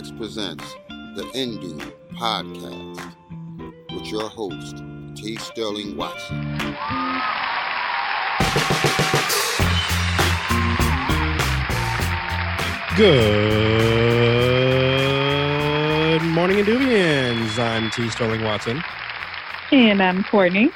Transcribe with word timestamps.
FX 0.00 0.16
presents 0.16 0.64
the 1.14 1.24
Indu 1.34 1.78
Podcast 2.14 3.12
with 3.92 4.06
your 4.06 4.30
host, 4.30 4.82
T. 5.14 5.36
Sterling 5.36 5.94
Watson. 5.94 6.40
Good 12.96 13.42
morning, 16.22 16.64
Indubians. 16.64 17.58
I'm 17.58 17.90
T. 17.90 18.08
Sterling 18.08 18.42
Watson. 18.42 18.82
And 19.70 20.02
I'm 20.02 20.24
Courtney. 20.24 20.70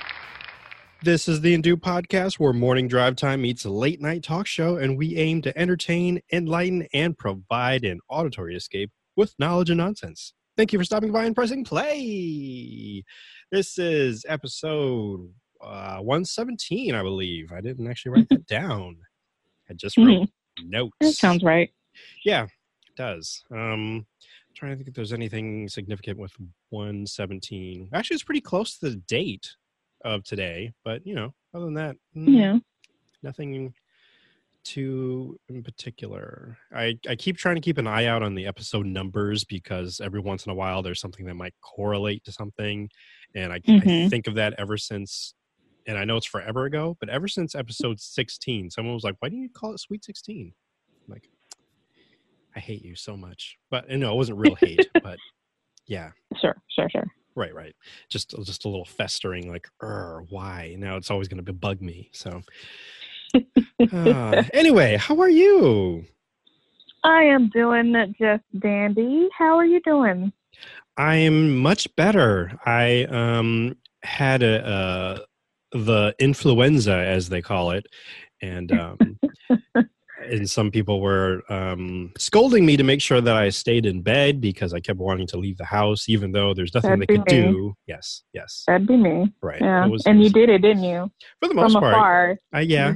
This 1.02 1.28
is 1.28 1.41
the 1.41 1.56
Indu 1.56 1.77
podcast 1.77 2.38
where 2.38 2.52
morning 2.52 2.88
drive 2.88 3.16
time 3.16 3.41
meets 3.41 3.64
a 3.64 3.70
late 3.70 4.02
night 4.02 4.22
talk 4.22 4.47
show, 4.47 4.77
and 4.77 4.98
we 4.98 5.16
aim 5.16 5.41
to 5.42 5.59
entertain, 5.59 6.20
enlighten, 6.30 6.86
and 6.92 7.16
provide 7.16 7.84
an 7.84 8.00
auditory 8.11 8.55
escape 8.55 8.91
with 9.16 9.34
knowledge 9.38 9.70
and 9.70 9.78
nonsense. 9.78 10.32
Thank 10.56 10.73
you 10.73 10.78
for 10.78 10.84
stopping 10.84 11.12
by 11.12 11.24
and 11.24 11.34
pressing 11.34 11.64
play. 11.64 13.02
This 13.50 13.78
is 13.78 14.24
episode 14.28 15.28
uh, 15.60 15.98
117, 15.98 16.95
I 16.95 17.02
believe. 17.02 17.52
I 17.52 17.60
didn't 17.60 17.88
actually 17.88 18.12
write 18.12 18.28
that 18.30 18.46
down. 18.48 18.96
I 19.69 19.74
just 19.74 19.97
wrote 19.97 20.28
notes. 20.64 20.92
That 21.00 21.12
sounds 21.14 21.42
right. 21.42 21.70
Yeah, 22.24 22.44
it 22.44 22.97
does. 22.97 23.42
Um, 23.50 24.06
trying 24.55 24.72
to 24.72 24.77
think 24.77 24.89
if 24.89 24.94
there's 24.94 25.12
anything 25.12 25.69
significant 25.69 26.19
with 26.19 26.33
117. 26.70 27.91
Actually, 27.92 28.14
it's 28.14 28.22
pretty 28.24 28.41
close 28.41 28.78
to 28.78 28.91
the 28.91 28.96
date 28.96 29.48
of 30.05 30.22
today, 30.24 30.72
but 30.84 31.05
you 31.06 31.14
know, 31.14 31.34
other 31.55 31.64
than 31.64 31.74
that, 31.74 31.96
mm, 32.17 32.28
Yeah. 32.28 32.58
nothing 33.22 33.74
too 34.65 35.39
in 35.48 35.62
particular. 35.62 36.59
I 36.73 36.98
I 37.09 37.17
keep 37.17 37.37
trying 37.37 37.57
to 37.57 37.61
keep 37.61 37.79
an 37.79 37.87
eye 37.87 38.07
out 38.07 38.23
on 38.23 38.34
the 38.34 38.47
episode 38.47 38.87
numbers 38.87 39.45
because 39.45 40.01
every 40.01 40.20
once 40.20 40.47
in 40.47 40.53
a 40.53 40.55
while 40.55 40.83
there's 40.83 41.01
something 41.01 41.27
that 41.27 41.34
might 41.34 41.55
correlate 41.62 42.25
to 42.25 42.33
something, 42.33 42.89
and 43.35 43.53
I, 43.53 43.61
I 43.81 43.87
Mhm. 43.87 44.11
think 44.11 44.27
of 44.27 44.35
that 44.37 44.55
ever 44.59 44.77
since. 44.79 45.35
And 45.87 45.98
I 45.98 46.05
know 46.07 46.17
it's 46.17 46.27
forever 46.27 46.65
ago, 46.67 46.97
but 47.01 47.11
ever 47.11 47.29
since 47.29 47.55
episode 47.55 48.01
16, 48.01 48.70
someone 48.70 48.95
was 48.95 49.05
like, 49.05 49.17
"Why 49.20 49.29
do 49.31 49.37
you 49.37 49.51
call 49.51 49.75
it 49.75 49.81
Sweet 49.81 50.05
16?" 50.05 50.55
I'm 51.09 51.12
like, 51.15 51.29
I 52.55 52.61
hate 52.61 52.83
you 52.83 52.95
so 52.97 53.17
much. 53.17 53.59
But 53.70 53.89
no, 53.89 54.12
it 54.12 54.17
wasn't 54.17 54.39
real 54.39 54.55
hate, 54.55 54.89
but 55.03 55.20
yeah, 55.87 56.12
Sure, 56.41 56.57
sure, 56.69 56.89
sure. 56.91 57.05
right, 57.37 57.55
right. 57.55 57.75
Just 58.11 58.31
just 58.45 58.65
a 58.65 58.69
little 58.69 58.85
festering, 58.85 59.51
like, 59.51 59.69
er, 59.83 60.23
why? 60.29 60.77
Now 60.79 60.97
it's 60.97 61.11
always 61.11 61.29
going 61.29 61.45
to 61.45 61.53
bug 61.53 61.81
me. 61.81 62.11
So, 62.12 62.42
uh, 63.92 64.42
anyway, 64.52 64.96
how 64.96 65.18
are 65.20 65.28
you? 65.28 66.04
I 67.02 67.22
am 67.24 67.50
doing 67.50 67.94
just 68.18 68.44
dandy. 68.60 69.28
How 69.36 69.56
are 69.58 69.66
you 69.66 69.80
doing? 69.82 70.32
I 70.96 71.16
am 71.16 71.56
much 71.58 71.94
better. 71.96 72.58
I 72.64 73.05
um 73.05 73.77
had 74.02 74.42
a 74.42 74.66
uh, 74.66 75.18
the 75.72 76.14
influenza, 76.18 76.94
as 76.96 77.28
they 77.28 77.42
call 77.42 77.72
it, 77.72 77.86
and 78.40 78.70
um, 78.72 79.18
and 80.30 80.48
some 80.48 80.70
people 80.70 81.00
were 81.00 81.42
um, 81.50 82.12
scolding 82.16 82.64
me 82.64 82.77
to 82.77 82.84
make 82.84 83.00
sure 83.00 83.20
that 83.20 83.34
I 83.36 83.48
stayed 83.48 83.86
in 83.86 84.02
bed 84.02 84.40
because 84.40 84.73
I 84.73 84.80
kept 84.80 84.98
wanting 85.00 85.27
to 85.28 85.36
leave 85.36 85.56
the 85.58 85.64
house, 85.64 86.08
even 86.08 86.33
though 86.33 86.55
there's 86.55 86.73
nothing 86.74 87.00
they 87.00 87.06
That'd 87.06 87.27
could 87.27 87.33
me. 87.34 87.42
do. 87.42 87.74
Yes, 87.86 88.23
yes, 88.33 88.62
That'd 88.67 88.86
be 88.86 88.96
me. 88.96 89.33
right. 89.42 89.61
Yeah. 89.61 89.86
Was- 89.86 90.06
and 90.06 90.20
it 90.20 90.24
you 90.24 90.30
did 90.30 90.48
it, 90.48 90.58
didn't 90.58 90.84
you? 90.84 91.11
for 91.40 91.48
the 91.48 91.55
most 91.55 91.73
From 91.73 91.80
part. 91.83 91.94
afar. 91.94 92.39
I, 92.52 92.61
yeah, 92.61 92.94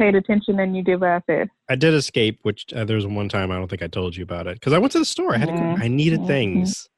Paid 0.00 0.14
attention 0.14 0.56
than 0.56 0.74
you 0.74 0.82
did 0.82 0.98
what 0.98 1.10
I 1.10 1.20
said. 1.26 1.50
I 1.68 1.76
did 1.76 1.92
escape, 1.92 2.38
which 2.40 2.64
uh, 2.72 2.84
there 2.86 2.96
was 2.96 3.06
one 3.06 3.28
time 3.28 3.50
I 3.50 3.56
don't 3.56 3.68
think 3.68 3.82
I 3.82 3.86
told 3.86 4.16
you 4.16 4.22
about 4.22 4.46
it 4.46 4.54
because 4.54 4.72
I 4.72 4.78
went 4.78 4.92
to 4.92 4.98
the 4.98 5.04
store. 5.04 5.34
I 5.34 5.36
had 5.36 5.48
to, 5.48 5.52
go, 5.52 5.60
Mhm. 5.60 5.82
I 5.82 5.88
needed 5.88 6.20
Mhm. 6.20 6.26
things, 6.26 6.88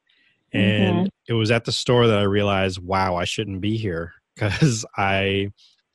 and 0.53 1.11
it 1.27 1.33
was 1.33 1.51
at 1.51 1.65
the 1.65 1.73
store 1.73 2.07
that 2.07 2.17
I 2.21 2.23
realized, 2.23 2.79
wow, 2.79 3.17
I 3.17 3.25
shouldn't 3.25 3.61
be 3.61 3.77
here 3.77 4.13
because 4.37 4.85
I 4.97 5.49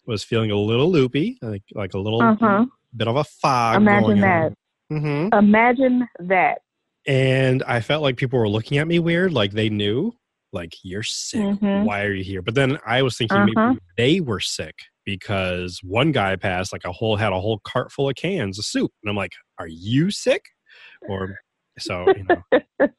was 0.06 0.26
feeling 0.26 0.52
a 0.52 0.58
little 0.58 0.92
loopy, 0.92 1.38
like 1.42 1.64
like 1.72 1.94
a 1.94 1.98
little 1.98 2.22
Uh 2.22 2.36
huh. 2.36 2.66
bit 2.94 3.08
of 3.08 3.16
a 3.16 3.24
fog. 3.24 3.78
Imagine 3.78 4.04
going 4.04 4.20
that. 4.20 4.54
hmm 4.90 5.30
Imagine 5.32 6.10
that. 6.20 6.60
And 7.08 7.64
I 7.64 7.80
felt 7.80 8.04
like 8.04 8.18
people 8.18 8.38
were 8.38 8.50
looking 8.50 8.80
at 8.80 8.88
me 8.88 9.00
weird, 9.00 9.32
like 9.32 9.54
they 9.54 9.70
knew, 9.70 10.12
like 10.52 10.74
you're 10.84 11.04
sick. 11.04 11.40
Mhm. 11.40 11.86
Why 11.86 12.04
are 12.04 12.12
you 12.12 12.26
here? 12.26 12.42
But 12.42 12.56
then 12.56 12.78
I 12.86 13.02
was 13.02 13.18
thinking 13.18 13.44
Uh-huh. 13.44 13.64
maybe 13.70 13.80
they 13.96 14.20
were 14.20 14.42
sick 14.42 14.76
because 15.08 15.80
one 15.84 16.12
guy 16.12 16.36
passed 16.36 16.74
like 16.74 16.84
a 16.84 16.92
whole 16.92 17.16
had 17.16 17.32
a 17.32 17.40
whole 17.40 17.60
cart 17.64 17.94
full 17.94 18.10
of 18.10 18.16
cans 18.16 18.60
of 18.60 18.66
soup, 18.66 18.92
and 19.02 19.10
I'm 19.10 19.16
like, 19.16 19.32
are 19.58 19.70
you 19.70 20.12
sick? 20.12 20.44
Or 21.08 21.38
so 21.80 22.06
you 22.10 22.26
know, 22.28 22.90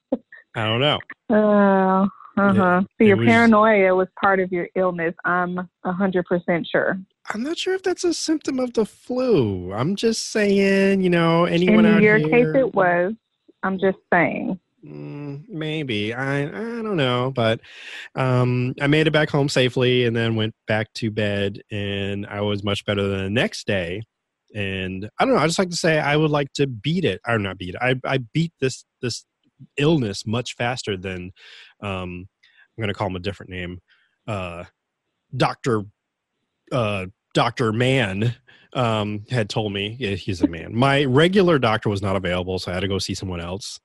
I 0.57 0.67
don't 0.67 0.81
know. 0.81 0.99
Uh, 1.31 2.07
uh 2.41 2.55
huh. 2.55 2.81
So 2.99 3.05
your 3.05 3.17
was- 3.19 3.27
paranoia 3.27 3.95
was 3.95 4.09
part 4.19 4.41
of 4.41 4.51
your 4.53 4.69
illness. 4.77 5.13
I'm 5.27 5.59
a 5.85 5.93
hundred 5.93 6.25
percent 6.25 6.67
sure. 6.71 6.97
I'm 7.35 7.43
not 7.43 7.59
sure 7.59 7.75
if 7.75 7.83
that's 7.83 8.05
a 8.05 8.15
symptom 8.15 8.59
of 8.59 8.73
the 8.73 8.87
flu. 8.87 9.73
I'm 9.75 9.95
just 9.97 10.31
saying, 10.31 11.03
you 11.03 11.11
know, 11.11 11.45
anyone 11.45 11.85
In 11.85 11.97
out 11.97 12.03
your 12.03 12.17
here. 12.17 12.29
case, 12.55 12.61
it 12.61 12.75
was. 12.75 13.13
I'm 13.63 13.79
just 13.79 13.99
saying. 14.15 14.59
Mm, 14.85 15.49
maybe 15.49 16.15
I 16.15 16.43
I 16.45 16.83
don't 16.83 16.97
know, 16.97 17.33
but 17.35 17.61
um, 18.15 18.75
I 18.81 18.87
made 18.87 19.09
it 19.09 19.13
back 19.13 19.29
home 19.29 19.49
safely, 19.49 20.05
and 20.05 20.15
then 20.15 20.37
went 20.37 20.55
back 20.69 20.93
to 20.95 21.11
bed, 21.11 21.61
and 21.71 22.27
I 22.27 22.43
was 22.43 22.63
much 22.63 22.85
better 22.85 23.07
than 23.09 23.25
the 23.25 23.31
next 23.31 23.67
day. 23.67 24.03
And 24.55 25.11
I 25.19 25.25
don't 25.25 25.35
know. 25.35 25.41
I 25.41 25.47
just 25.47 25.59
like 25.59 25.71
to 25.71 25.77
say 25.77 25.99
I 25.99 26.17
would 26.17 26.31
like 26.31 26.53
to 26.55 26.67
beat 26.67 27.05
it, 27.05 27.21
or 27.27 27.39
not 27.39 27.59
beat 27.59 27.75
it. 27.75 27.81
I 27.83 27.97
I 28.05 28.19
beat 28.33 28.53
this 28.61 28.85
this 29.03 29.25
illness 29.77 30.25
much 30.27 30.55
faster 30.55 30.97
than 30.97 31.33
um, 31.83 32.29
I'm 32.79 32.83
going 32.83 32.89
to 32.89 32.95
call 32.95 33.09
him 33.09 33.17
a 33.17 33.21
different 33.21 33.51
name, 33.51 33.81
uh, 34.29 34.65
Doctor 35.37 35.83
uh, 36.71 37.07
Doctor 37.35 37.73
Man 37.73 38.37
um, 38.75 39.25
had 39.31 39.49
told 39.49 39.73
me 39.73 39.97
yeah, 39.99 40.11
he's 40.11 40.43
a 40.43 40.47
man. 40.47 40.75
My 40.75 41.05
regular 41.05 41.59
doctor 41.59 41.89
was 41.89 42.03
not 42.03 42.17
available, 42.17 42.59
so 42.59 42.71
I 42.71 42.75
had 42.75 42.81
to 42.81 42.89
go 42.89 42.99
see 42.99 43.15
someone 43.15 43.41
else. 43.41 43.81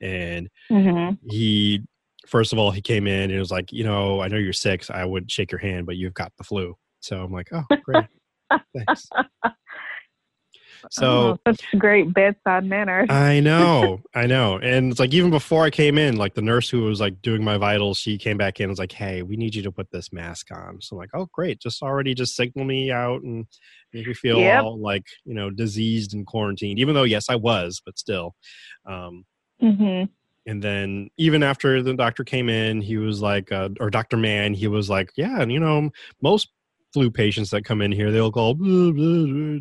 And 0.00 0.48
hmm 0.70 1.10
he, 1.28 1.82
first 2.26 2.52
of 2.52 2.58
all, 2.58 2.70
he 2.70 2.80
came 2.80 3.06
in 3.06 3.30
and 3.30 3.38
was 3.38 3.50
like, 3.50 3.72
you 3.72 3.84
know, 3.84 4.20
I 4.20 4.28
know 4.28 4.36
you're 4.36 4.52
sick. 4.52 4.88
I 4.90 5.04
would 5.04 5.30
shake 5.30 5.50
your 5.52 5.60
hand, 5.60 5.86
but 5.86 5.96
you've 5.96 6.14
got 6.14 6.32
the 6.38 6.44
flu. 6.44 6.74
So 7.00 7.22
I'm 7.22 7.32
like, 7.32 7.48
oh, 7.52 7.64
great, 7.84 8.06
thanks. 8.76 9.08
So 10.90 11.36
oh, 11.46 11.54
great 11.78 12.12
bedside 12.14 12.64
manner. 12.64 13.06
I 13.08 13.40
know, 13.40 14.02
I 14.14 14.26
know. 14.26 14.58
And 14.58 14.90
it's 14.90 15.00
like 15.00 15.14
even 15.14 15.30
before 15.30 15.64
I 15.64 15.70
came 15.70 15.98
in, 15.98 16.16
like 16.16 16.34
the 16.34 16.42
nurse 16.42 16.68
who 16.68 16.82
was 16.82 17.00
like 17.00 17.20
doing 17.22 17.42
my 17.42 17.56
vitals, 17.56 17.98
she 17.98 18.18
came 18.18 18.36
back 18.36 18.60
in 18.60 18.64
and 18.64 18.70
was 18.70 18.78
like, 18.78 18.92
Hey, 18.92 19.22
we 19.22 19.36
need 19.36 19.54
you 19.54 19.62
to 19.62 19.72
put 19.72 19.90
this 19.90 20.12
mask 20.12 20.48
on. 20.52 20.80
So 20.80 20.94
I'm 20.96 20.98
like, 20.98 21.10
Oh 21.14 21.28
great, 21.32 21.60
just 21.60 21.82
already 21.82 22.14
just 22.14 22.36
signal 22.36 22.64
me 22.64 22.90
out 22.90 23.22
and 23.22 23.46
make 23.92 24.06
me 24.06 24.14
feel 24.14 24.38
Yep. 24.38 24.62
all 24.62 24.80
like, 24.80 25.06
you 25.24 25.34
know, 25.34 25.50
diseased 25.50 26.14
and 26.14 26.26
quarantined, 26.26 26.78
even 26.78 26.94
though 26.94 27.04
yes, 27.04 27.26
I 27.28 27.36
was, 27.36 27.80
but 27.84 27.98
still. 27.98 28.34
Um 28.88 29.24
hmm 29.60 30.04
and 30.46 30.62
then 30.62 31.10
even 31.16 31.42
after 31.42 31.82
the 31.82 31.94
doctor 31.94 32.22
came 32.22 32.48
in, 32.48 32.80
he 32.80 32.96
was 32.96 33.20
like, 33.20 33.50
uh, 33.50 33.68
or 33.80 33.90
Dr. 33.90 34.16
Mann, 34.16 34.54
he 34.54 34.68
was 34.68 34.88
like, 34.88 35.10
yeah, 35.16 35.40
and 35.40 35.50
you 35.50 35.58
know, 35.58 35.90
most 36.22 36.50
flu 36.92 37.10
patients 37.10 37.50
that 37.50 37.64
come 37.64 37.82
in 37.82 37.92
here, 37.92 38.10
they'll 38.12 38.30
go 38.30 38.56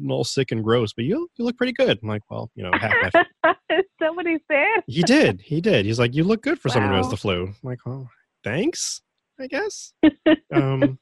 all 0.10 0.24
sick 0.24 0.52
and 0.52 0.64
gross, 0.64 0.94
but 0.94 1.06
you 1.06 1.28
you 1.36 1.44
look 1.44 1.58
pretty 1.58 1.74
good. 1.74 2.00
I'm 2.02 2.08
like, 2.08 2.22
well, 2.30 2.52
you 2.56 2.64
know, 2.64 2.72
half 2.80 2.94
my 3.44 3.56
Somebody 4.02 4.38
said. 4.50 4.84
he 4.88 5.04
did. 5.04 5.42
He 5.42 5.60
did. 5.60 5.86
He's 5.86 6.00
like, 6.00 6.14
you 6.14 6.24
look 6.24 6.44
good 6.44 6.60
for 6.60 6.70
someone 6.70 6.92
who 6.92 6.98
has 6.98 7.10
the 7.10 7.18
flu. 7.18 7.48
I'm 7.48 7.56
like, 7.64 7.80
oh, 7.88 8.08
thanks, 8.44 9.02
I 9.40 9.48
guess. 9.48 9.94
um, 10.54 11.00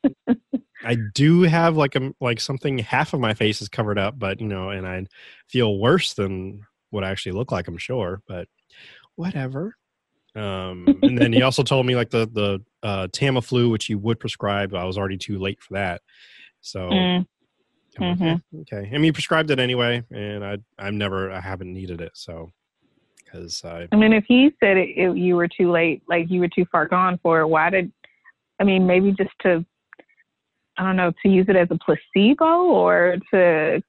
I 0.86 0.98
do 1.14 1.42
have 1.42 1.76
like 1.76 1.96
a 1.96 2.14
like 2.22 2.40
something. 2.40 2.78
Half 2.78 3.14
of 3.14 3.20
my 3.20 3.34
face 3.34 3.62
is 3.62 3.70
covered 3.70 4.00
up, 4.00 4.18
but 4.18 4.40
you 4.40 4.48
know, 4.48 4.70
and 4.70 4.88
I 4.88 5.06
feel 5.50 5.78
worse 5.78 6.14
than 6.14 6.62
what 6.90 7.04
I 7.04 7.12
actually 7.12 7.34
look 7.34 7.52
like. 7.52 7.68
I'm 7.68 7.78
sure, 7.78 8.22
but 8.28 8.48
whatever. 9.16 9.76
Um, 10.36 11.02
and 11.04 11.18
then 11.18 11.32
he 11.32 11.42
also 11.44 11.64
told 11.64 11.86
me 11.86 11.96
like 11.96 12.10
the 12.10 12.28
the 12.32 12.62
uh, 12.82 13.08
Tamiflu, 13.08 13.70
which 13.70 13.86
he 13.86 13.96
would 13.96 14.20
prescribe. 14.20 14.74
I 14.74 14.84
was 14.84 14.98
already 14.98 15.18
too 15.18 15.38
late 15.40 15.62
for 15.62 15.76
that. 15.76 16.02
So 16.62 16.80
Mm, 16.90 17.26
I'm 18.00 18.08
like, 18.10 18.20
Mhm. 18.20 18.42
"Eh, 18.56 18.58
okay. 18.62 18.88
I 18.90 18.92
mean, 18.94 19.04
he 19.04 19.12
prescribed 19.12 19.52
it 19.52 19.60
anyway, 19.60 20.04
and 20.12 20.44
I 20.44 20.58
I've 20.80 20.94
never 20.94 21.32
I 21.32 21.40
haven't 21.40 21.72
needed 21.72 22.02
it. 22.02 22.12
So 22.16 22.52
because 23.24 23.64
I 23.64 23.88
I 23.92 23.96
mean, 23.96 24.14
if 24.14 24.26
he 24.28 24.52
said 24.60 24.78
it, 24.78 24.90
it, 24.98 25.16
you 25.18 25.36
were 25.36 25.48
too 25.48 25.70
late, 25.72 26.02
like 26.08 26.30
you 26.32 26.40
were 26.40 26.48
too 26.48 26.66
far 26.72 26.88
gone 26.88 27.20
for 27.22 27.42
it, 27.42 27.48
why 27.48 27.70
did? 27.70 27.92
I 28.60 28.64
mean, 28.64 28.88
maybe 28.88 29.12
just 29.12 29.32
to, 29.42 29.66
I 30.78 30.84
don't 30.84 30.96
know, 30.96 31.12
to 31.24 31.30
use 31.30 31.48
it 31.50 31.56
as 31.56 31.68
a 31.72 31.78
placebo 31.78 32.64
or 32.66 33.18
to 33.32 33.84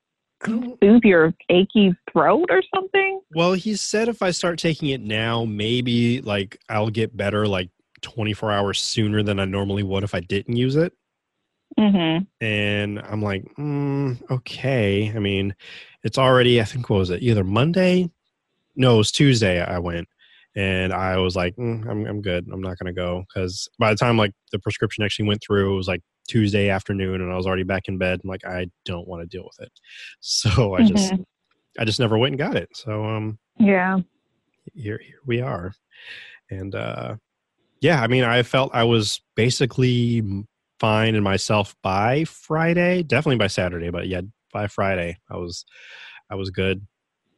soothe 0.44 1.02
your 1.04 1.34
achy 1.48 1.94
throat 2.12 2.46
or 2.50 2.62
something. 2.74 3.20
Well, 3.34 3.52
he 3.52 3.76
said 3.76 4.08
if 4.08 4.22
I 4.22 4.30
start 4.30 4.58
taking 4.58 4.88
it 4.88 5.00
now, 5.00 5.44
maybe 5.44 6.20
like 6.20 6.58
I'll 6.68 6.90
get 6.90 7.16
better 7.16 7.46
like 7.46 7.70
24 8.02 8.52
hours 8.52 8.80
sooner 8.80 9.22
than 9.22 9.40
I 9.40 9.44
normally 9.46 9.82
would 9.82 10.04
if 10.04 10.14
I 10.14 10.20
didn't 10.20 10.56
use 10.56 10.76
it. 10.76 10.92
Mm-hmm. 11.78 12.24
And 12.44 13.00
I'm 13.00 13.22
like, 13.22 13.44
mm, 13.58 14.20
okay. 14.30 15.12
I 15.14 15.18
mean, 15.18 15.54
it's 16.04 16.18
already, 16.18 16.60
I 16.60 16.64
think, 16.64 16.88
what 16.88 16.98
was 16.98 17.10
it? 17.10 17.22
Either 17.22 17.42
Monday? 17.42 18.10
No, 18.76 18.94
it 18.94 18.98
was 18.98 19.12
Tuesday 19.12 19.60
I 19.62 19.78
went. 19.78 20.06
and 20.56 20.92
I 20.92 21.16
was 21.18 21.34
like, 21.36 21.56
mm, 21.56 21.86
I'm 21.88 22.06
I'm 22.06 22.22
good. 22.22 22.48
I'm 22.52 22.60
not 22.60 22.78
gonna 22.78 22.92
go 22.92 23.24
because 23.28 23.68
by 23.78 23.90
the 23.90 23.96
time 23.96 24.16
like 24.16 24.32
the 24.52 24.58
prescription 24.58 25.04
actually 25.04 25.26
went 25.28 25.42
through, 25.42 25.72
it 25.72 25.76
was 25.76 25.88
like 25.88 26.02
Tuesday 26.28 26.68
afternoon, 26.70 27.20
and 27.20 27.32
I 27.32 27.36
was 27.36 27.46
already 27.46 27.62
back 27.64 27.88
in 27.88 27.98
bed. 27.98 28.20
I'm 28.22 28.28
like, 28.30 28.44
I 28.44 28.68
don't 28.84 29.06
want 29.08 29.22
to 29.22 29.26
deal 29.36 29.44
with 29.44 29.66
it, 29.66 29.72
so 30.20 30.74
I 30.74 30.82
just 30.82 31.12
Mhm. 31.12 31.24
I 31.78 31.84
just 31.84 32.00
never 32.00 32.16
went 32.18 32.32
and 32.32 32.38
got 32.38 32.56
it. 32.56 32.68
So 32.74 33.04
um, 33.04 33.38
Yeah. 33.58 33.98
here 34.74 34.98
here 35.04 35.18
we 35.26 35.40
are, 35.40 35.72
and 36.50 36.74
uh, 36.74 37.16
yeah, 37.80 38.00
I 38.00 38.06
mean, 38.06 38.24
I 38.24 38.42
felt 38.42 38.74
I 38.74 38.84
was 38.84 39.20
basically 39.34 40.22
fine 40.80 41.14
in 41.14 41.22
myself 41.22 41.74
by 41.82 42.24
Friday, 42.24 43.02
definitely 43.02 43.38
by 43.38 43.46
Saturday, 43.48 43.90
but 43.90 44.06
yeah, 44.08 44.22
by 44.52 44.66
Friday, 44.66 45.18
I 45.30 45.36
was 45.36 45.64
I 46.30 46.34
was 46.36 46.50
good. 46.50 46.86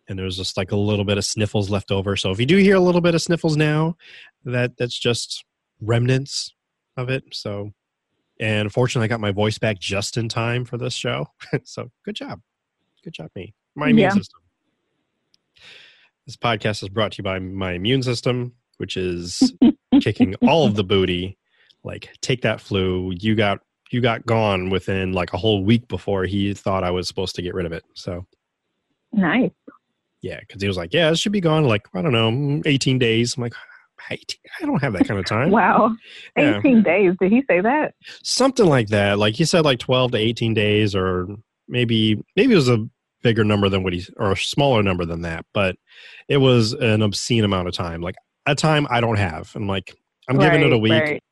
And 0.08 0.16
there 0.16 0.24
was 0.24 0.36
just 0.36 0.56
like 0.56 0.70
a 0.70 0.76
little 0.76 1.04
bit 1.04 1.18
of 1.18 1.24
sniffles 1.24 1.68
left 1.68 1.90
over. 1.90 2.14
So 2.14 2.30
if 2.30 2.38
you 2.38 2.46
do 2.46 2.58
hear 2.58 2.76
a 2.76 2.80
little 2.80 3.00
bit 3.00 3.16
of 3.16 3.22
sniffles 3.22 3.56
now, 3.56 3.96
that 4.44 4.76
that's 4.78 4.96
just 4.96 5.44
remnants 5.80 6.54
of 6.96 7.10
it. 7.10 7.24
So, 7.32 7.72
and 8.40 8.72
fortunately, 8.72 9.06
I 9.06 9.08
got 9.08 9.20
my 9.20 9.32
voice 9.32 9.58
back 9.58 9.78
just 9.78 10.16
in 10.16 10.28
time 10.28 10.64
for 10.64 10.76
this 10.78 10.94
show. 10.94 11.26
so 11.64 11.90
good 12.04 12.14
job, 12.16 12.40
good 13.04 13.12
job, 13.14 13.30
me. 13.34 13.54
My 13.74 13.88
immune 13.88 14.04
Yeah. 14.04 14.10
system. 14.14 14.40
This 16.26 16.36
podcast 16.36 16.82
is 16.82 16.88
brought 16.88 17.12
to 17.12 17.18
you 17.18 17.24
by 17.24 17.38
my 17.38 17.72
immune 17.72 18.02
system, 18.02 18.52
which 18.78 18.96
is 18.96 19.52
kicking 20.00 20.34
all 20.46 20.66
of 20.66 20.74
the 20.74 20.82
booty. 20.84 21.38
Like, 21.84 22.10
take 22.20 22.42
that 22.42 22.60
flu. 22.60 23.12
You 23.16 23.34
got 23.36 23.60
you 23.92 24.00
got 24.00 24.26
gone 24.26 24.68
within 24.70 25.12
like 25.12 25.32
a 25.32 25.36
whole 25.36 25.62
week 25.62 25.86
before 25.86 26.24
he 26.24 26.52
thought 26.52 26.82
I 26.82 26.90
was 26.90 27.06
supposed 27.06 27.36
to 27.36 27.42
get 27.42 27.54
rid 27.54 27.64
of 27.66 27.72
it. 27.72 27.84
So 27.94 28.26
Nice. 29.12 29.52
yeah, 30.20 30.40
because 30.40 30.60
he 30.60 30.66
was 30.66 30.76
like, 30.76 30.92
"Yeah, 30.92 31.10
it 31.10 31.18
should 31.18 31.30
be 31.30 31.40
gone 31.40 31.64
like 31.64 31.86
I 31.94 32.02
don't 32.02 32.12
know, 32.12 32.60
eighteen 32.66 32.98
days." 32.98 33.36
I'm 33.36 33.42
like, 33.44 33.54
"18? 34.10 34.20
I 34.62 34.66
don't 34.66 34.80
have 34.82 34.92
that 34.94 35.06
kind 35.08 35.18
of 35.20 35.26
time." 35.26 35.50
Wow. 35.50 35.94
Yeah. 36.36 36.58
18 36.58 36.82
days. 36.82 37.14
Did 37.20 37.32
he 37.32 37.42
say 37.48 37.60
that? 37.60 37.94
Something 38.22 38.66
like 38.66 38.88
that. 38.88 39.18
Like 39.18 39.34
he 39.34 39.44
said, 39.44 39.64
like 39.64 39.78
twelve 39.78 40.12
to 40.12 40.18
eighteen 40.18 40.54
days, 40.54 40.94
or 40.94 41.26
maybe 41.68 42.16
maybe 42.36 42.52
it 42.52 42.56
was 42.56 42.68
a 42.68 42.86
bigger 43.22 43.44
number 43.44 43.68
than 43.68 43.82
what 43.82 43.92
he 43.92 44.06
or 44.18 44.32
a 44.32 44.36
smaller 44.36 44.82
number 44.82 45.04
than 45.04 45.22
that, 45.22 45.44
but 45.52 45.76
it 46.28 46.36
was 46.36 46.72
an 46.74 47.02
obscene 47.02 47.44
amount 47.44 47.66
of 47.68 47.74
time. 47.74 48.00
Like 48.00 48.14
a 48.46 48.54
time 48.54 48.86
I 48.90 49.00
don't 49.00 49.16
have. 49.18 49.50
I'm 49.56 49.66
like, 49.66 49.94
I'm 50.28 50.38
giving 50.38 50.62
it 50.62 50.72
a 50.72 50.78
week. 50.78 50.92
right. 50.92 51.22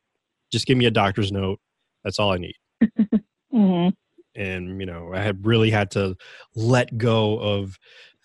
Just 0.51 0.65
give 0.67 0.77
me 0.77 0.85
a 0.85 0.91
doctor's 0.91 1.31
note. 1.31 1.59
That's 2.03 2.19
all 2.19 2.31
I 2.33 2.37
need. 2.37 2.55
Mhm. 3.53 3.93
and 4.35 4.79
you 4.81 4.85
know 4.85 5.13
i 5.13 5.21
had 5.21 5.45
really 5.45 5.71
had 5.71 5.89
to 5.91 6.13
let 6.55 6.97
go 6.97 7.39
of 7.39 7.77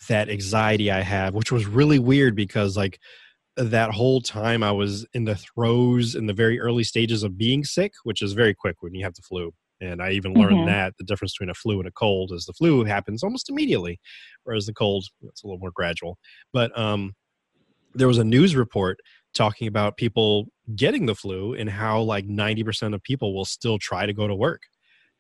that 0.09 0.29
anxiety 0.29 0.91
i 0.91 1.01
have 1.03 1.35
which 1.35 1.53
was 1.53 1.67
really 1.67 2.01
weird 2.01 2.35
because 2.35 2.77
like 2.77 2.99
that 3.65 3.91
whole 3.91 4.21
time 4.21 4.63
i 4.63 4.73
was 4.73 5.07
in 5.15 5.25
the 5.25 5.37
throes 5.37 6.15
in 6.15 6.27
the 6.27 6.33
very 6.33 6.59
early 6.61 6.85
stages 6.85 7.23
of 7.23 7.37
being 7.37 7.65
sick 7.65 7.93
which 8.05 8.23
is 8.23 8.33
very 8.33 8.55
quick 8.55 8.77
when 8.81 8.95
you 8.95 9.05
have 9.05 9.15
the 9.15 9.23
flu 9.23 9.53
and 9.81 10.03
i 10.03 10.11
even 10.11 10.35
learned 10.35 10.61
Mhm. 10.61 10.67
that 10.67 10.95
the 10.99 11.05
difference 11.05 11.33
between 11.35 11.51
a 11.51 11.55
flu 11.55 11.79
and 11.79 11.89
a 11.89 11.93
cold 11.93 12.33
is 12.33 12.47
the 12.47 12.53
flu 12.53 12.85
happens 12.85 13.23
almost 13.23 13.51
immediately 13.51 13.99
whereas 14.45 14.67
the 14.67 14.73
cold 14.73 15.05
it's 15.23 15.43
a 15.43 15.47
little 15.47 15.59
more 15.61 15.73
gradual 15.75 16.19
but 16.53 16.77
um 16.79 17.13
there 17.95 18.09
was 18.09 18.19
a 18.19 18.25
news 18.25 18.55
report 18.55 18.99
talking 19.35 19.67
about 19.69 19.97
people 19.97 20.47
getting 20.77 21.07
the 21.07 21.15
flu 21.15 21.55
and 21.55 21.69
how 21.69 22.01
like 22.01 22.25
90% 22.27 22.95
of 22.95 23.03
people 23.03 23.35
will 23.35 23.45
still 23.45 23.79
try 23.79 24.07
to 24.07 24.13
go 24.13 24.29
to 24.29 24.35
work 24.35 24.63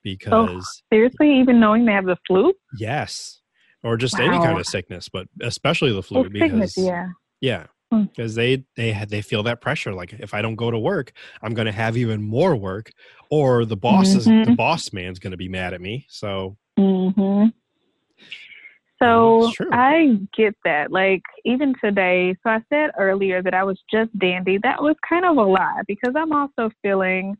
because 0.02 0.82
Seriously, 0.92 1.38
even 1.40 1.60
knowing 1.60 1.84
they 1.84 1.92
have 1.92 2.06
the 2.06 2.16
flu? 2.26 2.52
Yes, 2.78 3.40
or 3.82 3.96
just 3.96 4.18
any 4.18 4.38
kind 4.40 4.58
of 4.58 4.66
sickness, 4.66 5.08
but 5.12 5.26
especially 5.42 5.92
the 5.92 6.02
flu 6.02 6.20
Oh, 6.20 6.24
because 6.24 6.72
sickness, 6.72 6.74
yeah. 6.76 7.08
yeah. 7.40 7.66
Because 7.90 8.34
they 8.34 8.64
they 8.76 9.04
they 9.08 9.22
feel 9.22 9.42
that 9.44 9.60
pressure. 9.60 9.92
Like 9.92 10.12
if 10.14 10.34
I 10.34 10.42
don't 10.42 10.56
go 10.56 10.70
to 10.70 10.78
work, 10.78 11.12
I'm 11.42 11.54
going 11.54 11.66
to 11.66 11.72
have 11.72 11.96
even 11.96 12.22
more 12.22 12.56
work, 12.56 12.90
or 13.30 13.64
the 13.64 13.76
boss 13.76 14.14
is 14.14 14.24
the 14.24 14.30
Mhm. 14.30 14.56
boss 14.56 14.92
man's 14.92 15.18
going 15.18 15.30
to 15.32 15.36
be 15.36 15.48
mad 15.48 15.74
at 15.74 15.80
me. 15.80 16.06
So 16.08 16.56
hmm 16.76 17.46
So 19.02 19.50
I 19.72 20.18
get 20.36 20.54
that. 20.64 20.92
Like 20.92 21.22
even 21.44 21.74
today, 21.82 22.34
so 22.42 22.50
I 22.50 22.60
said 22.68 22.90
earlier 22.98 23.42
that 23.42 23.54
I 23.54 23.64
was 23.64 23.80
just 23.90 24.16
dandy. 24.18 24.58
That 24.58 24.82
was 24.82 24.96
kind 25.08 25.24
of 25.24 25.36
a 25.36 25.42
lie 25.42 25.82
because 25.86 26.14
I'm 26.16 26.32
also 26.32 26.70
feeling 26.82 27.36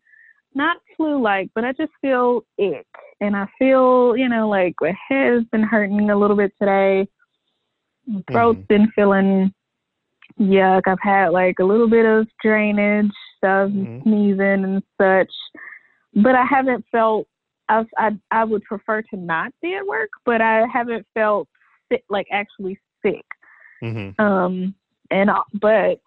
not 0.55 0.79
flu 0.96 1.20
like, 1.23 1.50
but 1.55 1.64
I 1.64 1.73
just 1.73 1.93
feel 2.00 2.44
ick. 2.58 2.87
And 3.20 3.37
I 3.37 3.46
feel, 3.58 4.17
you 4.17 4.29
know, 4.29 4.49
like 4.49 4.75
my 4.81 4.96
head 5.08 5.32
has 5.35 5.44
been 5.53 5.62
hurting 5.62 6.08
a 6.11 6.17
little 6.19 6.37
bit 6.37 6.53
today. 6.58 7.06
Throat's 8.32 8.67
been 8.69 8.91
feeling 8.96 9.53
yuck. 10.38 10.82
I've 10.87 11.00
had 11.00 11.29
like 11.29 11.56
a 11.61 11.65
little 11.65 11.88
bit 11.88 12.05
of 12.06 12.27
drainage, 12.43 13.11
stuff, 13.37 13.71
Mhm. 13.71 14.03
sneezing 14.03 14.65
and 14.65 14.82
such. 15.00 15.32
But 16.15 16.35
I 16.35 16.44
haven't 16.44 16.85
felt 16.93 17.27
I, 17.69 17.85
I 17.97 18.11
I 18.31 18.44
would 18.44 18.62
prefer 18.65 19.00
to 19.03 19.17
not 19.17 19.53
be 19.62 19.75
at 19.77 19.87
work, 19.87 20.11
but 20.25 20.41
I 20.41 20.67
haven't 20.67 21.06
felt 21.15 21.49
sick, 21.91 22.05
like 22.11 22.27
actually 22.32 22.79
sick. 23.03 23.25
hmm 23.81 24.11
Um, 24.19 24.75
and 25.11 25.31
uh, 25.31 25.44
but 25.61 26.00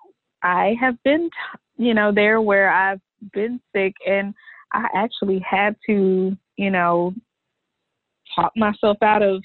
I 0.44 0.76
have 0.80 1.02
been, 1.04 1.30
t- 1.30 1.86
you 1.86 1.94
know, 1.94 2.12
there 2.12 2.42
where 2.42 2.70
I've 2.70 3.02
been 3.32 3.62
sick, 3.74 3.94
and 4.06 4.34
I 4.74 4.88
actually 4.94 5.40
had 5.40 5.76
to, 5.88 6.36
you 6.58 6.70
know, 6.70 7.14
talk 8.36 8.52
myself 8.58 8.98
out 9.02 9.22
of, 9.22 9.42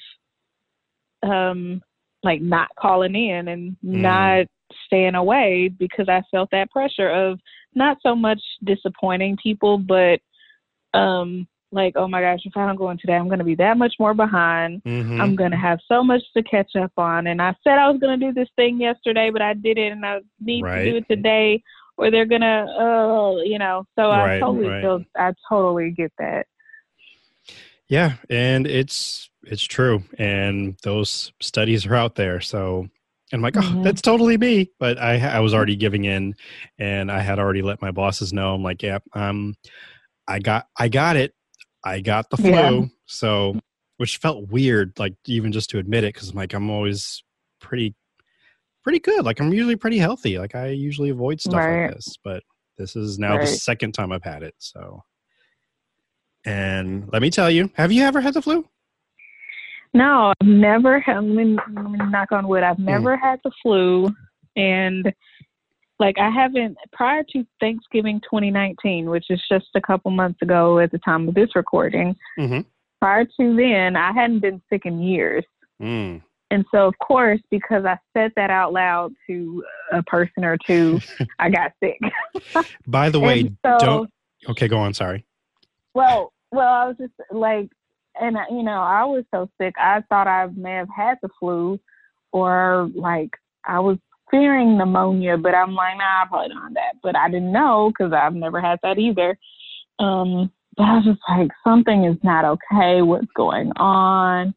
um, 1.22 1.80
like 2.24 2.40
not 2.40 2.68
calling 2.78 3.14
in 3.14 3.48
and 3.48 3.76
Mm. 3.84 4.02
not 4.02 4.46
staying 4.86 5.14
away 5.14 5.68
because 5.78 6.08
I 6.08 6.22
felt 6.30 6.50
that 6.52 6.70
pressure 6.70 7.10
of 7.10 7.38
not 7.74 7.98
so 8.02 8.14
much 8.14 8.40
disappointing 8.64 9.36
people, 9.42 9.78
but 9.78 10.20
um 10.94 11.46
like 11.70 11.92
oh 11.96 12.08
my 12.08 12.20
gosh 12.22 12.40
if 12.44 12.56
i 12.56 12.66
don't 12.66 12.76
go 12.76 12.90
in 12.90 12.96
today 12.98 13.14
i'm 13.14 13.26
going 13.28 13.38
to 13.38 13.44
be 13.44 13.54
that 13.54 13.76
much 13.76 13.94
more 13.98 14.14
behind 14.14 14.80
hmm 14.84 15.20
i'm 15.20 15.36
going 15.36 15.50
to 15.50 15.56
have 15.56 15.78
so 15.86 16.02
much 16.02 16.22
to 16.34 16.42
catch 16.44 16.74
up 16.76 16.92
on 16.96 17.26
and 17.26 17.42
i 17.42 17.54
said 17.62 17.78
i 17.78 17.88
was 17.90 18.00
going 18.00 18.18
to 18.18 18.26
do 18.26 18.32
this 18.32 18.48
thing 18.56 18.80
yesterday 18.80 19.28
but 19.30 19.42
i 19.42 19.52
didn't 19.52 19.92
and 19.92 20.06
i 20.06 20.18
need 20.40 20.62
Right. 20.62 20.84
to 20.84 20.92
do 20.92 20.96
it 20.96 21.04
today 21.14 21.62
or 21.98 22.10
they're 22.10 22.24
going 22.24 22.40
to 22.40 22.66
oh 22.78 23.42
you 23.44 23.58
know 23.58 23.84
so 23.96 24.10
Right, 24.10 24.36
i 24.36 24.40
totally 24.40 24.68
right. 24.68 24.80
feel 24.80 25.04
i 25.16 25.32
totally 25.48 25.90
get 25.90 26.12
that 26.18 26.46
Yeah, 27.88 28.14
and 28.28 28.66
it's 28.66 29.30
it's 29.44 29.64
true, 29.64 30.02
and 30.18 30.76
those 30.82 31.32
studies 31.40 31.86
are 31.86 31.94
out 31.94 32.16
there. 32.16 32.40
So 32.40 32.88
I'm 33.32 33.42
like, 33.42 33.56
oh, 33.56 33.60
Mhm. 33.60 33.82
that's 33.84 34.00
totally 34.00 34.38
me. 34.38 34.70
But 34.78 34.98
I 34.98 35.18
I 35.18 35.40
was 35.40 35.52
already 35.54 35.76
giving 35.76 36.04
in, 36.04 36.34
and 36.78 37.10
I 37.12 37.20
had 37.20 37.38
already 37.38 37.62
let 37.62 37.82
my 37.82 37.90
bosses 37.90 38.32
know. 38.32 38.54
I'm 38.54 38.62
like, 38.62 38.82
yeah, 38.82 38.98
um, 39.12 39.54
I 40.26 40.38
got 40.38 40.66
I 40.78 40.88
got 40.88 41.16
it. 41.16 41.34
I 41.84 42.00
got 42.00 42.30
the 42.30 42.36
flu. 42.36 42.50
Yeah. 42.50 42.82
So, 43.06 43.58
which 43.98 44.16
felt 44.18 44.48
weird, 44.48 44.98
like 44.98 45.14
even 45.26 45.52
just 45.52 45.70
to 45.70 45.78
admit 45.78 46.04
it, 46.04 46.14
because 46.14 46.30
I'm 46.30 46.36
like, 46.36 46.54
I'm 46.54 46.70
always 46.70 47.22
pretty 47.60 47.94
pretty 48.82 48.98
good. 49.00 49.24
Like 49.24 49.40
I'm 49.40 49.52
usually 49.52 49.76
pretty 49.76 49.98
healthy. 49.98 50.38
Like 50.38 50.54
I 50.54 50.68
usually 50.68 51.10
avoid 51.10 51.40
stuff 51.40 51.54
Right. 51.60 51.86
like 51.86 51.94
this, 51.94 52.16
but 52.24 52.42
this 52.78 52.96
is 52.96 53.18
now 53.18 53.34
the 53.36 53.46
second 53.46 53.92
time 53.92 54.12
I've 54.12 54.22
had 54.24 54.42
it. 54.42 54.54
So. 54.58 55.02
And 56.46 57.08
let 57.12 57.20
me 57.20 57.30
tell 57.30 57.50
you, 57.50 57.70
have 57.74 57.92
you 57.92 58.04
ever 58.04 58.20
had 58.20 58.32
the 58.34 58.40
flu? 58.42 58.66
No 59.94 60.32
i've 60.40 60.46
never 60.46 61.00
had 61.00 61.16
let 61.18 61.24
me, 61.46 61.56
let 61.74 61.90
me 61.90 61.98
knock 62.10 62.32
on 62.32 62.46
wood 62.48 62.62
i've 62.62 62.78
never 62.78 63.16
had 63.16 63.38
the 63.44 63.50
flu 63.62 64.08
and 64.56 65.12
like 65.98 66.16
i 66.18 66.30
haven't 66.30 66.76
prior 66.92 67.22
to 67.32 67.44
thanksgiving 67.60 68.20
2019 68.20 69.08
which 69.10 69.26
is 69.30 69.40
just 69.50 69.66
a 69.74 69.80
couple 69.80 70.10
months 70.10 70.40
ago 70.42 70.78
at 70.78 70.90
the 70.90 70.98
time 70.98 71.28
of 71.28 71.34
this 71.34 71.54
recording 71.54 72.14
Mhm. 72.38 72.64
prior 73.00 73.24
to 73.24 73.56
then 73.56 73.96
i 73.96 74.12
hadn't 74.12 74.40
been 74.40 74.60
sick 74.70 74.82
in 74.84 75.00
years 75.00 75.44
Mm. 75.80 76.22
And 76.50 76.64
so, 76.72 76.88
of 76.88 76.98
course, 76.98 77.40
because 77.50 77.84
I 77.84 77.98
said 78.16 78.32
that 78.34 78.50
out 78.50 78.72
loud 78.72 79.12
to 79.28 79.62
a 79.92 80.02
person 80.02 80.44
or 80.44 80.56
two, 80.66 80.98
I 81.38 81.50
got 81.50 81.70
sick. 81.80 82.00
By 82.86 83.10
the 83.10 83.20
way, 83.20 83.44
so, 83.64 83.76
don't. 83.78 84.10
Okay, 84.48 84.66
go 84.66 84.78
on. 84.78 84.92
Sorry. 84.94 85.24
well, 85.94 86.32
well, 86.50 86.72
I 86.72 86.86
was 86.86 86.96
just 86.98 87.12
like, 87.30 87.68
and 88.20 88.36
I- 88.38 88.48
you 88.50 88.62
know, 88.62 88.80
I 88.80 89.04
was 89.04 89.24
so 89.30 89.48
sick. 89.60 89.74
I 89.78 90.02
thought 90.08 90.26
I 90.26 90.46
may 90.54 90.72
have 90.74 90.88
had 90.94 91.18
the 91.22 91.28
flu, 91.38 91.78
or 92.32 92.90
like 92.94 93.30
I 93.64 93.80
was 93.80 93.98
fearing 94.30 94.76
pneumonia, 94.76 95.36
but 95.36 95.54
I'm 95.54 95.74
like, 95.74 95.96
nah, 95.96 96.22
I 96.22 96.24
probably 96.28 96.48
don't 96.50 96.62
have 96.62 96.74
that. 96.74 96.94
But 97.02 97.16
I 97.16 97.28
didn't 97.30 97.52
know 97.52 97.90
because 97.90 98.12
I've 98.12 98.34
never 98.34 98.60
had 98.60 98.78
that 98.82 98.98
either. 98.98 99.38
Um, 99.98 100.52
but 100.76 100.84
I 100.84 100.96
was 100.96 101.04
just 101.04 101.20
like, 101.28 101.50
something 101.64 102.04
is 102.04 102.16
not 102.22 102.44
okay. 102.44 103.02
What's 103.02 103.32
going 103.34 103.72
on? 103.76 104.54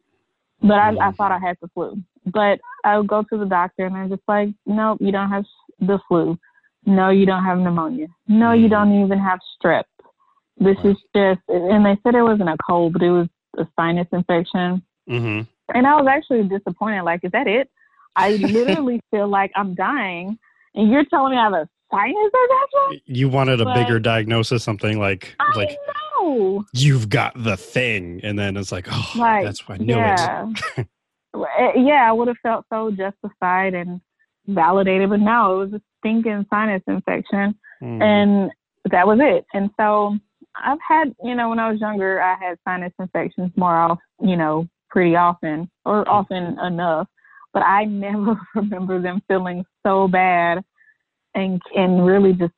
But 0.62 0.74
I, 0.78 0.90
I 0.90 0.92
Mm. 0.92 1.16
thought 1.16 1.32
I 1.32 1.40
had 1.40 1.58
the 1.62 1.70
flu. 1.70 1.98
But 2.26 2.60
I 2.84 2.98
would 2.98 3.08
go 3.08 3.24
to 3.24 3.38
the 3.38 3.46
doctor 3.46 3.86
and 3.86 3.96
they're 3.96 4.10
just 4.10 4.28
like, 4.28 4.50
nope, 4.66 5.00
you 5.02 5.12
don't 5.12 5.30
have 5.30 5.46
the 5.80 6.00
flu. 6.08 6.38
No, 6.86 7.10
you 7.10 7.26
don't 7.26 7.44
have 7.44 7.58
pneumonia. 7.58 8.08
No, 8.28 8.52
you 8.52 8.68
Mm. 8.68 8.72
don't 8.72 9.04
even 9.06 9.20
have 9.20 9.40
strep. 9.58 9.86
This 10.58 10.78
is 10.84 10.98
just, 11.16 11.42
and 11.48 11.84
they 11.86 11.98
said 12.04 12.14
it 12.14 12.22
wasn't 12.22 12.50
a 12.50 12.58
cold, 12.68 12.94
but 12.94 13.02
it 13.02 13.10
was 13.10 13.28
a 13.58 13.68
sinus 13.80 14.08
infection. 14.12 14.82
Mm-hmm. 15.10 15.42
And 15.76 15.88
I 15.88 15.96
was 15.96 16.08
actually 16.08 16.44
disappointed. 16.48 17.04
Like, 17.04 17.22
is 17.24 17.32
that 17.32 17.48
it? 17.48 17.70
I 18.16 18.32
literally 18.36 19.00
feel 19.12 19.28
like 19.28 19.52
I'm 19.56 19.74
dying. 19.76 20.38
and 20.76 20.92
you're 20.92 21.06
telling 21.06 21.32
me 21.32 21.38
I 21.38 21.44
have 21.46 21.54
a 21.54 21.70
sinus 21.92 22.16
infection? 22.26 23.02
You 23.06 23.30
wanted 23.30 23.62
a 23.62 23.66
But- 23.66 23.76
bigger 23.76 24.00
diagnosis, 24.00 24.64
something 24.64 25.00
like 25.00 25.36
I 25.40 25.52
like 25.58 25.78
know. 26.20 26.66
you've 26.74 27.10
got 27.10 27.34
the 27.42 27.58
thing, 27.58 28.20
and 28.24 28.38
then 28.38 28.58
it's 28.58 28.72
like, 28.72 28.88
oh, 28.92 29.12
Like, 29.18 29.44
that's 29.46 29.68
why 29.68 29.76
I 29.76 29.78
knew 29.80 29.94
it. 29.94 29.98
yeah. 29.98 30.48
Eh, 31.34 31.72
yeah, 31.78 32.10
I 32.10 32.12
would 32.12 32.28
have 32.28 32.36
felt 32.44 32.66
so 32.70 32.92
justified 32.92 33.74
and 33.74 34.02
validated, 34.48 35.10
but 35.10 35.22
no, 35.22 35.54
it 35.62 35.66
was 35.66 35.74
a 35.76 35.82
stinking 36.00 36.46
sinus 36.50 36.82
infection. 36.88 37.56
Mm. 37.82 38.02
and 38.04 38.52
that 38.92 39.08
was 39.08 39.18
it. 39.22 39.46
And 39.54 39.70
so 39.80 40.18
I've 40.56 40.80
had, 40.88 41.16
you 41.24 41.36
know, 41.36 41.50
when 41.50 41.60
I 41.60 41.72
was 41.72 41.80
younger, 41.80 42.22
I 42.22 42.36
had 42.40 42.58
sinus 42.66 42.94
infections 43.00 43.52
more 43.56 43.76
off, 43.76 44.00
you 44.22 44.36
know, 44.36 44.68
pretty 44.90 45.16
often 45.16 45.70
or 45.86 46.08
often 46.10 46.60
enough, 46.60 47.08
but 47.54 47.64
I 47.64 47.86
never 47.86 48.40
remember 48.56 49.02
them 49.02 49.22
feeling 49.28 49.66
so 49.86 50.08
bad 50.08 50.64
and 51.36 51.62
and 51.76 52.06
really 52.06 52.34
just 52.34 52.54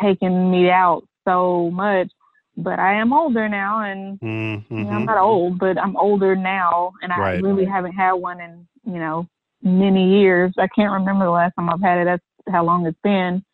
taking 0.00 0.50
me 0.50 0.70
out 0.70 1.02
so 1.26 1.70
much. 1.70 2.08
But 2.56 2.78
I 2.78 2.94
am 2.94 3.12
older 3.12 3.48
now, 3.48 3.80
and 3.82 4.20
Mm, 4.22 4.64
you 4.70 4.84
know. 4.84 4.90
I'm 4.90 5.04
not 5.04 5.18
old, 5.18 5.58
but 5.58 5.78
I'm 5.78 5.96
older 5.96 6.34
now, 6.34 6.92
and 7.02 7.12
I 7.12 7.18
Right. 7.20 7.42
really 7.42 7.64
haven't 7.64 7.92
had 7.92 8.12
one 8.14 8.40
in 8.40 8.66
you 8.84 8.98
know 8.98 9.26
many 9.62 10.20
years. 10.20 10.52
I 10.58 10.68
can't 10.68 10.92
remember 10.92 11.24
the 11.24 11.30
last 11.30 11.54
time 11.56 11.70
I've 11.70 11.80
had 11.80 11.98
it. 11.98 12.04
That's 12.04 12.22
how 12.50 12.64
long 12.64 12.86
it's 12.86 12.98
been. 13.02 13.44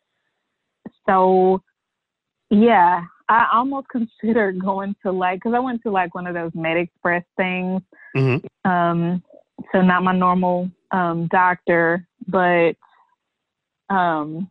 So, 1.06 1.62
yeah, 2.50 3.02
I 3.28 3.47
almost 3.52 3.88
considered 3.93 4.61
going 4.61 4.95
to 5.04 5.12
like 5.12 5.40
because 5.40 5.54
I 5.54 5.59
went 5.61 5.83
to 5.83 5.90
like 5.90 6.14
one 6.14 6.26
of 6.26 6.35
those 6.35 6.52
Med 6.54 6.76
Express 6.76 7.25
things. 7.37 7.83
Mhm. 8.16 8.45
Um, 8.64 9.23
so 9.73 9.81
not 9.83 10.02
my 10.02 10.12
normal 10.16 10.71
um 10.90 11.26
doctor, 11.28 12.07
but 12.28 12.73
um, 13.90 14.50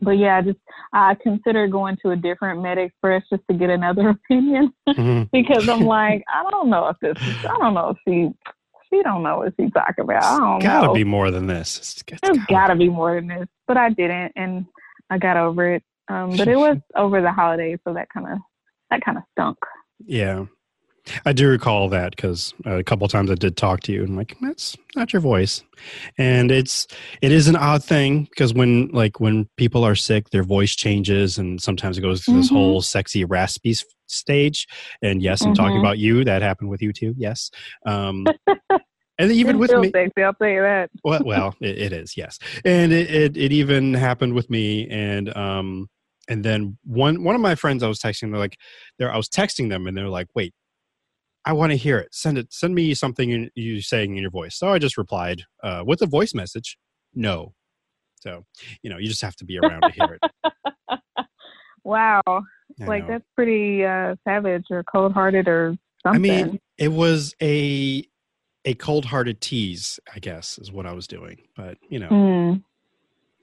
but 0.00 0.12
yeah, 0.12 0.36
I 0.38 0.42
just 0.42 0.58
I 0.92 1.14
considered 1.22 1.70
going 1.70 1.96
to 2.02 2.10
a 2.10 2.16
different 2.16 2.60
Med 2.62 2.78
Express 2.78 3.22
just 3.30 3.42
to 3.50 3.56
get 3.56 3.70
another 3.70 4.08
opinion 4.30 4.72
Mhm. 4.88 5.30
because 5.32 5.68
I'm 5.68 5.80
like, 5.86 6.24
I 6.32 6.48
don't 6.50 6.70
know 6.70 6.88
if 6.88 6.96
this 7.00 7.16
is, 7.26 7.44
I 7.44 7.56
don't 7.58 7.74
know 7.74 7.90
if 7.90 7.96
she, 8.06 8.30
she 8.90 9.02
don't 9.02 9.22
know 9.22 9.38
what 9.38 9.54
she's 9.58 9.72
talking 9.72 10.04
about. 10.04 10.22
I 10.24 10.38
don't 10.38 10.58
gotta 10.62 10.86
know. 10.88 10.94
be 10.94 11.04
more 11.04 11.30
than 11.30 11.46
this. 11.46 11.78
It's, 11.78 12.02
it's 12.06 12.20
There's 12.22 12.36
gotta- 12.38 12.52
gotta 12.52 12.76
be 12.76 12.88
more 12.88 13.14
than 13.14 13.28
this, 13.28 13.48
but 13.66 13.76
I 13.76 13.90
didn't, 13.90 14.32
and 14.36 14.66
I 15.10 15.18
got 15.18 15.36
over 15.36 15.74
it. 15.74 15.82
Um, 16.12 16.30
but 16.36 16.48
it 16.48 16.56
was 16.56 16.76
over 16.96 17.20
the 17.22 17.32
holidays, 17.32 17.78
so 17.86 17.94
that 17.94 18.08
kind 18.12 18.26
of 18.26 18.38
that 18.90 19.04
kind 19.04 19.18
of 19.18 19.24
stunk. 19.32 19.58
Yeah. 20.04 20.46
I 21.26 21.32
do 21.32 21.48
recall 21.48 21.88
that 21.88 22.14
because 22.14 22.54
a 22.64 22.84
couple 22.84 23.08
times 23.08 23.28
I 23.28 23.34
did 23.34 23.56
talk 23.56 23.80
to 23.80 23.92
you 23.92 24.02
and 24.02 24.10
I'm 24.10 24.16
like 24.16 24.36
that's 24.40 24.76
not 24.94 25.12
your 25.12 25.18
voice, 25.18 25.64
and 26.16 26.52
it's 26.52 26.86
it 27.20 27.32
is 27.32 27.48
an 27.48 27.56
odd 27.56 27.82
thing 27.82 28.24
because 28.30 28.54
when 28.54 28.86
like 28.92 29.18
when 29.18 29.48
people 29.56 29.82
are 29.84 29.96
sick, 29.96 30.30
their 30.30 30.44
voice 30.44 30.76
changes 30.76 31.38
and 31.38 31.60
sometimes 31.60 31.98
it 31.98 32.02
goes 32.02 32.22
through 32.24 32.34
this 32.36 32.50
Mhm. 32.50 32.54
whole 32.54 32.82
sexy 32.82 33.24
raspy 33.24 33.74
stage. 34.06 34.68
And 35.02 35.20
yes, 35.20 35.42
I'm 35.42 35.54
talking 35.54 35.78
Mhm. 35.78 35.80
about 35.80 35.98
you. 35.98 36.22
That 36.22 36.40
happened 36.40 36.70
with 36.70 36.82
you 36.82 36.92
too. 36.92 37.14
Yes, 37.16 37.50
um, 37.84 38.28
and 39.18 39.32
even 39.32 39.58
with 39.58 39.76
me, 39.76 39.90
sexy, 39.90 40.22
I'll 40.22 40.34
tell 40.34 40.48
you 40.48 40.60
that. 40.62 40.88
well, 41.02 41.22
well 41.24 41.54
it, 41.60 41.78
it 41.78 41.92
is 41.92 42.16
yes 42.16 42.38
and 42.64 42.92
it, 42.92 43.10
it 43.10 43.36
it 43.36 43.50
even 43.52 43.92
happened 43.94 44.34
with 44.34 44.48
me 44.50 44.88
and 44.88 45.36
um 45.36 45.88
and 46.28 46.44
then 46.44 46.78
one 46.84 47.24
one 47.24 47.34
of 47.34 47.40
my 47.40 47.54
friends 47.54 47.82
i 47.82 47.88
was 47.88 47.98
texting 47.98 48.30
they're 48.30 48.38
like 48.38 48.56
they're 48.98 49.12
i 49.12 49.16
was 49.16 49.28
texting 49.28 49.68
them 49.68 49.86
and 49.86 49.96
they're 49.96 50.08
like 50.08 50.28
wait 50.34 50.54
i 51.44 51.52
want 51.52 51.72
to 51.72 51.76
hear 51.76 51.98
it. 51.98 52.08
Send 52.12 52.38
it 52.38 52.52
send 52.52 52.74
me 52.74 52.94
something 52.94 53.30
in, 53.30 53.50
you 53.54 53.80
saying 53.82 54.14
in 54.16 54.22
your 54.22 54.30
voice. 54.30 54.56
So 54.56 54.68
i 54.68 54.78
just 54.78 54.96
replied 54.96 55.42
uh 55.62 55.82
with 55.84 56.02
a 56.02 56.06
voice 56.06 56.34
message 56.34 56.78
no. 57.14 57.54
So 58.20 58.44
you 58.82 58.90
know 58.90 58.98
you 58.98 59.08
just 59.08 59.22
have 59.22 59.36
to 59.36 59.44
be 59.44 59.58
around 59.58 59.82
to 59.82 59.90
hear 59.92 60.18
it. 60.20 60.30
Wow, 61.84 62.22
I 62.26 62.84
like 62.86 63.02
know. 63.02 63.14
that's 63.14 63.24
pretty 63.34 63.84
uh, 63.84 64.14
savage 64.22 64.66
or 64.70 64.84
cold 64.84 65.12
hearted 65.12 65.48
or 65.48 65.76
something. 66.06 66.30
i 66.30 66.44
mean 66.44 66.60
it 66.78 66.92
was 66.92 67.34
a 67.42 68.06
a 68.64 68.74
cold-hearted 68.74 69.40
tease 69.40 69.98
i 70.14 70.20
guess 70.20 70.58
is 70.58 70.70
what 70.70 70.86
i 70.86 70.92
was 70.92 71.08
doing 71.08 71.38
but 71.56 71.76
you 71.88 71.98
know. 71.98 72.08
Mm, 72.08 72.62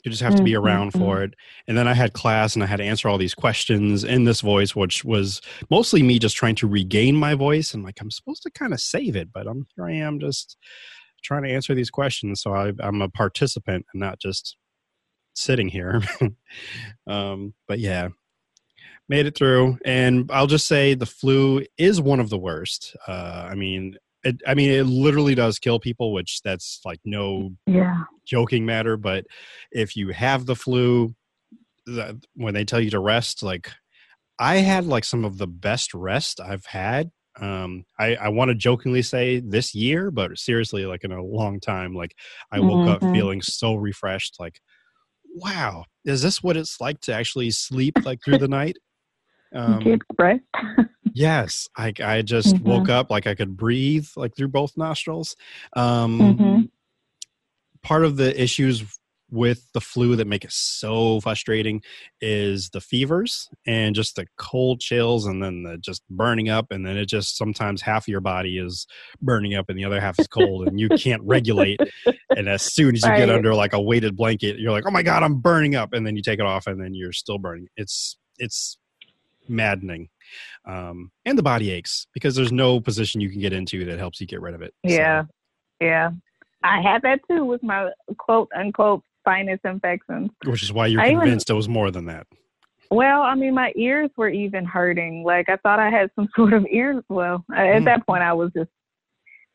You 0.03 0.11
just 0.11 0.23
have 0.23 0.35
to 0.35 0.43
be 0.43 0.55
around 0.55 0.93
mm, 0.93 0.99
for 0.99 1.23
it. 1.23 1.33
And 1.67 1.77
then 1.77 1.87
I 1.87 1.93
had 1.93 2.13
class 2.13 2.55
and 2.55 2.63
I 2.63 2.67
had 2.67 2.77
to 2.77 2.83
answer 2.83 3.09
all 3.09 3.17
these 3.17 3.33
questions 3.33 4.03
in 4.03 4.23
this 4.23 4.41
voice, 4.41 4.75
which 4.75 5.03
was 5.03 5.41
mostly 5.69 6.01
me 6.01 6.19
just 6.19 6.37
trying 6.37 6.55
to 6.55 6.67
regain 6.67 7.15
my 7.15 7.35
voice. 7.35 7.73
And 7.73 7.83
like, 7.83 7.99
I'm 7.99 8.11
supposed 8.11 8.43
to 8.43 8.51
kind 8.51 8.73
of 8.73 8.79
save 8.79 9.15
it, 9.15 9.29
but 9.33 9.47
I'm 9.47 9.67
here 9.75 9.85
I 9.85 9.93
am 9.93 10.19
just 10.19 10.57
trying 11.23 11.43
to 11.43 11.49
answer 11.49 11.75
these 11.75 11.89
questions. 11.89 12.41
So 12.41 12.53
I, 12.53 12.71
I'm 12.79 13.01
a 13.01 13.09
participant 13.09 13.85
and 13.93 13.99
not 13.99 14.19
just 14.19 14.55
sitting 15.33 15.67
here. 15.67 16.01
um, 17.07 17.53
but 17.67 17.79
yeah, 17.79 18.09
made 19.09 19.25
it 19.25 19.35
through. 19.35 19.77
And 19.83 20.29
I'll 20.31 20.47
just 20.47 20.67
say 20.67 20.93
the 20.93 21.05
flu 21.05 21.65
is 21.77 21.99
one 21.99 22.19
of 22.19 22.29
the 22.29 22.37
worst. 22.37 22.95
Uh, 23.07 23.47
I 23.51 23.55
mean, 23.55 23.97
it, 24.23 24.41
I 24.47 24.53
mean, 24.53 24.69
it 24.71 24.83
literally 24.83 25.35
does 25.35 25.59
kill 25.59 25.79
people, 25.79 26.13
which 26.13 26.41
that's 26.43 26.81
like 26.85 26.99
no 27.05 27.51
yeah. 27.65 28.03
joking 28.25 28.65
matter, 28.65 28.97
but 28.97 29.25
if 29.71 29.95
you 29.95 30.09
have 30.09 30.45
the 30.45 30.55
flu, 30.55 31.15
the, 31.85 32.21
when 32.35 32.53
they 32.53 32.65
tell 32.65 32.79
you 32.81 32.89
to 32.91 32.99
rest, 32.99 33.43
like 33.43 33.71
I 34.39 34.57
had 34.57 34.85
like 34.85 35.03
some 35.03 35.25
of 35.25 35.37
the 35.37 35.47
best 35.47 35.93
rest 35.93 36.39
I've 36.39 36.65
had. 36.65 37.11
Um, 37.39 37.85
I, 37.97 38.15
I 38.15 38.29
want 38.29 38.49
to 38.49 38.55
jokingly 38.55 39.01
say 39.01 39.39
this 39.39 39.73
year, 39.73 40.11
but 40.11 40.37
seriously, 40.37 40.85
like 40.85 41.03
in 41.03 41.11
a 41.11 41.23
long 41.23 41.59
time, 41.59 41.93
like 41.93 42.13
I 42.51 42.59
woke 42.59 42.87
up 42.87 43.01
Mhm. 43.01 43.11
feeling 43.11 43.41
so 43.41 43.75
refreshed. 43.75 44.35
Like, 44.39 44.59
wow, 45.35 45.85
is 46.05 46.21
this 46.21 46.43
what 46.43 46.57
it's 46.57 46.81
like 46.81 46.99
to 47.01 47.13
actually 47.13 47.51
sleep 47.51 47.95
like 48.05 48.19
through 48.23 48.37
the 48.39 48.47
night? 48.47 48.77
Um, 49.53 49.79
Get 49.79 49.99
rest. 50.17 50.41
yes, 51.13 51.67
I, 51.77 51.93
I 52.03 52.21
just 52.21 52.55
Mhm. 52.55 52.61
woke 52.61 52.89
up 52.89 53.09
like 53.09 53.27
I 53.27 53.35
could 53.35 53.57
breathe 53.57 54.07
like 54.15 54.35
through 54.35 54.49
both 54.49 54.77
nostrils. 54.77 55.35
Um, 55.75 56.19
Mhm. 56.19 56.69
part 57.81 58.05
of 58.05 58.17
the 58.17 58.39
issues 58.41 58.83
with 59.31 59.71
the 59.73 59.81
flu 59.81 60.15
that 60.15 60.25
make 60.27 60.43
it 60.43 60.51
so 60.51 61.19
frustrating 61.21 61.81
is 62.19 62.69
the 62.71 62.81
fevers 62.81 63.47
and 63.67 63.93
just 63.93 64.15
the 64.15 64.25
cold 64.37 64.79
chills 64.79 65.27
and 65.27 65.43
then 65.43 65.61
the 65.61 65.77
just 65.77 66.01
burning 66.09 66.49
up 66.49 66.71
and 66.71 66.83
then 66.85 66.97
it 66.97 67.05
just 67.05 67.37
sometimes 67.37 67.79
half 67.81 68.05
of 68.05 68.07
your 68.07 68.21
body 68.21 68.57
is 68.57 68.87
burning 69.21 69.53
up 69.53 69.69
and 69.69 69.77
the 69.77 69.85
other 69.85 70.01
half 70.01 70.17
is 70.17 70.25
cold 70.25 70.67
and 70.67 70.79
you 70.79 70.89
can't 70.89 71.21
regulate 71.23 71.79
and 72.35 72.49
as 72.49 72.63
soon 72.63 72.95
as 72.95 73.05
you 73.05 73.15
get 73.15 73.29
under 73.29 73.53
like 73.53 73.73
a 73.73 73.79
weighted 73.79 74.17
blanket 74.17 74.57
you're 74.57 74.71
like 74.71 74.85
oh 74.87 74.91
my 74.91 75.03
god 75.03 75.21
i'm 75.21 75.39
burning 75.39 75.75
up 75.75 75.93
and 75.93 76.07
then 76.07 76.15
you 76.15 76.23
take 76.23 76.39
it 76.39 76.45
off 76.45 76.65
and 76.65 76.81
then 76.81 76.95
you're 76.95 77.13
still 77.13 77.37
burning 77.37 77.67
it's 77.77 78.17
it's 78.39 78.79
maddening 79.49 80.09
um, 80.65 81.11
and 81.25 81.37
the 81.37 81.43
body 81.43 81.71
aches 81.71 82.07
because 82.13 82.35
there's 82.35 82.51
no 82.51 82.79
position 82.79 83.19
you 83.21 83.29
can 83.29 83.39
get 83.41 83.53
into 83.53 83.85
that 83.85 83.97
helps 83.99 84.21
you 84.21 84.27
get 84.27 84.41
rid 84.41 84.53
of 84.55 84.61
it 84.61 84.73
So- 84.87 84.93
Yeah. 84.95 85.23
Yeah. 85.81 86.11
I 86.63 86.81
had 86.81 87.01
that 87.03 87.21
too 87.29 87.45
with 87.45 87.63
my 87.63 87.89
quote 88.17 88.49
unquote 88.55 89.01
sinus 89.25 89.59
infections. 89.63 90.29
which 90.45 90.61
is 90.63 90.73
why 90.73 90.87
you're 90.87 91.01
I 91.01 91.07
even- 91.07 91.19
convinced 91.21 91.49
it 91.49 91.53
was 91.53 91.69
more 91.69 91.89
than 91.91 92.05
that. 92.05 92.27
Well, 92.91 93.21
I 93.21 93.35
mean, 93.35 93.53
my 93.53 93.71
ears 93.75 94.09
were 94.17 94.29
even 94.29 94.65
hurting. 94.65 95.23
Like 95.23 95.47
I 95.47 95.57
thought 95.57 95.79
I 95.79 95.89
had 95.91 96.09
some 96.15 96.27
sort 96.35 96.53
of 96.53 96.65
ear. 96.71 97.03
Well, 97.07 97.45
at 97.55 97.81
Mm. 97.81 97.85
that 97.85 98.05
point, 98.07 98.23
I 98.23 98.33
was 98.33 98.51
just, 98.55 98.69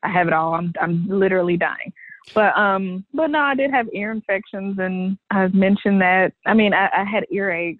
I 0.03 0.09
have 0.11 0.27
it 0.29 0.33
all. 0.33 0.55
I'm, 0.55 0.73
I'm 0.81 1.07
literally 1.09 1.57
dying. 1.57 1.93
But 2.35 2.57
um, 2.57 3.05
but 3.13 3.27
no, 3.31 3.41
I 3.41 3.55
did 3.55 3.71
have 3.71 3.87
ear 3.93 4.11
infections, 4.13 4.79
and 4.79 5.19
I've 5.31 5.53
mentioned 5.53 6.01
that. 6.01 6.33
I 6.47 6.55
mean, 6.55 6.73
I, 6.73 6.89
I 6.97 7.05
had 7.05 7.27
earaches, 7.31 7.77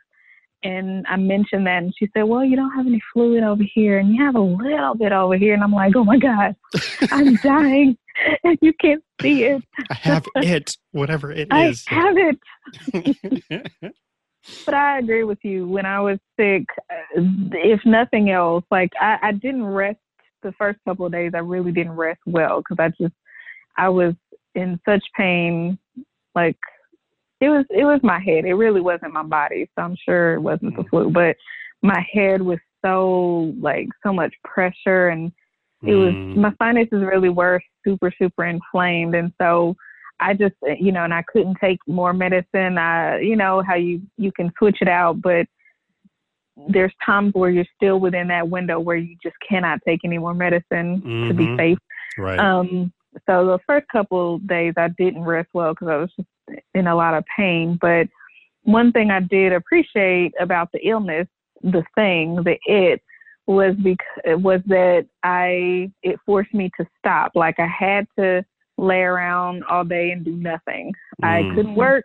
and 0.65 1.07
I 1.09 1.17
mentioned 1.17 1.67
that, 1.67 1.83
and 1.83 1.95
she 1.97 2.09
said, 2.15 2.23
"Well, 2.23 2.45
you 2.45 2.57
don't 2.57 2.75
have 2.75 2.87
any 2.87 3.01
fluid 3.13 3.45
over 3.45 3.63
here, 3.75 3.99
and 3.99 4.15
you 4.15 4.25
have 4.25 4.35
a 4.35 4.41
little 4.41 4.95
bit 4.95 5.13
over 5.13 5.37
here." 5.37 5.55
And 5.55 5.63
I'm 5.63 5.73
like, 5.73 5.95
"Oh 5.95 6.05
my 6.05 6.19
god, 6.19 6.57
I'm 7.13 7.37
dying, 7.37 7.97
and 8.43 8.59
you 8.61 8.73
can't 8.81 9.05
see 9.21 9.45
it. 9.45 9.63
I 9.91 9.95
have 9.95 10.27
it, 10.37 10.77
whatever 10.93 11.31
it 11.31 11.49
I 11.51 11.69
is. 11.69 11.85
have 11.87 12.17
it." 12.17 13.93
But 14.67 14.75
I 14.75 14.99
agree 14.99 15.25
with 15.25 15.39
you. 15.43 15.67
When 15.67 15.87
I 15.87 16.01
was 16.01 16.19
sick, 16.39 16.67
uh, 16.91 17.23
if 17.53 17.81
nothing 17.87 18.31
else, 18.31 18.65
like 18.71 18.93
I, 19.01 19.19
I 19.23 19.33
didn't 19.33 19.65
rest 19.65 19.99
the 20.43 20.53
first 20.53 20.79
couple 20.87 21.07
of 21.07 21.13
days. 21.13 21.33
I 21.35 21.39
really 21.39 21.73
didn't 21.73 21.97
rest 21.97 22.21
well 22.27 22.59
because 22.59 22.77
I 22.79 22.89
just 23.03 23.15
I 23.77 23.89
was 23.89 24.15
in 24.55 24.79
such 24.85 25.03
pain. 25.17 25.79
Like 26.35 26.59
it 27.45 27.49
was 27.49 27.67
it 27.71 27.85
was 27.85 28.01
my 28.03 28.21
head. 28.21 28.45
It 28.45 28.55
really 28.55 28.81
wasn't 28.81 29.13
my 29.13 29.23
body. 29.23 29.69
So 29.75 29.83
I'm 29.83 29.97
sure 30.05 30.35
it 30.35 30.41
wasn't 30.41 30.77
the 30.77 30.85
flu, 30.85 31.11
but 31.11 31.37
my 31.83 32.05
head 32.13 32.41
was 32.41 32.59
so 32.85 33.55
like 33.61 33.89
so 34.03 34.13
much 34.13 34.35
pressure 34.45 35.09
and 35.09 35.33
it 35.87 35.95
was 35.95 36.15
Mm, 36.15 36.37
my 36.37 36.53
sinuses 36.59 37.03
really 37.03 37.29
were 37.29 37.61
super 37.87 38.11
super 38.19 38.45
inflamed 38.45 39.15
and 39.15 39.33
so 39.41 39.75
i 40.21 40.33
just 40.33 40.55
you 40.81 40.93
know 40.93 41.05
and 41.05 41.13
i 41.13 41.23
couldn't 41.33 41.57
take 41.61 41.79
more 41.87 42.13
medicine 42.13 42.79
i 42.79 43.19
you 43.21 43.37
know 43.37 43.63
how 43.63 43.75
you 43.75 44.01
you 44.17 44.31
can 44.33 44.51
switch 44.59 44.79
it 44.81 44.89
out 44.89 45.21
but 45.21 45.47
there's 46.69 46.93
times 47.05 47.33
where 47.35 47.51
you're 47.51 47.67
still 47.77 47.99
within 48.01 48.29
that 48.29 48.49
window 48.49 48.79
where 48.79 48.97
you 48.97 49.17
just 49.23 49.37
cannot 49.47 49.79
take 49.87 50.01
any 50.05 50.19
more 50.19 50.35
medicine 50.35 51.03
to 51.27 51.35
be 51.35 51.47
Mhm. 51.47 51.57
safe 51.59 51.79
right. 52.19 52.39
um 52.39 52.93
so 53.27 53.47
the 53.47 53.59
first 53.67 53.87
couple 53.89 54.39
days 54.41 54.75
i 54.77 54.89
didn't 54.89 55.25
rest 55.25 55.49
well 55.53 55.73
because 55.73 55.89
i 55.89 55.97
was 55.97 56.11
just 56.17 56.29
in 56.75 56.87
a 56.87 56.95
lot 56.95 57.15
of 57.15 57.25
pain. 57.37 57.79
But 57.81 58.09
one 58.63 58.93
thing 58.93 59.11
I 59.11 59.21
did 59.21 59.53
appreciate 59.53 60.33
about 60.41 60.71
the 60.73 60.87
illness, 60.87 61.29
the 61.63 61.85
thing, 61.95 62.37
the 62.37 62.57
it, 62.67 63.03
was 63.47 63.75
because 63.83 64.41
was 64.43 64.61
that 64.67 65.07
I 65.23 65.91
it 66.03 66.19
forced 66.25 66.55
me 66.55 66.71
to 66.79 66.87
stop. 66.99 67.33
Like 67.35 67.57
I 67.59 67.67
had 67.67 68.07
to 68.19 68.45
lay 68.79 69.01
around 69.01 69.65
all 69.65 69.85
day 69.85 70.11
and 70.11 70.25
do 70.25 70.35
nothing. 70.35 70.93
Mm. 71.23 71.53
I 71.53 71.55
couldn't 71.55 71.75
work. 71.75 72.05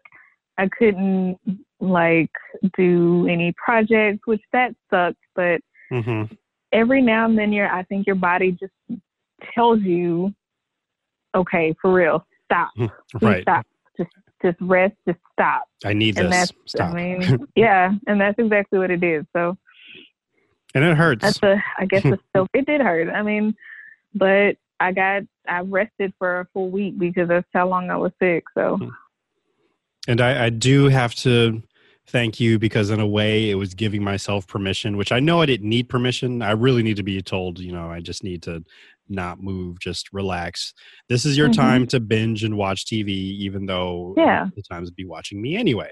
I 0.57 0.67
couldn't 0.77 1.37
like 1.79 2.31
do 2.77 3.27
any 3.29 3.53
projects, 3.63 4.19
which 4.25 4.41
that 4.51 4.75
sucks. 4.89 5.17
But 5.35 5.61
mm-hmm. 5.91 6.33
every 6.73 7.01
now 7.01 7.25
and 7.25 7.37
then, 7.37 7.53
your 7.53 7.71
I 7.71 7.83
think 7.83 8.05
your 8.05 8.17
body 8.17 8.57
just 8.59 8.73
tells 9.55 9.81
you, 9.81 10.33
okay, 11.35 11.73
for 11.81 11.93
real, 11.93 12.25
stop, 12.45 12.71
right, 13.21 13.43
stop, 13.43 13.65
just 14.41 14.57
rest, 14.61 14.95
just 15.07 15.19
stop. 15.33 15.63
I 15.85 15.93
need 15.93 16.17
and 16.17 16.31
this. 16.31 16.49
That's, 16.49 16.53
stop. 16.65 16.93
I 16.93 16.93
mean, 16.93 17.47
yeah, 17.55 17.91
and 18.07 18.19
that's 18.19 18.37
exactly 18.39 18.79
what 18.79 18.91
it 18.91 19.03
is. 19.03 19.25
So, 19.35 19.57
and 20.75 20.83
it 20.83 20.97
hurts. 20.97 21.21
That's 21.21 21.43
a, 21.43 21.63
I 21.77 21.85
guess 21.85 22.05
it's 22.05 22.21
still, 22.29 22.47
it 22.53 22.65
did 22.65 22.81
hurt. 22.81 23.09
I 23.09 23.21
mean, 23.21 23.55
but 24.13 24.57
I 24.79 24.91
got, 24.91 25.23
I 25.47 25.61
rested 25.61 26.13
for 26.17 26.41
a 26.41 26.47
full 26.53 26.69
week 26.69 26.97
because 26.97 27.27
that's 27.27 27.47
how 27.53 27.67
long 27.67 27.89
I 27.89 27.97
was 27.97 28.11
sick. 28.19 28.43
So, 28.55 28.77
hmm. 28.77 28.89
and 30.07 30.21
I, 30.21 30.45
I 30.45 30.49
do 30.49 30.87
have 30.89 31.15
to 31.15 31.61
thank 32.07 32.39
you 32.39 32.57
because 32.57 32.89
in 32.89 32.99
a 32.99 33.07
way 33.07 33.51
it 33.51 33.55
was 33.55 33.75
giving 33.75 34.03
myself 34.03 34.47
permission 34.47 34.97
which 34.97 35.11
i 35.11 35.19
know 35.19 35.41
i 35.41 35.45
didn't 35.45 35.69
need 35.69 35.87
permission 35.87 36.41
i 36.41 36.49
really 36.49 36.81
need 36.81 36.95
to 36.95 37.03
be 37.03 37.21
told 37.21 37.59
you 37.59 37.71
know 37.71 37.91
i 37.91 37.99
just 37.99 38.23
need 38.23 38.41
to 38.41 38.63
not 39.09 39.41
move 39.41 39.79
just 39.79 40.09
relax. 40.13 40.73
This 41.07 41.25
is 41.25 41.37
your 41.37 41.49
mm-hmm. 41.49 41.61
time 41.61 41.87
to 41.87 41.99
binge 41.99 42.43
and 42.43 42.57
watch 42.57 42.85
tv 42.85 43.09
even 43.09 43.65
though 43.65 44.13
yeah. 44.17 44.47
the 44.55 44.63
times 44.63 44.91
be 44.91 45.05
watching 45.05 45.41
me 45.41 45.55
anyway. 45.55 45.91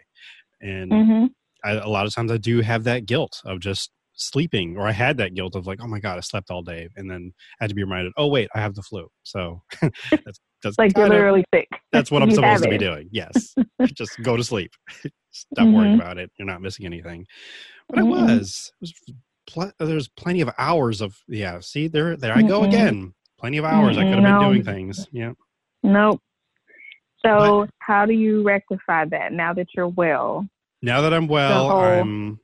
And 0.61 0.91
mm-hmm. 0.91 1.25
I, 1.63 1.71
a 1.71 1.87
lot 1.87 2.05
of 2.05 2.13
times 2.13 2.31
i 2.31 2.37
do 2.37 2.61
have 2.61 2.83
that 2.85 3.05
guilt 3.05 3.41
of 3.45 3.59
just 3.59 3.91
sleeping 4.13 4.77
or 4.77 4.87
i 4.87 4.91
had 4.91 5.17
that 5.17 5.35
guilt 5.35 5.55
of 5.55 5.67
like 5.67 5.79
oh 5.81 5.87
my 5.87 5.99
god 5.99 6.17
i 6.17 6.21
slept 6.21 6.49
all 6.49 6.63
day 6.63 6.89
and 6.95 7.09
then 7.09 7.31
i 7.59 7.63
had 7.63 7.69
to 7.69 7.75
be 7.75 7.83
reminded 7.83 8.13
oh 8.17 8.27
wait 8.27 8.49
i 8.55 8.59
have 8.59 8.75
the 8.75 8.81
flu. 8.81 9.07
So 9.23 9.61
that's, 9.81 10.39
that's 10.63 10.77
like 10.77 10.97
you're 10.97 11.09
literally 11.09 11.45
sick. 11.53 11.67
that's 11.91 12.09
what 12.11 12.21
i'm 12.23 12.31
supposed 12.31 12.63
to 12.63 12.69
be 12.69 12.77
doing. 12.77 13.09
Yes. 13.11 13.53
Just 13.93 14.21
go 14.23 14.35
to 14.37 14.43
sleep. 14.43 14.71
Stop 15.31 15.65
mm-hmm. 15.65 15.73
worrying 15.73 15.95
about 15.95 16.17
it. 16.17 16.31
You're 16.37 16.47
not 16.47 16.61
missing 16.61 16.85
anything. 16.85 17.25
But 17.89 17.99
mm-hmm. 17.99 18.13
i 18.13 18.35
was. 18.37 18.71
It 18.73 18.81
was 18.81 18.93
pl- 19.47 19.71
there's 19.79 20.07
plenty 20.07 20.41
of 20.41 20.49
hours 20.57 21.01
of 21.01 21.17
yeah 21.27 21.59
see 21.59 21.87
there 21.87 22.15
there 22.15 22.35
i 22.35 22.41
go 22.41 22.61
mm-hmm. 22.61 22.69
again 22.69 23.13
plenty 23.39 23.57
of 23.57 23.65
hours 23.65 23.97
i 23.97 24.03
could 24.03 24.13
have 24.13 24.23
no. 24.23 24.39
been 24.39 24.49
doing 24.49 24.63
things 24.63 25.07
yeah 25.11 25.31
nope 25.83 26.21
so 27.25 27.61
but, 27.61 27.69
how 27.79 28.05
do 28.05 28.13
you 28.13 28.43
rectify 28.43 29.05
that 29.05 29.33
now 29.33 29.53
that 29.53 29.67
you're 29.75 29.87
well 29.87 30.47
now 30.81 31.01
that 31.01 31.13
i'm 31.13 31.27
well 31.27 31.69
whole- 31.69 31.79
i'm 31.79 32.39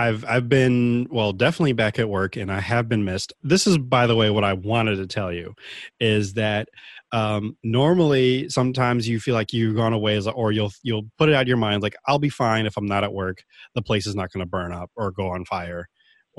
I've 0.00 0.24
I've 0.24 0.48
been 0.48 1.08
well 1.10 1.32
definitely 1.32 1.72
back 1.72 1.98
at 1.98 2.08
work 2.08 2.36
and 2.36 2.52
I 2.52 2.60
have 2.60 2.88
been 2.88 3.04
missed. 3.04 3.32
This 3.42 3.66
is 3.66 3.78
by 3.78 4.06
the 4.06 4.14
way 4.14 4.30
what 4.30 4.44
I 4.44 4.52
wanted 4.52 4.96
to 4.96 5.08
tell 5.08 5.32
you 5.32 5.54
is 5.98 6.34
that 6.34 6.68
um, 7.10 7.56
normally 7.64 8.48
sometimes 8.48 9.08
you 9.08 9.18
feel 9.18 9.34
like 9.34 9.52
you've 9.52 9.74
gone 9.74 9.92
away 9.92 10.20
or 10.20 10.52
you'll 10.52 10.70
you'll 10.84 11.08
put 11.18 11.28
it 11.28 11.34
out 11.34 11.42
of 11.42 11.48
your 11.48 11.56
mind 11.56 11.82
like 11.82 11.96
I'll 12.06 12.20
be 12.20 12.28
fine 12.28 12.64
if 12.64 12.76
I'm 12.76 12.86
not 12.86 13.02
at 13.02 13.12
work. 13.12 13.42
The 13.74 13.82
place 13.82 14.06
is 14.06 14.14
not 14.14 14.30
going 14.30 14.44
to 14.44 14.48
burn 14.48 14.72
up 14.72 14.90
or 14.94 15.10
go 15.10 15.30
on 15.30 15.44
fire 15.44 15.88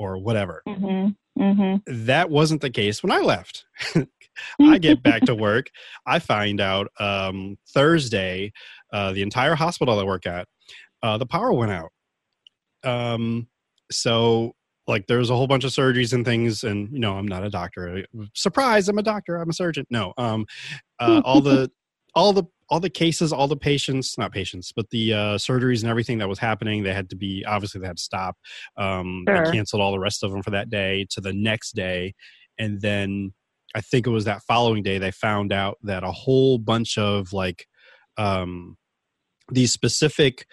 or 0.00 0.16
whatever. 0.16 0.62
Mm-hmm. 0.66 1.42
Mm-hmm. 1.42 2.06
That 2.06 2.30
wasn't 2.30 2.62
the 2.62 2.70
case 2.70 3.02
when 3.02 3.12
I 3.12 3.20
left. 3.20 3.66
I 4.60 4.78
get 4.80 5.02
back 5.02 5.22
to 5.22 5.34
work. 5.34 5.70
I 6.06 6.18
find 6.18 6.58
out 6.58 6.88
um, 6.98 7.58
Thursday, 7.74 8.52
uh, 8.94 9.12
the 9.12 9.20
entire 9.20 9.54
hospital 9.54 10.00
I 10.00 10.04
work 10.04 10.26
at, 10.26 10.48
uh, 11.02 11.18
the 11.18 11.26
power 11.26 11.52
went 11.52 11.72
out. 11.72 11.90
Um, 12.82 13.48
so 13.92 14.54
like 14.86 15.06
there's 15.06 15.28
a 15.28 15.36
whole 15.36 15.46
bunch 15.46 15.64
of 15.64 15.70
surgeries 15.70 16.14
and 16.14 16.24
things 16.24 16.64
and 16.64 16.90
you 16.90 16.98
know 16.98 17.16
i'm 17.16 17.28
not 17.28 17.44
a 17.44 17.50
doctor 17.50 18.04
surprise 18.34 18.88
i'm 18.88 18.98
a 18.98 19.02
doctor 19.02 19.36
i'm 19.36 19.50
a 19.50 19.52
surgeon 19.52 19.84
no 19.90 20.12
um 20.16 20.46
uh, 20.98 21.20
all 21.24 21.40
the 21.42 21.70
all 22.14 22.32
the 22.32 22.42
all 22.70 22.80
the 22.80 22.90
cases 22.90 23.32
all 23.32 23.48
the 23.48 23.56
patients 23.56 24.16
not 24.16 24.32
patients 24.32 24.72
but 24.74 24.88
the 24.90 25.12
uh, 25.12 25.36
surgeries 25.36 25.82
and 25.82 25.90
everything 25.90 26.18
that 26.18 26.28
was 26.28 26.38
happening 26.38 26.82
they 26.82 26.94
had 26.94 27.10
to 27.10 27.16
be 27.16 27.44
obviously 27.46 27.80
they 27.80 27.86
had 27.86 27.96
to 27.96 28.02
stop 28.02 28.36
um 28.76 29.24
sure. 29.28 29.44
they 29.44 29.50
canceled 29.50 29.82
all 29.82 29.92
the 29.92 29.98
rest 29.98 30.22
of 30.22 30.30
them 30.30 30.42
for 30.42 30.50
that 30.50 30.70
day 30.70 31.06
to 31.10 31.20
the 31.20 31.32
next 31.32 31.72
day 31.72 32.14
and 32.58 32.80
then 32.80 33.32
i 33.74 33.80
think 33.80 34.06
it 34.06 34.10
was 34.10 34.24
that 34.24 34.42
following 34.42 34.82
day 34.82 34.98
they 34.98 35.10
found 35.10 35.52
out 35.52 35.78
that 35.82 36.04
a 36.04 36.12
whole 36.12 36.58
bunch 36.58 36.96
of 36.96 37.32
like 37.32 37.66
um 38.16 38.76
these 39.52 39.72
specific 39.72 40.46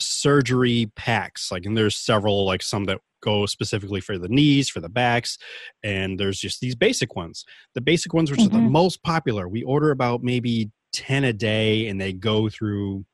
surgery 0.00 0.90
packs 0.96 1.50
like 1.52 1.64
and 1.64 1.76
there's 1.76 1.96
several 1.96 2.44
like 2.44 2.62
some 2.62 2.84
that 2.84 2.98
go 3.22 3.46
specifically 3.46 4.00
for 4.00 4.18
the 4.18 4.28
knees 4.28 4.68
for 4.68 4.80
the 4.80 4.88
backs 4.88 5.38
and 5.82 6.20
there's 6.20 6.38
just 6.38 6.60
these 6.60 6.74
basic 6.74 7.16
ones 7.16 7.44
the 7.74 7.80
basic 7.80 8.12
ones 8.12 8.30
which 8.30 8.40
mm-hmm. 8.40 8.54
are 8.54 8.60
the 8.60 8.68
most 8.68 9.02
popular 9.02 9.48
we 9.48 9.62
order 9.62 9.90
about 9.90 10.22
maybe 10.22 10.70
10 10.94 11.24
a 11.24 11.32
day 11.32 11.88
and 11.88 12.00
they 12.00 12.12
go 12.12 12.48
through 12.48 13.04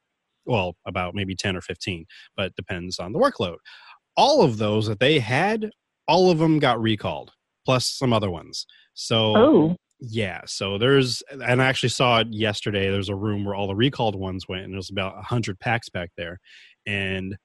well 0.47 0.77
about 0.87 1.15
maybe 1.15 1.35
10 1.35 1.57
or 1.57 1.61
15 1.61 2.05
but 2.37 2.55
depends 2.55 2.99
on 2.99 3.13
the 3.13 3.19
workload 3.19 3.57
all 4.17 4.43
of 4.43 4.59
those 4.59 4.87
that 4.87 5.01
they 5.01 5.19
had 5.19 5.71
all 6.07 6.31
of 6.31 6.39
them 6.39 6.59
got 6.59 6.81
recalled 6.81 7.33
plus 7.65 7.87
some 7.87 8.13
other 8.13 8.31
ones 8.31 8.67
so 8.95 9.37
oh. 9.37 9.77
Yeah, 10.03 10.41
so 10.47 10.79
there's, 10.79 11.23
and 11.31 11.61
I 11.61 11.67
actually 11.67 11.91
saw 11.91 12.21
it 12.21 12.29
yesterday. 12.31 12.91
There's 12.91 13.11
a 13.11 13.15
room 13.15 13.45
where 13.45 13.55
all 13.55 13.67
the 13.67 13.75
recalled 13.75 14.17
ones 14.17 14.49
went, 14.49 14.65
and 14.65 14.73
there's 14.73 14.91
about 14.91 15.19
a 15.19 15.23
hundred 15.23 15.61
packs 15.61 15.91
back 15.91 16.11
there. 16.17 16.39
And 16.87 17.37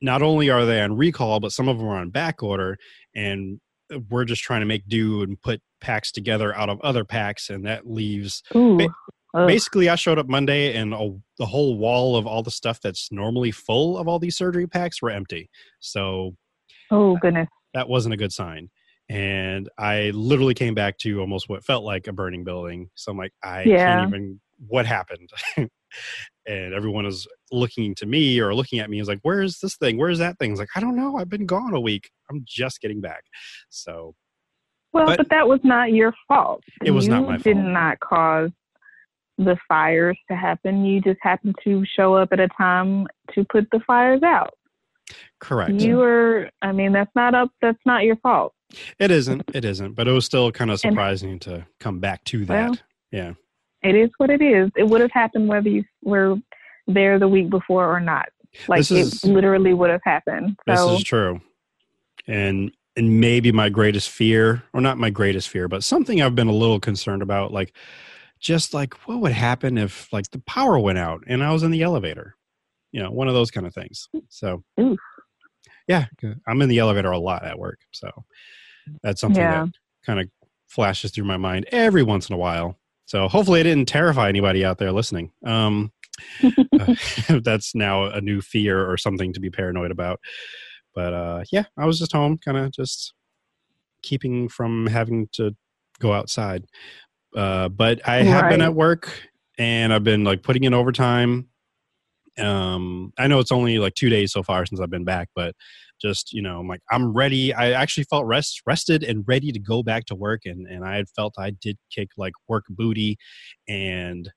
not 0.00 0.22
only 0.22 0.48
are 0.48 0.64
they 0.64 0.80
on 0.80 0.96
recall, 0.96 1.40
but 1.40 1.52
some 1.52 1.68
of 1.68 1.78
them 1.78 1.88
are 1.88 1.96
on 1.96 2.10
back 2.10 2.42
order, 2.42 2.76
and 3.16 3.58
uh, 3.92 3.98
we're 4.08 4.24
just 4.24 4.42
trying 4.42 4.60
to 4.60 4.66
make 4.66 4.86
do 4.86 5.22
and 5.22 5.40
put 5.42 5.60
packs 5.80 6.12
together 6.12 6.54
out 6.54 6.68
of 6.68 6.80
other 6.82 7.04
packs, 7.04 7.50
and 7.50 7.66
that 7.66 7.84
leaves. 7.84 8.42
Ooh. 8.54 8.78
Basically, 9.46 9.88
I 9.88 9.96
showed 9.96 10.18
up 10.18 10.28
Monday, 10.28 10.74
and 10.74 10.94
a, 10.94 11.14
the 11.38 11.46
whole 11.46 11.76
wall 11.76 12.16
of 12.16 12.26
all 12.26 12.42
the 12.42 12.50
stuff 12.50 12.80
that's 12.80 13.10
normally 13.10 13.50
full 13.50 13.98
of 13.98 14.08
all 14.08 14.18
these 14.18 14.36
surgery 14.36 14.66
packs 14.66 15.02
were 15.02 15.10
empty. 15.10 15.50
So, 15.80 16.36
oh 16.90 17.16
uh, 17.16 17.18
goodness, 17.20 17.48
that 17.74 17.88
wasn't 17.88 18.14
a 18.14 18.16
good 18.16 18.32
sign 18.32 18.70
and 19.08 19.68
I 19.78 20.10
literally 20.10 20.54
came 20.54 20.74
back 20.74 20.98
to 20.98 21.20
almost 21.20 21.48
what 21.48 21.64
felt 21.64 21.84
like 21.84 22.06
a 22.06 22.12
burning 22.12 22.44
building. 22.44 22.90
So 22.94 23.12
I'm 23.12 23.18
like, 23.18 23.32
I 23.42 23.62
yeah. 23.62 23.96
can't 23.96 24.08
even. 24.08 24.40
What 24.68 24.86
happened? 24.86 25.28
and 26.46 26.74
everyone 26.74 27.04
is 27.04 27.26
looking 27.52 27.94
to 27.96 28.06
me 28.06 28.40
or 28.40 28.54
looking 28.54 28.78
at 28.78 28.88
me 28.88 29.00
is 29.00 29.06
like, 29.06 29.20
"Where's 29.22 29.58
this 29.58 29.76
thing? 29.76 29.98
Where's 29.98 30.18
that 30.18 30.38
thing?" 30.38 30.50
It's 30.50 30.60
like, 30.60 30.70
I 30.74 30.80
don't 30.80 30.96
know. 30.96 31.18
I've 31.18 31.28
been 31.28 31.44
gone 31.44 31.74
a 31.74 31.80
week. 31.80 32.10
I'm 32.30 32.42
just 32.46 32.80
getting 32.80 33.00
back. 33.00 33.22
So. 33.68 34.14
Well, 34.92 35.04
but, 35.04 35.18
but 35.18 35.28
that 35.28 35.46
was 35.46 35.60
not 35.62 35.92
your 35.92 36.14
fault. 36.26 36.62
It 36.82 36.90
was 36.90 37.06
you 37.06 37.12
not 37.12 37.22
my 37.24 37.32
fault. 37.32 37.42
Did 37.42 37.58
not 37.58 38.00
cause 38.00 38.50
the 39.38 39.56
fires 39.68 40.18
to 40.30 40.36
happen. 40.36 40.84
You 40.84 41.00
just 41.00 41.18
happen 41.22 41.54
to 41.64 41.84
show 41.84 42.14
up 42.14 42.30
at 42.32 42.40
a 42.40 42.48
time 42.48 43.06
to 43.34 43.44
put 43.44 43.68
the 43.70 43.80
fires 43.86 44.22
out. 44.22 44.54
Correct. 45.38 45.80
You 45.80 45.98
were. 45.98 46.50
I 46.62 46.72
mean, 46.72 46.92
that's 46.92 47.14
not 47.14 47.34
up. 47.34 47.50
That's 47.60 47.78
not 47.86 48.04
your 48.04 48.16
fault. 48.16 48.54
It 48.98 49.10
isn't. 49.10 49.44
It 49.54 49.64
isn't. 49.64 49.94
But 49.94 50.08
it 50.08 50.12
was 50.12 50.24
still 50.24 50.50
kind 50.50 50.70
of 50.70 50.80
surprising 50.80 51.32
and, 51.32 51.40
to 51.42 51.66
come 51.78 52.00
back 52.00 52.24
to 52.24 52.44
that. 52.46 52.70
Well, 52.70 52.78
yeah. 53.12 53.34
It 53.82 53.94
is 53.94 54.10
what 54.16 54.30
it 54.30 54.42
is. 54.42 54.70
It 54.76 54.84
would 54.88 55.00
have 55.00 55.12
happened 55.12 55.48
whether 55.48 55.68
you 55.68 55.84
were 56.02 56.36
there 56.88 57.18
the 57.18 57.28
week 57.28 57.50
before 57.50 57.94
or 57.94 58.00
not. 58.00 58.28
Like 58.68 58.80
is, 58.80 59.22
it 59.22 59.28
literally 59.28 59.74
would 59.74 59.90
have 59.90 60.00
happened. 60.04 60.56
So. 60.68 60.90
This 60.90 60.98
is 60.98 61.04
true. 61.04 61.40
And 62.26 62.72
and 62.96 63.20
maybe 63.20 63.52
my 63.52 63.68
greatest 63.68 64.08
fear, 64.08 64.62
or 64.72 64.80
not 64.80 64.96
my 64.96 65.10
greatest 65.10 65.50
fear, 65.50 65.68
but 65.68 65.84
something 65.84 66.22
I've 66.22 66.34
been 66.34 66.48
a 66.48 66.52
little 66.52 66.80
concerned 66.80 67.20
about, 67.20 67.52
like 67.52 67.76
just 68.40 68.74
like 68.74 68.94
what 69.08 69.20
would 69.20 69.32
happen 69.32 69.78
if 69.78 70.12
like 70.12 70.30
the 70.30 70.40
power 70.40 70.78
went 70.78 70.98
out 70.98 71.22
and 71.26 71.42
I 71.42 71.52
was 71.52 71.62
in 71.62 71.70
the 71.70 71.82
elevator? 71.82 72.36
You 72.92 73.02
know, 73.02 73.10
one 73.10 73.28
of 73.28 73.34
those 73.34 73.50
kind 73.50 73.66
of 73.66 73.74
things. 73.74 74.08
So 74.28 74.62
Oof. 74.80 74.98
yeah, 75.88 76.06
I'm 76.46 76.62
in 76.62 76.68
the 76.68 76.78
elevator 76.78 77.10
a 77.10 77.18
lot 77.18 77.44
at 77.44 77.58
work. 77.58 77.78
So 77.92 78.10
that's 79.02 79.20
something 79.20 79.42
yeah. 79.42 79.64
that 79.64 79.72
kind 80.04 80.20
of 80.20 80.28
flashes 80.68 81.10
through 81.10 81.24
my 81.24 81.36
mind 81.36 81.66
every 81.72 82.02
once 82.02 82.28
in 82.28 82.34
a 82.34 82.38
while. 82.38 82.78
So 83.06 83.28
hopefully, 83.28 83.60
I 83.60 83.64
didn't 83.64 83.88
terrify 83.88 84.28
anybody 84.28 84.64
out 84.64 84.78
there 84.78 84.92
listening. 84.92 85.30
Um, 85.44 85.92
uh, 86.42 86.94
that's 87.44 87.74
now 87.74 88.04
a 88.04 88.20
new 88.20 88.40
fear 88.40 88.88
or 88.88 88.96
something 88.96 89.32
to 89.32 89.40
be 89.40 89.50
paranoid 89.50 89.90
about. 89.90 90.20
But 90.94 91.12
uh, 91.12 91.44
yeah, 91.52 91.64
I 91.78 91.86
was 91.86 91.98
just 91.98 92.12
home, 92.12 92.38
kind 92.38 92.56
of 92.56 92.72
just 92.72 93.12
keeping 94.02 94.48
from 94.48 94.86
having 94.86 95.28
to 95.32 95.54
go 96.00 96.12
outside. 96.12 96.64
Uh, 97.36 97.68
but 97.68 98.00
I 98.08 98.22
have 98.22 98.44
right. 98.44 98.50
been 98.50 98.62
at 98.62 98.74
work 98.74 99.12
and 99.58 99.92
I've 99.92 100.04
been 100.04 100.24
like 100.24 100.42
putting 100.42 100.64
in 100.64 100.74
overtime. 100.74 101.48
Um, 102.38 103.12
I 103.18 103.28
know 103.28 103.38
it's 103.38 103.52
only 103.52 103.78
like 103.78 103.94
two 103.94 104.08
days 104.08 104.32
so 104.32 104.42
far 104.42 104.64
since 104.66 104.80
I've 104.80 104.90
been 104.90 105.04
back, 105.04 105.28
but 105.34 105.54
just 106.00 106.32
you 106.32 106.42
know 106.42 106.60
I'm 106.60 106.68
like 106.68 106.80
I'm 106.90 107.14
ready. 107.14 107.54
I 107.54 107.72
actually 107.72 108.04
felt 108.04 108.26
rest 108.26 108.62
rested 108.66 109.02
and 109.02 109.24
ready 109.26 109.52
to 109.52 109.58
go 109.58 109.82
back 109.82 110.06
to 110.06 110.14
work, 110.14 110.42
and 110.44 110.66
and 110.66 110.84
I 110.84 110.96
had 110.96 111.08
felt 111.14 111.34
I 111.38 111.50
did 111.50 111.78
kick 111.90 112.08
like 112.16 112.34
work 112.48 112.64
booty, 112.68 113.16
and 113.68 114.30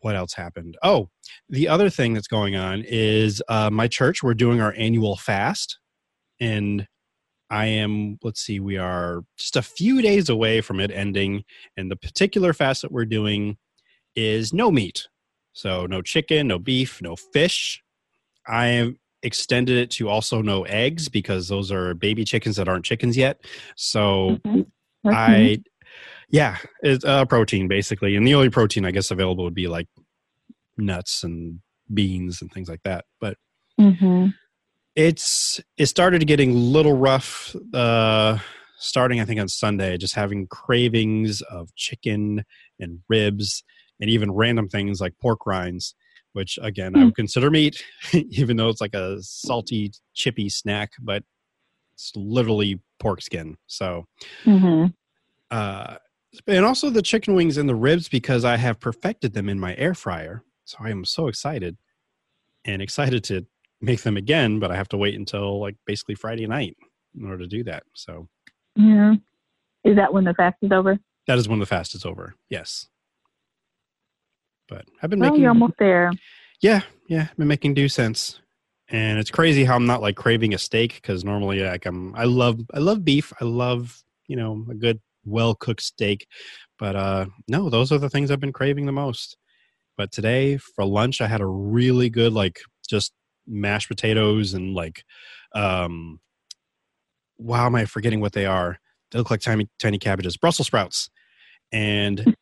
what 0.00 0.16
else 0.16 0.32
happened? 0.32 0.76
Oh, 0.82 1.10
the 1.48 1.68
other 1.68 1.90
thing 1.90 2.14
that's 2.14 2.28
going 2.28 2.56
on 2.56 2.82
is 2.86 3.42
uh, 3.48 3.68
my 3.70 3.88
church. 3.88 4.22
We're 4.22 4.34
doing 4.34 4.60
our 4.60 4.72
annual 4.78 5.16
fast, 5.16 5.78
and 6.40 6.86
I 7.50 7.66
am. 7.66 8.18
Let's 8.22 8.40
see, 8.42 8.60
we 8.60 8.76
are 8.76 9.24
just 9.36 9.56
a 9.56 9.62
few 9.62 10.02
days 10.02 10.28
away 10.28 10.60
from 10.60 10.80
it 10.80 10.90
ending. 10.90 11.44
And 11.76 11.90
the 11.90 11.96
particular 11.96 12.52
fast 12.52 12.82
that 12.82 12.92
we're 12.92 13.06
doing 13.06 13.56
is 14.14 14.52
no 14.52 14.70
meat, 14.70 15.08
so 15.52 15.86
no 15.86 16.02
chicken, 16.02 16.48
no 16.48 16.58
beef, 16.58 17.00
no 17.00 17.16
fish. 17.16 17.82
I 18.46 18.94
extended 19.22 19.76
it 19.76 19.90
to 19.92 20.08
also 20.08 20.42
no 20.42 20.64
eggs 20.64 21.08
because 21.08 21.48
those 21.48 21.72
are 21.72 21.94
baby 21.94 22.24
chickens 22.24 22.56
that 22.56 22.68
aren't 22.68 22.84
chickens 22.84 23.16
yet. 23.16 23.40
So 23.76 24.38
Mhm. 24.44 24.66
I, 25.06 25.62
yeah, 26.28 26.58
it's 26.82 27.04
uh, 27.04 27.24
protein 27.24 27.68
basically, 27.68 28.16
and 28.16 28.26
the 28.26 28.34
only 28.34 28.50
protein 28.50 28.84
I 28.84 28.90
guess 28.90 29.10
available 29.10 29.44
would 29.44 29.54
be 29.54 29.68
like 29.68 29.88
nuts 30.76 31.24
and 31.24 31.60
beans 31.92 32.42
and 32.42 32.52
things 32.52 32.68
like 32.68 32.82
that. 32.84 33.06
But 33.20 33.36
Mhm. 33.80 34.34
It's 34.98 35.60
it 35.76 35.86
started 35.86 36.26
getting 36.26 36.50
a 36.50 36.54
little 36.58 36.94
rough. 36.94 37.54
Uh, 37.72 38.38
starting 38.80 39.20
I 39.20 39.24
think 39.24 39.40
on 39.40 39.48
Sunday, 39.48 39.96
just 39.96 40.14
having 40.14 40.48
cravings 40.48 41.40
of 41.42 41.72
chicken 41.76 42.44
and 42.80 42.98
ribs 43.08 43.62
and 44.00 44.10
even 44.10 44.32
random 44.32 44.68
things 44.68 45.00
like 45.00 45.14
pork 45.22 45.46
rinds, 45.46 45.94
which 46.32 46.58
again 46.62 46.96
I 46.96 46.98
Hmm. 46.98 47.04
would 47.06 47.14
consider 47.14 47.48
meat, 47.48 47.82
even 48.12 48.56
though 48.56 48.68
it's 48.68 48.80
like 48.80 48.94
a 48.94 49.22
salty, 49.22 49.92
chippy 50.14 50.48
snack, 50.48 50.90
but 51.00 51.22
it's 51.94 52.10
literally 52.16 52.80
pork 52.98 53.22
skin. 53.22 53.56
So 53.68 54.04
Mhm. 54.44 54.92
uh, 55.52 55.96
and 56.48 56.64
also 56.64 56.90
the 56.90 57.02
chicken 57.02 57.34
wings 57.34 57.56
and 57.56 57.68
the 57.68 57.74
ribs 57.76 58.08
because 58.08 58.44
I 58.44 58.56
have 58.56 58.80
perfected 58.80 59.32
them 59.32 59.48
in 59.48 59.60
my 59.60 59.76
air 59.76 59.94
fryer. 59.94 60.42
So 60.64 60.78
I 60.80 60.90
am 60.90 61.04
so 61.04 61.28
excited 61.28 61.76
and 62.64 62.82
excited 62.82 63.22
to 63.24 63.46
make 63.80 64.02
them 64.02 64.16
again, 64.16 64.58
but 64.58 64.70
I 64.70 64.76
have 64.76 64.88
to 64.88 64.96
wait 64.96 65.14
until 65.14 65.60
like 65.60 65.76
basically 65.86 66.14
Friday 66.14 66.46
night 66.46 66.76
in 67.16 67.24
order 67.24 67.38
to 67.38 67.46
do 67.46 67.64
that. 67.64 67.82
So 67.94 68.28
Yeah. 68.76 69.14
Is 69.84 69.96
that 69.96 70.12
when 70.12 70.24
the 70.24 70.34
fast 70.34 70.56
is 70.62 70.72
over? 70.72 70.98
that 71.26 71.38
is 71.38 71.48
when 71.48 71.58
the 71.58 71.66
fast 71.66 71.94
is 71.94 72.04
over. 72.06 72.34
Yes. 72.48 72.88
But 74.68 74.84
I've 75.02 75.10
been 75.10 75.18
Well, 75.20 75.30
making 75.30 75.42
you're 75.42 75.50
almost 75.50 75.74
there. 75.78 76.10
yeah, 76.60 76.82
yeah, 77.08 77.28
I've 77.30 77.36
been 77.36 77.48
making 77.48 77.74
do 77.74 77.88
sense. 77.88 78.40
And 78.90 79.18
it's 79.18 79.30
crazy 79.30 79.64
how 79.64 79.76
I'm 79.76 79.86
not 79.86 80.00
like 80.00 80.16
craving 80.16 80.54
a 80.54 80.58
steak 80.58 80.94
because 80.94 81.24
normally 81.24 81.60
like 81.60 81.84
I'm 81.84 82.14
I 82.14 82.24
love 82.24 82.60
I 82.72 82.78
love 82.78 83.04
beef. 83.04 83.32
I 83.40 83.44
love, 83.44 84.02
you 84.26 84.36
know, 84.36 84.64
a 84.70 84.74
good 84.74 85.00
well 85.26 85.54
cooked 85.54 85.82
steak. 85.82 86.26
But 86.78 86.96
uh 86.96 87.26
no, 87.48 87.68
those 87.68 87.92
are 87.92 87.98
the 87.98 88.08
things 88.08 88.30
I've 88.30 88.40
been 88.40 88.52
craving 88.52 88.86
the 88.86 88.92
most. 88.92 89.36
But 89.98 90.10
today 90.12 90.56
for 90.56 90.84
lunch 90.86 91.20
I 91.20 91.26
had 91.28 91.42
a 91.42 91.46
really 91.46 92.08
good 92.08 92.32
like 92.32 92.60
just 92.88 93.12
mashed 93.48 93.88
potatoes 93.88 94.54
and 94.54 94.74
like 94.74 95.04
um 95.54 96.20
wow 97.38 97.66
am 97.66 97.74
I 97.74 97.84
forgetting 97.84 98.20
what 98.20 98.32
they 98.32 98.46
are? 98.46 98.78
They 99.10 99.18
look 99.18 99.30
like 99.30 99.40
tiny 99.40 99.68
tiny 99.78 99.98
cabbages, 99.98 100.36
Brussels 100.36 100.66
sprouts. 100.66 101.08
And 101.72 102.34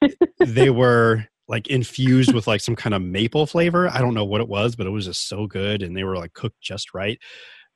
they 0.45 0.71
were 0.71 1.27
like 1.49 1.69
infused 1.69 2.33
with 2.33 2.47
like 2.47 2.61
some 2.61 2.77
kind 2.77 2.95
of 2.95 3.03
maple 3.03 3.47
flavor. 3.47 3.89
I 3.89 3.99
don't 3.99 4.15
know 4.15 4.25
what 4.25 4.41
it 4.41 4.49
was, 4.49 4.75
but 4.75 4.87
it 4.87 4.91
was 4.91 5.07
just 5.07 5.29
so 5.29 5.47
good 5.47 5.83
and 5.83 5.97
they 5.97 6.05
were 6.05 6.17
like 6.17 6.33
cooked 6.33 6.61
just 6.61 6.93
right. 6.95 7.19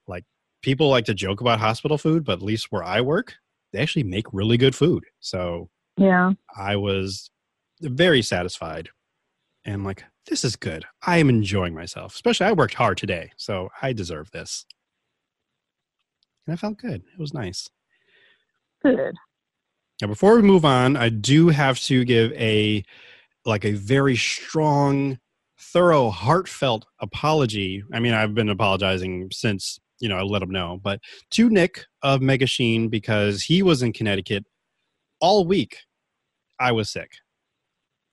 Like 0.09 0.25
people 0.63 0.89
like 0.89 1.05
to 1.05 1.15
joke 1.15 1.41
about 1.41 1.61
hospital 1.61 1.99
food, 1.99 2.25
but 2.25 2.35
at 2.35 2.43
least 2.43 2.69
where 2.71 2.83
I 2.83 3.01
work, 3.01 3.35
they 3.73 3.81
actually 3.81 4.03
make 4.03 4.27
really 4.33 4.57
good 4.57 4.75
food. 4.75 5.05
So 5.21 5.69
Yeah. 5.97 6.33
I 6.57 6.77
was 6.77 7.31
very 7.81 8.23
satisfied 8.23 8.89
and 9.71 9.85
like 9.85 10.05
this 10.27 10.45
is 10.45 10.57
good. 10.57 10.85
I 11.07 11.19
am 11.19 11.29
enjoying 11.29 11.75
myself. 11.75 12.15
Especially 12.15 12.47
I 12.47 12.53
worked 12.53 12.75
hard 12.75 12.99
today, 12.99 13.31
so 13.37 13.69
I 13.81 13.93
deserve 13.93 14.31
this. 14.31 14.67
And 16.47 16.55
I 16.55 16.57
felt 16.57 16.79
good. 16.79 17.03
It 17.13 17.19
was 17.19 17.33
nice. 17.33 17.69
Good. 18.83 19.15
Now, 20.01 20.09
before 20.09 20.37
we 20.37 20.43
move 20.43 20.65
on, 20.65 20.97
I 20.97 21.09
do 21.09 21.49
have 21.49 21.79
to 21.81 22.05
give 22.05 22.33
a 22.33 22.83
like 23.45 23.65
a 23.65 23.73
very 23.73 24.17
strong, 24.17 25.19
thorough, 25.59 26.11
heartfelt 26.11 26.87
apology. 27.01 27.83
I 27.93 28.01
mean, 28.01 28.13
I've 28.13 28.35
been 28.35 28.49
apologizing 28.49 29.29
since 29.33 29.79
you 30.01 30.09
know 30.09 30.17
I 30.17 30.23
let 30.23 30.43
him 30.43 30.51
know, 30.51 30.81
but 30.83 31.01
to 31.33 31.49
Nick 31.49 31.85
of 32.03 32.23
Mega 32.23 32.47
Sheen 32.47 32.89
because 32.89 33.43
he 33.43 33.63
was 33.63 33.83
in 33.83 33.93
Connecticut 33.93 34.45
all 35.21 35.45
week. 35.45 35.79
I 36.59 36.73
was 36.73 36.91
sick, 36.91 37.11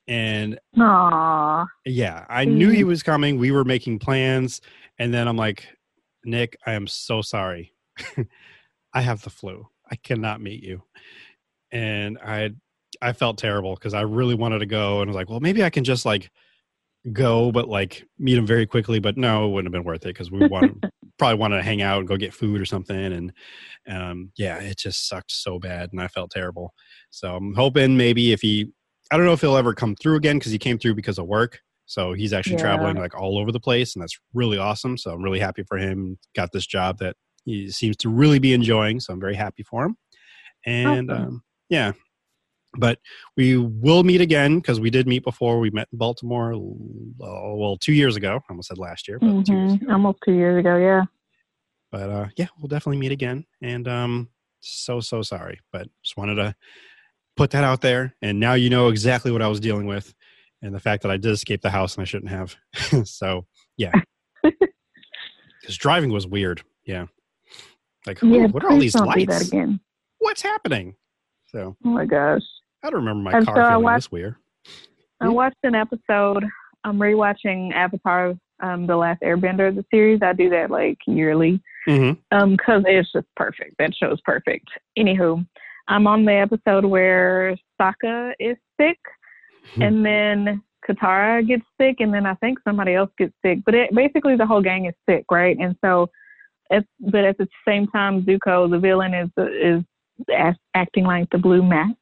and 0.07 0.59
Aw. 0.79 1.65
yeah, 1.85 2.25
I 2.29 2.45
knew 2.45 2.69
he 2.69 2.83
was 2.83 3.03
coming. 3.03 3.37
We 3.37 3.51
were 3.51 3.63
making 3.65 3.99
plans, 3.99 4.61
and 4.97 5.13
then 5.13 5.27
I'm 5.27 5.37
like, 5.37 5.67
Nick, 6.23 6.57
I 6.65 6.73
am 6.73 6.87
so 6.87 7.21
sorry. 7.21 7.73
I 8.93 9.01
have 9.01 9.21
the 9.21 9.29
flu. 9.29 9.67
I 9.89 9.95
cannot 9.95 10.41
meet 10.41 10.63
you. 10.63 10.83
And 11.71 12.17
I 12.23 12.51
I 13.01 13.13
felt 13.13 13.37
terrible 13.37 13.75
because 13.75 13.93
I 13.93 14.01
really 14.01 14.35
wanted 14.35 14.59
to 14.59 14.65
go 14.65 15.01
and 15.01 15.09
I 15.09 15.11
was 15.11 15.15
like, 15.15 15.29
well, 15.29 15.39
maybe 15.39 15.63
I 15.63 15.69
can 15.69 15.83
just 15.83 16.05
like 16.05 16.31
go, 17.11 17.51
but 17.51 17.67
like 17.67 18.05
meet 18.17 18.37
him 18.37 18.47
very 18.47 18.65
quickly. 18.65 18.99
But 18.99 19.17
no, 19.17 19.45
it 19.45 19.51
wouldn't 19.51 19.67
have 19.67 19.79
been 19.79 19.87
worth 19.87 20.05
it 20.05 20.09
because 20.09 20.31
we 20.31 20.47
want 20.47 20.83
probably 21.19 21.37
wanted 21.37 21.57
to 21.57 21.63
hang 21.63 21.81
out 21.81 21.99
and 21.99 22.07
go 22.07 22.17
get 22.17 22.33
food 22.33 22.61
or 22.61 22.65
something. 22.65 22.95
And 22.97 23.33
um, 23.87 24.31
yeah, 24.37 24.57
it 24.57 24.77
just 24.77 25.07
sucked 25.07 25.31
so 25.31 25.59
bad, 25.59 25.89
and 25.91 26.01
I 26.01 26.07
felt 26.07 26.31
terrible. 26.31 26.73
So 27.09 27.35
I'm 27.35 27.53
hoping 27.53 27.97
maybe 27.97 28.31
if 28.31 28.41
he, 28.41 28.71
I 29.11 29.17
don't 29.17 29.25
know 29.25 29.33
if 29.33 29.41
he'll 29.41 29.57
ever 29.57 29.73
come 29.73 29.95
through 29.95 30.17
again 30.17 30.37
because 30.37 30.51
he 30.51 30.57
came 30.57 30.77
through 30.77 30.95
because 30.95 31.17
of 31.17 31.27
work. 31.27 31.59
So 31.85 32.13
he's 32.13 32.33
actually 32.33 32.57
Yeah. 32.57 32.61
traveling 32.63 32.97
like 32.97 33.15
all 33.15 33.37
over 33.37 33.51
the 33.51 33.59
place, 33.59 33.95
and 33.95 34.01
that's 34.01 34.17
really 34.33 34.57
awesome. 34.57 34.97
So 34.97 35.11
I'm 35.11 35.21
really 35.23 35.39
happy 35.39 35.63
for 35.63 35.77
him. 35.77 36.17
Got 36.35 36.51
this 36.51 36.65
job 36.67 36.97
that 36.99 37.15
he 37.45 37.69
seems 37.71 37.95
to 37.97 38.09
really 38.09 38.39
be 38.39 38.53
enjoying. 38.53 38.99
So 38.99 39.13
I'm 39.13 39.19
very 39.21 39.35
happy 39.35 39.63
for 39.63 39.85
him. 39.85 39.95
And 40.65 41.09
Awesome. 41.09 41.23
um, 41.27 41.43
yeah, 41.69 41.93
but 42.77 42.99
we 43.37 43.55
will 43.55 44.03
meet 44.03 44.19
again 44.19 44.57
because 44.57 44.81
we 44.81 44.89
did 44.89 45.07
meet 45.07 45.23
before. 45.23 45.59
We 45.59 45.69
met 45.69 45.87
in 45.93 45.97
Baltimore, 45.97 46.53
uh, 46.53 46.57
well, 47.55 47.77
two 47.77 47.93
years 47.93 48.17
ago. 48.17 48.35
I 48.35 48.41
almost 48.49 48.67
said 48.67 48.77
last 48.77 49.07
year, 49.07 49.19
but 49.19 49.45
two 49.45 49.53
years 49.53 49.73
Mhm. 49.75 49.89
Almost 49.93 50.19
two 50.25 50.33
years 50.33 50.59
ago. 50.59 50.77
Yeah. 50.77 51.05
but 51.89 52.09
uh, 52.09 52.27
yeah, 52.35 52.47
we'll 52.59 52.67
definitely 52.67 52.99
meet 52.99 53.13
again. 53.13 53.45
And 53.61 53.87
um, 53.87 54.29
so 54.59 54.99
so 54.99 55.21
sorry, 55.21 55.57
but 55.71 55.87
just 56.03 56.17
wanted 56.17 56.35
to 56.35 56.53
put 57.37 57.51
that 57.51 57.63
out 57.63 57.81
there. 57.81 58.13
And 58.21 58.39
now 58.39 58.53
you 58.53 58.69
know 58.69 58.89
exactly 58.89 59.31
what 59.31 59.41
I 59.41 59.47
was 59.47 59.59
dealing 59.59 59.85
with, 59.85 60.13
and 60.61 60.73
the 60.75 60.79
fact 60.79 61.03
that 61.03 61.11
I 61.11 61.17
did 61.17 61.31
escape 61.31 61.61
the 61.61 61.69
house 61.69 61.95
and 61.95 62.01
I 62.01 62.05
shouldn't 62.05 62.31
have. 62.31 62.55
so 63.07 63.45
yeah, 63.77 63.93
because 64.43 65.77
driving 65.77 66.11
was 66.11 66.27
weird. 66.27 66.61
Yeah, 66.85 67.05
like 68.05 68.19
who- 68.19 68.37
yeah. 68.37 68.47
what 68.47 68.63
are 68.63 68.71
all 68.71 68.79
these 68.79 68.95
lights? 68.95 69.51
What's 70.19 70.41
happening? 70.41 70.95
So 71.47 71.75
Oh 71.85 71.89
my 71.89 72.05
gosh. 72.05 72.41
I 72.83 72.89
don't 72.89 72.99
remember 72.99 73.23
my 73.31 73.37
And 73.37 73.45
car 73.45 73.55
so 73.55 73.61
I 73.61 73.69
feeling 73.71 73.83
watched- 73.83 74.05
this 74.05 74.11
weird. 74.11 74.35
I 75.21 75.29
watched 75.29 75.57
an 75.63 75.73
episode. 75.75 76.43
I'm 76.83 76.97
rewatching 76.99 77.73
Avatar, 77.73 78.35
um, 78.61 78.85
the 78.87 78.95
last 78.95 79.21
Airbender 79.21 79.67
of 79.69 79.75
the 79.75 79.85
series. 79.91 80.21
I 80.21 80.33
do 80.33 80.49
that 80.51 80.69
like 80.69 80.97
yearly. 81.07 81.61
hmm 81.85 82.11
um 82.31 82.51
because 82.57 82.83
it's 82.85 83.11
just 83.13 83.27
perfect 83.35 83.75
that 83.79 83.95
show's 83.95 84.19
perfect 84.25 84.67
anywho 84.97 85.45
i'm 85.87 86.07
on 86.07 86.25
the 86.25 86.33
episode 86.33 86.85
where 86.85 87.57
Sokka 87.79 88.33
is 88.39 88.57
sick 88.79 88.99
Hmm. 89.75 89.81
and 89.81 90.05
then 90.05 90.63
katara 90.87 91.45
gets 91.45 91.65
sick 91.79 91.97
and 91.99 92.13
then 92.13 92.25
i 92.25 92.33
think 92.35 92.59
somebody 92.63 92.93
else 92.93 93.11
gets 93.17 93.33
sick. 93.45 93.59
But 93.65 93.75
it, 93.75 93.93
basically 93.93 94.35
the 94.35 94.45
whole 94.45 94.61
gang 94.61 94.85
is 94.85 94.93
sick 95.09 95.25
right? 95.31 95.57
And 95.59 95.75
so 95.83 96.09
it's, 96.69 96.87
but 96.99 97.23
at 97.23 97.37
the 97.37 97.47
same 97.67 97.87
time 97.87 98.23
zuko 98.23 98.69
the 98.69 98.79
villain 98.79 99.13
is 99.13 99.29
is 99.37 99.83
acting 100.75 101.05
like 101.05 101.29
the 101.29 101.37
blue 101.37 101.63
mask. 101.63 101.95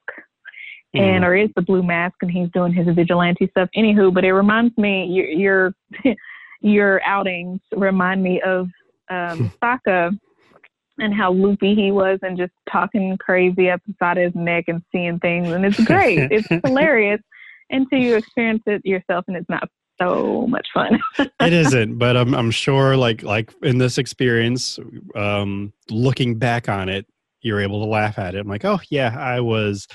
And 0.94 1.26
or 1.26 1.36
is 1.36 1.50
the 1.58 1.62
blue 1.62 1.84
mask 1.84 2.16
and 2.22 2.32
he's 2.32 2.48
doing 2.54 2.72
his 2.72 2.88
vigilante 2.96 3.48
stuff. 3.50 3.70
Anywho 3.76 4.14
but 4.14 4.24
it 4.24 4.34
reminds 4.34 4.78
me 4.78 5.06
your 5.08 5.74
your, 6.06 6.16
your 6.62 7.04
outings 7.04 7.60
remind 7.76 8.24
me 8.24 8.42
of 8.42 8.68
um 9.10 9.52
Sokka 9.64 10.18
and 10.98 11.14
how 11.14 11.32
loopy 11.32 11.76
he 11.76 11.92
was 11.92 12.20
and 12.22 12.38
just 12.38 12.54
talking 12.72 13.18
crazy 13.18 13.70
up 13.70 13.82
the 13.88 13.94
side 14.00 14.18
of 14.18 14.24
his 14.26 14.36
neck 14.36 14.66
and 14.68 14.82
seeing 14.92 15.20
things 15.20 15.50
and 15.50 15.66
it's 15.66 15.84
great 15.84 16.20
it's 16.32 16.48
hilarious 16.66 17.22
until 17.70 18.00
you 18.00 18.16
experience 18.16 18.62
it 18.66 18.82
yourself 18.86 19.26
and 19.28 19.38
it's 19.38 19.50
not 19.50 19.68
so 20.00 20.46
much 20.48 20.68
fun 20.74 21.00
it 21.40 21.54
isn't, 21.54 21.98
but 21.98 22.18
I'm 22.18 22.34
I'm 22.34 22.52
sure 22.52 22.98
like 22.98 23.24
like 23.24 23.54
in 23.64 23.78
this 23.78 23.98
experience, 23.98 24.78
um, 25.16 25.72
looking 25.90 26.38
back 26.38 26.68
on 26.68 26.90
it, 26.90 27.06
you're 27.40 27.62
able 27.62 27.82
to 27.82 27.90
laugh 27.90 28.20
at 28.20 28.36
it. 28.36 28.40
I'm 28.40 28.48
like, 28.50 28.66
oh 28.66 28.82
yeah, 28.90 29.16
I 29.18 29.40
was 29.40 29.88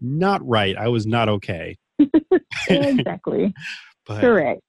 not 0.00 0.46
right. 0.46 0.76
I 0.76 0.86
was 0.86 1.08
not 1.08 1.28
okay. 1.28 1.76
exactly 2.68 3.52
But 4.06 4.20
correct 4.20 4.62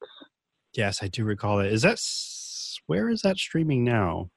yes, 0.73 1.04
I 1.04 1.08
do 1.08 1.23
recall 1.23 1.58
that. 1.58 1.67
Is 1.67 1.82
that 1.84 1.99
where 2.88 3.10
is 3.10 3.21
that 3.21 3.38
streaming 3.38 3.84
now? 3.84 4.30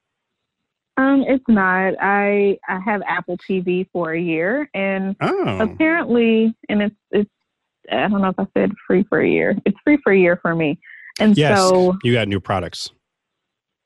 Um 0.97 1.23
it's 1.27 1.43
not 1.47 1.93
i 1.99 2.57
i 2.69 2.79
have 2.79 3.01
apple 3.07 3.37
tv 3.37 3.87
for 3.91 4.13
a 4.13 4.19
year 4.21 4.69
and 4.73 5.15
Oh, 5.21 5.59
apparently 5.59 6.55
and 6.69 6.81
it's 6.81 6.95
it's 7.11 7.29
I 7.91 8.07
don't 8.07 8.21
know 8.21 8.29
if 8.29 8.39
I 8.39 8.47
said 8.57 8.71
free 8.87 9.03
for 9.09 9.19
a 9.21 9.27
year. 9.27 9.57
It's 9.65 9.77
free 9.83 9.97
for 10.03 10.13
a 10.13 10.17
year 10.17 10.39
for 10.41 10.55
me. 10.55 10.79
And 11.19 11.37
Yes. 11.37 11.57
so 11.59 11.97
You 12.03 12.13
got 12.13 12.27
new 12.27 12.39
products. 12.39 12.91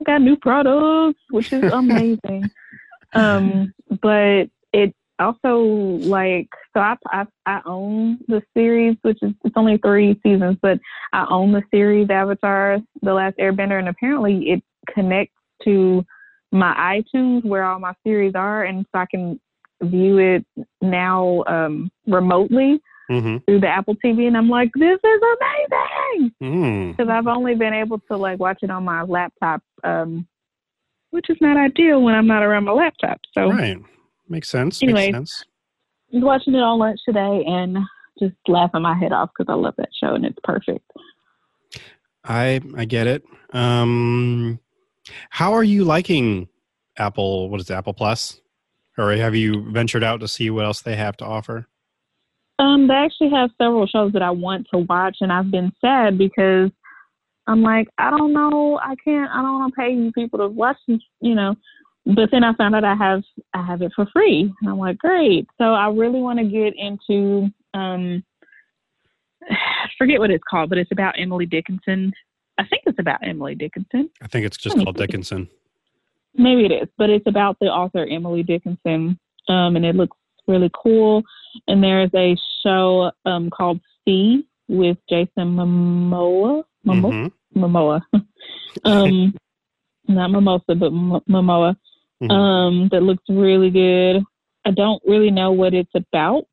I 0.02 0.04
got 0.04 0.22
new 0.22 0.38
products, 0.38 1.20
which 1.32 1.52
is 1.52 1.63
amazing. 1.72 2.50
um, 3.13 3.74
but 4.02 4.50
it 4.74 4.93
also 5.20 5.58
like 5.58 6.48
so 6.74 6.80
I, 6.82 6.96
I 7.08 7.26
I 7.46 7.62
own 7.65 8.20
the 8.28 8.41
series, 8.56 8.98
which 9.02 9.17
is 9.22 9.32
it's 9.43 9.56
only 9.58 9.78
three 9.78 10.20
seasons, 10.24 10.58
but 10.62 10.80
I 11.13 11.26
own 11.30 11.52
the 11.52 11.63
series 11.72 12.10
Avatar: 12.10 12.78
The 13.02 13.13
Last 13.13 13.38
Airbender, 13.38 13.80
and 13.80 13.89
apparently 13.89 14.52
it 14.52 14.63
connects 14.93 15.34
to 15.63 16.06
my 16.51 16.73
iTunes 17.01 17.43
where 17.45 17.63
all 17.63 17.79
my 17.79 17.93
series 18.03 18.33
are, 18.36 18.63
and 18.65 18.86
so 18.91 18.99
I 18.99 19.05
can 19.10 19.39
view 19.81 20.17
it 20.17 20.45
now 20.81 21.43
um, 21.47 21.91
remotely 22.07 22.81
Mm-hmm. 23.10 23.38
through 23.45 23.62
the 23.62 23.67
Apple 23.69 23.95
TV, 24.03 24.27
and 24.27 24.36
I'm 24.36 24.49
like, 24.49 24.69
this 24.75 24.99
is 25.01 25.21
amazing 26.12 26.33
Mm. 26.43 26.91
because 26.91 27.10
I've 27.10 27.27
only 27.27 27.55
been 27.55 27.73
able 27.73 27.99
to 28.12 28.17
like 28.17 28.38
watch 28.38 28.60
it 28.63 28.69
on 28.69 28.83
my 28.83 29.03
laptop, 29.03 29.62
um, 29.86 30.27
which 31.12 31.29
is 31.29 31.38
not 31.39 31.55
ideal 31.55 32.01
when 32.01 32.15
I'm 32.15 32.27
not 32.27 32.43
around 32.43 32.65
my 32.65 32.73
laptop. 32.73 33.21
So 33.33 33.49
Right. 33.49 33.77
Makes 34.27 34.49
sense. 34.49 34.83
Anyway. 34.83 35.12
Makes 35.12 35.15
sense. 35.15 35.45
I 36.13 36.17
was 36.17 36.23
watching 36.25 36.53
it 36.55 36.60
on 36.62 36.79
lunch 36.79 36.99
today 37.05 37.43
and 37.47 37.77
just 38.19 38.36
laughing 38.49 38.81
my 38.81 38.93
head 38.97 39.13
off 39.13 39.29
because 39.38 39.49
I 39.49 39.55
love 39.55 39.75
that 39.77 39.89
show 39.97 40.13
and 40.13 40.25
it's 40.25 40.38
perfect. 40.43 40.83
I 42.25 42.60
I 42.75 42.83
get 42.83 43.07
it. 43.07 43.23
Um, 43.53 44.60
how 45.30 45.54
are 45.54 45.63
you 45.63 45.84
liking 45.84 46.48
Apple? 46.98 47.50
What 47.50 47.62
is 47.62 47.70
it, 47.70 47.74
Apple 47.74 47.93
Plus? 47.93 48.39
Or 48.98 49.12
have 49.12 49.36
you 49.36 49.70
ventured 49.72 50.04
out 50.04 50.22
to 50.22 50.28
see 50.28 50.50
what 50.50 50.65
else 50.65 50.82
they 50.82 50.96
have 50.96 51.17
to 51.17 51.26
offer? 51.26 51.67
Um, 52.60 52.88
they 52.88 52.96
actually 52.96 53.30
have 53.30 53.52
several 53.62 53.86
shows 53.86 54.13
that 54.13 54.24
I 54.24 54.32
want 54.32 54.67
to 54.74 54.80
watch, 54.80 55.17
and 55.22 55.32
I've 55.32 55.52
been 55.52 55.72
sad 55.80 56.17
because 56.17 56.72
I'm 57.46 57.62
like, 57.62 57.88
I 58.00 58.10
don't 58.10 58.34
know, 58.34 58.80
I 58.82 58.96
can't, 59.04 59.30
I 59.32 59.41
don't 59.41 59.60
want 59.60 59.74
to 59.74 59.80
pay 59.80 59.93
you 59.93 60.12
people 60.12 60.39
to 60.39 60.48
watch 60.48 60.78
you 60.88 61.36
know. 61.36 61.56
But 62.06 62.30
then 62.32 62.43
I 62.43 62.54
found 62.54 62.74
out 62.74 62.84
I 62.84 62.96
have 62.96 63.22
I 63.54 63.65
have 63.65 63.82
it 63.82 63.91
for 63.96 64.08
free, 64.12 64.52
and 64.62 64.70
I'm 64.70 64.80
like, 64.80 64.98
great. 64.98 65.46
So 65.58 65.65
I 65.65 65.89
really 65.89 66.20
want 66.20 66.39
to 66.39 66.46
get 66.46 66.74
into 66.76 67.50
um, 67.74 68.24
I 69.50 69.89
forget 69.98 70.20
what 70.20 70.32
it's 70.32 70.43
called, 70.50 70.70
but 70.70 70.78
it's 70.78 70.91
about 70.91 71.15
Emily 71.20 71.46
Dickinson. 71.46 72.13
I 72.58 72.65
think 72.65 72.84
it's 72.86 73.00
about 73.00 73.20
Emily 73.26 73.56
Dickinson. 73.56 74.10
I 74.22 74.28
think 74.28 74.46
it's 74.46 74.58
just 74.58 74.76
called 74.78 74.98
see. 74.98 75.06
Dickinson. 75.06 75.50
Maybe 76.36 76.65
it 76.65 76.72
is, 76.72 76.89
but 76.98 77.10
it's 77.10 77.28
about 77.28 77.58
the 77.60 77.67
author 77.67 78.06
Emily 78.10 78.43
Dickinson, 78.43 79.20
um, 79.48 79.76
and 79.76 79.86
it 79.86 79.96
looks 79.96 80.17
really 80.48 80.72
cool. 80.74 81.24
And 81.67 81.84
there's 81.84 82.12
a 82.15 82.36
show 82.63 83.12
um, 83.26 83.50
called 83.50 83.80
See 84.06 84.46
with 84.67 84.98
Jason 85.10 85.56
Momoa. 85.56 86.63
Momoa. 86.86 87.32
Mhm. 87.32 87.32
Momoa. 87.56 88.02
um, 88.86 89.34
not 90.08 90.32
Mimosa, 90.32 90.76
but 90.76 90.88
M- 90.88 91.22
Momoa. 91.30 91.76
Mhm. 92.22 92.32
Um, 92.32 92.89
that 92.91 93.02
looks 93.04 93.24
really 93.30 93.70
good. 93.70 94.24
I 94.65 94.72
don't 94.72 95.02
really 95.08 95.32
know 95.32 95.52
what 95.52 95.74
it's 95.74 95.93
about. 95.96 96.48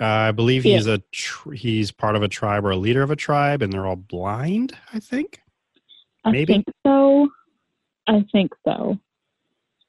Uh, 0.00 0.04
I 0.06 0.30
believe 0.32 0.64
Yeah. 0.64 0.76
he's 0.76 0.86
a 0.86 0.98
tr- 1.12 1.52
he's 1.52 1.90
part 1.92 2.16
of 2.16 2.22
a 2.22 2.28
tribe 2.28 2.64
or 2.64 2.70
a 2.70 2.76
leader 2.76 3.02
of 3.02 3.10
a 3.10 3.16
tribe, 3.16 3.60
and 3.62 3.72
they're 3.72 3.86
all 3.86 3.96
blind. 3.96 4.74
I 4.92 4.98
think. 5.00 5.40
I 6.24 6.30
Maybe. 6.32 6.52
think 6.54 6.66
so. 6.86 7.28
I 8.06 8.24
think 8.32 8.52
so. 8.64 8.98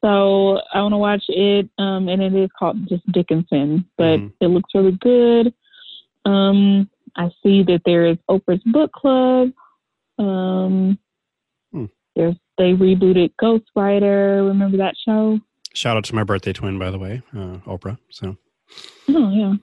So 0.03 0.59
I 0.73 0.81
want 0.81 0.93
to 0.93 0.97
watch 0.97 1.23
it, 1.29 1.69
um, 1.77 2.09
and 2.09 2.21
it 2.21 2.33
is 2.33 2.49
called 2.57 2.87
just 2.89 3.09
Dickinson, 3.11 3.85
but 3.97 4.19
Mhm. 4.19 4.33
it 4.41 4.47
looks 4.47 4.71
really 4.73 4.93
good. 4.93 5.53
Um, 6.25 6.89
I 7.15 7.29
see 7.43 7.63
that 7.63 7.81
there 7.85 8.05
is 8.07 8.17
Oprah's 8.29 8.63
Book 8.65 8.91
Club. 8.93 9.51
Um, 10.17 10.97
Hmm. 11.71 11.85
There's 12.15 12.35
they 12.57 12.73
rebooted 12.73 13.31
Ghostwriter. 13.41 14.45
Remember 14.45 14.77
that 14.77 14.95
show? 14.97 15.39
Shout 15.73 15.95
out 15.97 16.03
to 16.05 16.15
my 16.15 16.23
birthday 16.23 16.51
twin, 16.53 16.77
by 16.77 16.91
the 16.91 16.99
way, 16.99 17.21
uh, 17.33 17.57
Oprah. 17.65 17.97
So 18.09 18.37
Oh 19.09 19.29
yeah. 19.31 19.55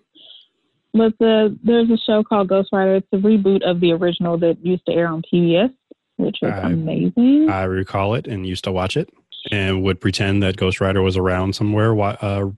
But 0.94 1.12
the 1.18 1.56
there's 1.62 1.90
a 1.90 1.98
show 1.98 2.22
called 2.24 2.48
Ghostwriter. 2.48 2.98
It's 2.98 3.06
a 3.12 3.16
reboot 3.16 3.62
of 3.68 3.80
the 3.80 3.92
original 3.92 4.38
that 4.38 4.56
used 4.64 4.86
to 4.86 4.92
air 4.92 5.08
on 5.08 5.22
PBS, 5.32 5.72
which 6.16 6.38
was 6.42 6.52
I- 6.52 6.70
amazing. 6.70 7.48
I 7.50 7.64
recall 7.64 8.14
it 8.14 8.26
and 8.26 8.46
used 8.46 8.64
to 8.64 8.72
watch 8.72 8.96
it, 8.96 9.10
and 9.50 9.82
would 9.82 10.00
pretend 10.00 10.42
that 10.42 10.56
Ghostwriter 10.56 11.02
was 11.04 11.16
around 11.16 11.54
somewhere, 11.54 11.98
uh, 12.00 12.50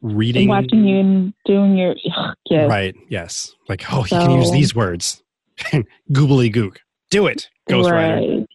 reading. 0.00 0.42
and 0.42 0.48
watching 0.50 0.84
you 0.84 1.00
and 1.00 1.34
doing 1.44 1.76
your 1.76 1.94
yes. 2.50 2.68
Right. 2.68 2.94
Yes. 3.08 3.54
Like, 3.68 3.84
oh, 3.92 4.02
he 4.02 4.10
can 4.16 4.30
use 4.30 4.50
these 4.52 4.74
words. 4.74 5.22
Googly 6.12 6.50
gook. 6.50 6.78
Do 7.10 7.26
it, 7.26 7.48
Ghostwriter. 7.68 8.46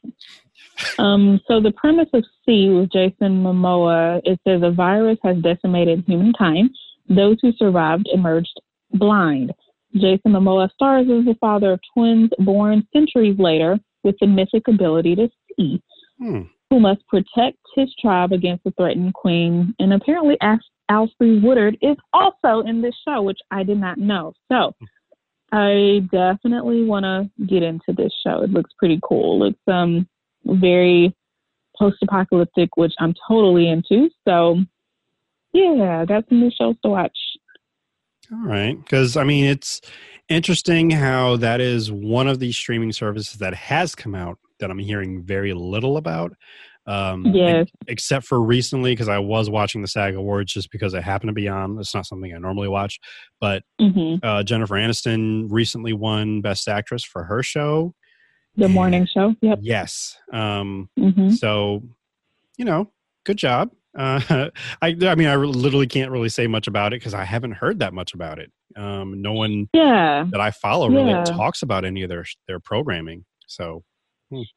um, 0.98 1.40
so 1.48 1.60
the 1.60 1.72
premise 1.72 2.08
of 2.14 2.24
See 2.46 2.70
with 2.70 2.92
Jason 2.92 3.44
Momoa, 3.44 4.22
it 4.24 4.40
says 4.48 4.62
a 4.64 4.72
virus 4.72 5.18
has 5.24 5.38
decimated 5.42 6.04
humankind. 6.08 6.70
Those 7.10 7.38
who 7.42 7.52
survived 7.54 8.08
emerged 8.14 8.60
blind. 8.98 9.54
Jason 9.96 10.32
Momoa 10.34 10.70
stars 10.72 11.08
as 11.10 11.26
the 11.26 11.38
father 11.40 11.74
of 11.74 11.80
twins 11.94 12.30
born 12.40 12.86
centuries 12.92 13.38
later 13.40 13.80
with 14.04 14.16
the 14.20 14.28
mythic 14.28 14.68
ability 14.68 15.16
to 15.16 15.30
see, 15.56 15.82
Hmm. 16.20 16.42
who 16.70 16.80
must 16.80 17.06
protect 17.08 17.58
his 17.76 17.94
tribe 18.02 18.32
against 18.34 18.64
the 18.64 18.72
threatened 18.72 19.14
queen. 19.14 19.74
And 19.80 19.94
apparently, 19.94 20.38
Al- 20.42 20.60
Alfre 20.92 21.42
Woodard 21.42 21.78
is 21.82 21.98
also 22.14 22.62
in 22.68 22.82
this 22.82 22.96
show, 23.08 23.22
which 23.22 23.40
I 23.52 23.64
did 23.64 23.80
not 23.80 23.98
know. 23.98 24.34
So 24.52 24.74
I 25.52 26.08
definitely 26.12 26.84
want 26.84 27.06
to 27.06 27.30
get 27.46 27.64
into 27.64 27.94
this 27.94 28.14
show. 28.26 28.42
It 28.42 28.52
looks 28.52 28.72
pretty 28.78 29.00
cool. 29.04 29.46
It's 29.46 29.68
um 29.68 30.08
very 30.46 31.16
post-apocalyptic, 31.78 32.78
which 32.78 32.94
I'm 33.00 33.14
totally 33.28 33.70
into. 33.70 34.10
So 34.28 34.60
yeah, 35.54 36.02
I 36.02 36.06
got 36.06 36.28
some 36.30 36.42
new 36.42 36.52
shows 36.52 36.76
to 36.84 36.90
watch. 36.90 37.18
All 38.32 38.48
right. 38.48 38.78
Because, 38.78 39.18
I 39.18 39.24
mean, 39.24 39.46
it's 39.46 39.82
interesting 40.30 40.90
how 40.90 41.38
that 41.38 41.62
is 41.62 41.92
one 41.92 42.28
of 42.28 42.40
these 42.40 42.58
streaming 42.58 42.92
services 42.92 43.36
that 43.40 43.54
has 43.54 43.96
come 43.96 44.16
out 44.16 44.40
that 44.60 44.72
I'm 44.72 44.80
hearing 44.80 45.24
very 45.24 45.54
little 45.54 45.98
about. 45.98 46.34
Um, 46.88 47.34
Yes. 47.34 47.68
except 47.88 48.26
for 48.26 48.40
recently, 48.42 48.92
because 48.92 49.08
I 49.10 49.18
was 49.20 49.50
watching 49.50 49.82
the 49.82 49.88
SAG 49.88 50.16
Awards 50.16 50.54
just 50.54 50.72
because 50.72 50.94
I 50.94 51.02
happen 51.02 51.28
to 51.28 51.34
be 51.34 51.48
on. 51.48 51.80
It's 51.80 51.96
not 51.96 52.06
something 52.06 52.34
I 52.34 52.38
normally 52.38 52.68
watch. 52.68 53.00
But 53.42 53.64
hmm 53.80 54.16
uh, 54.24 54.44
Jennifer 54.44 54.76
Aniston 54.76 55.48
recently 55.50 55.94
won 55.94 56.42
Best 56.42 56.68
Actress 56.68 57.04
for 57.04 57.24
her 57.26 57.44
show. 57.44 57.94
The 58.56 58.70
morning 58.70 59.06
show. 59.06 59.36
Yep. 59.42 59.60
Yes. 59.62 60.18
Um, 60.32 60.90
hmm 60.98 61.30
So, 61.32 61.84
you 62.58 62.66
know, 62.66 62.92
good 63.26 63.38
job. 63.38 63.72
Uh, 63.96 64.50
I, 64.82 64.96
I 65.02 65.16
mean, 65.16 65.28
I 65.28 65.36
literally 65.36 65.88
can't 65.88 66.12
really 66.12 66.30
say 66.30 66.48
much 66.48 66.68
about 66.68 66.94
it 66.94 67.00
because 67.00 67.14
I 67.14 67.24
haven't 67.24 67.54
heard 67.54 67.80
that 67.80 67.94
much 67.94 68.14
about 68.14 68.40
it. 68.40 68.52
Um, 68.76 69.22
no 69.22 69.34
one 69.34 69.70
Yeah. 69.74 70.26
that 70.32 70.42
I 70.42 70.52
follow 70.52 70.90
really 70.90 71.12
Yeah. 71.12 71.24
talks 71.24 71.62
about 71.62 71.86
any 71.86 72.04
of 72.04 72.10
their 72.10 72.26
their 72.48 72.60
programming. 72.60 73.26
So, 73.48 73.84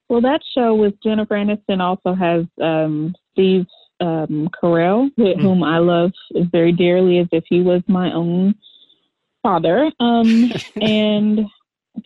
Well, 0.08 0.20
that 0.22 0.40
show 0.56 0.74
with 0.74 0.94
Jennifer 1.02 1.34
Aniston 1.34 1.80
also 1.80 2.14
has 2.14 2.46
um, 2.60 3.14
Steve 3.32 3.66
um, 4.00 4.48
Carell, 4.60 5.10
Mm. 5.18 5.40
whom 5.40 5.62
I 5.62 5.78
love 5.78 6.12
very 6.52 6.72
dearly, 6.72 7.18
as 7.18 7.28
if 7.32 7.44
he 7.48 7.60
was 7.60 7.82
my 7.86 8.12
own 8.12 8.54
father. 9.42 9.90
Um, 10.00 10.50
and 10.80 11.40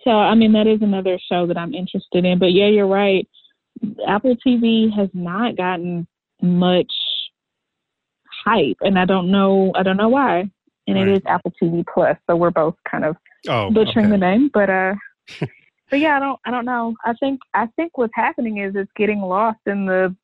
so, 0.04 0.10
I 0.10 0.34
mean, 0.34 0.52
that 0.52 0.66
is 0.66 0.82
another 0.82 1.18
show 1.30 1.46
that 1.46 1.56
I'm 1.58 1.74
interested 1.74 2.24
in. 2.24 2.38
But 2.38 2.52
yeah, 2.52 2.66
you're 2.68 2.86
right. 2.86 3.26
Apple 4.06 4.36
TV 4.46 4.92
has 4.94 5.08
not 5.14 5.56
gotten 5.56 6.06
much 6.40 6.90
hype, 8.44 8.76
and 8.80 8.98
I 8.98 9.04
don't 9.04 9.30
know. 9.30 9.72
I 9.74 9.82
don't 9.82 9.96
know 9.96 10.08
why. 10.08 10.50
And 10.88 10.96
Right. 10.96 11.08
it 11.08 11.16
is 11.18 11.22
Apple 11.26 11.52
TV 11.62 11.84
Plus, 11.92 12.16
so 12.28 12.34
we're 12.36 12.50
both 12.50 12.74
kind 12.90 13.04
of 13.04 13.16
oh, 13.48 13.70
butchering 13.70 14.06
okay. 14.06 14.12
the 14.12 14.18
name, 14.18 14.50
but 14.52 14.68
uh, 14.68 14.94
but 15.90 16.00
yeah, 16.00 16.16
I 16.16 16.20
don't, 16.20 16.40
I 16.44 16.50
don't 16.50 16.64
know. 16.64 16.94
I 17.04 17.12
think, 17.20 17.38
I 17.54 17.66
think 17.76 17.96
what's 17.98 18.14
happening 18.16 18.58
is 18.58 18.74
it's 18.74 18.90
getting 18.96 19.20
lost 19.20 19.60
in 19.66 19.86
the 19.86 20.14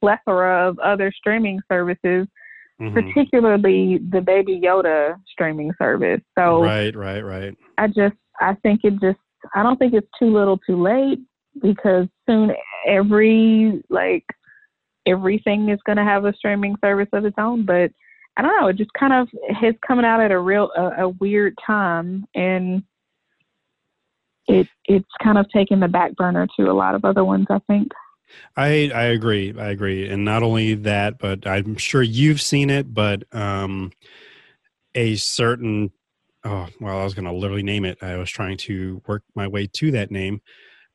plethora 0.00 0.68
of 0.68 0.78
other 0.78 1.10
streaming 1.16 1.60
services, 1.70 2.26
Mhm. 2.80 2.92
particularly 2.92 3.98
the 4.10 4.20
Baby 4.20 4.60
Yoda 4.62 5.16
streaming 5.26 5.72
service. 5.78 6.20
So 6.38 6.62
Right, 6.62 6.94
right, 6.94 7.24
right. 7.24 7.56
I 7.78 7.86
just, 7.86 8.16
I 8.40 8.54
think 8.62 8.82
it 8.84 9.00
just, 9.00 9.18
I 9.54 9.62
don't 9.62 9.78
think 9.78 9.94
it's 9.94 10.08
too 10.18 10.30
little, 10.30 10.58
too 10.58 10.80
late 10.80 11.18
because 11.62 12.06
soon 12.28 12.52
every 12.86 13.82
like 13.88 14.24
everything 15.06 15.68
is 15.68 15.80
going 15.86 15.98
to 15.98 16.04
have 16.04 16.24
a 16.24 16.34
streaming 16.34 16.76
service 16.82 17.08
of 17.12 17.24
its 17.24 17.36
own, 17.38 17.64
but. 17.64 17.90
I 18.38 18.42
don't 18.42 18.60
know. 18.60 18.66
It 18.66 18.76
just 18.76 18.92
kind 18.92 19.14
of 19.14 19.28
has 19.48 19.74
coming 19.80 20.04
out 20.04 20.20
at 20.20 20.30
a 20.30 20.38
real 20.38 20.70
a, 20.76 21.04
a 21.04 21.08
weird 21.08 21.56
time, 21.66 22.26
and 22.34 22.82
it 24.46 24.68
it's 24.84 25.08
kind 25.22 25.38
of 25.38 25.48
taken 25.50 25.80
the 25.80 25.88
back 25.88 26.14
burner 26.16 26.46
to 26.58 26.70
a 26.70 26.72
lot 26.74 26.94
of 26.94 27.04
other 27.04 27.24
ones. 27.24 27.46
I 27.50 27.60
think. 27.66 27.92
I 28.56 28.90
I 28.94 29.04
agree. 29.04 29.54
I 29.58 29.70
agree. 29.70 30.08
And 30.08 30.24
not 30.24 30.42
only 30.42 30.74
that, 30.74 31.18
but 31.18 31.46
I'm 31.46 31.76
sure 31.76 32.02
you've 32.02 32.40
seen 32.40 32.70
it, 32.70 32.92
but 32.92 33.22
um 33.32 33.92
a 34.94 35.16
certain 35.16 35.92
oh 36.44 36.68
well, 36.80 37.00
I 37.00 37.04
was 37.04 37.14
going 37.14 37.24
to 37.24 37.32
literally 37.32 37.62
name 37.62 37.84
it. 37.84 38.02
I 38.02 38.16
was 38.16 38.30
trying 38.30 38.56
to 38.58 39.02
work 39.06 39.22
my 39.34 39.48
way 39.48 39.66
to 39.66 39.90
that 39.92 40.10
name, 40.10 40.40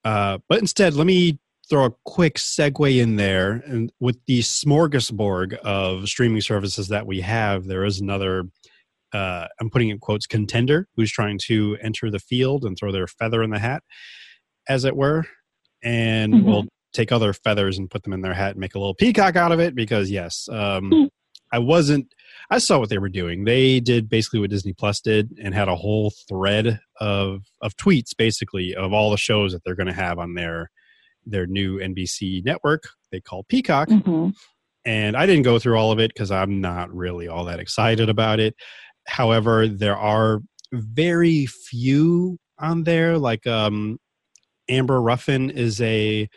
uh, 0.04 0.40
but 0.48 0.60
instead, 0.60 0.94
let 0.94 1.08
me 1.08 1.40
throw 1.70 1.86
a 1.86 1.92
quick 2.06 2.36
segue 2.36 2.98
in 3.02 3.16
there. 3.16 3.64
And 3.66 3.92
with 4.00 4.18
the 4.28 4.40
smorgasbord 4.42 5.56
of 5.56 6.08
streaming 6.08 6.42
services 6.42 6.88
that 6.90 7.06
we 7.08 7.22
have, 7.22 7.66
there 7.66 7.86
is 7.86 8.00
another. 8.00 8.46
Uh, 9.14 9.48
I'm 9.60 9.70
putting 9.70 9.90
in 9.90 10.00
quotes 10.00 10.26
contender 10.26 10.88
who's 10.96 11.12
trying 11.12 11.38
to 11.48 11.78
enter 11.82 12.10
the 12.10 12.20
field 12.20 12.64
and 12.64 12.78
throw 12.78 12.92
their 12.94 13.08
feather 13.08 13.44
in 13.44 13.50
the 13.50 13.60
hat, 13.60 13.84
as 14.70 14.86
it 14.86 14.96
were, 14.96 15.26
and 15.84 16.34
Mhm. 16.34 16.44
will 16.46 16.66
take 16.94 17.12
other 17.12 17.34
feathers 17.34 17.78
and 17.78 17.90
put 17.90 18.04
them 18.04 18.14
in 18.14 18.22
their 18.22 18.34
hat 18.34 18.52
and 18.52 18.60
make 18.60 18.74
a 18.76 18.80
little 18.80 18.96
peacock 18.96 19.36
out 19.36 19.52
of 19.52 19.60
it. 19.60 19.76
Because 19.76 20.10
yes, 20.10 20.48
um, 20.50 20.90
Hmm. 20.90 21.04
I 21.54 21.60
wasn't. 21.60 22.08
I 22.50 22.60
saw 22.60 22.80
what 22.80 22.88
they 22.90 22.98
were 22.98 23.10
doing. 23.10 23.44
They 23.44 23.82
did 23.82 24.08
basically 24.08 24.40
what 24.40 24.50
Disney 24.52 24.72
Plus 24.72 25.02
did 25.02 25.32
and 25.42 25.54
had 25.54 25.68
a 25.68 25.76
whole 25.76 26.14
thread 26.30 26.80
of 27.02 27.42
of 27.62 27.76
tweets, 27.76 28.16
basically 28.18 28.74
of 28.74 28.94
all 28.94 29.12
the 29.12 29.18
shows 29.18 29.52
that 29.52 29.62
they're 29.66 29.76
going 29.76 29.88
to 29.88 29.94
have 29.94 30.18
on 30.20 30.34
their 30.36 30.70
their 31.32 31.48
new 31.48 31.80
NBC 31.80 32.44
network. 32.46 32.84
They 33.12 33.22
call 33.22 33.44
Peacock, 33.44 33.90
hmm 33.90 34.30
and 34.86 35.16
I 35.16 35.26
didn't 35.26 35.44
go 35.44 35.60
through 35.60 35.78
all 35.78 35.92
of 35.92 36.00
it 36.00 36.12
because 36.14 36.32
I'm 36.32 36.60
not 36.60 36.94
really 36.94 37.28
all 37.28 37.46
that 37.46 37.60
excited 37.60 38.10
about 38.10 38.40
it. 38.40 38.56
However, 39.08 39.68
there 39.68 39.98
are 39.98 40.42
very 40.74 41.46
few 41.46 42.40
on 42.60 42.84
there. 42.84 43.18
Like 43.18 43.46
um, 43.46 44.00
Amber 44.70 45.02
Ruffin 45.02 45.50
is 45.50 45.82
a 45.82 46.28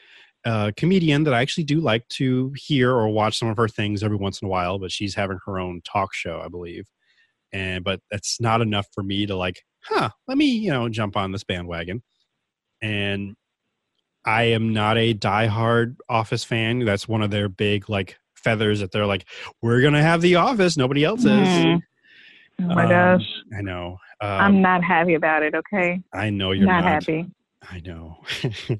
uh, 0.44 0.72
comedian 0.76 1.24
that 1.24 1.32
I 1.32 1.40
actually 1.40 1.64
do 1.64 1.80
like 1.80 2.06
to 2.08 2.52
hear 2.56 2.90
or 2.90 3.08
watch 3.08 3.38
some 3.38 3.48
of 3.48 3.56
her 3.56 3.68
things 3.68 4.02
every 4.02 4.16
once 4.16 4.42
in 4.42 4.46
a 4.46 4.50
while. 4.50 4.78
But 4.78 4.92
she's 4.92 5.14
having 5.14 5.38
her 5.46 5.58
own 5.58 5.80
talk 5.82 6.12
show, 6.12 6.40
I 6.44 6.48
believe, 6.48 6.86
and 7.52 7.82
but 7.82 8.00
that's 8.10 8.40
not 8.40 8.60
enough 8.60 8.86
for 8.92 9.02
me 9.02 9.26
to 9.26 9.36
like, 9.36 9.62
huh? 9.84 10.10
Let 10.28 10.36
me 10.36 10.46
you 10.46 10.70
know 10.70 10.88
jump 10.88 11.16
on 11.16 11.32
this 11.32 11.44
bandwagon. 11.44 12.02
And 12.82 13.36
I 14.24 14.44
am 14.44 14.72
not 14.72 14.96
a 14.98 15.14
diehard 15.14 15.96
Office 16.08 16.44
fan. 16.44 16.80
That's 16.84 17.06
one 17.08 17.22
of 17.22 17.30
their 17.30 17.48
big 17.48 17.88
like 17.88 18.16
feathers 18.34 18.80
that 18.80 18.92
they're 18.92 19.06
like, 19.06 19.26
we're 19.62 19.80
gonna 19.82 20.02
have 20.02 20.20
the 20.20 20.36
Office. 20.36 20.76
Nobody 20.76 21.04
else 21.04 21.20
is. 21.20 21.26
Mhm. 21.26 21.82
Oh 22.60 22.64
my 22.74 22.84
Um, 22.84 22.88
gosh. 22.90 23.28
I 23.56 23.62
know. 23.62 23.98
I'm 24.20 24.56
Um, 24.56 24.62
not 24.62 24.82
happy 24.84 25.14
about 25.14 25.42
it, 25.42 25.54
okay? 25.54 26.00
I 26.12 26.30
know 26.30 26.52
you're 26.52 26.66
not, 26.66 26.84
not. 26.84 26.92
happy. 26.92 27.26
I 27.70 27.80
know. 27.80 28.18
uh, 28.44 28.74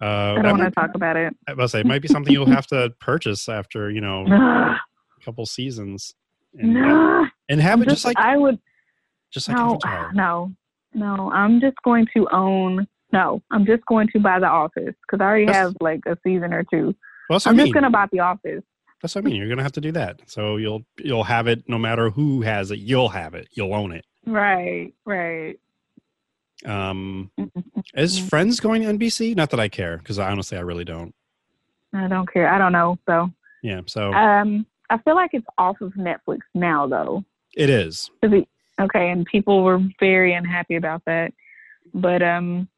I 0.00 0.34
don't 0.42 0.58
want 0.58 0.62
to 0.62 0.70
talk 0.70 0.94
about 0.94 1.16
it. 1.16 1.34
I 1.48 1.54
must 1.54 1.72
say, 1.72 1.80
it 1.80 1.86
might 1.86 2.02
be 2.02 2.08
something 2.08 2.32
you'll 2.32 2.46
have 2.46 2.66
to 2.68 2.92
purchase 3.00 3.48
after 3.48 3.90
you 3.90 4.00
know 4.00 4.24
a 4.26 4.78
couple 5.24 5.44
seasons, 5.46 6.14
and, 6.58 6.74
No. 6.74 7.26
and 7.48 7.60
have 7.60 7.78
I'm 7.80 7.82
it 7.82 7.88
just 7.88 8.04
like 8.04 8.16
I 8.18 8.36
would 8.36 8.58
just 9.30 9.48
like 9.48 9.56
no, 9.58 9.72
Avatar. 9.84 10.12
no, 10.14 10.52
no. 10.94 11.30
I'm 11.32 11.60
just 11.60 11.76
going 11.84 12.06
to 12.14 12.26
own. 12.32 12.86
No, 13.12 13.42
I'm 13.50 13.64
just 13.66 13.84
going 13.86 14.08
to 14.12 14.20
buy 14.20 14.38
The 14.38 14.46
Office 14.48 14.94
because 15.02 15.20
I 15.20 15.24
already 15.24 15.46
That's- 15.46 15.66
have 15.66 15.76
like 15.80 16.00
a 16.06 16.16
season 16.24 16.52
or 16.52 16.64
two. 16.64 16.94
Well, 17.30 17.40
I'm 17.46 17.58
I 17.58 17.62
just 17.64 17.74
gonna 17.74 17.90
buy 17.90 18.06
The 18.10 18.20
Office. 18.20 18.62
That's 19.02 19.14
what 19.14 19.24
I 19.24 19.28
mean. 19.28 19.36
You're 19.36 19.48
gonna 19.48 19.62
have 19.62 19.72
to 19.72 19.80
do 19.80 19.92
that. 19.92 20.20
So 20.26 20.56
you'll 20.56 20.84
you'll 20.98 21.24
have 21.24 21.46
it 21.46 21.68
no 21.68 21.78
matter 21.78 22.10
who 22.10 22.40
has 22.42 22.70
it. 22.70 22.78
You'll 22.78 23.10
have 23.10 23.34
it. 23.34 23.48
You'll 23.52 23.74
own 23.74 23.92
it. 23.92 24.04
Right, 24.26 24.92
right. 25.04 25.58
Um, 26.66 27.30
is 27.94 28.18
Friends 28.18 28.60
going 28.60 28.82
to 28.82 28.88
NBC? 28.88 29.36
Not 29.36 29.50
that 29.50 29.60
I 29.60 29.68
care, 29.68 29.98
because 29.98 30.18
honestly, 30.18 30.58
I 30.58 30.62
really 30.62 30.84
don't. 30.84 31.14
I 31.92 32.08
don't 32.08 32.30
care. 32.30 32.48
I 32.52 32.58
don't 32.58 32.72
know. 32.72 32.98
So, 33.06 33.30
Yeah. 33.62 33.82
So 33.86 34.12
um, 34.12 34.66
I 34.90 34.98
feel 34.98 35.14
like 35.14 35.30
it's 35.34 35.46
off 35.56 35.80
of 35.80 35.92
Netflix 35.94 36.38
now, 36.54 36.86
though. 36.86 37.24
it 37.54 37.70
is. 37.70 38.10
Okay, 38.80 39.10
and 39.10 39.24
people 39.26 39.62
were 39.64 39.80
very 40.00 40.34
unhappy 40.34 40.74
about 40.76 41.02
that. 41.06 41.32
But 41.94 42.22
um, 42.22 42.68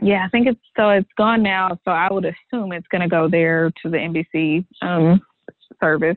yeah, 0.00 0.24
I 0.24 0.28
think 0.28 0.46
it's 0.46 0.60
so 0.76 0.90
it's 0.90 1.08
gone 1.16 1.42
now. 1.42 1.78
So 1.84 1.90
I 1.90 2.12
would 2.12 2.24
assume 2.24 2.72
it's 2.72 2.86
gonna 2.88 3.08
go 3.08 3.28
there 3.28 3.70
to 3.82 3.90
the 3.90 3.96
NBC 3.96 4.66
um 4.82 5.20
service. 5.82 6.16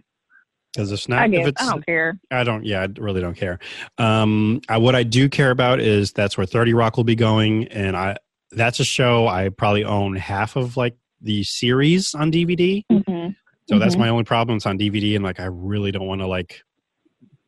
Because 0.73 0.91
it's 0.91 1.09
not. 1.09 1.21
I 1.23 1.25
if 1.25 1.31
guess 1.31 1.47
it's, 1.47 1.61
I 1.63 1.65
don't 1.71 1.85
care. 1.85 2.19
I 2.29 2.43
don't. 2.43 2.63
Yeah, 2.63 2.83
I 2.83 2.87
really 2.99 3.21
don't 3.21 3.35
care. 3.35 3.57
Um, 3.97 4.61
I, 4.69 4.77
what 4.77 4.95
I 4.95 5.01
do 5.03 5.27
care 5.27 5.49
about 5.49 5.79
is 5.79 6.11
that's 6.11 6.37
where 6.37 6.45
Thirty 6.45 6.73
Rock 6.73 6.95
will 6.95 7.03
be 7.03 7.15
going, 7.15 7.67
and 7.69 7.97
I 7.97 8.17
that's 8.51 8.79
a 8.79 8.85
show 8.85 9.27
I 9.27 9.49
probably 9.49 9.83
own 9.83 10.15
half 10.15 10.55
of 10.55 10.77
like 10.77 10.95
the 11.21 11.43
series 11.43 12.13
on 12.13 12.31
DVD. 12.31 12.83
hmm 12.89 13.29
So 13.67 13.77
that's 13.79 13.95
Mhm. 13.95 13.99
my 13.99 14.09
only 14.09 14.23
problem. 14.23 14.57
It's 14.57 14.65
on 14.65 14.77
DVD, 14.77 15.15
and 15.15 15.23
like 15.23 15.39
I 15.39 15.45
really 15.45 15.91
don't 15.91 16.07
want 16.07 16.21
to 16.21 16.27
like, 16.27 16.61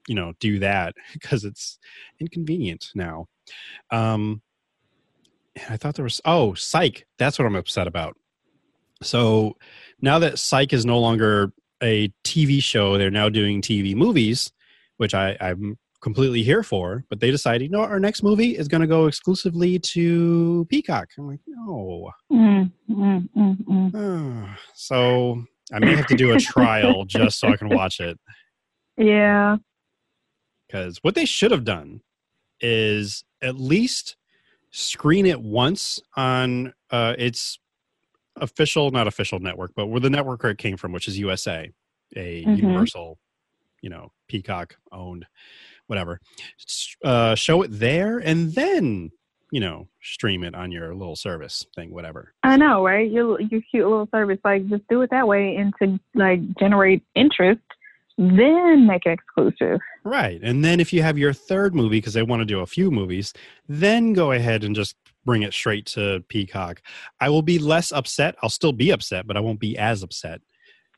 you 0.07 0.15
know, 0.15 0.33
do 0.39 0.59
that 0.59 0.95
because 1.13 1.43
it's 1.45 1.77
inconvenient 2.19 2.87
now. 2.95 3.27
Um, 3.91 4.41
I 5.69 5.77
thought 5.77 5.95
there 5.95 6.03
was 6.03 6.21
oh 6.25 6.53
Psych. 6.53 7.05
That's 7.17 7.37
what 7.37 7.45
I'm 7.45 7.55
upset 7.55 7.87
about. 7.87 8.15
So 9.03 9.57
now 10.01 10.19
that 10.19 10.39
Psych 10.39 10.73
is 10.73 10.85
no 10.85 10.99
longer 10.99 11.51
a 11.81 12.13
TV 12.23 12.61
show, 12.61 12.97
they're 12.97 13.11
now 13.11 13.29
doing 13.29 13.61
TV 13.61 13.95
movies, 13.95 14.51
which 14.97 15.13
I, 15.13 15.35
I'm 15.41 15.77
completely 16.01 16.43
here 16.43 16.63
for. 16.63 17.03
But 17.09 17.19
they 17.19 17.31
decided, 17.31 17.63
you 17.63 17.69
know, 17.69 17.81
our 17.81 17.99
next 17.99 18.23
movie 18.23 18.57
is 18.57 18.67
going 18.67 18.81
to 18.81 18.87
go 18.87 19.07
exclusively 19.07 19.79
to 19.79 20.65
Peacock. 20.69 21.09
I'm 21.17 21.27
like, 21.27 21.39
no. 21.47 22.11
mm 22.31 22.71
mm 22.89 23.29
mm 23.35 23.91
mm. 23.91 24.57
so 24.75 25.43
I 25.73 25.79
may 25.79 25.95
have 25.95 26.07
to 26.07 26.15
do 26.15 26.33
a 26.33 26.39
trial 26.39 27.05
just 27.05 27.39
so 27.39 27.47
I 27.49 27.57
can 27.57 27.69
watch 27.69 27.99
it. 27.99 28.19
Yeah. 28.97 29.57
Because 30.67 30.99
what 31.01 31.15
they 31.15 31.25
should 31.25 31.49
have 31.49 31.63
done 31.63 32.01
is 32.59 33.23
at 33.41 33.55
least 33.55 34.15
screen 34.71 35.25
it 35.25 35.41
once 35.41 35.99
on 36.15 36.73
uh, 36.89 37.13
its 37.17 37.59
official, 38.37 38.91
not 38.91 39.07
official 39.07 39.39
network, 39.39 39.71
but 39.75 39.87
where 39.87 39.99
the 39.99 40.09
network 40.09 40.43
where 40.43 40.51
it 40.51 40.57
came 40.57 40.77
from, 40.77 40.91
which 40.91 41.07
is 41.07 41.19
USA, 41.19 41.69
a 42.15 42.45
Mhm. 42.45 42.57
Universal, 42.57 43.19
you 43.81 43.89
know, 43.89 44.11
Peacock 44.27 44.77
owned, 44.91 45.25
whatever. 45.87 46.19
Uh, 47.03 47.35
show 47.35 47.61
it 47.61 47.69
there 47.69 48.19
and 48.19 48.53
then, 48.53 49.11
you 49.51 49.59
know, 49.59 49.87
stream 50.01 50.43
it 50.43 50.55
on 50.55 50.71
your 50.71 50.95
little 50.95 51.15
service 51.15 51.65
thing, 51.75 51.91
whatever. 51.91 52.33
I 52.43 52.55
know, 52.57 52.85
right? 52.85 53.09
Your 53.09 53.39
your 53.41 53.61
cute 53.69 53.85
little 53.85 54.07
service, 54.11 54.39
like 54.45 54.67
just 54.69 54.87
do 54.87 55.01
it 55.01 55.09
that 55.09 55.27
way 55.27 55.57
and 55.57 55.73
to 55.81 55.99
like 56.15 56.39
generate 56.57 57.03
interest, 57.15 57.61
then 58.17 58.85
make 58.87 59.05
it 59.05 59.11
exclusive. 59.11 59.79
Right. 60.03 60.39
And 60.43 60.63
then 60.63 60.79
if 60.79 60.91
you 60.93 61.01
have 61.03 61.17
your 61.17 61.33
third 61.33 61.73
movie, 61.75 61.97
because 61.97 62.13
they 62.13 62.23
want 62.23 62.41
to 62.41 62.45
do 62.45 62.59
a 62.59 62.65
few 62.65 62.91
movies, 62.91 63.33
then 63.67 64.13
go 64.13 64.31
ahead 64.31 64.63
and 64.63 64.75
just 64.75 64.95
bring 65.25 65.43
it 65.43 65.53
straight 65.53 65.85
to 65.87 66.23
Peacock. 66.29 66.81
I 67.19 67.29
will 67.29 67.41
be 67.43 67.59
less 67.59 67.91
upset. 67.91 68.35
I'll 68.41 68.49
still 68.49 68.73
be 68.73 68.89
upset, 68.91 69.27
but 69.27 69.37
I 69.37 69.39
won't 69.39 69.59
be 69.59 69.77
as 69.77 70.01
upset 70.03 70.41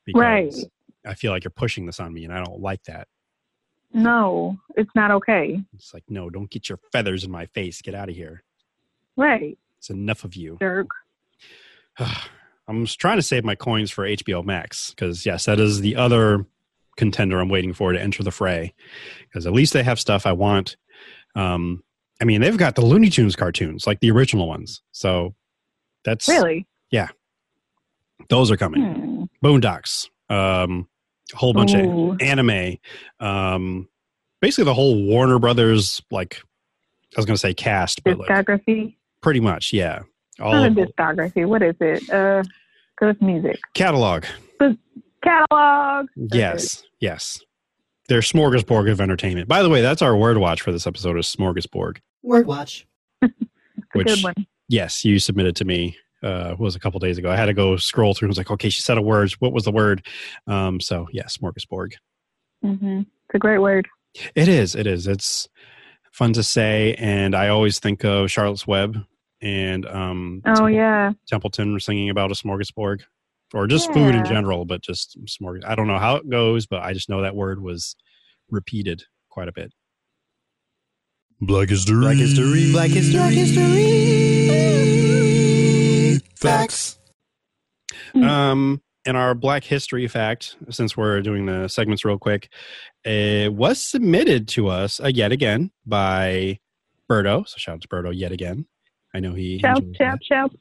because 0.06 0.22
Right. 0.22 0.56
I 1.06 1.14
feel 1.14 1.32
like 1.32 1.44
you're 1.44 1.52
pushing 1.52 1.86
this 1.86 2.00
on 2.00 2.14
me 2.14 2.24
and 2.24 2.34
I 2.34 2.44
don't 2.44 2.60
like 2.62 2.84
that. 2.86 3.08
No, 3.94 4.58
it's 4.76 4.90
not 4.96 5.12
okay. 5.12 5.62
It's 5.76 5.94
like, 5.94 6.04
no, 6.10 6.30
don't 6.30 6.50
get 6.50 6.68
your 6.70 6.80
feathers 6.92 7.24
in 7.24 7.32
my 7.32 7.46
face. 7.48 7.82
Get 7.82 7.94
out 7.94 8.10
of 8.10 8.16
here. 8.16 8.44
Right, 9.16 9.58
It's 9.78 9.90
enough 9.92 10.24
of 10.24 10.36
you. 10.36 10.58
jerk. 10.60 10.88
I'm 12.68 12.86
just 12.86 13.00
trying 13.00 13.18
to 13.18 13.22
save 13.22 13.44
my 13.44 13.56
coins 13.56 13.92
for 13.92 14.06
HBO 14.08 14.44
Max 14.44 14.90
because, 14.92 15.26
yes, 15.26 15.46
that 15.46 15.60
is 15.60 15.82
the 15.82 15.96
other 15.98 16.46
contender 16.98 17.40
I'm 17.40 17.50
waiting 17.50 17.74
for 17.74 17.92
to 17.92 18.02
enter 18.02 18.24
the 18.24 18.32
fray 18.32 18.74
because 19.22 19.46
at 19.46 19.54
least 19.54 19.74
they 19.74 19.84
have 19.84 20.00
stuff 20.00 20.26
I 20.26 20.32
want. 20.32 20.76
Um, 21.36 21.84
I 22.22 22.26
mean, 22.26 22.42
they've 22.42 22.58
got 22.58 22.76
the 22.76 22.86
Looney 22.86 23.10
Tunes 23.10 23.36
cartoons, 23.36 23.88
like 23.88 24.00
the 24.00 24.12
original 24.12 24.48
ones. 24.48 24.82
So 24.92 25.34
that's 26.06 26.28
Really? 26.28 26.68
Yeah, 26.92 27.08
those 28.30 28.52
are 28.52 28.58
coming. 28.58 28.84
Hmm. 28.84 29.24
Boondocks, 29.46 30.08
um, 30.30 30.88
a 31.34 31.38
whole 31.38 31.54
bunch 31.54 31.74
Ooh. 31.74 32.12
of 32.12 32.22
anime, 32.22 32.78
um, 33.20 33.90
basically 34.42 34.66
the 34.66 34.74
whole 34.74 35.04
Warner 35.06 35.40
Brothers, 35.40 36.02
like 36.12 36.42
I 37.16 37.20
was 37.20 37.26
going 37.26 37.36
to 37.36 37.40
say 37.40 37.54
cast, 37.54 38.04
but 38.04 38.20
like 38.20 38.30
Discography? 38.30 38.96
pretty 39.22 39.40
much, 39.40 39.74
yeah. 39.74 40.02
All 40.40 40.52
Not 40.52 40.68
a 40.68 40.72
discography. 40.72 41.48
What 41.48 41.62
is 41.62 41.76
it? 41.80 42.10
Uh, 42.10 42.44
cause 43.00 43.12
it's 43.12 43.22
music. 43.22 43.60
catalog. 43.74 44.26
Catalog. 45.24 46.08
Yes, 46.16 46.84
yes. 47.00 47.40
Their 48.10 48.20
smorgasbord 48.20 48.92
of 48.92 49.00
entertainment. 49.02 49.48
By 49.48 49.64
the 49.64 49.70
way, 49.70 49.82
that's 49.82 50.02
our 50.02 50.16
word 50.16 50.38
watch 50.38 50.62
for 50.62 50.72
this 50.72 50.86
episode 50.86 51.18
is 51.18 51.26
smorgasbord. 51.28 51.98
Word 52.22 52.46
watch. 52.48 52.86
It's 53.22 53.34
a 53.42 53.98
Which- 53.98 54.08
good 54.08 54.24
one. 54.24 54.48
Yes, 54.70 55.04
you 55.06 55.20
submitted 55.20 55.56
to 55.58 55.66
me. 55.66 55.98
Uh, 56.24 56.56
was 56.58 56.74
a 56.74 56.80
couple 56.80 56.98
days 57.02 57.18
ago. 57.18 57.30
I 57.30 57.36
had 57.36 57.48
to 57.48 57.54
go 57.54 57.76
scroll 57.76 58.14
through. 58.14 58.28
and 58.28 58.30
was 58.30 58.38
like, 58.38 58.50
okay, 58.50 58.70
she 58.70 58.80
said 58.82 58.98
a 58.98 59.02
word. 59.02 59.30
What 59.40 59.52
was 59.52 59.66
the 59.66 59.74
word? 59.74 60.06
Um, 60.48 60.80
so 60.80 61.06
yeah, 61.12 61.26
smorgasbord. 61.26 61.96
hmm 62.62 63.00
It's 63.02 63.36
a 63.36 63.40
great 63.40 63.58
word. 63.60 63.90
It 64.34 64.48
is. 64.48 64.74
It 64.74 64.88
is. 64.88 65.06
It's 65.06 65.50
fun 66.14 66.32
to 66.34 66.42
say, 66.44 66.96
and 66.98 67.36
I 67.36 67.50
always 67.50 67.78
think 67.80 68.06
of 68.06 68.32
Charlotte's 68.32 68.66
Web 68.66 68.98
and 69.42 69.86
um, 69.86 70.42
Oh 70.46 70.54
Temple- 70.54 70.70
yeah. 70.70 71.12
Templeton 71.28 71.78
singing 71.82 72.10
about 72.10 72.32
a 72.32 72.36
smorgasbord, 72.36 73.02
or 73.54 73.68
just 73.68 73.94
food 73.94 74.16
in 74.16 74.26
general, 74.26 74.66
but 74.66 74.82
just 74.82 75.18
smorgas. 75.26 75.66
I 75.66 75.76
don't 75.76 75.88
know 75.88 76.00
how 76.00 76.16
it 76.16 76.30
goes, 76.30 76.66
but 76.66 76.82
I 76.82 76.94
just 76.94 77.10
know 77.10 77.22
that 77.22 77.36
word 77.36 77.62
was 77.62 77.96
repeated 78.50 79.04
quite 79.30 79.48
a 79.48 79.54
bit. 79.54 79.72
Black 81.40 81.70
History. 81.70 82.02
Black 82.02 82.18
History. 82.18 82.72
Black 82.72 82.90
History. 82.90 83.20
Black 83.20 83.34
History. 83.34 84.54
Facts. 86.36 87.00
Um, 88.16 88.82
and 89.06 89.18
our 89.18 89.34
Black 89.36 89.64
History 89.64 90.08
fact, 90.08 90.56
since 90.70 90.96
we're 90.96 91.22
doing 91.22 91.46
the 91.46 91.68
segments 91.68 92.06
real 92.06 92.18
quick, 92.18 92.52
it 93.04 93.54
was 93.54 93.82
submitted 93.82 94.48
to 94.50 94.68
us 94.70 95.00
uh, 95.00 95.08
yet 95.08 95.32
again 95.32 95.72
by 95.86 96.60
Berto. 97.10 97.48
So 97.48 97.56
shout 97.58 97.76
out 97.76 97.82
to 97.82 97.88
Berto 97.88 98.12
yet 98.16 98.32
again. 98.32 98.66
I 99.14 99.20
know 99.20 99.34
he. 99.34 99.60
Shout, 99.60 99.80
enjoys 99.80 99.98
shout, 99.98 100.20
shout. 100.24 100.56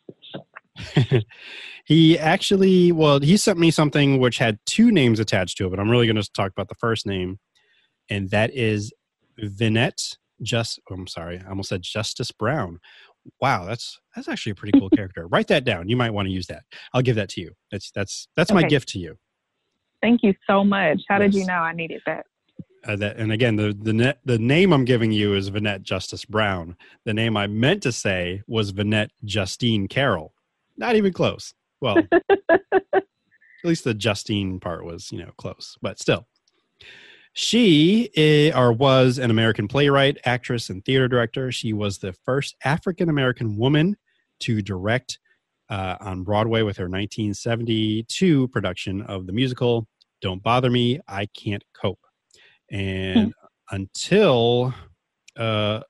he 1.85 2.19
actually, 2.19 2.93
well, 2.93 3.21
he 3.21 3.37
sent 3.37 3.59
me 3.59 3.71
something 3.71 4.19
which 4.19 4.39
had 4.39 4.59
two 4.67 4.91
names 4.91 5.21
attached 5.21 5.59
to 5.59 5.67
it, 5.67 5.71
but 5.71 5.81
I'm 5.81 5.91
really 5.91 6.07
going 6.07 6.21
to 6.21 6.33
talk 6.33 6.53
about 6.53 6.69
the 6.69 6.75
first 6.77 7.07
name, 7.07 7.39
and 8.09 8.31
that 8.31 8.55
is 8.55 8.93
Vinnette. 9.41 10.17
Just, 10.43 10.81
oh, 10.91 10.95
I'm 10.95 11.07
sorry, 11.07 11.41
I 11.45 11.51
almost 11.51 11.69
said 11.69 11.83
Justice 11.83 12.33
Brown. 12.33 12.81
Wow, 13.41 13.65
that's 13.65 14.01
that's 14.17 14.29
actually 14.29 14.53
a 14.53 14.57
pretty 14.57 14.79
cool 14.79 14.91
character. 14.97 15.29
Write 15.29 15.49
that 15.49 15.65
down. 15.65 15.89
You 15.89 15.97
might 15.97 16.11
want 16.11 16.27
to 16.27 16.33
use 16.33 16.49
that. 16.49 16.65
I'll 16.93 17.03
give 17.03 17.17
that 17.17 17.29
to 17.31 17.41
you. 17.41 17.53
That's 17.71 17.91
that's 17.93 18.29
that's 18.37 18.53
my 18.53 18.65
gift 18.65 18.89
to 18.91 18.99
you. 18.99 19.17
Thank 20.01 20.25
you 20.25 20.35
so 20.49 20.65
much. 20.65 21.01
How 21.09 21.19
did 21.19 21.35
you 21.35 21.47
know 21.47 21.55
I 21.55 21.73
needed 21.73 22.03
that? 22.07 22.27
Uh, 22.85 22.97
that, 22.97 23.17
and 23.17 23.31
again, 23.31 23.55
the 23.55 23.77
the 23.81 23.93
net, 23.93 24.19
the 24.25 24.39
name 24.39 24.73
I'm 24.73 24.85
giving 24.85 25.13
you 25.13 25.35
is 25.35 25.51
Vinnette 25.51 25.83
Justice 25.83 26.25
Brown. 26.25 26.77
The 27.05 27.15
name 27.15 27.37
I 27.37 27.47
meant 27.47 27.83
to 27.85 27.93
say 27.93 28.43
was 28.49 28.73
Vinnette 28.73 29.11
Justine 29.25 29.87
Carroll. 29.87 30.35
Not 30.77 30.97
even 30.97 31.13
close. 31.13 31.53
Well, 31.81 32.07
at 32.31 33.05
least 33.65 33.85
the 33.85 33.95
Justine 33.95 34.61
part 34.61 34.85
was, 34.85 35.11
you 35.13 35.19
know, 35.19 35.33
close, 35.37 35.77
but 35.83 35.99
still. 35.99 36.27
She 37.35 38.11
i- 38.17 38.53
or 38.59 38.73
was 38.73 39.19
an 39.19 39.31
American 39.31 39.67
playwright, 39.69 40.19
actress, 40.25 40.69
and 40.69 40.85
theater 40.85 41.09
director. 41.09 41.51
She 41.51 41.73
was 41.73 41.99
the 41.99 42.13
first 42.25 42.57
African 42.65 43.09
American 43.09 43.57
woman 43.57 43.97
to 44.41 44.61
direct 44.61 45.19
uh, 45.71 45.97
on 46.01 46.25
Broadway 46.25 46.61
with 46.63 46.77
her 46.77 46.85
1972 46.89 48.49
production 48.49 49.01
of 49.03 49.27
the 49.27 49.33
musical 49.33 49.87
"Don't 50.21 50.43
Bother 50.43 50.69
Me, 50.71 51.01
I 51.09 51.27
Can't 51.27 51.65
Cope." 51.73 52.01
And 52.71 53.33
until 53.71 54.75
uh, 55.37 55.81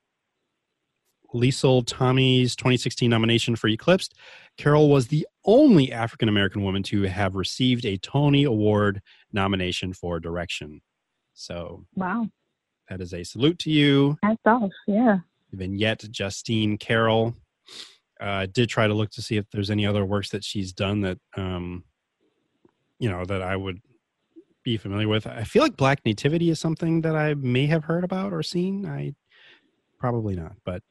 Liesl 1.33 1.83
Tommy's 1.85 2.55
2016 2.55 3.09
nomination 3.09 3.55
for 3.55 3.67
Eclipsed, 3.67 4.13
Carroll 4.57 4.89
was 4.89 5.07
the 5.07 5.27
only 5.45 5.91
African 5.91 6.29
American 6.29 6.63
woman 6.63 6.83
to 6.83 7.03
have 7.03 7.35
received 7.35 7.85
a 7.85 7.97
Tony 7.97 8.43
Award 8.43 9.01
nomination 9.31 9.93
for 9.93 10.19
direction. 10.19 10.81
So 11.33 11.85
Wow. 11.95 12.27
that 12.89 13.01
is 13.01 13.13
a 13.13 13.23
salute 13.23 13.59
to 13.59 13.71
you, 13.71 14.17
That's 14.21 14.37
off. 14.45 14.71
Yeah. 14.87 15.19
Vinnette 15.55 16.09
Justine 16.09 16.77
Carroll. 16.77 17.35
Uh, 18.21 18.25
I 18.25 18.45
did 18.45 18.69
try 18.69 18.87
to 18.87 18.93
look 18.93 19.09
to 19.11 19.21
see 19.21 19.37
if 19.37 19.45
there's 19.51 19.69
any 19.71 19.85
other 19.85 20.05
works 20.05 20.29
that 20.29 20.43
she's 20.43 20.71
done 20.71 21.01
that, 21.01 21.17
um, 21.35 21.83
you 22.99 23.09
know, 23.09 23.25
that 23.25 23.41
I 23.41 23.55
would 23.55 23.79
be 24.63 24.77
familiar 24.77 25.07
with. 25.07 25.27
I 25.27 25.43
feel 25.43 25.61
like 25.61 25.75
Black 25.75 25.99
Nativity 26.05 26.49
is 26.49 26.59
something 26.59 27.01
that 27.01 27.15
I 27.15 27.33
may 27.33 27.65
have 27.65 27.83
heard 27.85 28.03
about 28.03 28.31
or 28.31 28.41
seen. 28.43 28.85
I 28.85 29.13
probably 29.99 30.35
not, 30.35 30.53
but 30.63 30.81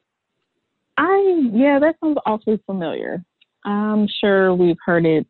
I 0.97 1.49
yeah, 1.51 1.79
that 1.79 1.95
sounds 2.03 2.17
awfully 2.25 2.59
familiar. 2.65 3.23
I'm 3.65 4.07
sure 4.07 4.53
we've 4.53 4.77
heard 4.85 5.05
it 5.05 5.25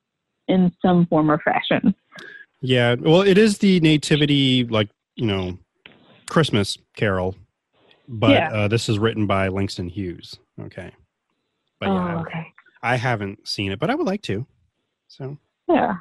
in 0.48 0.72
some 0.82 1.06
form 1.08 1.30
or 1.32 1.40
fashion. 1.40 1.94
yeah. 2.62 2.96
Well, 3.00 3.22
it 3.22 3.38
is 3.38 3.60
the 3.60 3.80
Nativity, 3.80 4.66
like 4.66 4.90
you 5.16 5.26
know, 5.28 5.58
Christmas 6.30 6.78
Carol, 6.96 7.36
but 8.08 8.32
Yeah. 8.32 8.50
uh, 8.52 8.68
this 8.68 8.90
is 8.90 9.00
written 9.00 9.28
by 9.28 9.48
Langston 9.50 9.88
Hughes. 9.88 10.38
Okay, 10.60 10.92
but 11.80 11.88
yeah, 11.90 12.16
oh, 12.18 12.22
okay. 12.22 12.46
I 12.82 12.96
haven't 12.98 13.48
seen 13.48 13.72
it, 13.72 13.80
but 13.80 13.90
I 13.90 13.96
would 13.96 14.08
like 14.08 14.22
to. 14.24 14.46
So. 15.08 15.38
Yeah. 15.70 15.96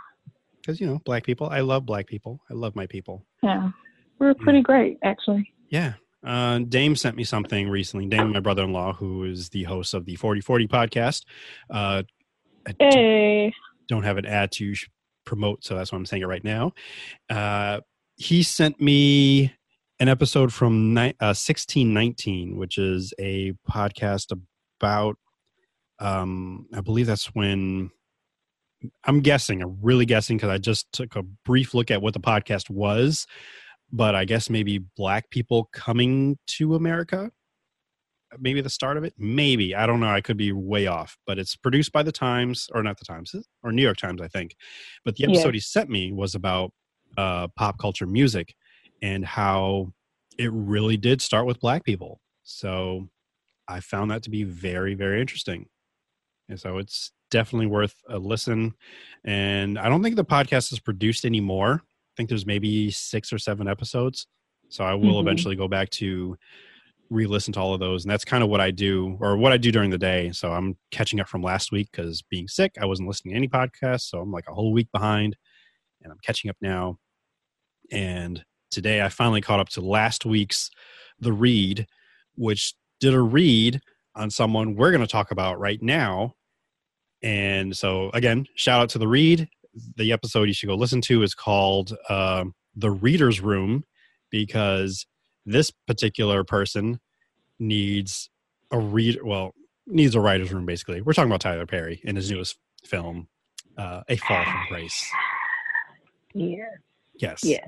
because 0.60 0.80
you 0.80 0.86
know 0.86 1.00
black 1.04 1.24
people 1.24 1.48
i 1.50 1.60
love 1.60 1.86
black 1.86 2.06
people 2.06 2.40
i 2.50 2.54
love 2.54 2.74
my 2.74 2.86
people 2.86 3.24
Yeah. 3.42 3.70
We're 4.18 4.34
pretty 4.34 4.60
great, 4.60 4.98
actually. 5.04 5.52
yeah 5.70 5.94
uh, 6.24 6.58
dame 6.60 6.94
sent 6.96 7.16
me 7.16 7.24
something 7.24 7.68
recently. 7.68 8.06
Dame 8.06 8.32
my 8.32 8.40
brother-in-law 8.40 8.94
who 8.94 9.24
is 9.24 9.48
the 9.50 9.64
host 9.64 9.94
of 9.94 10.04
the 10.04 10.16
4040 10.16 10.68
podcast. 10.68 11.22
Uh, 11.70 12.02
Hey. 12.78 13.52
don't 13.88 14.04
have 14.04 14.18
an 14.18 14.26
ad 14.26 14.52
to 14.52 14.72
promote 15.24 15.64
so 15.64 15.74
that's 15.74 15.90
why 15.90 15.98
i'm 15.98 16.06
saying 16.06 16.22
it 16.22 16.26
right 16.26 16.44
now. 16.44 16.72
Uh, 17.28 17.80
he 18.16 18.44
sent 18.44 18.80
me 18.80 19.52
an 19.98 20.08
episode 20.08 20.52
from 20.52 20.94
ni- 20.94 21.14
uh, 21.20 21.34
1619 21.34 22.56
which 22.56 22.78
is 22.78 23.12
a 23.18 23.52
podcast 23.68 24.32
about 24.80 25.16
um, 25.98 26.66
i 26.72 26.80
believe 26.80 27.06
that's 27.06 27.34
when 27.34 27.90
I'm 29.04 29.20
guessing, 29.20 29.62
I'm 29.62 29.78
really 29.80 30.06
guessing 30.06 30.36
because 30.36 30.50
I 30.50 30.58
just 30.58 30.90
took 30.92 31.14
a 31.14 31.22
brief 31.22 31.72
look 31.72 31.90
at 31.92 32.02
what 32.02 32.14
the 32.14 32.20
podcast 32.20 32.68
was, 32.68 33.26
but 33.92 34.14
I 34.14 34.24
guess 34.24 34.48
maybe 34.50 34.78
black 34.96 35.30
people 35.30 35.68
coming 35.72 36.38
to 36.48 36.74
America. 36.74 37.30
Maybe 38.38 38.62
the 38.62 38.70
start 38.70 38.96
of 38.96 39.04
it. 39.04 39.12
Maybe. 39.18 39.74
I 39.74 39.84
don't 39.84 40.00
know. 40.00 40.08
I 40.08 40.22
could 40.22 40.38
be 40.38 40.52
way 40.52 40.86
off, 40.86 41.18
but 41.26 41.38
it's 41.38 41.54
produced 41.54 41.92
by 41.92 42.02
the 42.02 42.12
Times, 42.12 42.68
or 42.72 42.82
not 42.82 42.98
the 42.98 43.04
Times, 43.04 43.34
or 43.62 43.72
New 43.72 43.82
York 43.82 43.98
Times, 43.98 44.22
I 44.22 44.28
think. 44.28 44.56
But 45.04 45.16
the 45.16 45.24
Yeah. 45.24 45.30
episode 45.30 45.52
he 45.54 45.60
sent 45.60 45.90
me 45.90 46.12
was 46.12 46.34
about 46.34 46.72
uh, 47.18 47.48
pop 47.48 47.76
culture 47.78 48.06
music 48.06 48.54
and 49.02 49.22
how 49.22 49.92
it 50.38 50.50
really 50.50 50.96
did 50.96 51.20
start 51.20 51.44
with 51.44 51.60
black 51.60 51.84
people. 51.84 52.22
So 52.42 53.10
I 53.68 53.80
found 53.80 54.10
that 54.10 54.22
to 54.22 54.30
be 54.30 54.44
very, 54.44 54.94
very 54.94 55.20
interesting. 55.20 55.66
And 56.48 56.58
so 56.58 56.78
it's 56.78 57.12
definitely 57.30 57.66
worth 57.66 57.96
a 58.08 58.18
listen. 58.18 58.72
And 59.24 59.78
I 59.78 59.90
don't 59.90 60.02
think 60.02 60.16
the 60.16 60.24
podcast 60.24 60.72
is 60.72 60.80
produced 60.80 61.26
anymore. 61.26 61.82
I 62.12 62.14
think 62.16 62.28
there's 62.28 62.46
maybe 62.46 62.90
six 62.90 63.32
or 63.32 63.38
seven 63.38 63.66
episodes. 63.68 64.26
So 64.68 64.84
I 64.84 64.94
will 64.94 65.16
Mhm. 65.16 65.22
eventually 65.22 65.56
go 65.56 65.68
back 65.68 65.90
to 65.90 66.36
re 67.10 67.26
listen 67.26 67.52
to 67.52 67.60
all 67.60 67.74
of 67.74 67.80
those. 67.80 68.04
And 68.04 68.10
that's 68.10 68.24
kind 68.24 68.42
of 68.42 68.48
what 68.48 68.60
I 68.60 68.70
do 68.70 69.18
or 69.20 69.36
what 69.36 69.52
I 69.52 69.58
do 69.58 69.70
during 69.70 69.90
the 69.90 69.98
day. 69.98 70.32
So 70.32 70.52
I'm 70.52 70.78
catching 70.90 71.20
up 71.20 71.28
from 71.28 71.42
last 71.42 71.70
week 71.70 71.90
because 71.92 72.22
being 72.22 72.48
sick, 72.48 72.72
I 72.80 72.86
wasn't 72.86 73.08
listening 73.08 73.32
to 73.34 73.36
any 73.36 73.48
podcasts. 73.48 74.08
So 74.08 74.20
I'm 74.20 74.32
like 74.32 74.48
a 74.48 74.54
whole 74.54 74.72
week 74.72 74.90
behind 74.92 75.36
and 76.02 76.10
I'm 76.10 76.18
catching 76.24 76.48
up 76.48 76.56
now. 76.62 76.98
And 77.90 78.44
today 78.70 79.02
I 79.02 79.10
finally 79.10 79.42
caught 79.42 79.60
up 79.60 79.68
to 79.70 79.82
last 79.82 80.24
week's 80.24 80.70
The 81.18 81.32
Read, 81.32 81.86
which 82.34 82.74
did 83.00 83.12
a 83.12 83.20
read 83.20 83.80
on 84.14 84.30
someone 84.30 84.74
we're 84.74 84.90
going 84.90 85.02
to 85.02 85.06
talk 85.06 85.30
about 85.32 85.58
right 85.60 85.82
now. 85.82 86.34
And 87.22 87.76
so, 87.76 88.10
again, 88.14 88.46
shout 88.56 88.80
out 88.80 88.88
to 88.90 88.98
The 88.98 89.08
Read. 89.08 89.48
The 89.96 90.12
episode 90.12 90.44
you 90.44 90.54
should 90.54 90.68
go 90.68 90.74
listen 90.74 91.00
to 91.02 91.22
is 91.22 91.34
called 91.34 91.96
um 92.08 92.54
The 92.76 92.90
Reader's 92.90 93.40
Room 93.40 93.84
because 94.30 95.06
this 95.44 95.70
particular 95.70 96.44
person 96.44 97.00
needs 97.58 98.30
a 98.70 98.78
read, 98.78 99.20
well, 99.22 99.52
needs 99.86 100.14
a 100.14 100.20
writer's 100.20 100.52
room, 100.52 100.66
basically. 100.66 101.00
We're 101.00 101.12
talking 101.12 101.30
about 101.30 101.40
Tyler 101.40 101.66
Perry 101.66 102.00
in 102.04 102.16
his 102.16 102.30
newest 102.30 102.56
film, 102.84 103.28
uh, 103.76 104.02
A 104.08 104.16
Fall 104.16 104.44
from 104.44 104.64
Grace. 104.68 105.10
Yeah. 106.34 106.64
Yes. 107.14 107.44
Yes. 107.44 107.64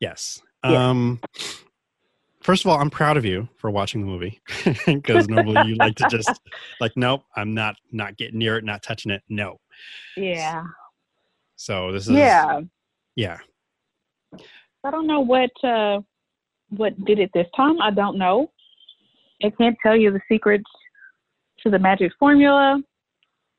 Yes. 0.00 0.42
Um, 0.64 1.20
first 2.42 2.64
of 2.64 2.70
all, 2.70 2.80
I'm 2.80 2.90
proud 2.90 3.16
of 3.16 3.24
you 3.24 3.48
for 3.56 3.70
watching 3.70 4.00
the 4.00 4.06
movie 4.06 4.40
because 4.86 5.28
normally 5.28 5.68
you 5.68 5.76
like 5.76 5.94
to 5.96 6.08
just 6.08 6.30
like, 6.80 6.92
nope, 6.96 7.22
I'm 7.36 7.54
not 7.54 7.76
not 7.92 8.16
getting 8.16 8.38
near 8.38 8.58
it, 8.58 8.64
not 8.64 8.82
touching 8.82 9.12
it. 9.12 9.22
No. 9.28 9.60
Yeah. 10.16 10.64
So 11.58 11.90
this 11.90 12.06
is 12.06 12.14
Yeah. 12.14 12.60
yeah. 13.16 13.38
I 14.84 14.90
don't 14.92 15.08
know 15.08 15.20
what 15.20 15.50
uh 15.64 16.00
what 16.70 16.92
did 17.04 17.18
it 17.18 17.30
this 17.34 17.48
time. 17.56 17.80
I 17.82 17.90
don't 17.90 18.16
know. 18.16 18.52
I 19.42 19.50
can't 19.50 19.76
tell 19.82 19.96
you 19.96 20.12
the 20.12 20.20
secrets 20.30 20.70
to 21.60 21.70
the 21.70 21.78
magic 21.78 22.12
formula 22.18 22.80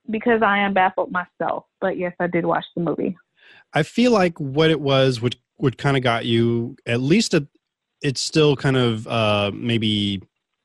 because 0.09 0.41
I 0.41 0.59
am 0.59 0.73
baffled 0.73 1.11
myself. 1.11 1.65
But 1.81 1.97
yes, 1.97 2.13
I 2.19 2.27
did 2.27 2.45
watch 2.45 2.65
the 2.75 2.81
movie. 2.81 3.17
I 3.73 3.83
feel 3.83 4.11
like 4.11 4.39
what 4.39 4.69
it 4.69 4.79
was 4.79 5.21
would 5.21 5.35
would 5.57 5.77
kind 5.77 5.97
of 5.97 6.03
got 6.03 6.25
you 6.25 6.77
at 6.85 7.01
least 7.01 7.33
a, 7.33 7.45
it's 8.01 8.21
still 8.21 8.55
kind 8.55 8.77
of 8.77 9.05
uh 9.07 9.51
maybe 9.53 10.23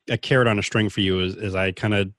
a 0.09 0.17
carrot 0.17 0.47
on 0.47 0.57
a 0.57 0.63
string 0.63 0.87
for 0.87 1.01
you 1.01 1.19
as, 1.19 1.35
as 1.35 1.53
I 1.53 1.73
kind 1.73 1.93
of 1.93 2.11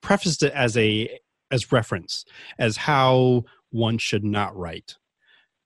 prefaced 0.00 0.44
it 0.44 0.52
as 0.52 0.76
a 0.76 1.18
as 1.50 1.72
reference 1.72 2.24
as 2.58 2.76
how 2.76 3.44
one 3.74 3.98
should 3.98 4.24
not 4.24 4.56
write 4.56 4.96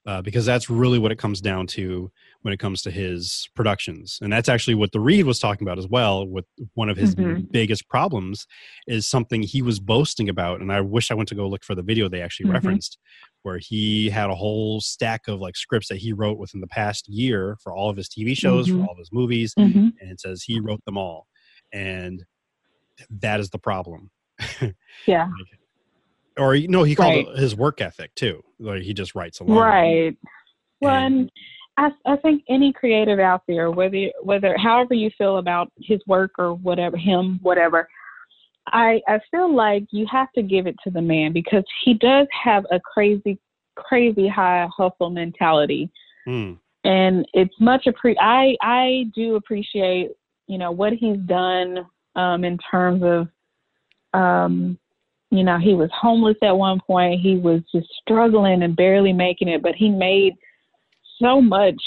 uh, 0.07 0.23
because 0.23 0.47
that's 0.47 0.71
really 0.71 0.99
what 0.99 1.13
it 1.13 1.19
comes 1.19 1.41
down 1.41 1.67
to 1.67 2.11
when 2.41 2.55
it 2.55 2.59
comes 2.59 2.81
to 2.81 2.91
his 2.91 3.47
productions. 3.55 4.19
And 4.23 4.33
that's 4.33 4.49
actually 4.49 4.75
what 4.75 4.93
the 4.93 5.01
Read 5.01 5.27
was 5.27 5.39
talking 5.39 5.67
about 5.69 5.77
as 5.79 5.87
well. 5.87 6.27
With 6.27 6.47
one 6.73 6.89
of 6.89 6.97
his 6.97 7.15
Mhm. 7.15 7.51
biggest 7.53 7.87
problems 7.91 8.47
is 8.87 9.07
something 9.07 9.43
he 9.43 9.61
was 9.61 9.79
boasting 9.81 10.31
about. 10.31 10.63
And 10.63 10.73
I 10.73 10.81
wish 10.81 11.11
I 11.11 11.15
went 11.15 11.29
to 11.29 11.35
go 11.35 11.47
look 11.47 11.63
for 11.63 11.75
the 11.75 11.83
video 11.83 12.09
they 12.09 12.23
actually 12.23 12.49
Mhm. 12.49 12.55
referenced, 12.55 12.97
where 13.43 13.59
he 13.59 14.09
had 14.09 14.31
a 14.31 14.35
whole 14.35 14.81
stack 14.81 15.29
of 15.29 15.41
like 15.41 15.57
scripts 15.57 15.89
that 15.89 15.99
he 15.99 16.15
wrote 16.15 16.39
within 16.39 16.63
the 16.63 16.67
past 16.69 17.07
year 17.09 17.59
for 17.63 17.75
all 17.75 17.91
of 17.91 17.99
his 17.99 18.09
TV 18.09 18.35
shows, 18.35 18.67
Mhm. 18.69 18.77
for 18.79 18.87
all 18.87 18.93
of 18.93 18.99
his 18.99 19.13
movies. 19.13 19.53
Mhm. 19.59 19.93
And 20.01 20.11
it 20.11 20.21
says 20.21 20.43
he 20.43 20.59
wrote 20.61 20.83
them 20.87 20.97
all. 20.97 21.27
And 21.73 22.25
that 23.11 23.41
is 23.41 23.51
the 23.51 23.59
problem. 23.59 24.11
Yeah. 25.07 25.29
Or 26.39 26.57
no, 26.57 26.83
he 26.85 26.95
called 26.95 27.15
Right. 27.15 27.27
it 27.29 27.39
his 27.39 27.57
work 27.57 27.81
ethic 27.81 28.15
too. 28.15 28.43
Like 28.59 28.83
he 28.83 28.95
just 28.95 29.15
writes 29.15 29.41
a 29.41 29.45
lot. 29.45 29.61
Right. 29.63 30.17
Well, 30.81 30.95
And- 30.95 31.31
and 31.77 31.93
I, 32.07 32.13
I 32.13 32.17
think 32.17 32.43
any 32.49 32.73
creative 32.73 33.19
out 33.21 33.43
there, 33.47 33.71
whether 33.71 34.11
whether 34.23 34.57
however 34.57 34.95
you 34.95 35.11
feel 35.17 35.39
about 35.39 35.71
his 35.81 36.01
work 36.07 36.33
or 36.39 36.55
whatever, 36.55 36.97
him, 36.97 37.39
whatever, 37.43 37.89
I 38.67 39.01
I 39.07 39.21
feel 39.31 39.55
like 39.55 39.85
you 39.93 40.07
have 40.11 40.31
to 40.33 40.43
give 40.43 40.67
it 40.67 40.77
to 40.85 40.91
the 40.91 41.01
man 41.03 41.33
because 41.33 41.65
he 41.85 41.95
does 41.95 42.27
have 42.45 42.65
a 42.71 42.81
crazy, 42.81 43.39
crazy 43.77 44.27
high 44.29 44.69
hustle 44.77 45.11
mentality, 45.11 45.91
Mm, 46.27 46.59
and 46.85 47.27
it's 47.33 47.55
much 47.61 47.85
appre. 47.87 48.17
I 48.21 48.57
I 48.61 49.07
do 49.15 49.37
appreciate 49.37 50.11
you 50.49 50.59
know 50.59 50.73
what 50.73 50.93
he's 50.95 51.19
done 51.19 51.87
um, 52.17 52.43
in 52.45 52.59
terms 52.71 53.03
of 53.05 53.29
um, 54.21 54.79
you 55.31 55.45
know 55.45 55.59
he 55.59 55.75
was 55.75 55.91
homeless 55.93 56.37
at 56.43 56.57
one 56.57 56.81
point. 56.87 57.21
He 57.21 57.37
was 57.37 57.61
just 57.75 57.89
struggling 58.03 58.63
and 58.63 58.77
barely 58.77 59.13
making 59.13 59.49
it, 59.49 59.63
but 59.63 59.75
he 59.75 59.91
made 59.91 60.35
so 61.21 61.41
much 61.41 61.81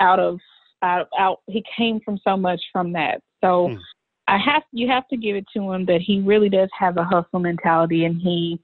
out 0.00 0.20
of 0.20 0.38
out 0.82 1.08
out. 1.18 1.40
He 1.46 1.64
came 1.76 2.00
from 2.00 2.18
so 2.24 2.36
much 2.36 2.60
from 2.72 2.92
that. 2.92 3.20
So. 3.40 3.68
Hmm. 3.68 3.76
I 4.26 4.38
have 4.38 4.62
you 4.72 4.88
have 4.88 5.06
to 5.08 5.18
give 5.18 5.36
it 5.36 5.44
to 5.54 5.70
him 5.70 5.84
that 5.84 6.00
he 6.00 6.22
really 6.22 6.48
does 6.48 6.70
have 6.78 6.96
a 6.96 7.04
hustle 7.04 7.40
mentality 7.40 8.06
and 8.06 8.18
he 8.18 8.58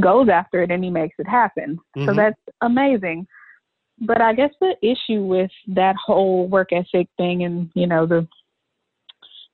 goes 0.00 0.28
after 0.28 0.62
it 0.62 0.70
and 0.70 0.82
he 0.82 0.90
makes 0.90 1.14
it 1.18 1.28
happen. 1.28 1.78
So 1.94 2.06
Mhm. 2.06 2.16
that's 2.16 2.40
amazing. 2.62 3.26
But 4.00 4.20
I 4.20 4.32
guess 4.32 4.52
the 4.60 4.76
issue 4.82 5.22
with 5.22 5.52
that 5.68 5.94
whole 5.96 6.48
work 6.48 6.72
ethic 6.72 7.08
thing 7.16 7.44
and, 7.44 7.70
you 7.74 7.86
know, 7.86 8.06
the 8.06 8.26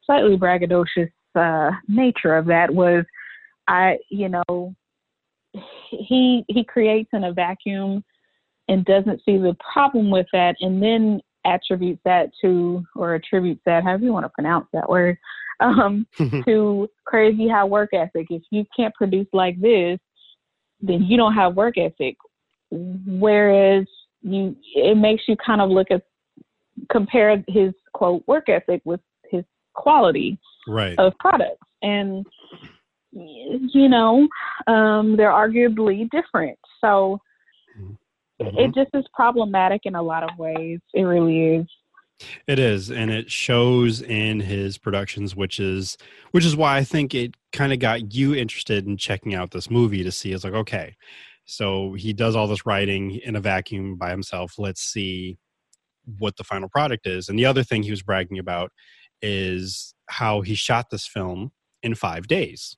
slightly 0.06 0.36
braggadocious 0.36 1.12
uh, 1.34 1.72
nature 1.88 2.36
of 2.36 2.46
that 2.46 2.72
was 2.72 3.04
I, 3.70 3.98
you 4.10 4.28
know, 4.28 4.74
he 5.90 6.44
he 6.48 6.64
creates 6.64 7.08
in 7.12 7.24
a 7.24 7.32
vacuum 7.32 8.04
and 8.68 8.84
doesn't 8.84 9.20
see 9.24 9.38
the 9.38 9.56
problem 9.72 10.10
with 10.10 10.26
that 10.32 10.56
and 10.60 10.82
then 10.82 11.20
attributes 11.46 12.00
that 12.04 12.30
to 12.42 12.84
or 12.96 13.14
attributes 13.14 13.62
that, 13.66 13.84
however 13.84 14.04
you 14.04 14.12
want 14.12 14.24
to 14.24 14.30
pronounce 14.30 14.66
that 14.72 14.88
word, 14.88 15.16
um, 15.60 16.06
to 16.44 16.88
crazy 17.06 17.48
high 17.48 17.64
work 17.64 17.90
ethic. 17.94 18.26
If 18.30 18.42
you 18.50 18.64
can't 18.76 18.94
produce 18.94 19.28
like 19.32 19.60
this, 19.60 19.98
then 20.80 21.04
you 21.04 21.16
don't 21.16 21.34
have 21.34 21.54
work 21.54 21.78
ethic. 21.78 22.16
Whereas 22.70 23.86
you, 24.22 24.56
it 24.74 24.96
makes 24.96 25.24
you 25.28 25.36
kind 25.36 25.60
of 25.60 25.70
look 25.70 25.90
at 25.90 26.02
compare 26.90 27.42
his 27.46 27.72
quote 27.92 28.26
work 28.26 28.48
ethic 28.48 28.82
with 28.84 29.00
his 29.30 29.44
quality 29.74 30.38
right. 30.66 30.98
of 30.98 31.12
products, 31.20 31.66
and 31.82 32.26
you 33.12 33.88
know 33.88 34.28
um, 34.66 35.16
they're 35.16 35.30
arguably 35.30 36.08
different. 36.10 36.58
So 36.80 37.20
Mhm. 38.40 38.58
it 38.58 38.74
just 38.74 38.90
is 38.94 39.04
problematic 39.14 39.82
in 39.84 39.94
a 39.94 40.02
lot 40.02 40.22
of 40.22 40.30
ways. 40.38 40.80
It 40.94 41.02
really 41.02 41.56
is. 41.56 41.66
It 42.46 42.58
is, 42.58 42.90
and 42.90 43.10
it 43.10 43.30
shows 43.30 44.02
in 44.02 44.40
his 44.40 44.76
productions, 44.76 45.34
which 45.34 45.58
is 45.58 45.96
which 46.32 46.44
is 46.44 46.56
why 46.56 46.76
I 46.76 46.84
think 46.84 47.14
it 47.14 47.34
kind 47.52 47.72
of 47.72 47.78
got 47.78 48.14
you 48.14 48.34
interested 48.34 48.86
in 48.86 48.96
checking 48.96 49.34
out 49.34 49.50
this 49.50 49.70
movie 49.70 50.04
to 50.04 50.12
see. 50.12 50.32
It's 50.32 50.44
like, 50.44 50.52
okay, 50.52 50.96
so 51.46 51.94
he 51.94 52.12
does 52.12 52.36
all 52.36 52.46
this 52.46 52.66
writing 52.66 53.12
in 53.24 53.36
a 53.36 53.40
vacuum 53.40 53.96
by 53.96 54.10
himself. 54.10 54.54
Let's 54.58 54.82
see 54.82 55.38
what 56.18 56.36
the 56.36 56.44
final 56.44 56.68
product 56.68 57.06
is. 57.06 57.28
And 57.28 57.38
the 57.38 57.46
other 57.46 57.62
thing 57.62 57.82
he 57.82 57.90
was 57.90 58.02
bragging 58.02 58.38
about 58.38 58.70
is 59.22 59.94
how 60.08 60.40
he 60.42 60.54
shot 60.54 60.90
this 60.90 61.06
film 61.06 61.52
in 61.82 61.94
five 61.94 62.26
days, 62.26 62.76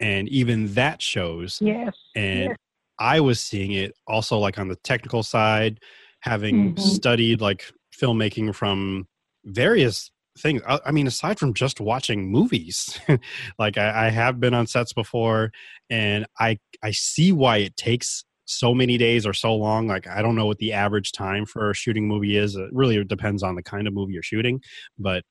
and 0.00 0.28
even 0.28 0.72
that 0.74 1.00
shows 1.02 1.58
Yes. 1.60 1.94
and 2.14 2.48
Yes. 2.50 2.56
i 2.98 3.20
was 3.20 3.40
seeing 3.40 3.72
it 3.72 3.92
also 4.06 4.38
like 4.38 4.58
on 4.58 4.68
the 4.68 4.76
technical 4.76 5.22
side 5.22 5.78
having 6.20 6.74
Mhm. 6.74 6.78
studied 6.78 7.40
like 7.40 7.70
filmmaking 7.98 8.54
from 8.54 9.06
various 9.44 10.10
things 10.38 10.62
i, 10.66 10.78
I 10.86 10.90
mean 10.90 11.06
aside 11.06 11.38
from 11.38 11.54
just 11.54 11.80
watching 11.80 12.30
movies 12.30 12.98
like 13.58 13.78
I, 13.78 14.06
I 14.06 14.10
have 14.10 14.40
been 14.40 14.54
on 14.54 14.66
sets 14.66 14.92
before 14.92 15.52
and 15.88 16.26
i 16.38 16.58
i 16.82 16.90
see 16.90 17.32
why 17.32 17.58
it 17.58 17.76
takes 17.76 18.24
so 18.46 18.74
many 18.74 18.98
days 18.98 19.26
or 19.26 19.32
so 19.32 19.54
long 19.54 19.86
like 19.86 20.06
i 20.08 20.22
don't 20.22 20.34
know 20.34 20.46
what 20.46 20.58
the 20.58 20.72
average 20.72 21.12
time 21.12 21.46
for 21.46 21.70
a 21.70 21.74
shooting 21.74 22.08
movie 22.08 22.36
is 22.36 22.56
it 22.56 22.68
really 22.72 23.02
depends 23.04 23.42
on 23.42 23.54
the 23.54 23.62
kind 23.62 23.86
of 23.86 23.94
movie 23.94 24.12
you're 24.14 24.22
shooting 24.22 24.60
but 24.98 25.22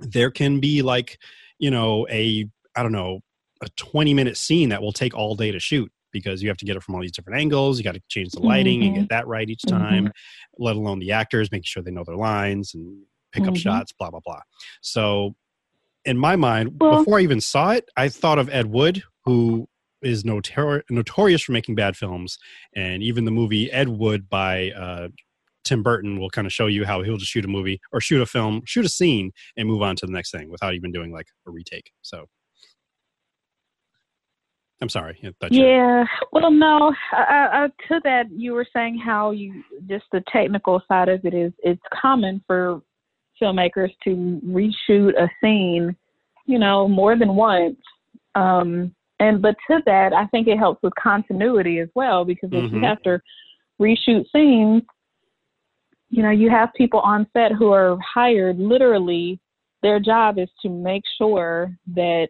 there 0.00 0.30
can 0.30 0.60
be 0.60 0.82
like 0.82 1.18
you 1.58 1.70
know 1.70 2.06
a 2.10 2.46
i 2.76 2.82
don't 2.82 2.92
know 2.92 3.20
a 3.62 3.68
20 3.76 4.14
minute 4.14 4.36
scene 4.36 4.68
that 4.68 4.80
will 4.82 4.92
take 4.92 5.14
all 5.14 5.34
day 5.34 5.50
to 5.50 5.58
shoot 5.58 5.90
because 6.12 6.42
you 6.42 6.48
have 6.48 6.56
to 6.56 6.64
get 6.64 6.76
it 6.76 6.82
from 6.82 6.94
all 6.94 7.00
these 7.02 7.12
different 7.12 7.38
angles 7.38 7.76
you 7.78 7.84
got 7.84 7.94
to 7.94 8.00
change 8.08 8.30
the 8.32 8.40
lighting 8.40 8.82
and 8.84 8.92
Mhm. 8.92 9.00
get 9.00 9.08
that 9.10 9.26
right 9.26 9.48
each 9.50 9.62
time 9.62 10.10
let 10.58 10.76
alone 10.76 10.98
the 11.00 11.12
actors 11.12 11.50
making 11.52 11.64
sure 11.64 11.82
they 11.82 11.90
know 11.90 12.04
their 12.04 12.16
lines 12.16 12.74
and 12.74 13.02
pick 13.32 13.44
up 13.46 13.54
Mhm. 13.54 13.58
shots 13.58 13.92
blah 13.92 14.10
blah 14.10 14.20
blah 14.24 14.40
so 14.80 15.34
in 16.04 16.16
my 16.16 16.36
mind 16.36 16.76
Well- 16.80 16.98
before 16.98 17.18
i 17.18 17.22
even 17.22 17.40
saw 17.40 17.72
it 17.72 17.88
i 17.96 18.08
thought 18.08 18.38
of 18.38 18.48
ed 18.48 18.66
wood 18.66 19.02
who 19.24 19.68
is 20.00 20.22
notor- 20.22 20.82
notorious 20.88 21.42
for 21.42 21.52
making 21.52 21.74
bad 21.74 21.96
films 21.96 22.38
and 22.76 23.02
even 23.02 23.24
the 23.24 23.30
movie 23.32 23.70
ed 23.72 23.88
wood 23.88 24.28
by 24.28 24.70
uh, 24.70 25.08
tim 25.64 25.82
burton 25.82 26.18
will 26.18 26.30
kind 26.30 26.46
of 26.46 26.52
show 26.52 26.68
you 26.68 26.86
how 26.86 27.02
he'll 27.02 27.16
just 27.18 27.30
shoot 27.32 27.44
a 27.44 27.48
movie 27.48 27.80
or 27.92 28.00
shoot 28.00 28.22
a 28.22 28.26
film 28.26 28.62
shoot 28.64 28.84
a 28.86 28.88
scene 28.88 29.32
and 29.56 29.68
move 29.68 29.82
on 29.82 29.96
to 29.96 30.06
the 30.06 30.12
next 30.12 30.30
thing 30.30 30.48
without 30.50 30.72
even 30.72 30.90
doing 30.92 31.12
like 31.12 31.26
a 31.46 31.50
retake 31.50 31.90
so 32.00 32.26
i'm 34.80 34.88
sorry 34.88 35.18
you- 35.22 35.32
Yeah. 35.50 36.04
Well, 36.32 36.50
no. 36.50 36.94
I, 37.12 37.48
I, 37.52 37.68
to 37.88 38.00
that, 38.04 38.30
you 38.30 38.52
were 38.52 38.66
saying 38.72 38.98
how 38.98 39.30
you 39.32 39.62
just 39.88 40.04
the 40.12 40.22
technical 40.30 40.80
side 40.88 41.08
of 41.08 41.24
it 41.24 41.34
is 41.34 41.52
it's 41.62 41.80
common 42.00 42.42
for 42.46 42.80
filmmakers 43.40 43.90
to 44.04 44.40
reshoot 44.44 45.12
a 45.20 45.28
scene, 45.40 45.94
you 46.46 46.58
know, 46.58 46.88
more 46.88 47.16
than 47.16 47.34
once. 47.34 47.76
Um, 48.34 48.94
and 49.20 49.40
but 49.42 49.56
to 49.68 49.80
that, 49.86 50.12
I 50.12 50.26
think 50.26 50.46
it 50.48 50.58
helps 50.58 50.82
with 50.82 50.92
continuity 51.00 51.78
as 51.80 51.88
well 51.94 52.24
because 52.24 52.50
if 52.52 52.72
you 52.72 52.78
Mhm. 52.78 52.88
have 52.88 53.02
to 53.02 53.20
reshoot 53.80 54.30
scenes, 54.32 54.82
you 56.10 56.22
know, 56.22 56.30
you 56.30 56.50
have 56.50 56.72
people 56.74 57.00
on 57.00 57.26
set 57.32 57.52
who 57.52 57.72
are 57.72 57.98
hired 58.00 58.58
literally. 58.58 59.38
Their 59.82 60.00
job 60.00 60.38
is 60.38 60.50
to 60.62 60.68
make 60.68 61.04
sure 61.18 61.76
that 61.94 62.28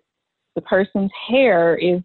the 0.55 0.61
person's 0.62 1.12
hair 1.28 1.76
is 1.76 2.03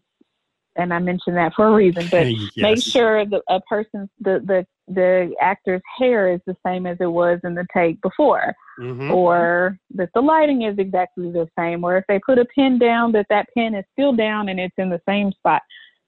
and 0.75 0.93
I 0.93 0.99
mentioned 0.99 1.37
that 1.37 1.53
for 1.55 1.67
a 1.67 1.73
reason, 1.73 2.07
but 2.11 2.27
Yes. 2.55 2.57
make 2.57 2.83
sure 2.83 3.25
that 3.25 3.41
a 3.49 3.59
person's 3.61 4.09
the, 4.19 4.41
the 4.45 4.65
the 4.87 5.33
actor's 5.39 5.81
hair 5.97 6.31
is 6.33 6.41
the 6.45 6.57
same 6.65 6.85
as 6.85 6.97
it 6.99 7.05
was 7.07 7.39
in 7.43 7.55
the 7.55 7.65
take 7.75 8.01
before, 8.01 8.53
Mhm. 8.79 9.09
or 9.11 9.77
that 9.95 10.09
the 10.13 10.21
lighting 10.21 10.63
is 10.63 10.77
exactly 10.77 11.31
the 11.31 11.47
same, 11.57 11.83
or 11.83 11.97
if 11.97 12.05
they 12.07 12.19
put 12.19 12.37
a 12.37 12.45
pin 12.45 12.77
down, 12.79 13.11
that 13.13 13.27
that 13.29 13.47
pin 13.55 13.75
is 13.75 13.85
still 13.93 14.13
down 14.13 14.49
and 14.49 14.59
it's 14.59 14.75
in 14.77 14.89
the 14.89 15.01
same 15.07 15.31
spot. 15.31 15.61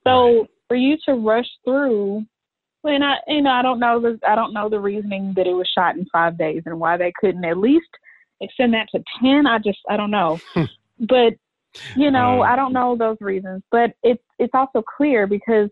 So 0.06 0.46
for 0.68 0.76
you 0.76 0.96
to 1.06 1.14
rush 1.14 1.48
through, 1.64 2.24
when 2.82 3.02
I 3.02 3.16
you 3.26 3.42
know 3.42 3.50
I 3.50 3.62
don't 3.62 3.80
know 3.80 4.00
the 4.00 4.18
I 4.26 4.34
don't 4.34 4.52
know 4.52 4.68
the 4.68 4.80
reasoning 4.80 5.32
that 5.36 5.46
it 5.46 5.54
was 5.54 5.68
shot 5.76 5.96
in 5.96 6.06
five 6.12 6.38
days 6.38 6.62
and 6.66 6.78
why 6.78 6.96
they 6.96 7.12
couldn't 7.20 7.44
at 7.44 7.58
least 7.58 7.88
extend 8.40 8.74
that 8.74 8.88
to 8.92 9.02
ten. 9.20 9.46
I 9.46 9.58
just 9.58 9.78
I 9.88 9.96
don't 9.96 10.10
know, 10.10 10.38
but 11.00 11.34
you 11.96 12.10
know 12.10 12.42
Um, 12.42 12.50
I 12.50 12.56
don't 12.56 12.72
know 12.72 12.96
those 12.96 13.16
reasons, 13.20 13.62
but 13.70 13.92
it's 14.02 14.22
it's 14.38 14.54
also 14.54 14.82
clear 14.82 15.26
because 15.26 15.70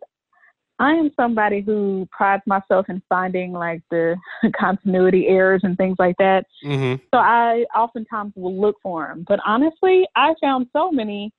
I 0.79 0.93
am 0.93 1.11
somebody 1.15 1.61
who 1.61 2.09
prides 2.11 2.43
myself 2.47 2.87
in 2.89 3.01
finding 3.09 3.53
like 3.53 3.83
the 3.91 4.17
continuity 4.59 5.29
errors 5.29 5.61
and 5.63 5.77
things 5.77 5.97
like 5.99 6.17
that. 6.19 6.47
Mhm. 6.65 7.01
So 7.13 7.19
I 7.19 7.65
oftentimes 7.75 8.33
will 8.35 8.61
look 8.61 8.77
for 8.83 9.07
them. 9.07 9.25
But 9.27 9.41
honestly, 9.47 10.07
I 10.17 10.35
found 10.41 10.67
so 10.73 10.91
many 10.91 11.33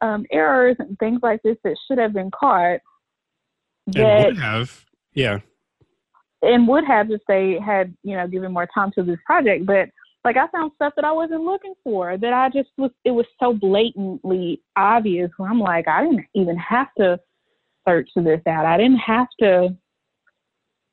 um, 0.00 0.26
errors 0.30 0.76
and 0.80 0.98
things 0.98 1.20
like 1.22 1.40
this 1.42 1.56
that 1.64 1.76
should 1.86 1.98
have 1.98 2.12
been 2.12 2.30
caught 2.30 2.80
and 3.86 3.94
that 3.94 4.26
would 4.26 4.38
have 4.38 4.84
yeah 5.14 5.38
and 6.42 6.68
would 6.68 6.84
have 6.84 7.10
if 7.10 7.20
they 7.28 7.58
had 7.64 7.94
you 8.02 8.16
know 8.16 8.26
given 8.26 8.52
more 8.52 8.68
time 8.74 8.90
to 8.92 9.02
this 9.02 9.18
project. 9.24 9.66
But 9.66 9.88
like 10.24 10.36
I 10.36 10.46
found 10.48 10.72
stuff 10.76 10.94
that 10.96 11.04
I 11.04 11.12
wasn't 11.12 11.42
looking 11.42 11.74
for 11.84 12.16
that 12.16 12.32
I 12.32 12.48
just 12.48 12.70
was 12.76 12.90
it 13.04 13.10
was 13.10 13.26
so 13.38 13.52
blatantly 13.52 14.62
obvious. 14.76 15.30
Where 15.36 15.50
I'm 15.50 15.60
like 15.60 15.86
I 15.88 16.02
didn't 16.04 16.26
even 16.34 16.56
have 16.56 16.88
to 16.98 17.18
search 17.86 18.08
this 18.16 18.40
out. 18.46 18.66
I 18.66 18.76
didn't 18.76 18.98
have 18.98 19.28
to 19.40 19.76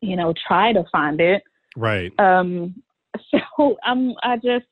you 0.01 0.15
know 0.15 0.33
try 0.47 0.73
to 0.73 0.83
find 0.91 1.21
it. 1.21 1.43
Right. 1.77 2.11
Um, 2.19 2.83
so 3.31 3.77
I'm 3.83 4.13
I 4.23 4.35
just 4.35 4.65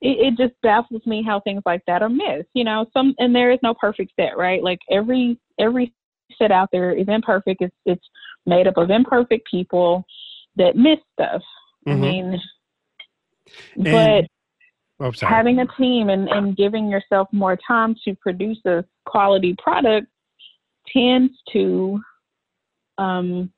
it, 0.00 0.34
it 0.34 0.36
just 0.36 0.60
baffles 0.62 1.06
me 1.06 1.22
how 1.22 1.40
things 1.40 1.62
like 1.64 1.82
that 1.86 2.02
are 2.02 2.08
missed. 2.08 2.48
You 2.54 2.64
know, 2.64 2.86
some 2.92 3.14
and 3.18 3.34
there 3.34 3.52
is 3.52 3.60
no 3.62 3.74
perfect 3.74 4.12
set, 4.18 4.36
right? 4.36 4.62
Like 4.62 4.80
every 4.90 5.38
every 5.58 5.94
set 6.38 6.50
out 6.50 6.68
there 6.72 6.92
is 6.92 7.06
imperfect. 7.08 7.62
It's 7.62 7.76
it's 7.86 8.04
made 8.44 8.66
up 8.66 8.76
of 8.76 8.90
imperfect 8.90 9.48
people 9.48 10.04
that 10.56 10.76
miss 10.76 10.98
stuff. 11.14 11.42
I 11.86 11.90
Mhm. 11.90 12.00
mean, 12.00 12.42
And- 13.76 13.84
but 13.84 14.24
Oh, 15.00 15.10
having 15.20 15.58
a 15.58 15.66
team 15.76 16.10
and, 16.10 16.28
and 16.28 16.56
giving 16.56 16.88
yourself 16.88 17.26
more 17.32 17.58
time 17.66 17.96
to 18.04 18.14
produce 18.16 18.60
a 18.66 18.84
quality 19.04 19.56
product 19.60 20.06
tends 20.92 21.32
to 21.52 22.00
um, 22.98 23.52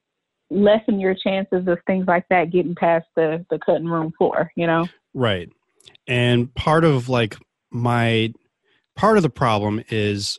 lessen 0.49 0.99
your 0.99 1.15
chances 1.15 1.69
of 1.69 1.79
things 1.87 2.07
like 2.07 2.25
that 2.31 2.51
getting 2.51 2.75
past 2.75 3.05
the, 3.15 3.45
the 3.51 3.59
cutting 3.59 3.89
room 3.89 4.11
floor, 4.17 4.51
you 4.57 4.67
know? 4.67 4.87
Right. 5.13 5.51
And 6.07 6.55
part 6.55 6.85
of 6.85 7.11
like 7.11 7.37
my 7.71 8.33
part 8.97 9.19
of 9.19 9.23
the 9.23 9.29
problem 9.29 9.85
is 9.91 10.39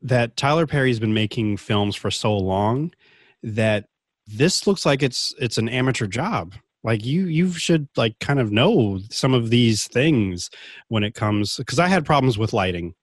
that 0.00 0.38
Tyler 0.38 0.66
Perry's 0.66 1.00
been 1.00 1.14
making 1.14 1.58
films 1.58 1.96
for 1.96 2.10
so 2.10 2.34
long 2.34 2.94
that 3.42 3.86
this 4.26 4.66
looks 4.66 4.86
like 4.86 5.02
it's 5.02 5.34
it's 5.38 5.58
an 5.58 5.68
amateur 5.68 6.06
job. 6.06 6.54
Like 6.84 7.04
you 7.04 7.26
you 7.26 7.52
should 7.52 7.88
like 7.96 8.18
kind 8.18 8.40
of 8.40 8.50
know 8.50 9.00
some 9.10 9.34
of 9.34 9.50
these 9.50 9.86
things 9.88 10.50
when 10.88 11.04
it 11.04 11.14
comes 11.14 11.60
cuz 11.66 11.78
I 11.78 11.88
had 11.88 12.04
problems 12.04 12.38
with 12.38 12.52
lighting. 12.52 12.94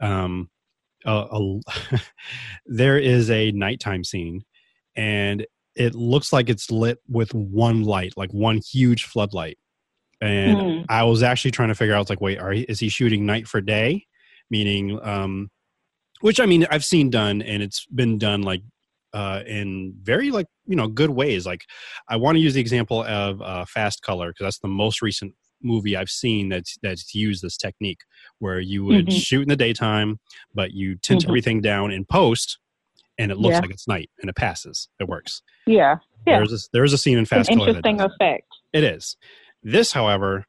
Um 0.00 0.50
a, 1.06 1.26
a, 1.30 1.60
there 2.66 2.98
is 2.98 3.30
a 3.30 3.52
nighttime 3.52 4.02
scene 4.04 4.42
and 4.96 5.46
it 5.76 5.94
looks 5.94 6.32
like 6.32 6.48
it's 6.50 6.70
lit 6.72 6.98
with 7.08 7.32
one 7.32 7.84
light, 7.84 8.14
like 8.16 8.32
one 8.32 8.58
huge 8.58 9.04
floodlight. 9.04 9.58
And 10.20 10.60
Hmm. 10.60 10.82
I 10.88 11.04
was 11.04 11.22
actually 11.22 11.52
trying 11.52 11.68
to 11.68 11.76
figure 11.76 11.94
out, 11.94 12.10
like, 12.10 12.20
wait, 12.20 12.38
are 12.38 12.50
he, 12.50 12.62
is 12.62 12.80
he 12.80 12.88
shooting 12.88 13.24
night 13.24 13.46
for 13.46 13.60
day? 13.60 14.04
Meaning, 14.50 14.98
um, 15.04 15.50
which 16.20 16.40
I 16.40 16.46
mean, 16.46 16.66
I've 16.68 16.84
seen 16.84 17.10
done, 17.10 17.42
and 17.42 17.62
it's 17.62 17.86
been 17.86 18.18
done 18.18 18.42
like 18.42 18.62
uh, 19.12 19.42
in 19.46 19.94
very 20.02 20.30
like 20.30 20.46
you 20.66 20.76
know 20.76 20.88
good 20.88 21.10
ways. 21.10 21.46
Like, 21.46 21.62
I 22.08 22.16
want 22.16 22.36
to 22.36 22.40
use 22.40 22.54
the 22.54 22.60
example 22.60 23.02
of 23.04 23.40
uh, 23.42 23.64
Fast 23.66 24.02
Color 24.02 24.30
because 24.30 24.44
that's 24.44 24.58
the 24.60 24.68
most 24.68 25.02
recent 25.02 25.34
movie 25.62 25.96
I've 25.96 26.10
seen 26.10 26.48
that's 26.50 26.76
that's 26.82 27.14
used 27.14 27.42
this 27.42 27.56
technique 27.56 28.00
where 28.38 28.60
you 28.60 28.84
would 28.84 29.06
Mhm. 29.08 29.20
shoot 29.24 29.42
in 29.42 29.48
the 29.48 29.56
daytime, 29.56 30.18
but 30.54 30.72
you 30.72 30.96
tint 30.96 31.22
Mhm. 31.24 31.28
everything 31.28 31.60
down 31.60 31.90
in 31.90 32.04
post, 32.04 32.58
and 33.18 33.32
it 33.32 33.38
looks 33.38 33.54
Yeah. 33.54 33.60
like 33.60 33.70
it's 33.70 33.88
night, 33.88 34.10
and 34.20 34.28
it 34.28 34.36
passes. 34.36 34.88
It 35.00 35.08
works. 35.08 35.42
Yeah. 35.66 35.96
Yeah. 36.26 36.36
There's 36.38 36.52
a, 36.52 36.68
there's 36.72 36.92
a 36.92 36.98
scene 36.98 37.14
in 37.14 37.20
an 37.20 37.24
Fast 37.26 37.48
Color 37.50 37.68
interesting 37.68 38.00
effect. 38.00 38.46
It 38.72 38.84
is. 38.84 39.16
This, 39.62 39.92
however, 39.92 40.44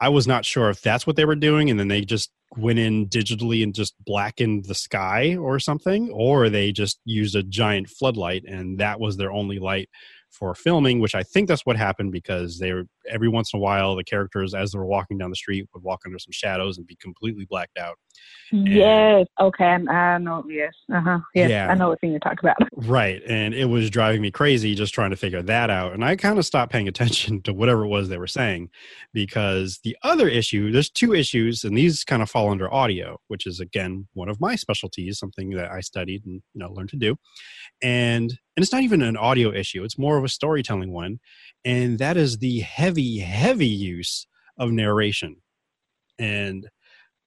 I 0.00 0.08
was 0.10 0.26
not 0.28 0.44
sure 0.44 0.68
if 0.70 0.80
that's 0.82 1.06
what 1.06 1.16
they 1.16 1.24
were 1.24 1.34
doing, 1.36 1.70
and 1.70 1.80
then 1.80 1.88
they 1.88 2.02
just 2.02 2.30
went 2.56 2.78
in 2.78 3.08
digitally 3.08 3.62
and 3.62 3.74
just 3.74 3.94
blackened 4.04 4.64
the 4.66 4.74
sky 4.74 5.36
or 5.36 5.58
something, 5.58 6.10
or 6.10 6.48
they 6.48 6.72
just 6.72 7.00
used 7.04 7.34
a 7.34 7.42
giant 7.42 7.88
floodlight 7.88 8.44
and 8.44 8.78
that 8.78 9.00
was 9.00 9.16
their 9.16 9.32
only 9.32 9.58
light 9.58 9.88
for 10.30 10.54
filming. 10.54 11.00
Which 11.00 11.14
I 11.14 11.22
think 11.22 11.48
that's 11.48 11.66
what 11.66 11.76
happened 11.76 12.12
because 12.12 12.58
they 12.58 12.72
were 12.72 12.84
every 13.08 13.28
once 13.28 13.52
in 13.52 13.58
a 13.58 13.60
while 13.60 13.96
the 13.96 14.04
characters, 14.04 14.54
as 14.54 14.72
they 14.72 14.78
were 14.78 14.86
walking 14.86 15.18
down 15.18 15.30
the 15.30 15.36
street, 15.36 15.68
would 15.74 15.82
walk 15.82 16.00
under 16.04 16.18
some 16.18 16.32
shadows 16.32 16.78
and 16.78 16.86
be 16.86 16.96
completely 16.96 17.46
blacked 17.48 17.78
out. 17.78 17.96
Yes. 18.52 19.26
Okay. 19.40 19.64
I 19.64 19.76
I 19.76 20.18
know. 20.18 20.44
Yes. 20.46 20.74
Uh 20.92 21.00
huh. 21.00 21.18
Yes. 21.34 21.50
Yeah. 21.50 21.68
I 21.70 21.74
know 21.74 21.88
what 21.88 22.00
thing 22.00 22.10
you're 22.10 22.20
talking 22.20 22.38
about. 22.42 22.56
Right. 22.84 23.22
And 23.26 23.54
it 23.54 23.66
was 23.66 23.88
driving 23.90 24.20
me 24.20 24.30
crazy 24.30 24.74
just 24.74 24.92
trying 24.92 25.10
to 25.10 25.16
figure 25.16 25.40
that 25.42 25.70
out. 25.70 25.92
And 25.94 26.04
I 26.04 26.16
kind 26.16 26.38
of 26.38 26.44
stopped 26.44 26.72
paying 26.72 26.88
attention 26.92 27.40
to 27.42 27.54
whatever 27.54 27.84
it 27.84 27.88
was 27.88 28.08
they 28.08 28.18
were 28.18 28.26
saying 28.26 28.68
because 29.14 29.80
the 29.84 29.96
other 30.02 30.28
issue, 30.28 30.70
there's 30.70 30.90
two 30.90 31.14
issues, 31.14 31.64
and 31.64 31.76
these 31.76 32.04
kind 32.04 32.22
of 32.22 32.30
fall 32.30 32.50
under 32.50 32.72
audio, 32.72 33.18
which 33.28 33.46
is 33.46 33.60
again 33.60 34.08
one 34.14 34.28
of 34.28 34.40
my 34.40 34.54
specialties, 34.56 35.18
something 35.18 35.50
that 35.50 35.70
I 35.70 35.80
studied 35.80 36.26
and 36.26 36.42
you 36.52 36.58
know 36.58 36.72
learned 36.72 36.90
to 36.90 36.96
do. 36.96 37.16
And 37.82 38.30
and 38.56 38.62
it's 38.62 38.72
not 38.72 38.82
even 38.82 39.00
an 39.00 39.16
audio 39.16 39.52
issue, 39.52 39.82
it's 39.84 39.98
more 39.98 40.18
of 40.18 40.24
a 40.24 40.28
storytelling 40.28 40.92
one. 40.92 41.20
And 41.64 41.98
that 41.98 42.16
is 42.18 42.38
the 42.38 42.60
heavy, 42.60 43.20
heavy 43.20 43.66
use 43.66 44.26
of 44.58 44.70
narration. 44.70 45.36
And 46.18 46.68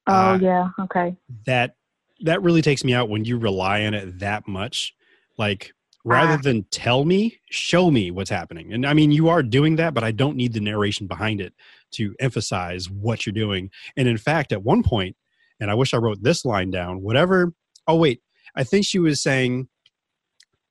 Oh 0.08 0.14
Uh, 0.14 0.40
yeah. 0.42 0.70
Okay. 0.80 1.16
that 1.46 1.76
that 2.22 2.42
really 2.42 2.62
takes 2.62 2.84
me 2.84 2.94
out 2.94 3.10
when 3.10 3.26
you 3.26 3.38
rely 3.38 3.86
on 3.86 3.94
it 3.94 4.20
that 4.20 4.48
much 4.48 4.94
like 5.38 5.74
rather 6.06 6.34
Ah. 6.34 6.42
than 6.42 6.64
tell 6.72 7.04
me 7.04 7.40
show 7.50 7.92
me 7.92 8.10
what's 8.12 8.30
happening 8.30 8.72
and 8.72 8.86
i 8.86 8.94
mean 8.94 9.12
you 9.12 9.28
are 9.28 9.44
doing 9.44 9.76
that 9.76 9.94
but 9.94 10.04
i 10.04 10.12
don't 10.12 10.38
need 10.38 10.54
the 10.54 10.62
narration 10.62 11.08
behind 11.08 11.42
it 11.42 11.54
to 11.92 12.16
emphasize 12.22 12.90
what 12.90 13.26
you're 13.26 13.34
doing 13.34 13.70
and 13.98 14.08
in 14.08 14.18
fact 14.18 14.54
at 14.54 14.64
one 14.64 14.82
point 14.82 15.18
and 15.60 15.70
i 15.70 15.74
wish 15.74 15.94
i 15.94 15.98
wrote 15.98 16.22
this 16.24 16.46
line 16.46 16.72
down 16.72 17.02
whatever 17.02 17.52
oh 17.88 17.96
wait 17.98 18.22
i 18.56 18.64
think 18.64 18.86
she 18.86 19.00
was 19.00 19.22
saying 19.22 19.68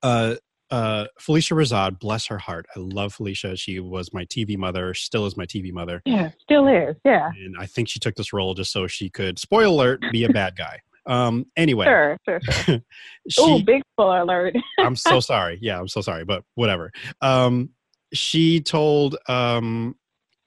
uh 0.03 0.37
uh 0.75 1.07
Phylicia 1.21 1.53
Rashad 1.57 1.99
bless 2.01 2.27
her 2.27 2.39
heart 2.39 2.67
i 2.75 2.79
love 2.81 3.15
felicia 3.15 3.57
she 3.57 3.79
was 3.81 4.13
my 4.13 4.25
tv 4.25 4.57
mother 4.59 4.93
still 4.95 5.27
is 5.27 5.37
my 5.37 5.47
tv 5.47 5.73
mother 5.73 6.03
Yeah. 6.05 6.31
Still 6.43 6.67
is. 6.67 6.97
Yeah. 7.05 7.31
and 7.45 7.55
I 7.59 7.67
think 7.67 7.89
she 7.89 7.99
took 7.99 8.15
this 8.17 8.33
role 8.33 8.55
just 8.55 8.73
so 8.73 8.87
she 8.87 9.09
could 9.11 9.39
spoil 9.39 9.75
alert 9.75 10.01
be 10.13 10.25
a 10.25 10.29
bad 10.29 10.57
guy. 10.57 10.81
Um, 11.07 11.47
anyway, 11.57 11.85
Sure. 11.87 12.19
Sure. 12.27 12.41
Sure. 12.51 12.81
Oh, 13.39 13.63
big 13.63 13.83
spoiler 13.93 14.21
alert. 14.21 14.55
I'm 14.81 14.97
so 14.97 15.21
sorry. 15.33 15.59
Yeah, 15.61 15.79
I'm 15.79 15.89
so 15.89 16.01
sorry, 16.01 16.25
but 16.25 16.43
whatever. 16.55 16.91
Um, 17.21 17.71
she 18.13 18.61
told 18.61 19.17
um, 19.29 19.97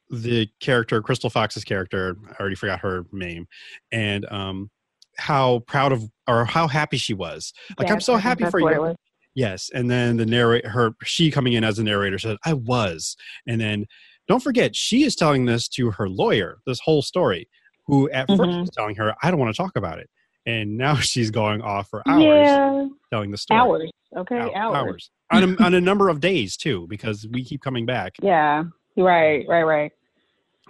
the 0.10 0.48
character, 0.60 1.02
Crystal 1.02 1.30
Fox's 1.30 1.64
character, 1.64 2.18
I 2.30 2.34
already 2.40 2.56
forgot 2.56 2.80
her 2.80 3.06
name, 3.12 3.48
and 3.92 4.26
um, 4.32 4.70
how 5.18 5.60
proud 5.68 5.92
of 5.92 6.04
or 6.28 6.46
how 6.46 6.68
happy 6.68 6.98
she 6.98 7.14
was. 7.14 7.54
Like, 7.78 7.92
I'm 7.92 8.02
so 8.02 8.16
happy 8.18 8.46
for 8.46 8.60
you. 8.60 8.96
Yes, 9.38 9.70
and 9.72 9.88
then 9.90 10.18
the 10.18 10.26
narrator, 10.26 10.68
her, 10.68 10.96
she 11.04 11.30
coming 11.30 11.54
in 11.54 11.64
as 11.64 11.78
the 11.78 11.84
narrator 11.84 12.18
said, 12.18 12.38
"I 12.44 12.54
was," 12.54 13.16
and 13.46 13.62
then 13.62 13.86
don't 14.28 14.42
forget, 14.42 14.76
she 14.76 15.04
is 15.04 15.16
telling 15.16 15.46
this 15.46 15.68
to 15.70 15.92
her 15.92 16.10
lawyer, 16.10 16.58
this 16.66 16.80
whole 16.80 17.04
story, 17.04 17.48
who 17.86 18.10
at 18.10 18.28
first 18.28 18.42
Mhm. 18.42 18.62
was 18.62 18.72
telling 18.72 18.96
her, 18.96 19.14
"I 19.22 19.30
don't 19.30 19.40
want 19.40 19.56
to 19.56 19.62
talk 19.62 19.76
about 19.76 20.00
it," 20.00 20.10
and 20.48 20.76
now 20.76 20.96
she's 21.12 21.30
going 21.30 21.62
off 21.62 21.88
for 21.88 22.02
hours 22.08 22.24
Yeah. 22.24 22.88
telling 23.12 23.30
the 23.30 23.38
story. 23.38 23.60
Hours. 23.60 23.92
Okay. 24.16 24.40
Hou- 24.40 24.54
hours. 24.56 25.12
on 25.30 25.44
a, 25.44 25.64
on 25.64 25.74
a 25.76 25.82
number 25.82 26.10
of 26.10 26.20
days 26.20 26.58
too, 26.58 26.88
because 26.90 27.28
we 27.32 27.44
keep 27.44 27.62
coming 27.62 27.86
back. 27.86 28.14
Yeah. 28.24 28.64
Right. 28.96 29.46
Right. 29.48 29.64
Right. 29.64 29.92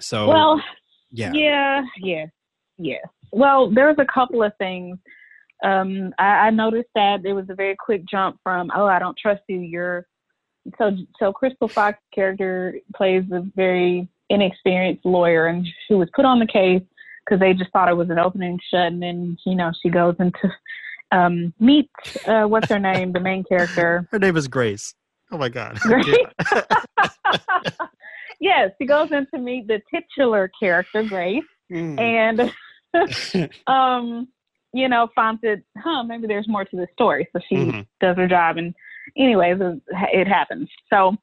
So 0.01 0.27
Well. 0.27 0.61
yeah, 1.11 1.31
Yeah, 1.33 1.85
yeah, 2.01 2.25
yeah. 2.77 2.97
Well, 3.31 3.69
there's 3.71 3.95
a 3.99 4.05
couple 4.05 4.43
of 4.43 4.51
things. 4.57 4.97
Um, 5.63 6.13
I, 6.19 6.47
I 6.47 6.49
noticed 6.51 6.89
that 6.95 7.23
there 7.23 7.35
was 7.35 7.49
a 7.49 7.55
very 7.55 7.75
quick 7.77 8.03
jump 8.09 8.39
from 8.43 8.71
"Oh, 8.75 8.85
I 8.85 8.99
don't 8.99 9.17
trust 9.17 9.41
you." 9.47 9.59
You're 9.59 10.05
so 10.77 10.91
so. 11.19 11.31
Crystal 11.33 11.69
Fox 11.73 11.97
character 12.13 12.75
plays 12.95 13.23
a 13.31 13.41
very 13.55 14.07
inexperienced 14.29 15.05
lawyer, 15.05 15.47
and 15.47 15.65
she 15.87 15.93
was 15.95 16.09
put 16.15 16.25
on 16.25 16.39
the 16.39 16.45
case 16.47 16.81
because 17.25 17.39
they 17.39 17.53
just 17.53 17.71
thought 17.71 17.89
it 17.89 17.97
was 17.97 18.09
an 18.09 18.19
opening 18.19 18.59
shut, 18.71 18.87
and 18.87 19.01
then 19.01 19.37
you 19.45 19.55
know 19.55 19.71
she 19.81 19.89
goes 19.89 20.15
into 20.19 20.51
um, 21.11 21.53
meet 21.59 21.89
uh, 22.27 22.43
what's 22.43 22.69
her 22.69 22.79
name, 22.79 23.11
the 23.13 23.19
main 23.19 23.43
character. 23.43 24.07
her 24.11 24.19
name 24.19 24.37
is 24.37 24.47
Grace. 24.47 24.93
Oh 25.31 25.37
my 25.37 25.49
god. 25.49 25.79
Grace? 25.79 26.15
yes, 28.39 28.71
she 28.79 28.85
goes 28.85 29.09
in 29.11 29.27
to 29.33 29.39
meet 29.39 29.67
the 29.67 29.81
titular 29.93 30.51
character, 30.59 31.03
Grace 31.03 31.43
Mm. 31.69 31.99
and 31.99 33.49
um 33.67 34.29
you 34.73 34.87
know 34.89 35.07
it 35.43 35.63
huh 35.77 36.03
maybe 36.03 36.27
there's 36.27 36.47
more 36.47 36.65
to 36.65 36.75
the 36.75 36.87
story. 36.93 37.27
So 37.33 37.39
she 37.47 37.55
Mhm. 37.55 37.87
does 38.01 38.17
her 38.17 38.27
job 38.27 38.57
and 38.57 38.73
anyways 39.17 39.57
it, 39.59 40.27
happens. 40.27 40.69
So 40.89 41.15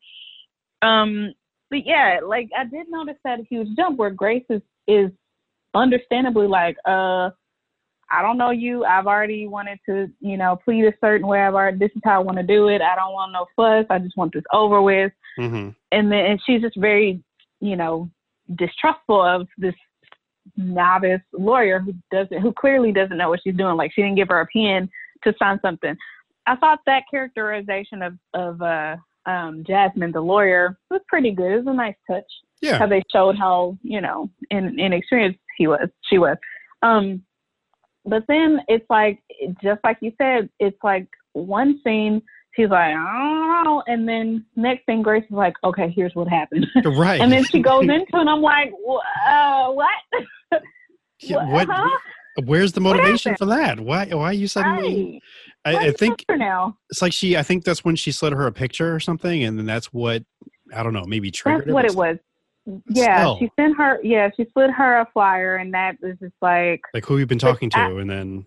um 0.83 1.33
but 1.71 1.87
yeah 1.87 2.21
like 2.25 2.49
i 2.57 2.65
did 2.65 2.87
notice 2.89 3.17
that 3.25 3.41
huge 3.49 3.69
jump 3.77 3.99
where 3.99 4.11
grace 4.11 4.45
is 4.51 4.63
is 4.87 5.11
understandably 5.75 6.47
like 6.47 6.77
uh 6.87 7.31
i 8.11 8.21
don't 8.23 8.37
know 8.39 8.51
you. 8.51 8.85
I've 8.85 9.07
already 9.07 9.47
wanted 9.47 9.79
to 9.89 10.09
you 10.21 10.37
know 10.37 10.57
plead 10.65 10.85
a 10.85 10.93
certain 11.01 11.27
way. 11.27 11.41
I've 11.41 11.55
already 11.55 11.79
this 11.79 11.91
is 11.97 12.03
how 12.05 12.17
i 12.21 12.25
want 12.25 12.39
to 12.39 12.45
do 12.45 12.69
it. 12.69 12.83
I 12.83 12.95
don't 12.97 13.13
want 13.13 13.33
no 13.33 13.47
fuss. 13.57 13.87
I 13.91 13.99
just 13.99 14.17
want 14.17 14.33
this 14.35 14.45
over 14.53 14.83
with. 14.83 15.13
Mhm. 15.39 15.75
and 15.91 16.13
then 16.13 16.25
and 16.27 16.41
she's 16.45 16.61
just 16.61 16.77
very 16.77 17.23
you 17.61 17.77
know 17.77 18.09
distrustful 18.57 19.21
of 19.23 19.49
this 19.57 19.75
novice 20.57 21.21
lawyer 21.33 21.79
who 21.81 21.95
doesn't 22.11 22.41
who 22.41 22.53
clearly 22.53 22.93
doesn't 22.93 23.17
know 23.17 23.29
what 23.29 23.41
she's 23.43 23.57
doing. 23.57 23.77
Like 23.77 23.93
she 23.93 24.03
didn't 24.03 24.17
give 24.17 24.29
her 24.29 24.41
a 24.41 24.47
pen 24.47 24.89
to 25.25 25.35
sign 25.39 25.59
something. 25.63 25.97
I 26.47 26.57
thought 26.57 26.81
that 26.87 27.05
characterization 27.11 28.03
of 28.03 28.15
of 28.35 28.63
uh 28.63 28.97
um 29.27 29.65
jasmine 29.67 30.13
the 30.13 30.21
lawyer 30.21 30.79
was 30.91 31.01
pretty 31.09 31.31
good. 31.31 31.53
It 31.53 31.57
was 31.65 31.67
a 31.67 31.75
nice 31.75 31.95
touch. 32.09 32.25
Yeah. 32.61 32.79
How 32.79 32.87
they 32.87 33.03
showed 33.13 33.37
how 33.37 33.79
you 33.83 34.01
know 34.01 34.31
in 34.51 34.79
inexperienced 34.79 35.41
he 35.57 35.67
was 35.67 35.89
she 36.09 36.19
was. 36.19 36.37
Um 36.83 37.23
but 38.05 38.25
then 38.29 38.61
it's 38.69 38.87
like 38.91 39.23
just 39.63 39.81
like 39.83 39.99
you 40.01 40.13
said 40.19 40.49
it's 40.59 40.79
like 40.83 41.09
one 41.33 41.81
scene 41.85 42.23
she's 42.57 42.69
like, 42.69 42.95
I. 42.97 43.81
And 43.87 44.09
then 44.09 44.45
next 44.57 44.85
thing, 44.87 45.03
Grace 45.03 45.25
is 45.25 45.31
like, 45.31 45.55
okay, 45.65 45.91
here's 45.95 46.15
what 46.15 46.29
happened. 46.29 46.67
Right. 46.85 47.21
and 47.21 47.31
then 47.33 47.45
she 47.45 47.61
goes 47.61 47.83
into 47.83 47.95
it, 47.95 48.07
and 48.13 48.29
I'm 48.31 48.43
like, 48.43 48.73
uh, 49.29 49.71
what? 49.73 49.89
Yeah, 51.21 51.49
what? 51.51 51.69
Huh? 51.71 51.89
Where's 52.45 52.73
the 52.73 52.81
motivation 52.81 53.37
for 53.37 53.47
that? 53.47 53.81
Why? 53.81 54.07
Why 54.07 54.33
you 54.33 54.47
suddenly? 54.49 55.23
Right. 55.65 55.77
I, 55.77 55.87
I 55.89 55.93
think 55.93 56.25
now. 56.29 56.77
it's 56.91 57.01
like 57.01 57.13
she. 57.13 57.37
I 57.37 57.43
think 57.43 57.65
that's 57.65 57.85
when 57.85 57.97
she 57.97 58.13
slid 58.13 58.33
her 58.33 58.47
a 58.47 58.53
picture 58.53 58.95
or 58.95 59.01
something, 59.01 59.45
and 59.45 59.59
then 59.59 59.65
that's 59.65 59.87
what 59.87 60.25
I 60.75 60.83
don't 60.83 60.93
know. 60.93 61.05
Maybe 61.07 61.31
triggered 61.31 61.67
That's 61.67 61.73
what 61.73 61.85
it 61.85 61.95
was. 61.95 62.17
Yeah, 62.91 63.21
Still. 63.21 63.39
she 63.39 63.51
sent 63.59 63.77
her. 63.79 64.01
Yeah, 64.03 64.29
she 64.37 64.47
slid 64.53 64.71
her 64.71 65.01
a 65.01 65.09
flyer, 65.13 65.57
and 65.57 65.73
that 65.73 65.97
was 66.03 66.17
just 66.21 66.35
like 66.43 66.83
Like 66.93 67.07
who 67.07 67.19
you've 67.19 67.29
been 67.29 67.39
talking 67.39 67.71
to, 67.71 67.79
I- 67.79 68.01
and 68.01 68.11
then 68.11 68.45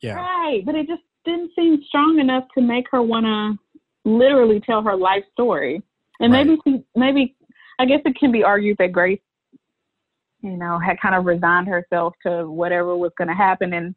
yeah, 0.00 0.14
right. 0.14 0.62
But 0.64 0.74
it 0.74 0.88
just 0.88 1.02
didn't 1.26 1.50
seem 1.54 1.82
strong 1.88 2.18
enough 2.18 2.44
to 2.54 2.62
make 2.62 2.86
her 2.90 3.02
want 3.02 3.26
to 3.26 3.58
literally 4.08 4.60
tell 4.60 4.82
her 4.82 4.96
life 4.96 5.24
story. 5.32 5.82
And 6.20 6.32
Right. 6.32 6.46
maybe 6.46 6.60
she, 6.64 6.84
maybe 6.94 7.36
I 7.78 7.84
guess 7.84 8.00
it 8.06 8.16
can 8.18 8.32
be 8.32 8.42
argued 8.42 8.78
that 8.78 8.92
Grace, 8.92 9.20
you 10.40 10.56
know, 10.56 10.78
had 10.78 10.98
kind 11.00 11.14
of 11.14 11.26
resigned 11.26 11.68
herself 11.68 12.14
to 12.24 12.48
whatever 12.50 12.96
was 12.96 13.12
going 13.18 13.28
to 13.28 13.34
happen, 13.34 13.74
and 13.74 13.94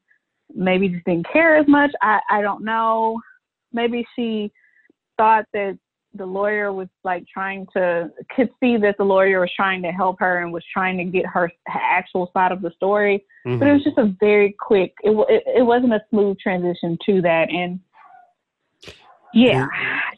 maybe 0.53 0.89
just 0.89 1.05
didn't 1.05 1.31
care 1.31 1.55
as 1.55 1.67
much. 1.67 1.91
I 2.01 2.19
I 2.29 2.41
don't 2.41 2.63
know. 2.63 3.21
Maybe 3.71 4.05
she 4.15 4.51
thought 5.17 5.45
that 5.53 5.77
the 6.13 6.25
lawyer 6.25 6.73
was 6.73 6.87
like 7.03 7.23
trying 7.31 7.67
to 7.73 8.09
could 8.35 8.49
see 8.59 8.77
that 8.77 8.95
the 8.97 9.03
lawyer 9.03 9.39
was 9.39 9.51
trying 9.55 9.81
to 9.83 9.91
help 9.91 10.17
her 10.19 10.41
and 10.41 10.51
was 10.51 10.63
trying 10.73 10.97
to 10.97 11.03
get 11.03 11.25
her 11.25 11.51
actual 11.69 12.31
side 12.33 12.51
of 12.51 12.61
the 12.61 12.71
story 12.71 13.23
but 13.45 13.67
it 13.67 13.73
was 13.73 13.83
just 13.83 13.97
a 13.97 14.13
very 14.19 14.55
quick 14.59 14.93
it, 15.03 15.11
it, 15.29 15.43
it 15.59 15.63
wasn't 15.63 15.93
a 15.93 16.01
smooth 16.09 16.37
transition 16.39 16.97
to 17.05 17.21
that 17.21 17.49
and 17.51 17.79
yeah 19.33 19.67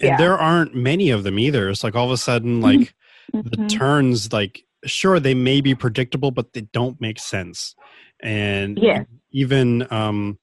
and 0.01 0.09
yeah 0.09 0.17
there 0.17 0.37
aren't 0.37 0.75
many 0.75 1.09
of 1.09 1.23
them 1.23 1.39
either. 1.39 1.69
It's 1.69 1.83
like 1.83 1.95
all 1.95 2.05
of 2.05 2.11
a 2.11 2.17
sudden, 2.17 2.61
like 2.61 2.93
the 3.33 3.57
Mhm. 3.57 3.69
turns, 3.69 4.33
like 4.33 4.63
sure 4.85 5.19
they 5.19 5.35
may 5.35 5.61
be 5.61 5.75
predictable, 5.75 6.31
but 6.31 6.53
they 6.53 6.61
don't 6.73 6.99
make 6.99 7.19
sense. 7.19 7.75
And 8.21 8.77
yeah 8.81 9.03
even 9.31 9.87
um, 9.91 10.37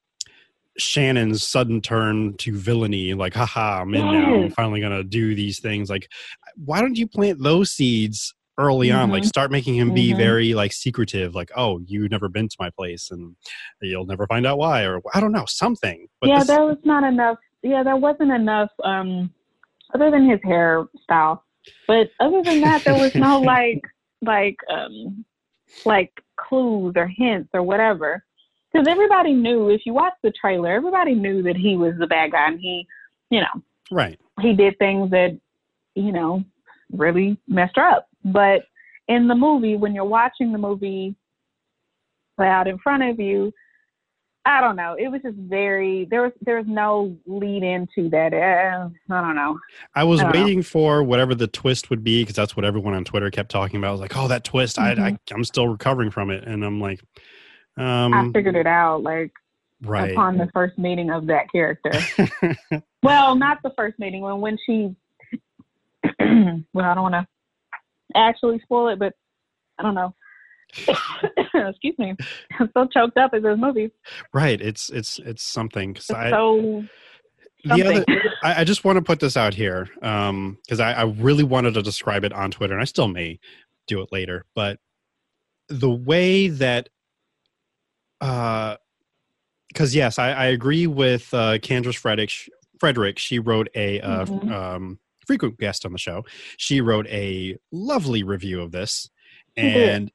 Shannon's 0.79 1.45
sudden 1.45 1.81
turn 1.81 2.35
to 2.37 2.55
villainy, 2.57 3.13
like 3.13 3.33
haha, 3.33 3.81
I'm 3.81 3.93
in 3.93 4.05
now. 4.05 4.33
I'm 4.35 4.49
finally 4.51 4.81
gonna 4.81 5.03
do 5.03 5.35
these 5.35 5.59
things. 5.59 5.89
Like, 5.89 6.09
why 6.55 6.81
don't 6.81 6.97
you 6.97 7.07
plant 7.07 7.41
those 7.41 7.71
seeds? 7.71 8.33
early 8.61 8.91
on 8.91 9.09
like 9.09 9.23
Mhm. 9.23 9.27
start 9.27 9.51
making 9.51 9.73
him 9.75 9.93
be 9.93 10.11
Mhm. 10.11 10.17
very 10.17 10.53
like 10.53 10.73
secretive 10.73 11.33
like 11.33 11.49
oh 11.55 11.79
you've 11.85 12.11
never 12.11 12.27
been 12.27 12.49
to 12.49 12.57
my 12.59 12.69
place 12.71 13.09
and 13.09 13.33
you'll 13.81 14.05
never 14.05 14.27
find 14.27 14.45
out 14.45 14.57
why 14.57 14.83
or 14.83 14.99
i 15.13 15.21
don't 15.21 15.31
know 15.31 15.45
something 15.47 16.05
but 16.19 16.29
yeah 16.29 16.39
this- 16.39 16.47
there 16.47 16.65
was 16.65 16.75
not 16.83 17.05
enough 17.05 17.37
yeah 17.63 17.81
that 17.83 18.01
wasn't 18.01 18.29
enough 18.29 18.69
um 18.83 19.33
other 19.93 20.11
than 20.11 20.29
his 20.29 20.41
hairstyle 20.41 21.39
but 21.87 22.09
other 22.19 22.43
than 22.43 22.59
that 22.59 22.83
there 22.83 22.95
was 22.95 23.15
no 23.15 23.39
like 23.55 23.81
like 24.23 24.57
um 24.69 25.23
like 25.85 26.11
clues 26.35 26.91
or 26.97 27.07
hints 27.07 27.49
or 27.53 27.63
whatever 27.63 28.25
because 28.71 28.87
everybody 28.87 29.33
knew 29.33 29.69
if 29.69 29.85
you 29.85 29.93
watched 29.93 30.21
the 30.23 30.31
trailer 30.31 30.71
everybody 30.71 31.13
knew 31.13 31.41
that 31.43 31.55
he 31.55 31.75
was 31.75 31.93
the 31.99 32.07
bad 32.07 32.31
guy 32.31 32.47
and 32.47 32.59
he 32.59 32.85
you 33.29 33.39
know 33.39 33.63
right 33.91 34.19
he 34.41 34.53
did 34.53 34.77
things 34.77 35.09
that 35.11 35.37
you 35.95 36.11
know 36.11 36.43
really 36.91 37.37
messed 37.47 37.75
her 37.75 37.87
up 37.87 38.07
but 38.25 38.63
in 39.07 39.27
the 39.27 39.35
movie 39.35 39.75
when 39.75 39.93
you're 39.93 40.05
watching 40.05 40.51
the 40.51 40.57
movie 40.57 41.15
play 42.37 42.47
out 42.47 42.67
in 42.67 42.77
front 42.79 43.03
of 43.03 43.19
you 43.19 43.51
i 44.45 44.61
don't 44.61 44.75
know 44.75 44.95
it 44.97 45.07
was 45.09 45.21
just 45.21 45.37
very 45.37 46.05
there 46.05 46.21
was 46.21 46.31
there 46.41 46.57
was 46.57 46.65
no 46.67 47.15
lead 47.25 47.63
into 47.63 48.09
that 48.09 48.33
uh, 48.33 48.89
i 49.13 49.21
don't 49.21 49.35
know 49.35 49.57
I 49.95 50.03
was 50.03 50.19
I 50.19 50.23
don't 50.23 50.33
know. 50.33 50.43
waiting 50.43 50.63
for 50.63 51.03
whatever 51.03 51.35
the 51.35 51.47
twist 51.47 51.89
would 51.89 52.03
be 52.03 52.21
because 52.21 52.35
that's 52.35 52.55
what 52.55 52.65
everyone 52.65 52.93
on 52.93 53.03
Twitter 53.03 53.29
kept 53.29 53.51
talking 53.51 53.77
about. 53.77 53.89
I 53.89 53.91
was 53.91 54.01
like, 54.01 54.17
"Oh, 54.17 54.27
that 54.27 54.43
twist! 54.43 54.79
I, 54.79 54.91
I 54.91 54.95
Mhm. 54.95 55.19
I'm 55.31 55.43
still 55.43 55.67
recovering 55.67 56.09
from 56.11 56.29
it," 56.29 56.43
and 56.45 56.63
I'm 56.63 56.79
like, 56.79 57.01
i 57.79 58.19
um, 58.19 58.33
figured 58.33 58.55
it 58.55 58.67
out 58.67 59.03
like 59.03 59.31
right, 59.83 60.11
upon 60.11 60.37
the 60.37 60.49
first 60.53 60.77
meeting 60.77 61.09
of 61.09 61.27
that 61.27 61.51
character 61.51 61.91
well 63.03 63.35
not 63.35 63.57
the 63.63 63.71
first 63.77 63.97
meeting 63.99 64.21
when 64.21 64.41
when 64.41 64.57
she 64.65 64.95
well 66.73 66.85
i 66.85 66.93
don't 66.93 67.11
want 67.11 67.13
to 67.13 67.27
actually 68.15 68.59
spoil 68.59 68.89
it 68.89 68.99
but 68.99 69.13
i 69.77 69.83
don't 69.83 69.95
know 69.95 70.13
excuse 71.55 71.97
me 71.97 72.15
i'm 72.59 72.69
so 72.75 72.85
choked 72.93 73.17
up 73.17 73.31
at 73.33 73.41
this 73.41 73.57
movie 73.57 73.91
right. 74.33 74.61
It's 74.61 74.89
it's 74.89 75.19
it's 75.19 75.43
something. 75.43 75.91
it's 75.91 76.11
I, 76.11 76.29
so 76.29 76.83
the 77.63 77.73
other. 77.73 78.05
I, 78.43 78.61
I 78.61 78.63
just 78.63 78.83
want 78.83 78.97
to 78.97 79.01
put 79.01 79.19
this 79.19 79.35
out 79.35 79.53
here 79.53 79.87
because 79.95 80.79
I, 80.79 80.93
I 80.93 81.03
really 81.03 81.43
wanted 81.43 81.73
to 81.75 81.81
describe 81.81 82.23
it 82.23 82.33
on 82.33 82.51
Twitter, 82.51 82.73
and 82.73 82.81
I 82.81 82.85
still 82.85 83.07
may 83.07 83.39
do 83.87 84.01
it 84.01 84.09
later. 84.11 84.45
But 84.55 84.79
the 85.67 85.89
way 85.89 86.47
that, 86.47 86.89
because 88.19 88.77
yes, 89.93 90.19
I, 90.19 90.31
I 90.31 90.45
agree 90.47 90.87
with 90.87 91.33
uh, 91.33 91.59
Candace 91.59 91.95
Frederick. 91.95 92.31
Frederick, 92.79 93.19
she 93.19 93.39
wrote 93.39 93.67
a 93.75 93.99
uh, 94.01 94.25
Mhm. 94.25 94.51
um, 94.51 94.99
frequent 95.27 95.57
guest 95.59 95.85
on 95.85 95.91
the 95.91 95.97
show. 95.97 96.23
She 96.57 96.81
wrote 96.81 97.07
a 97.07 97.57
lovely 97.71 98.23
review 98.23 98.61
of 98.61 98.71
this, 98.71 99.09
and 99.57 100.11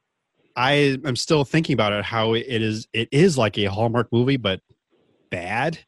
I 0.55 0.97
am 1.05 1.15
still 1.15 1.45
thinking 1.45 1.73
about 1.73 1.93
it. 1.93 2.03
How 2.05 2.33
it 2.33 2.45
is, 2.47 2.87
it 2.93 3.09
is 3.11 3.37
like 3.37 3.57
a 3.57 3.65
Hallmark 3.65 4.11
movie, 4.11 4.37
but 4.37 4.61
bad 5.31 5.79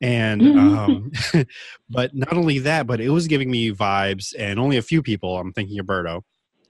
and 0.00 0.56
um 0.56 1.10
but 1.90 2.14
not 2.14 2.32
only 2.32 2.60
that 2.60 2.86
but 2.86 3.00
it 3.00 3.10
was 3.10 3.26
giving 3.26 3.50
me 3.50 3.72
vibes 3.72 4.32
and 4.38 4.58
only 4.58 4.76
a 4.76 4.82
few 4.82 5.02
people 5.02 5.36
i'm 5.36 5.52
thinking 5.52 5.78
of 5.80 5.84
Berto 5.84 6.22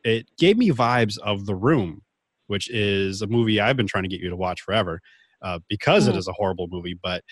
it 0.02 0.26
gave 0.38 0.56
me 0.56 0.70
vibes 0.70 1.18
of 1.18 1.44
the 1.46 1.54
room 1.54 2.02
which 2.46 2.68
is 2.70 3.22
a 3.22 3.26
movie 3.26 3.60
i've 3.60 3.76
been 3.76 3.86
trying 3.86 4.04
to 4.04 4.08
get 4.08 4.20
you 4.20 4.30
to 4.30 4.36
watch 4.36 4.60
forever 4.62 5.00
uh, 5.42 5.58
because 5.68 6.06
it 6.06 6.14
Mhm. 6.14 6.18
is 6.18 6.28
a 6.28 6.32
horrible 6.32 6.68
movie 6.70 6.98
but 7.02 7.22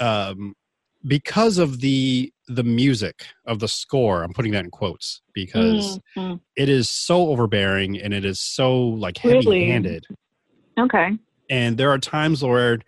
um 0.00 0.54
because 1.06 1.58
of 1.58 1.80
the 1.80 2.32
the 2.48 2.62
music 2.62 3.26
of 3.46 3.58
the 3.58 3.68
score 3.68 4.22
i'm 4.22 4.32
putting 4.32 4.52
that 4.52 4.64
in 4.64 4.70
quotes 4.70 5.22
because 5.34 6.00
Mm, 6.16 6.40
it 6.56 6.68
is 6.68 6.88
so 6.90 7.28
overbearing 7.28 7.98
and 8.00 8.12
it 8.14 8.24
is 8.24 8.40
so 8.40 8.78
like 8.80 9.18
heavy 9.18 9.44
handed 9.66 10.06
mm. 10.78 10.84
okay 10.84 11.18
and 11.50 11.76
there 11.76 11.90
are 11.90 11.98
times 11.98 12.42
where 12.42 12.78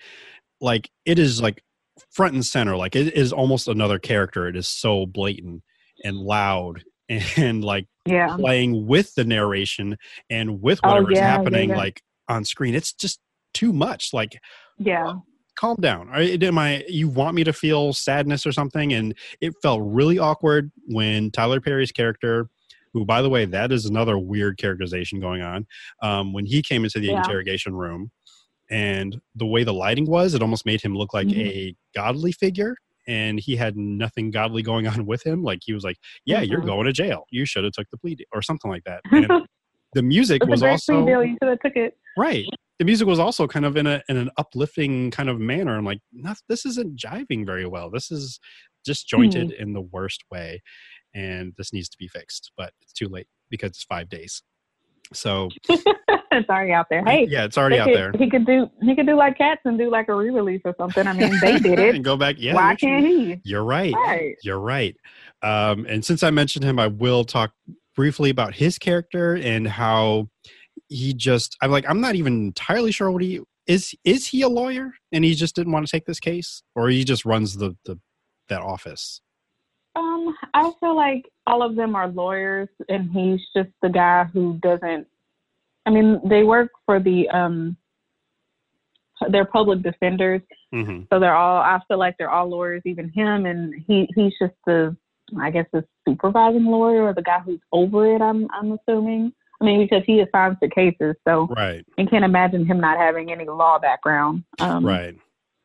like 0.60 0.90
it 1.04 1.18
is 1.18 1.40
like 1.42 1.62
front 2.10 2.34
and 2.34 2.44
center 2.46 2.76
like 2.76 2.94
it 2.96 3.14
is 3.14 3.32
almost 3.32 3.68
another 3.68 3.98
character 3.98 4.46
it 4.48 4.56
is 4.56 4.66
so 4.68 5.06
blatant 5.06 5.62
and 6.04 6.16
loud 6.16 6.82
and 7.08 7.64
like 7.64 7.86
yeah. 8.06 8.36
playing 8.36 8.86
with 8.86 9.14
the 9.14 9.24
narration 9.24 9.96
and 10.30 10.60
with 10.62 10.80
Oh, 10.82 10.88
whatever's 10.88 11.16
yeah, 11.16 11.20
yeah, 11.20 11.28
happening 11.36 11.68
yeah. 11.70 11.76
like 11.76 12.02
on 12.28 12.44
screen 12.44 12.74
it's 12.74 12.92
just 12.92 13.20
too 13.52 13.72
much 13.72 14.12
like 14.12 14.38
yeah. 14.78 15.14
calm 15.56 15.76
down. 15.80 16.08
Are- 16.08 16.20
am 16.20 16.58
i 16.58 16.82
you 16.88 17.08
want 17.08 17.34
me 17.36 17.44
to 17.44 17.52
feel 17.52 17.92
sadness 17.92 18.46
or 18.46 18.52
something? 18.52 18.92
And 18.92 19.14
it 19.40 19.52
felt 19.62 19.80
really 19.84 20.18
awkward 20.18 20.70
when 20.86 21.30
tyler 21.30 21.60
perry's 21.60 21.92
character 21.92 22.48
who 22.92 23.04
by 23.04 23.20
the 23.22 23.28
way 23.30 23.44
that 23.44 23.72
is 23.72 23.84
another 23.86 24.16
weird 24.18 24.56
characterization 24.56 25.20
going 25.20 25.42
on 25.42 25.66
um, 26.02 26.32
when 26.32 26.46
he 26.46 26.62
came 26.62 26.84
into 26.84 26.98
the 27.00 27.10
interrogation 27.10 27.74
room 27.74 28.10
and 28.70 29.20
the 29.34 29.46
way 29.46 29.62
the 29.64 29.74
lighting 29.74 30.06
was 30.06 30.32
it 30.34 30.42
almost 30.42 30.64
made 30.64 30.80
him 30.80 30.94
look 30.96 31.12
like 31.12 31.26
Mhm. 31.28 31.46
a 31.46 31.76
godly 31.94 32.32
figure 32.32 32.76
and 33.06 33.38
he 33.40 33.56
had 33.56 33.76
nothing 33.76 34.30
godly 34.30 34.62
going 34.62 34.86
on 34.86 35.06
with 35.06 35.24
him 35.26 35.42
like 35.42 35.60
he 35.64 35.72
was 35.72 35.84
like 35.84 35.96
yeah 36.24 36.40
you're 36.40 36.60
Mhm. 36.60 36.66
going 36.66 36.86
to 36.86 36.92
jail 36.92 37.24
you 37.30 37.44
should 37.44 37.64
have 37.64 37.72
took 37.72 37.88
the 37.90 37.98
plea 37.98 38.14
deal 38.14 38.26
or 38.32 38.42
something 38.42 38.70
like 38.70 38.84
that 38.84 39.00
and 39.12 39.30
the 39.94 40.02
music 40.02 40.44
was 40.46 40.62
also 40.62 41.06
deal. 41.06 41.22
You 41.24 41.36
should 41.42 41.48
have 41.50 41.60
took 41.60 41.76
it. 41.76 41.96
right 42.16 42.44
the 42.78 42.84
music 42.84 43.06
was 43.06 43.18
also 43.20 43.46
kind 43.46 43.64
of 43.64 43.76
in 43.76 43.86
a 43.86 44.02
in 44.08 44.16
an 44.16 44.30
uplifting 44.38 45.10
kind 45.10 45.28
of 45.28 45.38
manner 45.38 45.76
i'm 45.76 45.84
like 45.84 46.00
not, 46.12 46.36
this 46.48 46.64
isn't 46.66 46.98
jiving 46.98 47.44
very 47.46 47.66
well 47.66 47.90
this 47.90 48.10
is 48.10 48.40
disjointed 48.84 49.52
Hmm. 49.56 49.62
in 49.62 49.72
the 49.72 49.80
worst 49.82 50.22
way 50.30 50.62
and 51.14 51.52
this 51.58 51.72
needs 51.72 51.88
to 51.90 51.96
be 51.98 52.08
fixed 52.08 52.50
but 52.56 52.72
it's 52.82 52.92
too 52.92 53.08
late 53.08 53.26
because 53.50 53.70
it's 53.70 53.84
five 53.84 54.08
days 54.08 54.42
so 55.12 55.48
it's 55.68 56.48
already 56.48 56.72
out 56.72 56.86
there. 56.90 57.04
Hey, 57.04 57.26
yeah 57.28 57.44
it's 57.44 57.58
already 57.58 57.78
out 57.78 57.86
could- 57.88 57.96
there 57.96 58.12
He 58.18 58.28
could 58.30 58.46
do. 58.46 58.70
He 58.82 58.94
could 58.96 59.06
do 59.06 59.16
like 59.16 59.38
cats 59.38 59.60
and 59.64 59.78
do 59.78 59.90
like 59.90 60.08
a 60.08 60.14
re-release 60.14 60.62
or 60.64 60.74
something. 60.78 61.06
I 61.06 61.12
mean, 61.12 61.32
they 61.40 61.58
did 61.58 61.78
it. 61.78 61.94
and 61.94 62.04
go 62.04 62.16
back 62.16 62.36
yeah 62.38 62.54
Why 62.54 62.74
can't 62.74 63.06
he? 63.06 63.40
you're 63.44 63.64
right 63.64 63.92
Right. 63.94 64.36
You're 64.42 64.58
right. 64.60 64.96
Um, 65.42 65.86
and 65.88 66.04
since 66.04 66.22
I 66.22 66.30
mentioned 66.30 66.64
him, 66.64 66.78
I 66.78 66.86
will 66.86 67.24
talk 67.24 67.52
briefly 67.94 68.30
about 68.30 68.54
his 68.54 68.78
character 68.78 69.34
and 69.36 69.68
how 69.68 70.28
he 70.88 71.12
just 71.14 71.56
I'm 71.62 71.70
like, 71.70 71.84
I'm 71.88 72.00
not 72.00 72.14
even 72.16 72.46
entirely 72.46 72.90
sure 72.92 73.10
what 73.10 73.22
he 73.22 73.40
is 73.66 73.94
is 74.04 74.26
he 74.26 74.42
a 74.42 74.48
lawyer 74.48 74.92
and 75.12 75.24
he 75.24 75.34
just 75.34 75.54
didn't 75.54 75.72
want 75.72 75.86
to 75.86 75.90
take 75.90 76.04
this 76.06 76.20
case? 76.20 76.62
Or 76.74 76.88
he 76.88 77.04
just 77.04 77.24
runs 77.24 77.56
the, 77.56 77.76
the 77.84 77.98
that 78.48 78.60
office? 78.62 79.20
Um, 79.96 80.34
I 80.54 80.72
feel 80.80 80.96
like 80.96 81.24
all 81.46 81.62
of 81.62 81.76
them 81.76 81.94
are 81.94 82.08
lawyers, 82.08 82.68
and 82.88 83.10
he's 83.10 83.40
just 83.56 83.70
the 83.82 83.88
guy 83.88 84.24
who 84.24 84.58
doesn't. 84.62 85.06
I 85.86 85.90
mean, 85.90 86.20
they 86.24 86.42
work 86.42 86.70
for 86.86 86.98
the 87.00 87.28
um. 87.28 87.76
they're 89.30 89.44
public 89.44 89.82
defenders, 89.82 90.42
hmm 90.72 91.02
so 91.10 91.20
they're 91.20 91.36
all. 91.36 91.58
I 91.62 91.78
feel 91.86 91.98
like 91.98 92.16
they're 92.18 92.30
all 92.30 92.48
lawyers, 92.48 92.82
even 92.84 93.08
him, 93.10 93.46
and 93.46 93.74
he 93.86 94.08
he's 94.16 94.32
just 94.40 94.54
the, 94.66 94.96
I 95.40 95.50
guess 95.50 95.66
the 95.72 95.84
supervising 96.08 96.64
lawyer 96.64 97.02
or 97.04 97.14
the 97.14 97.22
guy 97.22 97.38
who's 97.40 97.60
over 97.72 98.14
it. 98.14 98.20
I'm 98.22 98.48
I'm 98.52 98.72
assuming. 98.72 99.32
I 99.60 99.64
mean, 99.66 99.80
because 99.86 100.02
he 100.04 100.20
assigns 100.20 100.56
the 100.60 100.68
cases, 100.68 101.14
so 101.26 101.46
Right. 101.56 101.86
I 101.96 102.04
can't 102.06 102.24
imagine 102.24 102.66
him 102.66 102.80
not 102.80 102.98
having 102.98 103.30
any 103.30 103.44
law 103.46 103.78
background. 103.78 104.42
Um, 104.58 104.84
Right. 104.84 105.16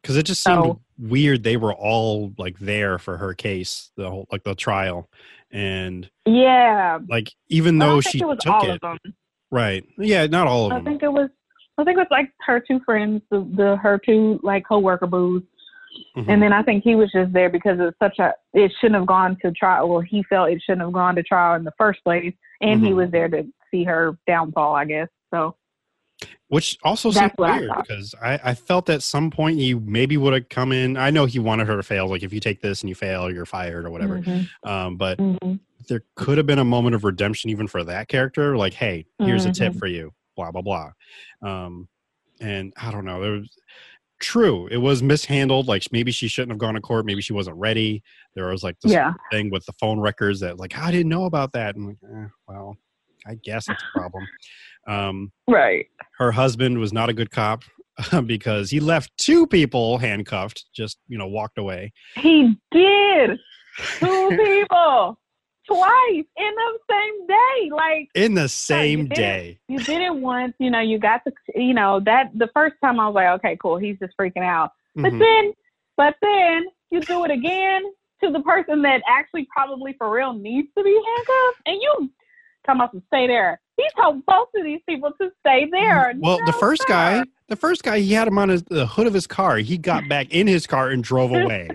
Because 0.09 0.17
it 0.17 0.23
just 0.25 0.41
seemed 0.43 0.63
So- 0.63 0.81
weird. 0.97 1.43
They 1.43 1.55
were 1.55 1.71
all 1.71 2.33
like 2.39 2.57
there 2.57 2.97
for 2.97 3.17
her 3.17 3.35
case, 3.35 3.91
the 3.95 4.09
whole 4.09 4.25
like 4.31 4.43
the 4.43 4.55
trial, 4.55 5.07
and 5.51 6.09
Yeah. 6.25 6.97
like 7.07 7.31
even 7.49 7.77
though 7.77 8.01
she 8.01 8.19
it 8.19 8.25
was 8.25 8.39
took 8.39 8.51
all 8.55 8.65
it, 8.67 8.71
of 8.71 8.79
them. 9.03 9.13
right? 9.51 9.85
Yeah, 9.99 10.25
not 10.25 10.47
all 10.47 10.65
of 10.65 10.71
I 10.71 10.75
them. 10.77 10.87
I 10.87 10.89
think 10.89 11.03
it 11.03 11.13
was. 11.13 11.29
I 11.77 11.83
think 11.83 11.97
it 11.97 11.99
was 11.99 12.07
like 12.09 12.31
her 12.47 12.59
two 12.59 12.79
friends, 12.79 13.21
the, 13.29 13.41
the 13.55 13.75
her 13.77 13.99
two 14.03 14.39
like 14.41 14.65
coworker 14.67 15.05
booze, 15.05 15.43
Mhm. 16.17 16.25
and 16.27 16.41
then 16.41 16.53
I 16.53 16.63
think 16.63 16.83
he 16.83 16.95
was 16.95 17.11
just 17.11 17.31
there 17.31 17.51
because 17.51 17.79
it's 17.79 17.99
such 17.99 18.17
a. 18.17 18.33
It 18.55 18.71
shouldn't 18.81 18.95
have 18.97 19.05
gone 19.05 19.37
to 19.43 19.51
trial. 19.51 19.89
Well, 19.89 19.99
he 20.01 20.23
felt 20.23 20.49
it 20.49 20.59
shouldn't 20.63 20.81
have 20.81 20.91
gone 20.91 21.13
to 21.17 21.23
trial 21.23 21.53
in 21.53 21.63
the 21.63 21.73
first 21.77 22.03
place, 22.03 22.33
and 22.61 22.83
he 22.83 22.93
Mhm. 22.93 22.95
was 22.95 23.11
there 23.11 23.29
to 23.29 23.45
see 23.69 23.83
her 23.83 24.17
downfall. 24.25 24.73
I 24.73 24.85
guess 24.85 25.07
so. 25.31 25.53
Which 26.49 26.77
also 26.83 27.11
seems 27.11 27.31
what 27.35 27.49
I 27.51 27.59
weird 27.59 27.71
because 27.77 28.15
I, 28.21 28.39
I 28.43 28.53
felt 28.55 28.89
at 28.89 29.03
some 29.03 29.29
point 29.29 29.57
he 29.59 29.73
maybe 29.75 30.17
would 30.17 30.33
have 30.33 30.49
come 30.49 30.71
in. 30.71 30.97
I 30.97 31.11
know 31.11 31.25
he 31.25 31.39
wanted 31.39 31.67
her 31.67 31.77
to 31.77 31.83
fail. 31.83 32.07
Like 32.07 32.23
if 32.23 32.33
you 32.33 32.39
take 32.39 32.61
this 32.61 32.81
and 32.81 32.89
you 32.89 32.95
fail, 32.95 33.31
you're 33.31 33.45
fired 33.45 33.85
or 33.85 33.91
whatever. 33.91 34.19
Mhm. 34.19 34.49
Um, 34.63 34.97
but 34.97 35.17
Mhm. 35.19 35.59
there 35.87 36.03
could 36.15 36.37
have 36.37 36.47
been 36.47 36.59
a 36.59 36.65
moment 36.65 36.95
of 36.95 37.03
redemption 37.03 37.49
even 37.51 37.67
for 37.67 37.83
that 37.83 38.07
character. 38.07 38.57
Like, 38.57 38.73
hey, 38.73 39.05
here's 39.19 39.45
a 39.45 39.51
tip 39.51 39.73
Mhm. 39.73 39.79
for 39.79 39.85
you. 39.87 40.11
Blah 40.35 40.51
blah 40.51 40.61
blah. 40.63 40.91
Um, 41.43 41.87
and 42.41 42.73
I 42.77 42.91
don't 42.91 43.05
know. 43.05 43.21
There 43.21 43.31
was 43.33 43.49
true. 44.19 44.67
It 44.67 44.77
was 44.77 45.01
mishandled. 45.03 45.67
Like 45.67 45.83
maybe 45.91 46.11
she 46.11 46.27
shouldn't 46.27 46.51
have 46.51 46.57
gone 46.59 46.73
to 46.73 46.81
court. 46.81 47.05
Maybe 47.05 47.21
she 47.21 47.33
wasn't 47.33 47.57
ready. 47.57 48.03
There 48.33 48.47
was 48.47 48.63
like 48.63 48.79
this 48.81 48.91
Yeah. 48.91 49.13
thing 49.31 49.51
with 49.51 49.65
the 49.65 49.73
phone 49.73 49.99
records 49.99 50.39
that 50.39 50.57
like 50.57 50.75
I 50.77 50.89
didn't 50.91 51.09
know 51.09 51.25
about 51.25 51.53
that. 51.53 51.75
And 51.75 51.87
like, 51.87 51.97
eh, 52.03 52.27
well, 52.47 52.75
I 53.27 53.35
guess 53.35 53.69
it's 53.69 53.83
a 53.83 53.97
problem. 53.97 54.27
Um, 54.89 55.31
Right. 55.47 55.87
her 56.17 56.31
husband 56.31 56.79
was 56.79 56.91
not 56.91 57.09
a 57.09 57.13
good 57.13 57.31
cop 57.31 57.63
because 58.25 58.69
he 58.69 58.79
left 58.79 59.11
two 59.17 59.45
people 59.47 59.97
handcuffed. 59.97 60.65
Just 60.75 60.97
you 61.07 61.17
know, 61.17 61.27
walked 61.27 61.57
away. 61.57 61.91
He 62.15 62.55
did. 62.71 63.39
Two 64.01 64.29
people. 64.37 65.17
Twice 65.67 66.25
in 66.37 66.55
the 66.55 66.77
same 66.89 67.27
day. 67.27 67.69
Like 67.71 68.09
in 68.15 68.33
the 68.33 68.49
same 68.49 69.01
it. 69.01 69.13
day. 69.13 69.59
you 69.67 69.79
did 69.79 70.01
it 70.01 70.15
once, 70.15 70.53
you 70.57 70.71
know, 70.71 70.79
you 70.79 70.97
got 70.97 71.21
the 71.25 71.31
you 71.55 71.75
know, 71.75 71.99
that 72.05 72.31
the 72.33 72.49
first 72.55 72.75
time 72.83 72.99
I 72.99 73.05
was 73.07 73.13
like, 73.13 73.27
okay, 73.39 73.55
cool, 73.61 73.77
he's 73.77 73.97
just 73.99 74.13
freaking 74.19 74.43
out. 74.43 74.71
But 74.95 75.13
Mhm. 75.13 75.19
then 75.19 75.53
but 75.95 76.15
then 76.23 76.65
you 76.89 77.01
do 77.01 77.23
it 77.25 77.29
again 77.31 77.83
to 78.23 78.31
the 78.31 78.39
person 78.41 78.81
that 78.81 79.03
actually 79.07 79.47
probably 79.55 79.93
for 79.93 80.09
real 80.09 80.33
needs 80.33 80.67
to 80.75 80.83
be 80.83 80.91
handcuffed 80.91 81.61
and 81.67 81.81
you 81.81 82.09
talking 82.65 82.81
about 82.81 82.91
to 82.93 83.03
stay 83.07 83.27
there. 83.27 83.61
He 83.79 84.01
told 84.01 84.25
both 84.25 84.49
of 84.55 84.63
these 84.63 84.81
people 84.87 85.11
to 85.21 85.29
stay 85.39 85.67
there. 85.71 86.13
Well, 86.17 86.39
the 86.45 86.53
first 86.53 86.85
guy, 86.87 87.23
the 87.47 87.55
first 87.55 87.83
guy, 87.83 87.99
he 87.99 88.11
had 88.13 88.27
him 88.27 88.37
on 88.37 88.49
his, 88.49 88.63
the 88.63 88.85
hood 88.85 89.07
of 89.07 89.13
his 89.13 89.25
car. 89.25 89.57
He 89.57 89.77
got 89.77 90.09
back 90.09 90.27
in 90.31 90.47
his 90.47 90.67
car 90.67 90.89
and 90.89 91.01
drove 91.03 91.31
away. 91.41 91.69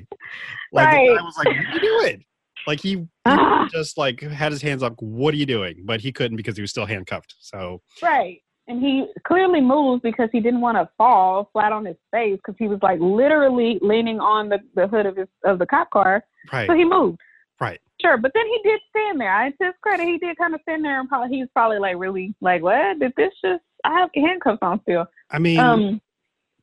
Like 0.73 0.87
Right. 0.89 1.09
I 1.19 1.23
was 1.23 1.37
like, 1.39 1.47
"What 1.47 1.57
are 1.57 1.75
you 1.75 1.81
doing?" 1.81 2.25
Like 2.67 2.81
he, 2.81 3.07
he 3.29 3.69
just 3.71 3.97
like 3.97 4.21
had 4.21 4.53
his 4.53 4.61
hands 4.61 4.83
up. 4.83 5.01
What 5.01 5.33
are 5.35 5.37
you 5.37 5.47
doing? 5.47 5.83
But 5.85 6.01
he 6.01 6.13
couldn't 6.13 6.37
because 6.37 6.57
he 6.57 6.63
was 6.63 6.71
still 6.71 6.87
handcuffed. 6.87 7.35
So 7.39 7.81
Right. 8.03 8.41
And 8.67 8.81
he 8.83 9.07
clearly 9.27 9.61
moved 9.61 10.03
because 10.03 10.31
he 10.33 10.41
didn't 10.41 10.63
want 10.63 10.77
to 10.79 10.89
fall 10.97 11.51
flat 11.53 11.71
on 11.73 11.85
his 11.85 11.97
face 12.11 12.37
because 12.39 12.55
he 12.59 12.67
was 12.67 12.79
like 12.83 12.99
literally 12.99 13.79
leaning 13.83 14.21
on 14.21 14.49
the, 14.49 14.59
the 14.75 14.87
hood 14.89 15.05
of 15.07 15.17
his 15.17 15.29
of 15.45 15.59
the 15.59 15.67
cop 15.67 15.91
car. 15.91 16.25
right, 16.53 16.67
So 16.67 16.75
he 16.75 16.85
moved. 16.85 17.21
right. 17.61 17.81
Sure, 18.01 18.19
but 18.19 18.33
then 18.35 18.47
he 18.47 18.61
did 18.69 18.81
stand 18.91 19.21
there. 19.21 19.33
I 19.33 19.51
to 19.51 19.57
his 19.61 19.75
credit, 19.81 20.07
he 20.07 20.19
did 20.19 20.37
kind 20.37 20.55
of 20.55 20.61
stand 20.63 20.85
there 20.85 21.01
and 21.01 21.09
probably 21.09 21.37
he 21.37 21.43
was 21.43 21.49
probably 21.55 21.79
like 21.79 21.97
really 21.97 22.35
like, 22.41 22.63
what 22.63 22.99
did 22.99 23.13
this 23.17 23.33
just? 23.43 23.63
I 23.85 23.93
have 24.01 24.11
handcuffs 24.15 24.59
on 24.63 24.81
still. 24.83 25.07
I 25.31 25.39
mean, 25.39 25.61
Um, 25.61 26.01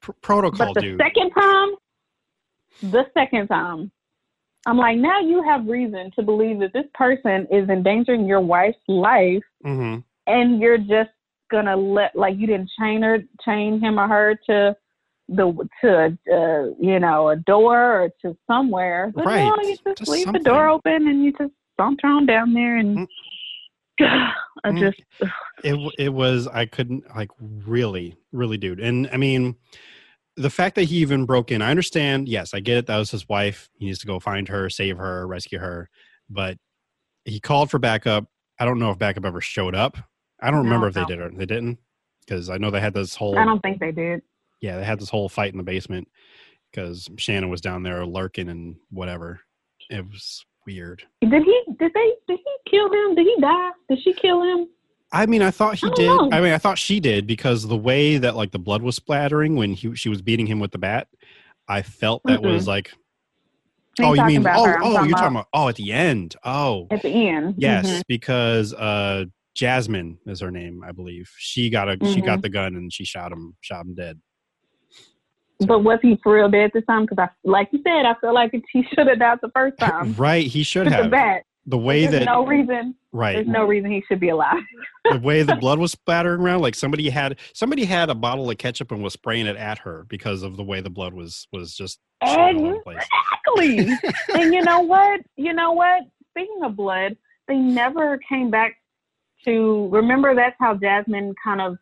pr- 0.01 0.11
protocol, 0.21 0.73
but 0.73 0.81
the 0.81 0.87
dude. 0.87 1.01
second 1.01 1.31
time, 1.31 1.69
the 2.81 3.05
second 3.13 3.47
time, 3.47 3.91
I'm 4.65 4.77
like, 4.77 4.97
now 4.97 5.19
you 5.19 5.41
have 5.43 5.67
reason 5.67 6.11
to 6.15 6.23
believe 6.23 6.59
that 6.59 6.73
this 6.73 6.85
person 6.93 7.47
is 7.51 7.69
endangering 7.69 8.25
your 8.25 8.41
wife's 8.41 8.77
life, 8.87 9.43
hmm 9.63 9.97
and 10.27 10.61
you're 10.61 10.77
just 10.77 11.09
gonna 11.49 11.75
let 11.75 12.15
like 12.15 12.37
you 12.37 12.47
didn't 12.47 12.69
chain 12.79 13.01
her, 13.01 13.19
chain 13.43 13.79
him 13.79 13.99
or 13.99 14.07
her 14.07 14.35
to 14.47 14.75
the 15.29 15.69
to 15.81 16.17
uh, 16.31 16.75
you 16.79 16.99
know 16.99 17.29
a 17.29 17.35
door 17.35 18.03
or 18.03 18.09
to 18.21 18.37
somewhere. 18.47 19.11
But 19.15 19.25
Right, 19.25 19.45
no, 19.45 19.55
you 19.61 19.77
just, 19.85 19.97
just 19.97 20.11
leave 20.11 20.25
something. 20.25 20.43
the 20.43 20.49
door 20.49 20.69
open 20.69 21.07
and 21.07 21.23
you 21.23 21.31
just 21.33 21.53
saunter 21.79 22.07
on 22.07 22.25
down 22.25 22.53
there 22.53 22.77
and. 22.77 22.97
Mm. 22.99 23.07
I 24.63 24.71
Mm. 24.71 24.79
just 24.79 25.01
it 25.63 25.93
it 25.97 26.09
was 26.09 26.47
I 26.47 26.65
couldn't 26.65 27.03
like 27.15 27.29
really 27.39 28.15
really 28.31 28.57
dude 28.57 28.79
and 28.79 29.09
I 29.11 29.17
mean 29.17 29.55
the 30.37 30.49
fact 30.49 30.75
that 30.75 30.83
he 30.83 30.97
even 30.97 31.25
broke 31.25 31.51
in 31.51 31.61
I 31.61 31.69
understand 31.71 32.27
yes 32.27 32.53
I 32.53 32.59
get 32.59 32.77
it 32.77 32.87
that 32.87 32.97
was 32.97 33.11
his 33.11 33.27
wife 33.27 33.69
he 33.77 33.85
needs 33.85 33.99
to 33.99 34.07
go 34.07 34.19
find 34.19 34.47
her 34.47 34.69
save 34.69 34.97
her 34.97 35.27
rescue 35.27 35.59
her 35.59 35.89
but 36.29 36.57
he 37.25 37.39
called 37.39 37.69
for 37.69 37.79
backup 37.79 38.25
I 38.59 38.65
don't 38.65 38.79
know 38.79 38.91
if 38.91 38.97
backup 38.99 39.25
ever 39.25 39.41
showed 39.41 39.75
up 39.75 39.97
I 40.39 40.51
don't 40.51 40.59
No, 40.59 40.63
remember 40.63 40.87
if 40.87 40.95
no. 40.95 41.01
they 41.05 41.15
did 41.15 41.19
or 41.19 41.29
they 41.29 41.45
didn't 41.45 41.79
because 42.25 42.49
I 42.49 42.57
know 42.57 42.71
they 42.71 42.81
had 42.81 42.93
this 42.93 43.15
whole 43.15 43.37
I 43.37 43.45
don't 43.45 43.61
think 43.61 43.79
they 43.79 43.91
did. 43.91 44.21
Yeah 44.61 44.77
they 44.77 44.83
had 44.85 44.99
this 44.99 45.09
whole 45.09 45.27
fight 45.29 45.51
in 45.51 45.57
the 45.57 45.63
basement 45.63 46.07
because 46.71 47.09
Shannon 47.17 47.49
was 47.49 47.61
down 47.61 47.83
there 47.83 48.05
lurking 48.05 48.49
and 48.49 48.75
whatever 48.89 49.41
it 49.89 50.05
was 50.07 50.45
weird 50.65 51.03
Did 51.21 51.43
he? 51.43 51.61
Did 51.79 51.91
they? 51.93 52.13
Did 52.27 52.39
he 52.39 52.69
kill 52.71 52.85
him? 52.93 53.15
Did 53.15 53.25
he 53.25 53.35
die? 53.41 53.69
Did 53.89 53.99
she 54.03 54.13
kill 54.13 54.41
him? 54.43 54.67
I 55.11 55.25
mean, 55.25 55.41
I 55.41 55.51
thought 55.51 55.75
he 55.75 55.87
I 55.87 55.93
did. 55.95 56.05
know. 56.07 56.29
I 56.31 56.39
mean, 56.39 56.53
I 56.53 56.57
thought 56.57 56.77
she 56.77 56.99
did 57.01 57.27
because 57.27 57.67
the 57.67 57.75
way 57.75 58.17
that 58.17 58.35
like 58.35 58.51
the 58.51 58.59
blood 58.59 58.81
was 58.81 58.95
splattering 58.95 59.55
when 59.55 59.73
he 59.73 59.93
she 59.95 60.07
was 60.07 60.21
beating 60.21 60.45
him 60.47 60.59
with 60.59 60.71
the 60.71 60.77
bat, 60.77 61.07
I 61.67 61.81
felt 61.81 62.21
that 62.25 62.41
was 62.41 62.67
like, 62.67 62.93
oh, 63.99 64.13
you 64.13 64.23
mean, 64.23 64.47
oh, 64.47 64.63
her. 64.65 64.77
Oh, 64.81 64.93
talking 64.93 65.09
you're 65.09 65.17
talking 65.17 65.35
about, 65.35 65.47
oh, 65.53 65.67
at 65.67 65.75
the 65.75 65.91
end, 65.91 66.35
oh, 66.45 66.87
at 66.91 67.01
the 67.01 67.27
end. 67.29 67.55
yes, 67.57 67.87
Mhm. 67.89 68.03
because 68.07 68.73
uh, 68.73 69.25
Jasmine 69.55 70.17
is 70.27 70.39
her 70.39 70.51
name, 70.51 70.81
I 70.85 70.91
believe. 70.93 71.29
She 71.37 71.69
got 71.69 71.89
a 71.89 71.97
she 72.05 72.21
Mhm. 72.21 72.25
got 72.25 72.41
the 72.41 72.49
gun 72.49 72.75
and 72.75 72.93
she 72.93 73.03
shot 73.03 73.31
him, 73.31 73.57
shot 73.61 73.85
him 73.85 73.95
dead. 73.95 74.19
But 75.67 75.79
was 75.83 75.99
he 76.01 76.19
for 76.23 76.33
real 76.35 76.49
dead 76.49 76.71
the 76.73 76.81
time? 76.81 77.05
Because 77.05 77.17
I, 77.19 77.29
like 77.49 77.69
you 77.71 77.79
said, 77.83 78.05
I 78.05 78.15
feel 78.19 78.33
like 78.33 78.51
he 78.71 78.83
should 78.95 79.07
have 79.07 79.19
died 79.19 79.39
the 79.41 79.49
first 79.55 79.77
time. 79.79 80.13
right, 80.15 80.45
he 80.45 80.63
should 80.63 80.85
With 80.85 80.93
the 80.95 81.03
have. 81.03 81.11
bat. 81.11 81.43
The 81.67 81.77
way 81.77 82.07
There's 82.07 82.21
that 82.21 82.25
no 82.25 82.43
reason. 82.45 82.95
right, 83.11 83.35
There's 83.35 83.47
no 83.47 83.65
reason 83.65 83.91
he 83.91 84.03
should 84.07 84.19
be 84.19 84.29
alive. 84.29 84.63
the 85.11 85.19
way 85.19 85.43
the 85.43 85.55
blood 85.57 85.77
was 85.77 85.91
splattering 85.91 86.41
around, 86.41 86.61
like 86.61 86.73
somebody 86.73 87.07
had 87.09 87.37
somebody 87.53 87.85
had 87.85 88.09
a 88.09 88.15
bottle 88.15 88.49
of 88.49 88.57
ketchup 88.57 88.91
and 88.91 89.03
was 89.03 89.13
spraying 89.13 89.45
it 89.45 89.55
at 89.55 89.77
her 89.77 90.05
because 90.09 90.41
of 90.41 90.57
the 90.57 90.63
way 90.63 90.81
the 90.81 90.89
blood 90.89 91.13
was 91.13 91.47
was 91.51 91.75
just 91.75 91.99
shooting 92.27 92.39
all 92.39 92.65
over 92.65 92.73
the 92.73 92.79
place. 92.79 93.03
Exactly. 93.55 94.09
and 94.41 94.51
you 94.55 94.63
know 94.63 94.79
what? 94.81 95.21
You 95.37 95.53
know 95.53 95.71
what? 95.73 96.01
Speaking 96.31 96.63
of 96.63 96.75
blood, 96.75 97.15
they 97.47 97.57
never 97.57 98.17
came 98.27 98.49
back 98.49 98.75
to 99.45 99.87
remember 99.91 100.33
that's 100.33 100.55
how 100.59 100.73
Jasmine 100.75 101.35
kind 101.43 101.61
of 101.61 101.77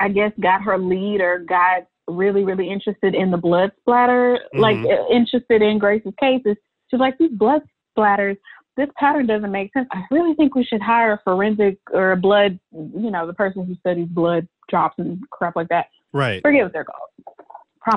I 0.00 0.08
guess 0.08 0.32
got 0.40 0.62
her 0.62 0.78
lead 0.78 1.20
or 1.20 1.40
got 1.40 1.86
really, 2.08 2.44
really 2.44 2.68
interested 2.70 3.14
in 3.14 3.30
the 3.30 3.36
blood 3.36 3.72
splatter, 3.80 4.40
like 4.54 4.76
Mhm. 4.76 4.98
uh, 4.98 5.06
interested 5.08 5.62
in 5.62 5.78
Grace's 5.78 6.14
cases. 6.18 6.56
She's 6.90 7.00
like, 7.00 7.18
these 7.18 7.32
blood 7.32 7.62
splatters, 7.96 8.36
this 8.76 8.88
pattern 8.96 9.26
doesn't 9.26 9.50
make 9.50 9.72
sense. 9.72 9.88
I 9.92 10.04
really 10.10 10.34
think 10.34 10.54
we 10.54 10.64
should 10.64 10.80
hire 10.80 11.12
a 11.14 11.18
forensic 11.24 11.78
or 11.92 12.12
a 12.12 12.16
blood, 12.16 12.58
you 12.72 13.10
know, 13.10 13.26
the 13.26 13.34
person 13.34 13.66
who 13.66 13.74
studies 13.76 14.08
blood 14.08 14.46
drops 14.68 14.98
and 14.98 15.20
crap 15.30 15.56
like 15.56 15.68
that. 15.68 15.86
Right. 16.12 16.40
Forget 16.42 16.64
what 16.64 16.72
they're 16.72 16.84
called. 16.84 17.08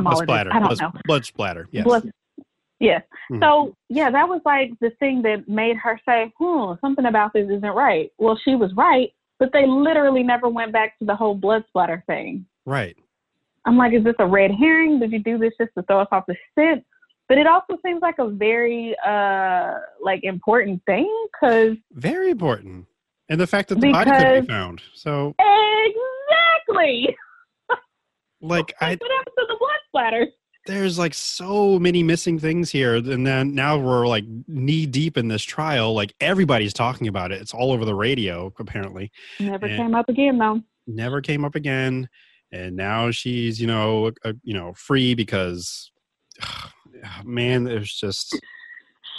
Blood 0.04 0.18
splatter. 0.24 0.52
I 0.54 0.60
don't 0.60 0.68
blood, 0.68 0.80
know. 0.82 1.02
blood 1.06 1.26
splatter. 1.26 1.68
Yes. 1.72 1.84
Blood- 1.84 2.12
Yes. 2.80 3.04
Mhm. 3.32 3.40
So 3.42 3.76
yeah, 3.90 4.10
that 4.10 4.28
was 4.28 4.42
like 4.44 4.72
the 4.80 4.90
thing 5.00 5.22
that 5.22 5.48
made 5.48 5.78
her 5.78 6.00
say, 6.04 6.34
"Hmm, 6.40 6.74
something 6.82 7.06
about 7.06 7.32
this 7.32 7.48
isn't 7.48 7.76
right." 7.76 8.10
Well, 8.18 8.36
she 8.38 8.56
was 8.56 8.74
right, 8.74 9.14
but 9.38 9.52
they 9.54 9.68
literally 9.68 10.24
never 10.24 10.50
went 10.50 10.72
back 10.72 10.98
to 10.98 11.06
the 11.06 11.16
whole 11.16 11.36
blood 11.36 11.64
splatter 11.68 12.04
thing. 12.08 12.48
Right. 12.66 12.98
I'm 13.66 13.78
like, 13.78 13.94
is 13.94 14.04
this 14.04 14.16
a 14.20 14.26
red 14.26 14.52
herring? 14.52 15.00
Did 15.00 15.12
you 15.12 15.20
do 15.20 15.38
this 15.38 15.54
just 15.60 15.72
to 15.78 15.84
throw 15.84 16.00
us 16.02 16.08
off 16.12 16.24
the 16.28 16.36
scent? 16.58 16.84
But 17.30 17.38
it 17.38 17.48
also 17.48 17.78
seems 17.86 18.02
like 18.02 18.16
a 18.20 18.28
very 18.28 18.96
uh 19.06 19.76
like 20.02 20.24
important 20.24 20.82
thing 20.86 21.10
because 21.32 21.78
Very 21.94 22.30
important. 22.32 22.86
And 23.30 23.40
the 23.40 23.48
fact 23.48 23.70
that 23.70 23.80
the 23.80 23.92
body 23.92 24.12
couldn't 24.12 24.42
be 24.42 24.48
found. 24.48 24.82
So, 24.94 25.34
exactly 25.40 27.16
like, 28.42 28.74
I 28.82 28.92
what 29.00 29.12
happened 29.12 29.36
to 29.38 29.46
the 29.48 29.56
blood 29.60 29.80
splatter? 29.88 30.28
there's 30.68 31.00
like 31.00 31.14
so 31.14 31.80
many 31.80 32.04
missing 32.04 32.38
things 32.38 32.70
here, 32.70 32.96
and 32.96 33.26
then 33.26 33.56
now 33.56 33.78
we're 33.80 34.08
like 34.08 34.26
knee 34.48 34.86
deep 34.86 35.18
in 35.18 35.28
this 35.28 35.42
trial. 35.44 35.94
Like 35.94 36.14
everybody's 36.20 36.74
talking 36.74 37.08
about 37.08 37.32
it. 37.32 37.42
It's 37.42 37.54
all 37.54 37.72
over 37.72 37.84
the 37.86 37.96
radio. 37.96 38.54
Apparently, 38.60 39.12
Never 39.40 39.68
Yeah. 39.68 39.78
came 39.78 39.96
up 39.96 40.08
again 40.10 40.38
though. 40.38 40.62
never 40.86 41.22
came 41.22 41.46
up 41.46 41.56
again. 41.56 42.10
And 42.52 42.76
now 42.76 43.12
she's 43.12 43.60
you 43.62 43.68
know 43.68 44.12
uh, 44.26 44.34
you 44.44 44.54
know 44.54 44.74
free 44.74 45.14
because 45.14 45.92
man 47.24 47.64
there's 47.64 47.94
just 47.94 48.40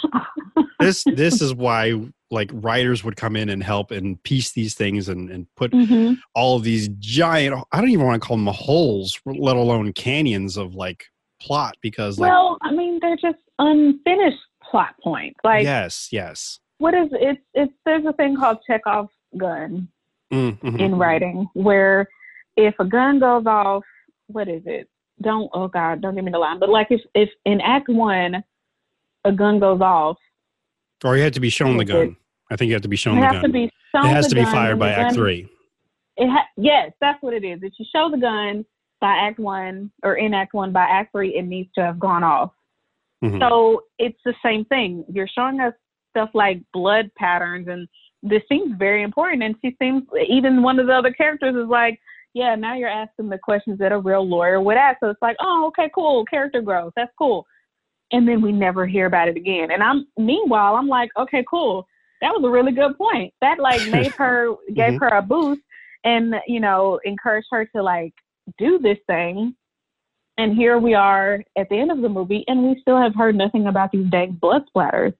this 0.79 1.05
this 1.05 1.41
is 1.41 1.53
why 1.53 1.93
like 2.31 2.49
writers 2.53 3.03
would 3.03 3.15
come 3.15 3.35
in 3.35 3.49
and 3.49 3.63
help 3.63 3.91
and 3.91 4.21
piece 4.23 4.51
these 4.53 4.73
things 4.73 5.07
and, 5.09 5.29
and 5.29 5.47
put 5.55 5.71
Mhm. 5.71 6.17
all 6.35 6.57
of 6.57 6.63
these 6.63 6.87
giant 6.99 7.55
i 7.71 7.79
don't 7.79 7.89
even 7.91 8.05
want 8.05 8.21
to 8.21 8.27
call 8.27 8.37
them 8.37 8.47
holes 8.47 9.19
let 9.25 9.55
alone 9.55 9.93
canyons 9.93 10.57
of 10.57 10.75
like 10.75 11.05
plot 11.39 11.75
because 11.81 12.19
like 12.19 12.29
Well, 12.31 12.57
I 12.61 12.71
mean, 12.71 12.99
they're 13.01 13.17
just 13.17 13.37
unfinished 13.59 14.37
plot 14.63 14.95
points. 15.03 15.37
Like, 15.43 15.63
yes 15.63 16.07
yes 16.11 16.59
what 16.77 16.93
is 16.93 17.09
it's 17.13 17.41
it's 17.53 17.73
there's 17.85 18.05
a 18.05 18.13
thing 18.13 18.35
called 18.35 18.57
Chekhov's 18.67 19.11
gun 19.37 19.87
Mm, 20.31 20.59
mhm. 20.61 20.79
in 20.79 20.95
writing 20.95 21.47
where 21.53 22.07
if 22.57 22.75
a 22.79 22.85
gun 22.85 23.19
goes 23.19 23.45
off, 23.45 23.83
what 24.27 24.47
is 24.47 24.61
it? 24.65 24.87
Don't 25.21 25.49
oh 25.53 25.67
god, 25.67 26.01
don't 26.01 26.15
give 26.15 26.23
me 26.23 26.31
the 26.31 26.37
line. 26.39 26.59
But 26.59 26.69
like 26.69 26.87
if 26.89 27.01
if 27.15 27.29
in 27.45 27.61
Act 27.61 27.89
One 27.89 28.43
a 29.25 29.31
gun 29.31 29.59
goes 29.59 29.81
off, 29.81 30.17
or 31.03 31.15
you 31.17 31.23
had 31.23 31.33
to 31.33 31.39
be 31.39 31.49
shown 31.49 31.77
the 31.77 31.83
Is 31.83 31.89
it- 31.89 31.93
gun 31.93 32.15
i 32.51 32.55
think 32.57 32.67
you 32.67 32.73
have 32.75 32.81
to 32.81 32.89
be 32.89 32.97
shown 32.97 33.15
the 33.15 33.21
gun 33.21 33.41
to 33.41 33.49
be 33.49 33.69
shown 33.95 34.05
it 34.05 34.09
has 34.09 34.27
to 34.27 34.35
be 34.35 34.43
gun, 34.43 34.51
fired 34.53 34.77
by 34.77 34.89
act 34.89 35.01
gun- 35.09 35.13
three 35.15 35.49
It 36.17 36.27
ha- 36.29 36.45
yes, 36.57 36.91
that's 37.01 37.21
what 37.23 37.33
it 37.33 37.43
is. 37.43 37.59
If 37.63 37.73
you 37.79 37.85
show 37.95 38.09
the 38.11 38.17
gun 38.17 38.65
by 39.01 39.13
Act 39.15 39.39
One 39.39 39.91
or 40.03 40.15
in 40.15 40.33
Act 40.33 40.53
One 40.53 40.71
by 40.71 40.83
Act 40.83 41.11
Three, 41.13 41.35
it 41.35 41.43
needs 41.43 41.69
to 41.75 41.81
have 41.81 41.97
gone 41.99 42.23
off. 42.23 42.51
Mhm. 43.23 43.39
So 43.39 43.83
it's 43.97 44.19
the 44.23 44.35
same 44.43 44.65
thing. 44.65 45.03
You're 45.11 45.27
showing 45.27 45.59
us 45.59 45.73
stuff 46.11 46.29
like 46.35 46.61
blood 46.73 47.09
patterns, 47.15 47.67
and 47.67 47.87
this 48.21 48.43
seems 48.47 48.75
very 48.77 49.01
important. 49.03 49.41
And 49.41 49.55
she 49.63 49.75
seems, 49.81 50.03
even 50.29 50.61
one 50.61 50.79
of 50.79 50.85
the 50.87 50.93
other 50.93 51.11
characters 51.11 51.55
is 51.55 51.67
like, 51.67 51.99
yeah, 52.33 52.55
now 52.55 52.75
you're 52.75 52.89
asking 52.89 53.29
the 53.29 53.37
questions 53.37 53.79
that 53.79 53.91
a 53.91 53.97
real 53.99 54.27
lawyer 54.27 54.61
would 54.61 54.77
ask. 54.77 54.99
So 55.01 55.09
it's 55.09 55.21
like, 55.21 55.37
oh, 55.39 55.65
okay, 55.67 55.89
cool, 55.93 56.25
character 56.25 56.61
growth, 56.61 56.93
that's 56.95 57.11
cool. 57.17 57.45
And 58.11 58.27
then 58.27 58.41
we 58.41 58.51
never 58.51 58.85
hear 58.85 59.05
about 59.07 59.27
it 59.27 59.37
again. 59.37 59.71
And 59.71 59.81
I'm, 59.81 60.07
meanwhile, 60.17 60.75
I'm 60.75 60.87
like, 60.87 61.09
okay, 61.17 61.43
cool, 61.49 61.87
that 62.21 62.31
was 62.31 62.43
a 62.45 62.49
really 62.49 62.71
good 62.71 62.97
point. 62.97 63.33
That 63.41 63.59
like 63.59 63.81
made 63.87 64.11
her, 64.17 64.53
gave 64.73 64.93
Mhm. 64.93 64.99
her 65.01 65.17
a 65.17 65.21
boost, 65.21 65.61
and 66.03 66.35
you 66.47 66.59
know, 66.59 66.99
encouraged 67.05 67.47
her 67.51 67.65
to 67.75 67.81
like 67.83 68.13
do 68.57 68.77
this 68.79 68.97
thing 69.07 69.55
and 70.37 70.55
here 70.55 70.79
we 70.79 70.93
are 70.95 71.43
at 71.57 71.69
the 71.69 71.77
end 71.77 71.91
of 71.91 72.01
the 72.01 72.09
movie, 72.09 72.43
and 72.47 72.63
we 72.63 72.79
still 72.81 72.97
have 72.99 73.13
heard 73.15 73.35
nothing 73.35 73.67
about 73.67 73.91
these 73.91 74.09
dang 74.09 74.31
blood 74.41 74.63
splatters. 74.75 75.13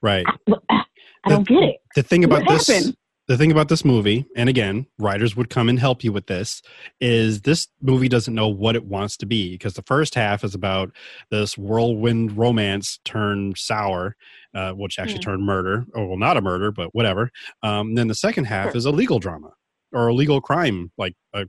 right 0.00 0.24
I 0.70 1.28
don't 1.28 1.46
get 1.46 1.62
it. 1.62 1.76
the 1.94 2.02
thing 2.02 2.24
about 2.24 2.40
What 2.42 2.48
this 2.48 2.66
happened? 2.68 2.96
The 3.28 3.36
thing 3.36 3.50
about 3.50 3.68
this 3.68 3.84
movie 3.84 4.24
and 4.36 4.48
again 4.48 4.86
writers 4.98 5.34
would 5.36 5.50
come 5.50 5.68
and 5.68 5.80
help 5.80 6.04
you 6.04 6.12
with 6.12 6.26
this 6.26 6.62
is 7.00 7.42
this 7.42 7.66
movie 7.82 8.08
doesn't 8.08 8.34
know 8.34 8.48
what 8.48 8.76
it 8.76 8.84
wants 8.84 9.16
to 9.16 9.26
be 9.26 9.52
because 9.52 9.74
the 9.74 9.82
first 9.82 10.14
half 10.14 10.44
is 10.44 10.54
about 10.54 10.90
this 11.30 11.58
whirlwind 11.58 12.36
romance 12.36 12.98
turned 13.04 13.58
sour 13.58 14.16
uh, 14.54 14.72
which 14.72 14.98
actually 14.98 15.18
Hmm. 15.18 15.30
turned 15.30 15.44
murder 15.46 15.84
or 15.94 16.06
well 16.06 16.16
not 16.18 16.36
a 16.36 16.40
murder 16.40 16.70
but 16.70 16.94
whatever 16.94 17.30
um, 17.62 17.94
then 17.94 18.08
the 18.08 18.14
second 18.14 18.44
half 18.44 18.70
Sure. 18.70 18.76
is 18.76 18.84
a 18.84 18.90
legal 18.92 19.18
drama 19.18 19.52
or 19.92 20.06
a 20.08 20.14
legal 20.14 20.40
crime 20.40 20.92
like 20.96 21.14
a 21.34 21.46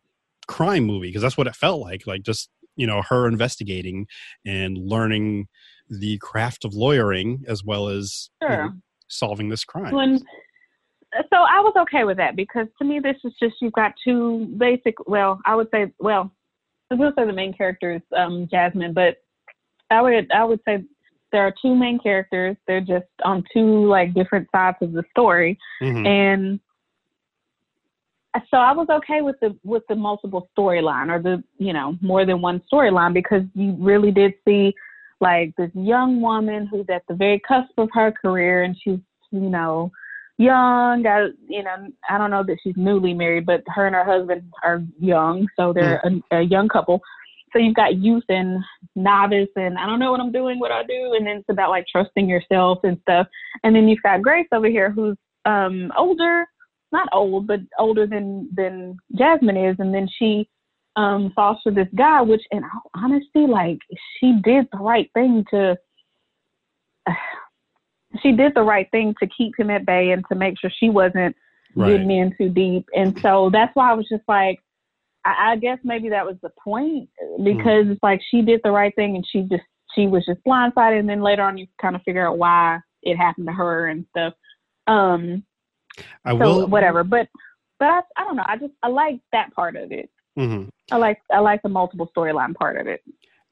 crime 0.47 0.83
movie 0.83 1.07
because 1.09 1.21
that's 1.21 1.37
what 1.37 1.47
it 1.47 1.55
felt 1.55 1.81
like 1.81 2.07
like 2.07 2.23
just 2.23 2.49
you 2.75 2.87
know 2.87 3.01
her 3.01 3.27
investigating 3.27 4.07
and 4.45 4.77
learning 4.77 5.47
the 5.89 6.17
craft 6.19 6.65
of 6.65 6.73
lawyering 6.73 7.43
as 7.47 7.63
well 7.63 7.87
as 7.87 8.29
you 8.41 8.47
know, 8.49 8.71
solving 9.07 9.49
this 9.49 9.63
crime 9.63 9.93
When, 9.93 10.19
so 11.13 11.37
I 11.37 11.59
was 11.59 11.73
okay 11.81 12.03
with 12.03 12.17
that 12.17 12.35
because 12.35 12.67
to 12.79 12.85
me, 12.85 12.99
this 12.99 13.15
is 13.23 13.33
just 13.39 13.55
you've 13.61 13.73
got 13.73 13.93
two 14.03 14.47
basic. 14.57 14.95
Well, 15.07 15.39
I 15.45 15.55
would 15.55 15.67
say, 15.71 15.91
well, 15.99 16.31
I 16.91 16.95
to 16.95 17.11
say 17.17 17.25
the 17.25 17.33
main 17.33 17.53
character 17.53 17.93
is 17.93 18.01
um, 18.15 18.47
Jasmine, 18.49 18.93
but 18.93 19.17
I 19.89 20.01
would 20.01 20.31
I 20.31 20.43
would 20.43 20.59
say 20.65 20.83
there 21.31 21.45
are 21.45 21.53
two 21.61 21.75
main 21.75 21.99
characters. 21.99 22.55
They're 22.67 22.81
just 22.81 23.07
on 23.23 23.43
two 23.53 23.87
like 23.87 24.13
different 24.13 24.47
sides 24.53 24.77
of 24.81 24.93
the 24.93 25.03
story, 25.11 25.57
Mhm. 25.81 26.07
and 26.07 26.59
so 28.51 28.57
I 28.57 28.71
was 28.71 28.87
okay 28.89 29.21
with 29.21 29.39
the 29.41 29.57
with 29.63 29.83
the 29.89 29.95
multiple 29.95 30.49
storyline 30.57 31.09
or 31.09 31.21
the 31.21 31.43
you 31.57 31.73
know 31.73 31.97
more 32.01 32.25
than 32.25 32.41
one 32.41 32.61
storyline 32.71 33.13
because 33.13 33.43
you 33.53 33.75
really 33.79 34.11
did 34.11 34.33
see 34.45 34.73
like 35.19 35.55
this 35.57 35.71
young 35.73 36.21
woman 36.21 36.67
who's 36.67 36.85
at 36.89 37.03
the 37.07 37.15
very 37.15 37.39
cusp 37.39 37.71
of 37.77 37.89
her 37.93 38.11
career 38.11 38.63
and 38.63 38.77
she's 38.81 38.99
you 39.31 39.49
know 39.49 39.91
young. 40.37 41.03
Got 41.03 41.31
you 41.47 41.63
know 41.63 41.87
I 42.09 42.17
don't 42.17 42.31
know 42.31 42.43
that 42.43 42.57
she's 42.63 42.75
newly 42.77 43.13
married 43.13 43.45
but 43.45 43.63
her 43.67 43.87
and 43.87 43.95
her 43.95 44.05
husband 44.05 44.43
are 44.63 44.83
young 44.99 45.47
so 45.57 45.73
they're 45.73 46.01
a, 46.03 46.37
a 46.37 46.41
young 46.41 46.67
couple. 46.67 47.01
So 47.53 47.59
you've 47.59 47.75
got 47.75 47.95
youth 47.95 48.25
and 48.29 48.63
novice 48.95 49.49
and 49.55 49.77
I 49.77 49.85
don't 49.85 49.99
know 49.99 50.11
what 50.11 50.19
I'm 50.19 50.31
doing 50.31 50.59
what 50.59 50.71
I 50.71 50.83
do 50.83 51.13
and 51.17 51.25
then 51.25 51.37
it's 51.37 51.49
about 51.49 51.69
like 51.69 51.85
trusting 51.91 52.27
yourself 52.27 52.79
and 52.83 52.97
stuff. 53.01 53.27
And 53.63 53.75
then 53.75 53.87
you've 53.87 54.03
got 54.03 54.21
Grace 54.21 54.47
over 54.51 54.67
here 54.67 54.91
who's 54.91 55.17
um 55.45 55.91
older 55.97 56.45
not 56.91 57.09
old, 57.11 57.47
but 57.47 57.59
older 57.79 58.07
than 58.07 58.49
than 58.55 58.97
Jasmine 59.15 59.57
is, 59.57 59.75
and 59.79 59.93
then 59.93 60.07
she 60.17 60.47
um 60.95 61.31
falls 61.35 61.57
for 61.63 61.71
this 61.71 61.87
guy, 61.95 62.21
which 62.21 62.41
in 62.51 62.63
all 62.63 62.91
honesty, 62.95 63.45
like 63.47 63.77
she 64.19 64.39
did 64.43 64.67
the 64.71 64.79
right 64.79 65.09
thing 65.13 65.45
to 65.51 65.77
she 68.21 68.31
did 68.31 68.53
the 68.55 68.63
right 68.63 68.89
thing 68.91 69.13
to 69.19 69.27
keep 69.27 69.57
him 69.57 69.69
at 69.69 69.85
bay 69.85 70.11
and 70.11 70.23
to 70.31 70.35
make 70.35 70.59
sure 70.59 70.71
she 70.79 70.89
wasn't 70.89 71.35
Right. 71.75 71.91
getting 71.91 72.09
in 72.09 72.35
too 72.37 72.49
deep. 72.49 72.85
And 72.95 73.19
so 73.19 73.49
that's 73.51 73.75
why 73.75 73.91
I 73.91 73.93
was 73.93 74.07
just 74.09 74.23
like 74.27 74.59
I, 75.25 75.51
I 75.51 75.55
guess 75.57 75.77
maybe 75.83 76.09
that 76.09 76.25
was 76.25 76.37
the 76.41 76.49
point 76.63 77.09
because 77.43 77.87
it's 77.87 78.01
like 78.01 78.21
she 78.31 78.41
did 78.41 78.61
the 78.63 78.71
right 78.71 78.95
thing 78.95 79.15
and 79.15 79.25
she 79.29 79.41
just 79.41 79.63
she 79.93 80.07
was 80.07 80.25
just 80.25 80.39
blindsided 80.47 80.99
and 80.99 81.09
then 81.09 81.21
later 81.21 81.43
on 81.43 81.57
you 81.57 81.67
kind 81.81 81.95
of 81.95 82.01
figure 82.03 82.27
out 82.27 82.37
why 82.37 82.79
it 83.03 83.15
happened 83.17 83.47
to 83.47 83.53
her 83.53 83.87
and 83.87 84.05
stuff. 84.09 84.33
Um 84.87 85.43
I 86.25 86.31
so 86.31 86.37
will 86.37 86.67
whatever 86.67 87.03
but 87.03 87.27
but 87.79 87.87
I, 87.87 88.01
I 88.17 88.23
don't 88.23 88.35
know 88.35 88.45
i 88.47 88.57
just 88.57 88.73
i 88.83 88.87
like 88.87 89.19
that 89.31 89.53
part 89.53 89.75
of 89.75 89.91
it 89.91 90.09
Mhm. 90.37 90.69
i 90.91 90.97
like 90.97 91.19
i 91.31 91.39
like 91.39 91.61
the 91.63 91.69
multiple 91.69 92.11
storyline 92.15 92.55
part 92.55 92.77
of 92.77 92.87
it 92.87 93.01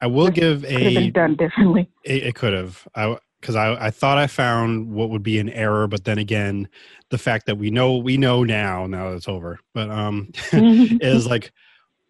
I 0.02 0.08
will 0.08 0.30
give 0.30 0.62
could 0.62 0.72
have 0.72 0.98
a 0.98 1.12
done 1.12 1.36
differently 1.36 1.90
it, 2.04 2.24
it 2.24 2.36
could 2.36 2.54
have 2.54 2.88
I 2.96 3.18
because 3.46 3.56
I, 3.56 3.76
I 3.76 3.92
thought 3.92 4.18
I 4.18 4.26
found 4.26 4.92
what 4.92 5.12
would 5.12 5.22
be 5.22 5.38
an 5.38 5.50
error, 5.50 5.88
but 5.88 6.04
then 6.04 6.18
again, 6.18 6.68
the 7.12 7.20
fact 7.20 7.46
that 7.46 7.60
we 7.60 7.70
know 7.70 7.98
we 7.98 8.18
know 8.18 8.44
now 8.44 8.88
now 8.88 9.12
that 9.12 9.18
it's 9.18 9.28
over, 9.28 9.60
but 9.76 9.88
um, 9.92 10.32
is 11.00 11.28
like 11.30 11.52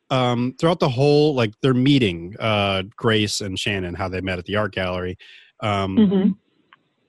um 0.09 0.55
throughout 0.57 0.79
the 0.79 0.87
whole 0.87 1.35
like 1.35 1.51
their 1.61 1.73
meeting, 1.73 2.35
uh, 2.39 2.83
Grace 2.95 3.41
and 3.41 3.59
Shannon, 3.59 3.95
how 3.95 4.07
they 4.07 4.21
met 4.21 4.39
at 4.39 4.45
the 4.45 4.55
art 4.55 4.73
gallery, 4.73 5.17
um, 5.59 5.97
Mhm. 5.97 6.35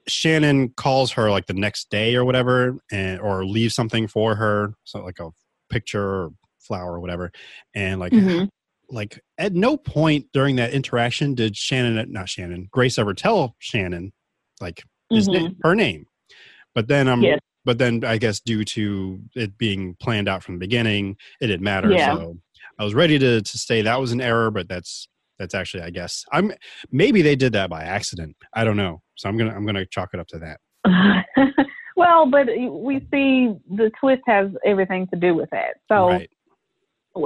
Shannon 0.09 0.71
calls 0.71 1.13
her 1.13 1.31
like 1.31 1.47
the 1.47 1.55
next 1.55 1.89
day 1.91 2.17
or 2.17 2.25
whatever, 2.25 2.79
and 2.91 3.21
or 3.21 3.47
leaves 3.47 3.77
something 3.77 4.09
for 4.09 4.35
her, 4.35 4.75
so 4.83 5.05
like 5.05 5.21
a 5.21 5.31
picture 5.71 6.05
or 6.05 6.31
flower 6.59 6.95
or 6.95 7.01
whatever, 7.01 7.31
and 7.77 8.01
like 8.01 8.13
Mhm. 8.13 8.49
like 8.91 9.21
at 9.39 9.53
no 9.53 9.77
point 9.77 10.27
during 10.33 10.57
that 10.57 10.73
interaction 10.73 11.35
did 11.35 11.57
Shannon 11.57 12.11
not 12.11 12.29
Shannon 12.29 12.67
Grace 12.73 12.99
ever 12.99 13.15
tell 13.15 13.55
Shannon 13.61 14.13
like 14.61 14.83
his 15.11 15.29
Mhm. 15.29 15.33
name, 15.33 15.57
her 15.63 15.75
name. 15.75 16.07
But 16.75 16.89
then 16.89 17.09
um 17.09 17.23
Yes. 17.23 17.41
but 17.65 17.79
then 17.79 18.05
I 18.05 18.19
guess 18.19 18.41
due 18.41 18.65
to 18.65 19.21
it 19.35 19.59
being 19.59 19.97
planned 19.97 20.29
out 20.29 20.43
from 20.43 20.55
the 20.55 20.61
beginning, 20.61 21.17
it 21.41 21.49
didn't 21.49 21.65
matter. 21.65 21.91
Yeah. 21.93 22.15
So 22.15 22.39
I 22.79 22.85
was 22.85 22.95
ready 22.95 23.19
to 23.19 23.41
to 23.41 23.59
say 23.59 23.83
that 23.83 24.01
was 24.01 24.13
an 24.13 24.21
error, 24.21 24.51
but 24.51 24.69
that's 24.69 25.09
that's 25.39 25.55
actually 25.55 25.83
I 25.83 25.91
guess 25.91 26.25
I'm 26.33 26.53
maybe 26.91 27.23
they 27.23 27.37
did 27.37 27.53
that 27.55 27.71
by 27.71 27.83
accident. 27.83 28.37
I 28.55 28.65
don't 28.65 28.77
know. 28.77 29.03
So 29.17 29.29
I'm 29.29 29.37
gonna 29.37 29.55
I'm 29.55 29.67
gonna 29.67 29.87
chalk 29.87 30.11
it 30.15 30.21
up 30.21 30.29
to 30.29 30.39
that. 30.39 30.61
well 31.97 32.27
but 32.27 32.47
we 32.47 33.01
see 33.11 33.57
the 33.75 33.91
twist 33.99 34.23
has 34.27 34.49
everything 34.65 35.07
to 35.09 35.19
do 35.19 35.35
with 35.35 35.49
that 35.51 35.79
so 35.91 36.09
right. 36.09 36.31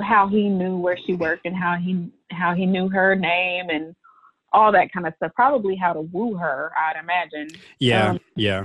how 0.02 0.28
he 0.28 0.48
knew 0.48 0.76
where 0.76 0.96
she 1.06 1.14
worked 1.14 1.44
and 1.44 1.56
how 1.56 1.76
he 1.76 2.10
how 2.30 2.54
he 2.54 2.64
knew 2.64 2.88
her 2.88 3.14
name 3.14 3.68
and 3.68 3.94
all 4.52 4.72
that 4.72 4.92
kind 4.92 5.06
of 5.06 5.14
stuff 5.16 5.32
probably 5.34 5.76
how 5.76 5.92
to 5.92 6.00
woo 6.00 6.34
her 6.34 6.72
i'd 6.76 6.96
imagine 6.98 7.48
Yeah, 7.78 8.10
um, 8.10 8.20
yeah. 8.36 8.64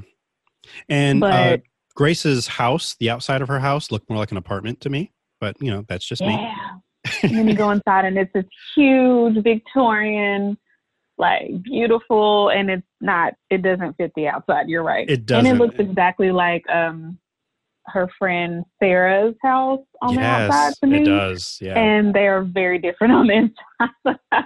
And 0.90 1.24
uh, 1.24 1.58
Grace's 1.94 2.48
house, 2.48 2.96
the 3.00 3.12
outside 3.12 3.44
of 3.44 3.48
her 3.50 3.60
house, 3.60 3.92
looked 3.92 4.10
more 4.10 4.18
like 4.18 4.32
an 4.32 4.38
apartment 4.38 4.82
to 4.82 4.90
me. 4.90 5.12
But 5.40 5.62
you 5.62 5.70
know, 5.70 5.86
that's 5.88 6.04
just 6.04 6.22
me. 6.22 6.34
yeah 6.34 6.78
and 7.24 7.38
then 7.38 7.48
you 7.48 7.56
go 7.56 7.72
inside 7.72 8.06
and 8.06 8.18
it's 8.18 8.32
this 8.34 8.46
huge 8.76 9.42
Victorian, 9.44 10.58
like 11.18 11.62
beautiful, 11.64 12.50
and 12.50 12.70
it's 12.70 12.88
not. 13.02 13.34
It 13.50 13.62
doesn't 13.62 13.96
fit 13.98 14.12
the 14.16 14.28
outside. 14.28 14.68
You're 14.68 14.84
right. 14.84 15.10
It 15.10 15.26
doesn't. 15.26 15.46
it 15.46 15.56
looks 15.56 15.76
exactly 15.78 16.32
like 16.32 16.68
um 16.70 17.18
her 17.88 18.10
friend 18.18 18.64
Sarah's 18.82 19.36
house 19.44 19.86
on 20.02 20.16
the 20.16 20.22
outside 20.22 20.74
to 20.82 20.88
me. 20.88 21.02
it 21.02 21.06
does. 21.06 21.60
Yeah. 21.62 21.78
And 21.78 22.14
they 22.14 22.28
are 22.28 22.44
very 22.44 22.80
different 22.80 23.14
on 23.14 23.28
the 23.28 23.34
inside. 23.34 24.46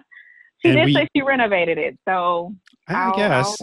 She 0.61 0.69
And 0.69 0.77
did 0.77 0.85
we- 0.85 0.93
say 0.93 1.07
she 1.15 1.21
renovated 1.21 1.77
it, 1.77 1.97
so 2.07 2.53
I 2.87 2.93
I'll- 3.05 3.15
guess. 3.15 3.61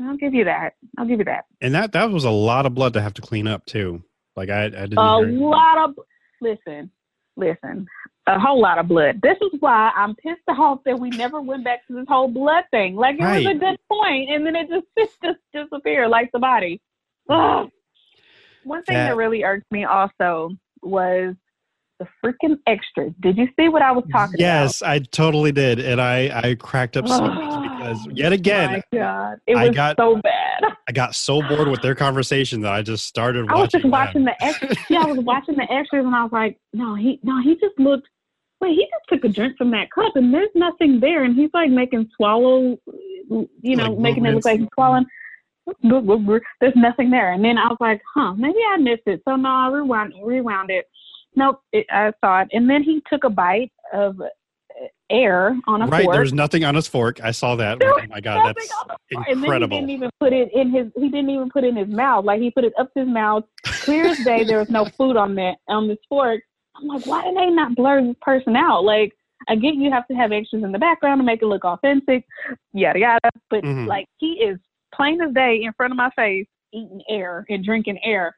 I'll 0.00 0.16
give 0.18 0.34
you 0.34 0.44
that. 0.44 0.74
I'll 0.98 1.06
give 1.06 1.20
you 1.20 1.24
that. 1.24 1.46
And 1.62 1.74
that 1.74 1.92
that 1.92 2.10
was 2.10 2.24
a 2.24 2.30
lot 2.30 2.66
of 2.66 2.74
blood 2.74 2.92
to 2.94 3.00
have 3.00 3.14
to 3.14 3.22
clean 3.22 3.46
up 3.46 3.64
too. 3.64 4.02
Like 4.36 4.50
I, 4.50 4.64
I 4.66 4.68
didn't. 4.68 4.98
A 4.98 5.16
lot 5.18 5.88
of 5.88 5.94
listen. 6.42 6.90
listen, 7.38 7.86
a 8.26 8.38
whole 8.38 8.60
lot 8.60 8.78
of 8.78 8.88
blood. 8.88 9.20
This 9.22 9.38
is 9.40 9.58
why 9.60 9.90
I'm 9.96 10.14
pissed 10.16 10.42
off 10.48 10.80
that 10.84 10.98
we 11.00 11.08
never 11.10 11.40
went 11.40 11.64
back 11.64 11.86
to 11.86 11.94
this 11.94 12.04
whole 12.08 12.28
blood 12.28 12.64
thing. 12.70 12.94
Like 12.96 13.16
it 13.18 13.22
was 13.22 13.46
a 13.46 13.54
good 13.58 13.78
point, 13.90 14.30
and 14.30 14.44
then 14.46 14.54
it 14.56 14.68
just 14.68 14.86
it 14.96 15.10
just 15.24 15.38
disappeared 15.54 16.10
like 16.10 16.30
the 16.32 16.40
body. 16.40 16.80
Ugh. 17.30 17.70
One 18.64 18.82
thing 18.82 18.96
that, 18.96 19.08
That- 19.10 19.16
really 19.16 19.44
irked 19.44 19.70
me 19.72 19.84
also 19.84 20.50
was 20.82 21.34
the 21.98 22.06
freaking 22.24 22.56
extras. 22.66 23.12
Did 23.20 23.36
you 23.38 23.48
see 23.58 23.68
what 23.68 23.82
I 23.82 23.90
was 23.92 24.04
talking 24.12 24.34
about? 24.34 24.40
Yes, 24.40 24.82
I 24.82 24.98
totally 24.98 25.52
did, 25.52 25.78
and 25.80 26.00
I 26.00 26.30
I 26.50 26.54
cracked 26.54 26.96
up 26.96 27.08
so 27.08 27.20
much 27.26 27.72
because 27.78 28.06
yet 28.12 28.32
again 28.32 28.72
My 28.92 28.98
God, 28.98 29.38
it 29.46 29.56
I 29.56 29.68
was 29.68 29.76
got- 29.76 29.96
so 29.98 30.16
bad. 30.22 30.62
I 30.88 30.92
got 30.92 31.14
so 31.16 31.42
bored 31.42 31.66
with 31.68 31.82
their 31.82 31.94
conversation 31.96 32.60
that 32.60 32.72
I 32.72 32.80
just 32.82 33.06
started 33.06 33.48
I 33.48 33.52
was 33.54 33.60
watching. 33.62 33.80
just 33.80 33.90
watching 33.92 34.24
them. 34.24 34.34
the 34.38 34.44
extras. 34.46 34.76
Yeah, 34.88 35.00
I 35.02 35.06
was 35.06 35.18
watching 35.24 35.56
the 35.56 35.70
extras, 35.72 36.04
and 36.06 36.14
I 36.14 36.22
was 36.22 36.32
like, 36.32 36.58
no, 36.72 36.94
he 36.94 37.18
no, 37.22 37.40
he 37.42 37.54
just 37.54 37.78
looked. 37.78 38.06
Wait, 38.60 38.70
he 38.74 38.82
just 38.86 39.04
took 39.08 39.24
a 39.24 39.32
drink 39.32 39.56
from 39.58 39.70
that 39.72 39.90
cup, 39.90 40.16
and 40.16 40.32
there's 40.32 40.48
nothing 40.54 40.98
there, 41.00 41.24
and 41.24 41.34
he's 41.36 41.50
like 41.52 41.70
making 41.70 42.08
swallow, 42.16 42.78
you 42.88 43.76
know, 43.76 43.90
Like 43.90 43.98
making 43.98 44.24
it 44.26 44.34
look 44.34 44.44
like 44.46 44.60
he's 44.60 44.68
swallowing. 44.74 45.04
There's 45.82 46.74
nothing 46.76 47.10
there, 47.10 47.32
and 47.32 47.44
then 47.44 47.58
I 47.58 47.66
was 47.66 47.76
like, 47.80 48.00
huh, 48.14 48.34
maybe 48.34 48.58
I 48.72 48.76
missed 48.78 49.02
it. 49.06 49.20
So 49.28 49.36
no, 49.36 49.48
I 49.48 49.68
rewound 49.68 50.14
rewound 50.22 50.70
it. 50.70 50.86
Nope, 51.36 51.60
it, 51.72 51.86
I 51.90 52.12
saw 52.24 52.40
it, 52.40 52.48
and 52.52 52.68
then 52.68 52.82
he 52.82 53.02
took 53.10 53.24
a 53.24 53.30
bite 53.30 53.72
of 53.92 54.20
air 55.10 55.56
on 55.66 55.82
a 55.82 55.86
fork. 55.86 55.92
Right, 55.92 56.10
there 56.10 56.20
was 56.20 56.32
nothing 56.32 56.64
on 56.64 56.74
his 56.74 56.86
fork. 56.86 57.22
I 57.22 57.30
saw 57.30 57.56
that. 57.56 57.78
There 57.78 57.92
Oh 57.94 58.06
my 58.08 58.20
god, 58.20 58.54
that's 58.56 58.72
fork. 59.12 59.26
And 59.28 59.42
then 59.42 59.62
he 59.62 59.66
didn't 59.68 59.90
even 59.90 60.10
put 60.20 60.32
it 60.32 60.50
in 60.52 60.70
his. 60.70 60.86
He 60.96 61.08
didn't 61.08 61.30
even 61.30 61.50
put 61.50 61.64
it 61.64 61.68
in 61.68 61.76
his 61.76 61.88
mouth. 61.88 62.24
Like 62.24 62.40
he 62.40 62.50
put 62.50 62.64
it 62.64 62.72
up 62.78 62.90
his 62.94 63.06
mouth. 63.06 63.44
Clear 63.82 64.06
as 64.08 64.18
day, 64.18 64.44
there 64.44 64.58
was 64.58 64.70
no 64.70 64.84
food 64.98 65.16
on 65.16 65.34
that 65.36 65.56
on 65.68 65.88
this 65.88 65.98
fork. 66.08 66.42
I'm 66.76 66.86
like, 66.86 67.06
why 67.06 67.24
did 67.24 67.36
they 67.36 67.50
not 67.50 67.74
blur 67.74 68.02
this 68.02 68.16
person 68.20 68.56
out? 68.56 68.84
Like, 68.84 69.12
I 69.48 69.56
get 69.56 69.74
you 69.74 69.90
have 69.90 70.06
to 70.08 70.14
have 70.14 70.32
extras 70.32 70.62
in 70.62 70.72
the 70.72 70.78
background 70.78 71.20
to 71.20 71.24
make 71.24 71.42
it 71.42 71.46
look 71.46 71.64
authentic, 71.64 72.26
yada 72.72 72.98
yada. 72.98 73.30
But 73.48 73.64
Mhm. 73.64 73.86
like, 73.86 74.06
he 74.18 74.42
is 74.42 74.58
plain 74.94 75.20
as 75.20 75.32
day 75.32 75.62
in 75.62 75.72
front 75.74 75.92
of 75.92 75.96
my 75.96 76.10
face, 76.10 76.46
eating 76.72 77.02
air 77.08 77.46
and 77.48 77.64
drinking 77.64 77.98
air. 78.04 78.36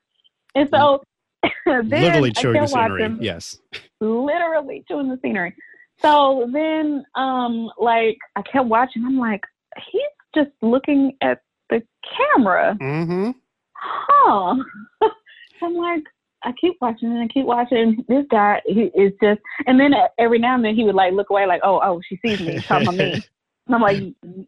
And 0.54 0.68
so, 0.70 1.02
Literally 1.66 2.32
chewing 2.32 2.60
the 2.60 2.66
scenery. 2.66 3.16
Yes. 3.20 3.58
literally 4.00 4.84
chewing 4.88 5.08
the 5.08 5.18
scenery. 5.22 5.54
So 6.00 6.48
then, 6.52 7.04
um, 7.16 7.70
like 7.78 8.16
I 8.36 8.42
kept 8.42 8.66
watching. 8.66 9.04
I'm 9.04 9.18
like, 9.18 9.42
he's 9.90 10.02
just 10.34 10.50
looking 10.62 11.16
at 11.22 11.40
the 11.70 11.82
camera, 12.16 12.76
Mm-hmm. 12.80 13.30
huh? 13.74 14.54
I'm 15.62 15.74
like, 15.74 16.02
I 16.44 16.52
keep 16.60 16.74
watching 16.80 17.08
and 17.10 17.22
I 17.22 17.26
keep 17.32 17.46
watching. 17.46 18.04
This 18.08 18.24
guy, 18.30 18.60
he 18.64 18.82
is 18.94 19.12
just, 19.22 19.40
and 19.66 19.78
then 19.78 19.92
every 20.18 20.38
now 20.38 20.54
and 20.54 20.64
then 20.64 20.74
he 20.76 20.84
would 20.84 20.94
like 20.94 21.12
look 21.12 21.30
away, 21.30 21.46
like, 21.46 21.60
oh, 21.64 21.80
oh, 21.82 22.00
she 22.08 22.18
sees 22.24 22.40
me, 22.40 22.60
talking 22.60 22.88
about 22.88 22.96
me. 22.98 23.22
And 23.66 23.74
I'm 23.74 23.82
like, 23.82 24.02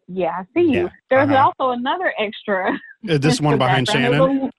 yeah, 0.09 0.31
I 0.31 0.45
see 0.55 0.65
you. 0.73 0.85
Yeah, 0.85 0.89
There's 1.11 1.29
uh-huh. 1.29 1.53
also 1.59 1.73
another 1.73 2.15
extra. 2.19 2.73
This 3.03 3.39
one 3.39 3.59
behind. 3.59 3.87
Shannon. 3.87 4.51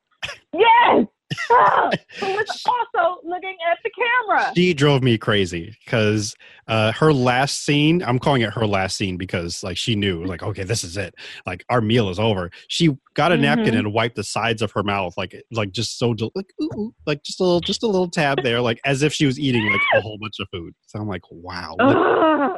Yes. 0.53 1.07
Ah, 1.51 1.89
Who 2.19 2.25
was 2.27 2.63
also 2.65 3.21
looking 3.27 3.55
at 3.71 3.77
the 3.83 3.89
camera. 3.91 4.51
She 4.55 4.73
drove 4.73 5.01
me 5.03 5.17
crazy 5.17 5.75
because 5.83 6.35
uh, 6.67 6.91
her 6.93 7.13
last 7.13 7.63
scene, 7.65 8.03
I'm 8.03 8.19
calling 8.19 8.41
it 8.41 8.51
her 8.53 8.65
last 8.67 8.97
scene 8.97 9.17
because 9.17 9.63
like 9.63 9.77
she 9.77 9.95
knew, 9.95 10.23
like, 10.25 10.43
okay, 10.43 10.63
this 10.63 10.83
is 10.83 10.97
it. 10.97 11.15
Like 11.45 11.65
our 11.69 11.81
meal 11.81 12.09
is 12.09 12.19
over. 12.19 12.51
She 12.67 12.97
got 13.13 13.31
a 13.31 13.37
napkin 13.37 13.73
Mhm. 13.73 13.79
and 13.79 13.93
wiped 13.93 14.15
the 14.15 14.23
sides 14.23 14.61
of 14.61 14.71
her 14.71 14.83
mouth, 14.83 15.15
like, 15.17 15.35
like 15.51 15.71
just 15.71 15.97
so, 15.99 16.13
del- 16.13 16.31
like, 16.35 16.51
ooh, 16.61 16.69
ooh, 16.77 16.95
like 17.05 17.23
just 17.23 17.39
a 17.39 17.43
little, 17.43 17.59
just 17.61 17.83
a 17.83 17.87
little 17.87 18.09
tab 18.09 18.41
there, 18.43 18.61
like 18.61 18.79
as 18.85 19.03
if 19.03 19.13
she 19.13 19.25
was 19.25 19.39
eating 19.39 19.69
like 19.71 19.81
a 19.95 20.01
whole 20.01 20.17
bunch 20.17 20.39
of 20.39 20.47
food. 20.51 20.73
So 20.87 20.99
I'm 20.99 21.07
like, 21.07 21.23
wow. 21.31 21.75
Ugh. 21.79 22.57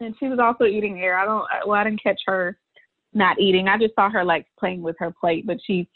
And 0.00 0.14
she 0.18 0.28
was 0.28 0.38
also 0.38 0.64
eating 0.64 1.00
air. 1.02 1.18
I 1.18 1.26
don't. 1.26 1.44
Well, 1.66 1.78
I 1.78 1.84
didn't 1.84 2.02
catch 2.02 2.22
her 2.26 2.58
not 3.12 3.38
eating. 3.38 3.68
I 3.68 3.76
just 3.76 3.94
saw 3.94 4.08
her 4.08 4.24
like 4.24 4.46
playing 4.58 4.80
with 4.80 4.96
her 4.98 5.12
plate, 5.20 5.46
but 5.46 5.58
she. 5.66 5.88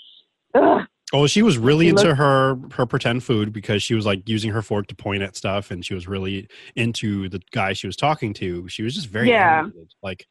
Ugh. 0.55 0.83
Oh, 1.15 1.27
she 1.29 1.43
was 1.43 1.57
really 1.59 1.87
She 1.87 1.91
into 1.91 2.03
looked- 2.09 2.19
her 2.19 2.57
her 2.73 2.87
pretend 2.87 3.23
food 3.23 3.53
because 3.53 3.83
she 3.83 3.95
was 3.95 4.05
like 4.05 4.29
using 4.29 4.51
her 4.51 4.63
fork 4.63 4.89
to 4.89 4.95
point 4.97 5.23
at 5.23 5.37
stuff, 5.37 5.71
and 5.71 5.85
she 5.85 5.95
was 5.95 6.09
really 6.09 6.49
into 6.75 7.29
the 7.29 7.41
guy 7.53 7.73
she 7.73 7.87
was 7.87 7.97
talking 7.97 8.35
to. 8.35 8.69
She 8.69 8.83
was 8.83 8.95
just 8.95 9.07
very 9.09 9.31
Yeah. 9.31 9.61
animated. 9.61 9.93
Like, 10.03 10.27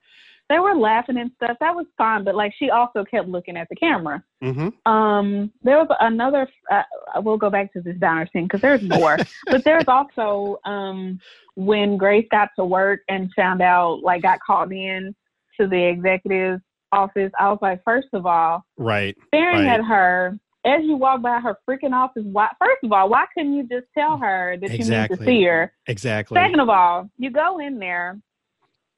They 0.49 0.59
were 0.59 0.75
laughing 0.75 1.17
and 1.17 1.31
stuff. 1.37 1.55
That 1.61 1.73
was 1.73 1.85
fun, 1.97 2.25
but 2.25 2.35
like 2.35 2.53
she 2.59 2.69
also 2.69 3.05
kept 3.05 3.29
looking 3.29 3.55
at 3.55 3.69
the 3.69 3.75
camera. 3.77 4.21
hmm 4.41 4.69
Um, 4.85 5.51
there 5.63 5.77
was 5.77 5.87
another. 6.01 6.49
Uh, 6.69 6.83
we'll 7.21 7.37
go 7.37 7.49
back 7.49 7.71
to 7.73 7.81
this 7.81 7.95
diner 7.97 8.27
scene 8.33 8.43
because 8.43 8.59
there's 8.59 8.81
more. 8.83 9.17
but 9.47 9.63
there's 9.63 9.87
also 9.87 10.59
um 10.65 11.17
when 11.55 11.95
Grace 11.95 12.27
got 12.29 12.49
to 12.57 12.65
work 12.65 12.99
and 13.07 13.31
found 13.37 13.61
out, 13.61 14.01
like, 14.03 14.21
got 14.23 14.39
called 14.45 14.73
in 14.73 15.15
to 15.59 15.65
the 15.67 15.81
executive's 15.81 16.61
office. 16.91 17.31
I 17.39 17.49
was 17.49 17.59
like, 17.61 17.81
first 17.85 18.09
of 18.11 18.25
all, 18.25 18.65
right. 18.77 19.15
staring 19.29 19.65
Right. 19.65 19.79
at 19.79 19.85
her 19.85 20.37
as 20.65 20.81
you 20.83 20.95
walk 20.95 21.21
by 21.21 21.39
her 21.39 21.57
freaking 21.69 21.93
office. 21.93 22.23
Why? 22.25 22.47
First 22.59 22.83
of 22.83 22.91
all, 22.91 23.09
why 23.09 23.25
couldn't 23.33 23.53
you 23.53 23.63
just 23.63 23.87
tell 23.97 24.17
her 24.17 24.57
that 24.61 24.71
you 24.71 24.77
need 24.85 25.09
to 25.09 25.17
see 25.25 25.43
her? 25.43 25.73
Exactly. 25.87 26.35
Second 26.35 26.59
of 26.59 26.69
all, 26.69 27.09
you 27.17 27.29
go 27.31 27.59
in 27.59 27.79
there. 27.79 28.19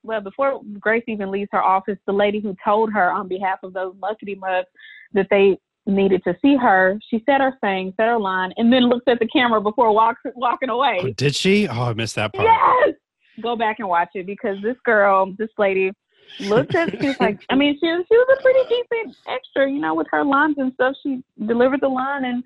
Well, 0.03 0.21
before 0.21 0.61
Grace 0.79 1.03
even 1.07 1.31
leaves 1.31 1.49
her 1.51 1.63
office, 1.63 1.97
the 2.05 2.13
lady 2.13 2.39
who 2.39 2.55
told 2.63 2.93
her 2.93 3.11
on 3.11 3.27
behalf 3.27 3.59
of 3.63 3.73
those 3.73 3.95
muckety 3.95 4.37
mucks 4.37 4.69
that 5.13 5.27
they 5.31 5.57
needed 5.87 6.23
to 6.25 6.35
see 6.41 6.55
her, 6.55 6.99
she 7.09 7.23
said 7.25 7.41
her 7.41 7.57
thing, 7.61 7.93
said 7.97 8.05
her 8.07 8.19
line, 8.19 8.53
and 8.57 8.71
then 8.71 8.83
looks 8.89 9.05
at 9.07 9.17
the 9.19 9.27
camera 9.27 9.59
before 9.61 9.91
walk, 9.93 10.17
walking 10.35 10.69
Oh, 10.69 10.75
away. 10.75 11.13
did 11.17 11.35
she? 11.35 11.67
Oh, 11.67 11.83
I 11.83 11.93
missed 11.93 12.15
that 12.15 12.33
part. 12.33 12.47
Yes. 12.47 12.95
Go 13.41 13.55
back 13.55 13.77
and 13.79 13.87
watch 13.89 14.09
it 14.13 14.25
because 14.27 14.57
this 14.63 14.77
girl, 14.85 15.33
this 15.37 15.49
lady, 15.57 15.91
looked 16.39 16.75
at. 16.75 16.89
She 16.99 17.07
was 17.07 17.15
like, 17.19 17.39
I 17.49 17.55
mean, 17.55 17.77
she 17.79 17.87
was 17.87 18.05
she 18.09 18.17
was 18.17 18.37
a 18.37 18.41
pretty 18.41 18.59
decent 18.69 19.15
extra, 19.27 19.69
you 19.71 19.79
know, 19.79 19.93
with 19.93 20.07
her 20.11 20.23
lines 20.23 20.55
and 20.57 20.73
stuff. 20.73 20.95
She 21.03 21.21
delivered 21.45 21.81
the 21.81 21.87
line 21.89 22.25
and 22.25 22.43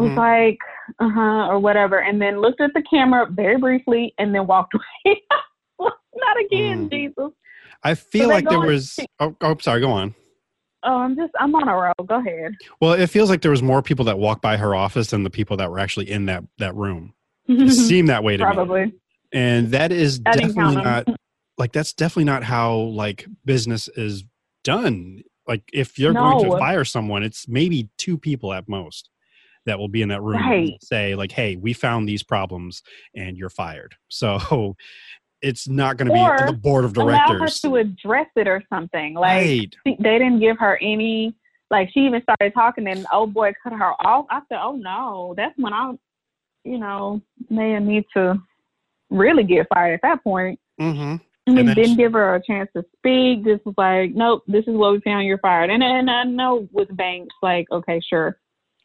was 0.00 0.10
Mhm. 0.10 0.16
like, 0.16 0.58
uh 1.00 1.08
huh, 1.08 1.48
or 1.48 1.58
whatever, 1.58 1.98
and 2.00 2.20
then 2.20 2.40
looked 2.40 2.60
at 2.60 2.72
the 2.74 2.82
camera 2.90 3.26
very 3.30 3.56
briefly 3.58 4.14
and 4.18 4.34
then 4.34 4.46
walked 4.46 4.74
away. 5.06 5.22
Not 5.78 6.36
again, 6.44 6.88
Mm. 6.88 6.90
Jesus. 6.90 7.32
I 7.84 7.94
feel 7.94 8.28
they 8.28 8.34
like 8.34 8.48
there 8.48 8.60
was. 8.60 8.98
Oh, 9.20 9.36
oh, 9.42 9.56
sorry. 9.60 9.80
Go 9.80 9.90
on. 9.90 10.14
Oh, 10.82 10.96
I'm 10.98 11.14
just, 11.16 11.32
I'm 11.38 11.54
on 11.54 11.68
a 11.68 11.74
roll. 11.74 12.06
Go 12.06 12.18
ahead. 12.20 12.52
Well, 12.80 12.92
it 12.94 13.08
feels 13.08 13.28
like 13.28 13.42
there 13.42 13.50
was 13.50 13.62
more 13.62 13.82
people 13.82 14.04
that 14.06 14.18
walked 14.18 14.40
by 14.42 14.56
her 14.56 14.74
office 14.74 15.08
than 15.10 15.24
the 15.24 15.30
people 15.30 15.56
that 15.58 15.70
were 15.70 15.78
actually 15.78 16.10
in 16.10 16.26
that 16.26 16.44
that 16.58 16.74
room. 16.74 17.12
It 17.48 17.70
seemed 17.72 18.08
that 18.08 18.24
way 18.24 18.36
to 18.36 18.44
me. 18.46 18.54
Probably. 18.54 18.92
and 19.32 19.70
that 19.72 19.92
is 19.92 20.20
I 20.26 20.32
definitely 20.36 20.76
not 20.76 21.06
like 21.58 21.72
that's 21.72 21.92
definitely 21.92 22.24
not 22.24 22.42
how 22.44 22.74
like 22.76 23.26
business 23.44 23.88
is 23.96 24.24
done. 24.64 25.22
Like 25.48 25.62
if 25.72 25.98
you're 25.98 26.12
going 26.12 26.44
to 26.50 26.58
fire 26.58 26.84
someone 26.84 27.22
it's 27.22 27.46
maybe 27.48 27.88
two 27.98 28.18
people 28.18 28.52
at 28.52 28.68
most 28.68 29.10
that 29.64 29.78
will 29.78 29.88
be 29.88 30.02
in 30.02 30.08
that 30.10 30.22
room 30.22 30.36
and 30.42 30.50
Right. 30.70 30.82
say 30.84 31.14
like 31.14 31.32
hey 31.32 31.56
we 31.56 31.72
found 31.72 32.08
these 32.08 32.22
problems 32.22 32.82
and 33.14 33.36
you're 33.36 33.50
fired. 33.50 33.94
So 34.08 34.76
it's 35.42 35.68
not 35.68 35.96
going 35.98 36.08
to 36.08 36.14
be 36.14 36.46
the 36.46 36.56
board 36.56 36.84
of 36.84 36.96
Allow 36.96 37.18
her 37.28 37.36
directors. 37.38 37.60
to 37.60 37.76
address 37.76 38.26
it 38.36 38.48
or 38.48 38.62
something. 38.72 39.12
Like, 39.14 39.36
right. 39.36 39.74
she- 39.86 39.96
they 40.00 40.18
didn't 40.18 40.40
give 40.40 40.58
her 40.58 40.78
any 40.82 41.34
like 41.70 41.90
she 41.92 42.00
even 42.00 42.22
started 42.22 42.54
talking 42.54 42.86
and 42.88 43.06
old 43.12 43.34
boy 43.34 43.52
cut 43.62 43.72
her 43.72 43.92
off. 44.06 44.26
I 44.30 44.40
said 44.48 44.58
oh 44.62 44.76
no. 44.76 45.34
That's 45.36 45.56
when 45.58 45.72
i 45.72 45.92
you 46.64 46.78
know 46.78 47.20
may 47.50 47.78
need 47.78 48.04
to 48.14 48.40
really 49.10 49.44
get 49.44 49.66
fired 49.72 49.94
at 49.94 50.00
that 50.02 50.24
point. 50.24 50.58
Mm-hmm. 50.80 51.16
Mean, 51.46 51.66
then 51.66 51.74
didn't 51.76 51.90
she- 51.90 51.96
give 51.96 52.12
her 52.14 52.34
a 52.34 52.42
chance 52.42 52.68
to 52.76 52.84
speak. 52.96 53.44
Just 53.44 53.64
was 53.64 53.74
like, 53.78 54.12
nope, 54.14 54.42
this 54.48 54.64
is 54.66 54.74
what 54.74 54.92
we 54.92 55.00
found. 55.00 55.26
You're 55.26 55.38
fired. 55.38 55.70
And 55.70 55.82
and 55.82 56.10
I 56.10 56.24
know 56.24 56.68
with 56.72 56.94
banks, 56.96 57.34
like, 57.42 57.66
okay, 57.70 58.00
sure, 58.08 58.38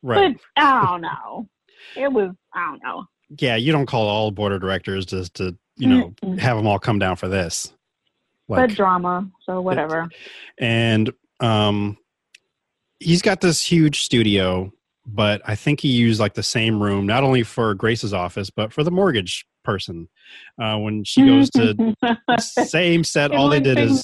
right 0.04 0.38
but 0.56 0.62
I 0.64 0.86
don't 0.86 1.02
know. 1.02 1.48
It 1.96 2.12
was 2.12 2.32
I 2.54 2.68
don't 2.70 2.84
know. 2.84 3.06
yeah 3.40 3.56
you 3.56 3.72
don't 3.72 3.86
call 3.88 4.08
all 4.08 4.30
board 4.32 4.52
of 4.52 4.62
directors 4.62 5.06
just 5.06 5.34
to 5.36 5.58
you 5.78 5.88
know 5.88 6.14
Mm-mm. 6.24 6.38
have 6.40 6.58
them 6.58 6.68
all 6.68 6.78
come 6.80 7.00
down 7.00 7.16
for 7.16 7.28
this 7.28 7.74
but 8.48 8.70
drama, 8.72 9.28
so 9.46 9.62
whatever. 9.62 10.10
and 10.60 11.12
um 11.40 11.98
he's 13.00 13.22
got 13.22 13.42
this 13.42 13.62
huge 13.64 14.02
studio 14.02 14.72
but 15.08 15.42
i 15.46 15.56
think 15.56 15.80
he 15.80 15.88
used 15.88 16.20
like 16.20 16.34
the 16.36 16.44
same 16.44 16.84
room 16.84 17.08
not 17.08 17.24
only 17.24 17.42
for 17.42 17.74
grace's 17.74 18.14
office 18.14 18.50
but 18.52 18.72
for 18.72 18.84
the 18.84 18.92
mortgage 18.92 19.46
person 19.64 20.08
uh 20.62 20.78
when 20.78 21.04
she 21.04 21.26
goes 21.26 21.50
to 21.50 21.96
same 22.40 23.04
set 23.04 23.32
It 23.32 23.38
all 23.38 23.50
they 23.50 23.60
did 23.60 23.78
is 23.78 24.04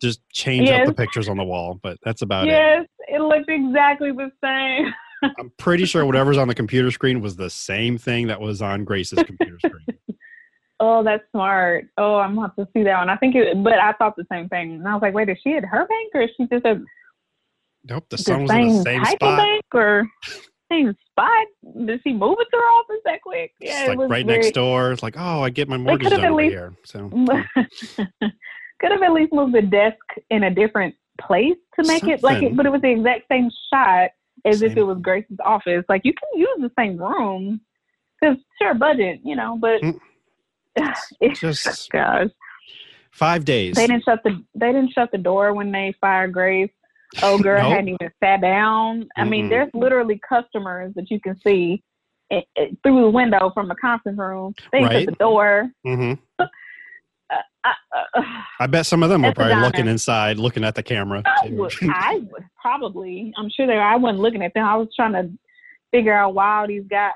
just 0.00 0.20
change 0.30 0.68
up 0.70 0.86
the 0.86 0.94
pictures 0.94 1.28
on 1.28 1.36
the 1.36 1.44
wall 1.44 1.78
but 1.82 1.98
that's 2.02 2.22
about 2.22 2.44
it 2.46 2.50
yes, 2.50 2.86
it 3.08 3.20
looked 3.20 3.48
exactly 3.48 4.12
the 4.12 4.30
same. 4.42 4.92
i'm 5.38 5.52
pretty 5.58 5.84
sure 5.84 6.04
whatever's 6.06 6.38
on 6.38 6.48
the 6.48 6.54
computer 6.54 6.90
screen 6.90 7.20
was 7.20 7.36
the 7.36 7.50
same 7.50 7.98
thing 7.98 8.26
that 8.26 8.40
was 8.40 8.62
on 8.62 8.84
grace's 8.84 9.22
computer 9.24 9.58
screen 9.58 9.86
Oh, 10.84 11.04
that's 11.04 11.22
smart. 11.30 11.86
Oh, 11.96 12.16
I'm 12.16 12.34
gonna 12.34 12.48
have 12.48 12.56
to 12.56 12.68
see 12.76 12.82
that 12.82 12.98
one. 12.98 13.08
I 13.08 13.16
think 13.16 13.36
it, 13.36 13.62
but 13.62 13.74
I 13.74 13.92
thought 13.92 14.16
the 14.16 14.26
same 14.32 14.48
thing. 14.48 14.72
And 14.72 14.88
I 14.88 14.94
was 14.94 15.00
like, 15.00 15.14
wait, 15.14 15.28
is 15.28 15.38
she 15.40 15.52
at 15.52 15.64
her 15.64 15.86
bank 15.86 16.10
or 16.12 16.22
is 16.22 16.30
she 16.36 16.48
just 16.48 16.64
a 16.66 16.82
nope 17.84 18.04
the 18.10 18.16
the 18.16 18.22
sun 18.22 18.42
was 18.42 18.50
same, 18.50 18.68
in 18.68 18.76
the 18.78 18.82
same 18.82 19.04
spot 19.04 19.38
bank 19.38 19.62
or 19.72 20.08
same 20.72 20.96
spot? 21.10 21.46
Did 21.86 22.00
she 22.02 22.12
move 22.12 22.36
it 22.40 22.48
to 22.50 22.56
her 22.56 22.62
office 22.62 22.96
that 23.04 23.22
quick? 23.22 23.52
Yeah, 23.60 23.84
it 23.84 23.88
like 23.98 24.10
right 24.10 24.26
very, 24.26 24.38
next 24.38 24.52
door. 24.54 24.92
It's 24.92 25.02
like, 25.02 25.16
oh, 25.18 25.42
I 25.42 25.50
get 25.50 25.68
my 25.68 25.76
mortgage 25.76 26.08
done 26.10 26.24
over 26.24 26.34
least- 26.34 26.52
here. 26.52 26.72
So 26.84 27.08
could 28.80 28.90
have 28.90 29.02
at 29.02 29.12
least 29.12 29.32
moved 29.32 29.54
the 29.54 29.62
desk 29.62 29.98
in 30.30 30.44
a 30.44 30.50
different 30.50 30.94
place 31.20 31.56
to 31.78 31.86
make 31.86 32.04
it 32.04 32.22
like 32.22 32.42
it, 32.42 32.56
but 32.56 32.66
it 32.66 32.70
was 32.70 32.80
the 32.82 32.90
exact 32.90 33.28
same 33.30 33.50
shot 33.72 34.10
as 34.44 34.62
if 34.62 34.76
it 34.76 34.82
was 34.82 34.98
Grace's 35.00 35.36
office. 35.44 35.84
Like 35.88 36.02
you 36.04 36.12
can 36.14 36.40
use 36.40 36.58
the 36.60 36.70
same 36.78 36.96
room 36.96 37.60
because 38.20 38.36
sure 38.60 38.74
budget, 38.74 39.20
you 39.24 39.36
know, 39.36 39.56
but 39.60 39.80
Mm. 39.82 39.98
it's 41.20 41.38
just 41.40 41.90
gosh, 41.92 42.28
five 43.10 43.44
days. 43.44 43.74
they 43.76 43.86
didn't 43.86 44.04
shut 44.04 44.20
the 44.24 44.42
they 44.54 44.68
didn't 44.72 44.92
shut 44.92 45.10
the 45.12 45.18
door 45.18 45.52
when 45.54 45.70
they 45.70 45.94
fired 46.00 46.32
Grace. 46.32 46.70
Oh, 47.22 47.38
girl 47.38 47.62
Nope. 47.62 47.72
hadn't 47.72 47.88
even 47.88 48.10
sat 48.22 48.40
down. 48.40 49.08
I 49.16 49.24
mean, 49.24 49.46
Mm-mm. 49.46 49.50
there's 49.50 49.70
literally 49.74 50.20
customers 50.26 50.92
that 50.96 51.10
you 51.10 51.20
can 51.20 51.38
see. 51.46 51.82
It, 52.30 52.44
it, 52.56 52.78
through 52.82 53.02
the 53.02 53.10
window 53.10 53.50
from 53.52 53.70
a 53.70 53.74
conference 53.76 54.18
room, 54.18 54.54
they 54.72 54.82
Right. 54.82 55.06
the 55.06 55.12
door. 55.12 55.70
hmm 55.84 56.14
Uh, 57.64 57.70
uh, 58.16 58.22
I 58.58 58.66
bet 58.66 58.86
some 58.86 59.02
of 59.04 59.08
them 59.08 59.22
were 59.22 59.32
probably 59.32 59.54
looking 59.54 59.86
inside, 59.86 60.36
looking 60.36 60.64
at 60.64 60.74
the 60.74 60.82
camera. 60.82 61.22
I 61.24 61.48
would, 61.50 61.72
I 61.82 62.16
would 62.32 62.44
probably. 62.60 63.32
I'm 63.38 63.48
sure 63.50 63.66
they. 63.68 63.78
I 63.78 63.94
wasn't 63.96 64.18
looking 64.20 64.42
at 64.42 64.52
them. 64.52 64.64
I 64.64 64.76
was 64.76 64.88
trying 64.96 65.12
to 65.12 65.30
figure 65.92 66.12
out 66.12 66.34
why 66.34 66.66
these 66.66 66.82
guys. 66.90 67.12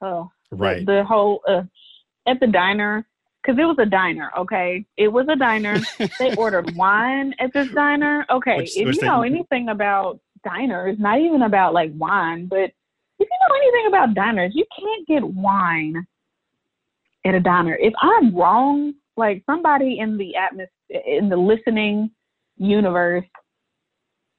Uh, 0.00 0.04
uh, 0.06 0.24
right. 0.52 0.86
The, 0.86 0.92
the 0.92 1.04
whole 1.04 1.42
uh, 1.46 1.62
at 2.26 2.40
the 2.40 2.46
diner 2.46 3.06
because 3.44 3.58
it 3.58 3.64
was 3.64 3.76
a 3.78 3.86
diner. 3.86 4.30
Okay, 4.38 4.84
it 4.96 5.08
was 5.08 5.26
a 5.28 5.36
diner. 5.36 5.78
they 6.18 6.34
ordered 6.36 6.74
wine 6.76 7.34
at 7.38 7.52
this 7.52 7.68
diner. 7.72 8.24
Okay, 8.30 8.58
Which- 8.58 8.76
if 8.76 8.86
which 8.86 8.96
you 8.96 9.02
know 9.02 9.22
anything 9.22 9.68
about 9.68 10.20
diners, 10.44 10.96
not 10.98 11.20
even 11.20 11.42
about 11.42 11.74
like 11.74 11.90
wine, 11.94 12.46
but 12.46 12.70
if 13.18 13.20
you 13.20 13.26
know 13.48 13.56
anything 13.56 13.86
about 13.88 14.14
diners, 14.14 14.52
you 14.54 14.64
can't 14.78 15.06
get 15.06 15.22
wine 15.22 16.06
at 17.24 17.34
a 17.34 17.40
diner. 17.40 17.76
If 17.80 17.92
I'm 18.00 18.34
wrong, 18.34 18.94
like 19.16 19.42
somebody 19.46 19.98
in 19.98 20.16
the 20.16 20.36
atmosphere, 20.36 21.02
in 21.06 21.28
the 21.28 21.36
listening 21.36 22.10
universe, 22.56 23.24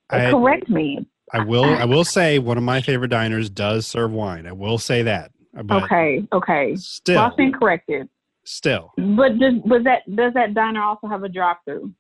I, 0.10 0.30
correct 0.32 0.70
me. 0.70 1.08
I 1.34 1.44
will. 1.44 1.66
I 1.66 1.86
will 1.86 2.04
say 2.04 2.38
one 2.40 2.58
of 2.58 2.64
my 2.64 2.82
favorite 2.82 3.08
diners 3.10 3.50
does 3.50 3.88
serve 3.88 4.12
wine. 4.12 4.46
I 4.46 4.52
will 4.52 4.78
say 4.78 5.04
that. 5.04 5.32
Okay, 5.72 6.28
okay. 6.34 6.76
still, 6.76 7.16
Well, 7.16 7.32
I've 7.32 7.38
been 7.38 7.54
corrected. 7.54 8.10
Still, 8.46 8.94
But 8.98 9.38
does, 9.40 9.56
was 9.66 9.84
that 9.84 10.04
does 10.16 10.34
that 10.34 10.54
diner 10.54 10.82
also 10.82 11.08
have 11.08 11.24
a 11.24 11.30
drive-through? 11.30 11.94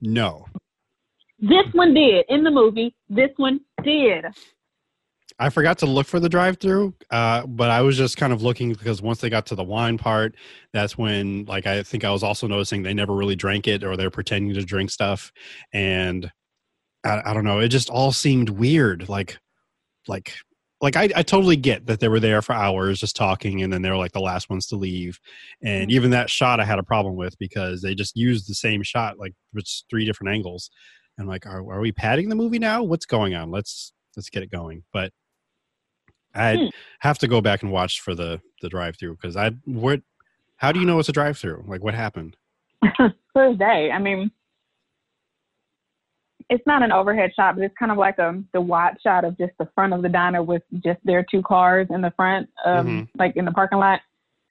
no. 0.00 0.46
This 1.40 1.66
one 1.72 1.94
did 1.94 2.24
in 2.28 2.42
the 2.42 2.50
movie. 2.50 2.96
This 3.08 3.30
one 3.36 3.60
did. 3.84 4.24
I 5.38 5.50
forgot 5.50 5.78
to 5.78 5.86
look 5.86 6.08
for 6.08 6.18
the 6.18 6.28
drive-through, 6.28 6.94
uh, 7.12 7.46
but 7.46 7.70
I 7.70 7.80
was 7.82 7.96
just 7.96 8.16
kind 8.16 8.32
of 8.32 8.42
looking 8.42 8.72
because 8.72 9.00
once 9.00 9.20
they 9.20 9.30
got 9.30 9.46
to 9.46 9.54
the 9.54 9.62
wine 9.62 9.98
part, 9.98 10.34
that's 10.72 10.98
when, 10.98 11.44
like, 11.44 11.64
I 11.64 11.84
think 11.84 12.02
I 12.04 12.10
was 12.10 12.24
also 12.24 12.48
noticing 12.48 12.82
they 12.82 12.92
never 12.92 13.14
really 13.14 13.36
drank 13.36 13.68
it 13.68 13.84
or 13.84 13.96
they're 13.96 14.10
pretending 14.10 14.52
to 14.54 14.64
drink 14.64 14.90
stuff, 14.90 15.30
and 15.72 16.28
I, 17.04 17.22
I 17.26 17.34
don't 17.34 17.44
know, 17.44 17.60
it 17.60 17.68
just 17.68 17.88
all 17.88 18.10
seemed 18.10 18.48
weird. 18.48 19.08
Like, 19.08 19.38
like, 20.08 20.34
like 20.80 20.96
I, 20.96 21.08
I 21.16 21.22
totally 21.22 21.56
get 21.56 21.86
that 21.86 22.00
they 22.00 22.08
were 22.08 22.20
there 22.20 22.40
for 22.42 22.52
hours 22.52 23.00
just 23.00 23.16
talking, 23.16 23.62
and 23.62 23.72
then 23.72 23.82
they 23.82 23.90
were 23.90 23.96
like 23.96 24.12
the 24.12 24.20
last 24.20 24.48
ones 24.48 24.66
to 24.68 24.76
leave, 24.76 25.18
and 25.62 25.90
even 25.90 26.10
that 26.10 26.30
shot 26.30 26.60
I 26.60 26.64
had 26.64 26.78
a 26.78 26.84
problem 26.84 27.16
with 27.16 27.36
because 27.38 27.82
they 27.82 27.94
just 27.94 28.16
used 28.16 28.48
the 28.48 28.54
same 28.54 28.82
shot, 28.82 29.18
like 29.18 29.32
with 29.52 29.66
three 29.90 30.04
different 30.04 30.34
angles. 30.34 30.70
And 31.16 31.24
I'm 31.24 31.28
like, 31.28 31.46
are, 31.46 31.58
are 31.58 31.80
we 31.80 31.90
padding 31.90 32.28
the 32.28 32.36
movie 32.36 32.60
now? 32.60 32.82
What's 32.82 33.06
going 33.06 33.34
on? 33.34 33.50
Let's 33.50 33.92
let's 34.16 34.30
get 34.30 34.42
it 34.44 34.50
going. 34.52 34.84
But 34.92 35.12
I 36.34 36.56
Hmm. 36.56 36.66
have 37.00 37.18
to 37.18 37.28
go 37.28 37.40
back 37.40 37.62
and 37.62 37.72
watch 37.72 38.00
for 38.00 38.14
the 38.14 38.40
the 38.62 38.68
drive 38.68 38.96
through 38.98 39.16
because 39.16 39.36
I 39.36 39.50
what 39.64 40.00
how 40.56 40.72
do 40.72 40.78
you 40.78 40.86
know 40.86 40.98
it's 40.98 41.08
a 41.08 41.12
drive 41.12 41.38
through? 41.38 41.64
Like 41.66 41.82
what 41.82 41.94
happened? 41.94 42.36
First 43.34 43.58
day. 43.58 43.90
I 43.92 43.98
mean, 43.98 44.30
it's 46.50 46.66
not 46.66 46.82
an 46.82 46.92
overhead 46.92 47.30
shot, 47.34 47.56
but 47.56 47.64
it's 47.64 47.74
kind 47.78 47.92
of 47.92 47.98
like 47.98 48.18
a 48.18 48.42
the 48.52 48.60
wide 48.60 48.96
shot 49.02 49.24
of 49.24 49.36
just 49.36 49.52
the 49.58 49.68
front 49.74 49.92
of 49.92 50.02
the 50.02 50.08
diner 50.08 50.42
with 50.42 50.62
just 50.82 50.98
their 51.04 51.24
two 51.30 51.42
cars 51.42 51.86
in 51.90 52.00
the 52.00 52.10
front, 52.12 52.48
um, 52.64 52.86
Mhm. 52.86 53.08
like 53.18 53.36
in 53.36 53.44
the 53.44 53.52
parking 53.52 53.78
lot. 53.78 54.00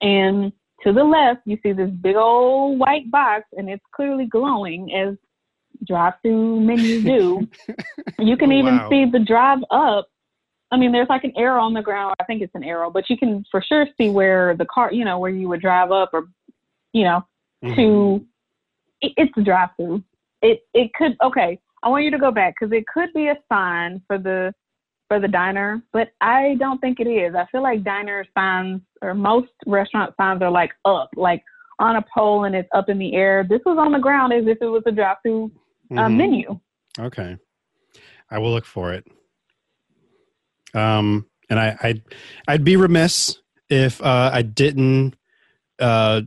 And 0.00 0.52
to 0.82 0.92
the 0.92 1.02
left, 1.02 1.40
you 1.44 1.58
see 1.62 1.72
this 1.72 1.90
big 1.90 2.16
old 2.16 2.78
white 2.78 3.10
box, 3.10 3.46
and 3.56 3.68
it's 3.68 3.84
clearly 3.92 4.26
glowing 4.26 4.94
as 4.94 5.16
drive-through 5.86 6.60
menus 6.60 7.04
do. 7.04 7.48
you 8.18 8.36
can 8.36 8.52
Oh, 8.52 8.58
even 8.58 8.76
wow. 8.76 8.88
see 8.88 9.04
the 9.10 9.18
drive 9.18 9.58
up. 9.70 10.08
I 10.70 10.76
mean, 10.76 10.92
there's 10.92 11.08
like 11.08 11.24
an 11.24 11.32
arrow 11.36 11.62
on 11.62 11.72
the 11.72 11.82
ground. 11.82 12.14
I 12.20 12.24
think 12.24 12.42
it's 12.42 12.54
an 12.54 12.62
arrow, 12.62 12.90
but 12.90 13.08
you 13.10 13.16
can 13.16 13.44
for 13.50 13.62
sure 13.62 13.86
see 13.96 14.10
where 14.10 14.54
the 14.56 14.66
car, 14.66 14.92
you 14.92 15.04
know, 15.04 15.18
where 15.18 15.30
you 15.30 15.48
would 15.48 15.62
drive 15.62 15.90
up 15.90 16.10
or, 16.12 16.28
you 16.92 17.04
know, 17.04 17.26
Mhm. 17.64 17.76
to 17.76 18.26
it, 19.00 19.12
it's 19.16 19.36
a 19.36 19.42
drive 19.42 19.70
through. 19.76 20.02
It 20.42 20.60
it 20.74 20.92
could 20.94 21.16
okay. 21.22 21.58
I 21.82 21.88
want 21.88 22.04
you 22.04 22.10
to 22.10 22.18
go 22.18 22.30
back 22.30 22.54
because 22.58 22.72
it 22.72 22.84
could 22.92 23.12
be 23.14 23.28
a 23.28 23.36
sign 23.50 24.02
for 24.06 24.18
the 24.18 24.52
for 25.08 25.18
the 25.18 25.28
diner, 25.28 25.82
but 25.92 26.08
I 26.20 26.56
don't 26.58 26.78
think 26.80 27.00
it 27.00 27.06
is. 27.08 27.34
I 27.34 27.46
feel 27.50 27.62
like 27.62 27.82
diner 27.82 28.26
signs 28.36 28.82
or 29.00 29.14
most 29.14 29.48
restaurant 29.66 30.12
signs 30.20 30.42
are 30.42 30.50
like 30.50 30.70
up, 30.84 31.08
like 31.16 31.42
on 31.78 31.96
a 31.96 32.04
pole 32.14 32.44
and 32.44 32.54
it's 32.54 32.68
up 32.74 32.90
in 32.90 32.98
the 32.98 33.14
air. 33.14 33.42
This 33.48 33.60
was 33.64 33.78
on 33.78 33.92
the 33.92 33.98
ground 33.98 34.34
as 34.34 34.46
if 34.46 34.58
it 34.60 34.66
was 34.66 34.82
a 34.86 34.92
drive 34.92 35.16
through 35.22 35.50
uh, 35.92 36.08
Mhm. 36.08 36.16
menu. 36.16 36.60
Okay, 36.98 37.38
I 38.30 38.38
will 38.38 38.50
look 38.50 38.66
for 38.66 38.92
it. 38.92 39.06
Um, 40.74 41.26
and 41.48 41.58
I 41.58 41.76
I'd, 41.82 42.02
I'd 42.46 42.64
be 42.64 42.76
remiss 42.76 43.38
if 43.70 44.02
uh, 44.02 44.30
I 44.32 44.42
didn't 44.42 45.14
uh, 45.78 46.22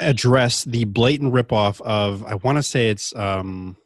address 0.00 0.64
the 0.64 0.84
blatant 0.84 1.32
ripoff 1.32 1.80
of 1.82 2.24
I 2.24 2.34
want 2.36 2.58
to 2.58 2.62
say 2.62 2.88
it's 2.88 3.14
um, 3.14 3.76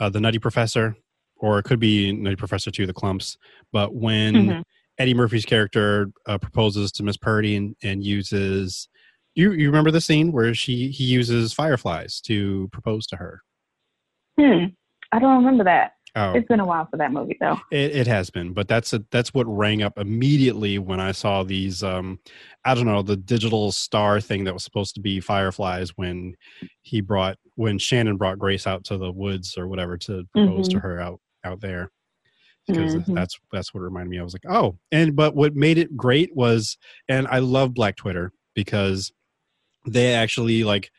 uh, 0.00 0.08
the 0.08 0.20
Nutty 0.20 0.38
Professor, 0.38 0.96
or 1.36 1.58
it 1.58 1.64
could 1.64 1.78
be 1.78 2.12
Nutty 2.12 2.36
Professor 2.36 2.70
Two, 2.70 2.86
the 2.86 2.94
Klumps. 2.94 3.36
But 3.72 3.94
when 3.94 4.34
Mhm. 4.34 4.62
Eddie 4.98 5.14
Murphy's 5.14 5.46
character 5.46 6.10
uh, 6.26 6.38
proposes 6.38 6.90
to 6.92 7.02
Miss 7.02 7.16
Purdy 7.16 7.56
and, 7.56 7.76
and 7.82 8.02
uses 8.04 8.88
you 9.34 9.52
you 9.52 9.68
remember 9.68 9.90
the 9.90 10.00
scene 10.00 10.32
where 10.32 10.52
she 10.54 10.88
he 10.88 11.04
uses 11.04 11.52
fireflies 11.52 12.20
to 12.22 12.68
propose 12.72 13.06
to 13.06 13.16
her. 13.16 13.40
Hmm. 14.38 14.66
I 15.12 15.18
don't 15.18 15.38
remember 15.38 15.64
that. 15.64 15.92
Oh, 16.16 16.34
It's 16.34 16.48
been 16.48 16.60
a 16.60 16.64
while 16.66 16.86
for 16.90 16.96
that 16.96 17.12
movie 17.12 17.36
though. 17.40 17.58
It, 17.70 17.94
it 17.94 18.06
has 18.08 18.30
been, 18.30 18.52
but 18.52 18.66
that's 18.66 18.92
a, 18.92 19.04
that's 19.12 19.32
what 19.32 19.44
rang 19.46 19.82
up 19.82 19.96
immediately 19.96 20.78
when 20.78 20.98
I 20.98 21.12
saw 21.12 21.44
these. 21.44 21.82
Um, 21.84 22.18
I 22.64 22.74
don't 22.74 22.86
know 22.86 23.02
the 23.02 23.16
digital 23.16 23.70
star 23.70 24.20
thing 24.20 24.44
that 24.44 24.52
was 24.54 24.64
supposed 24.64 24.94
to 24.96 25.00
be 25.00 25.20
fireflies 25.20 25.90
when 25.96 26.34
he 26.82 27.00
brought 27.00 27.38
when 27.54 27.78
Shannon 27.78 28.16
brought 28.16 28.38
Grace 28.38 28.66
out 28.66 28.84
to 28.86 28.96
the 28.98 29.12
woods 29.12 29.56
or 29.56 29.68
whatever 29.68 29.96
to 29.98 30.24
propose 30.32 30.68
to 30.70 30.78
Mhm. 30.78 30.82
her 30.82 31.00
out 31.00 31.20
out 31.44 31.60
there 31.60 31.90
because 32.66 32.94
Mhm. 32.94 33.14
that's 33.14 33.38
that's 33.52 33.72
what 33.72 33.80
reminded 33.80 34.10
me. 34.10 34.18
I 34.18 34.24
was 34.24 34.32
like, 34.34 34.46
oh, 34.52 34.78
and 34.90 35.14
but 35.14 35.36
what 35.36 35.54
made 35.54 35.78
it 35.78 35.96
great 35.96 36.34
was, 36.34 36.76
and 37.08 37.28
I 37.28 37.38
love 37.38 37.72
Black 37.74 37.96
Twitter 37.96 38.32
because 38.54 39.12
they 39.86 40.12
actually 40.14 40.64
like 40.64 40.90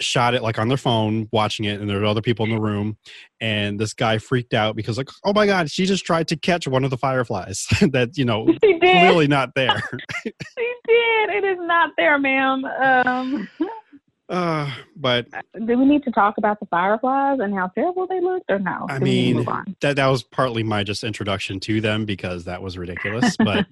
shot 0.00 0.34
it 0.34 0.42
like 0.42 0.58
on 0.58 0.68
their 0.68 0.76
phone 0.76 1.28
watching 1.32 1.66
it 1.66 1.80
and 1.80 1.88
there 1.88 2.00
were 2.00 2.06
other 2.06 2.20
people 2.20 2.44
in 2.44 2.50
the 2.50 2.60
room 2.60 2.96
and 3.40 3.78
this 3.78 3.94
guy 3.94 4.18
freaked 4.18 4.52
out 4.52 4.74
because 4.74 4.98
like 4.98 5.08
oh 5.24 5.32
my 5.32 5.46
god 5.46 5.70
she 5.70 5.86
just 5.86 6.04
tried 6.04 6.26
to 6.26 6.36
catch 6.36 6.66
one 6.66 6.82
of 6.82 6.90
the 6.90 6.96
fireflies 6.96 7.66
that 7.92 8.10
you 8.16 8.24
know 8.24 8.46
clearly 8.80 9.28
not 9.28 9.50
there 9.54 9.80
She 10.24 10.74
did. 10.86 11.30
It 11.30 11.44
is 11.44 11.58
not 11.60 11.90
there, 11.96 12.18
ma'am. 12.18 12.64
Um, 12.64 13.48
uh, 14.28 14.72
but 14.96 15.26
do 15.66 15.78
we 15.78 15.84
need 15.84 16.02
to 16.04 16.10
talk 16.10 16.38
about 16.38 16.60
the 16.60 16.66
fireflies 16.66 17.38
and 17.40 17.54
how 17.54 17.68
terrible 17.68 18.06
they 18.06 18.20
looked, 18.20 18.50
or 18.50 18.58
no? 18.58 18.86
I 18.88 18.98
Do 18.98 19.04
we 19.04 19.10
need 19.10 19.44
to 19.44 19.52
mean, 19.52 19.76
that 19.80 19.96
that 19.96 20.06
was 20.06 20.22
partly 20.22 20.62
my 20.62 20.84
just 20.84 21.04
introduction 21.04 21.60
to 21.60 21.80
them 21.80 22.04
because 22.04 22.44
that 22.44 22.62
was 22.62 22.78
ridiculous 22.78 23.36
but 23.36 23.66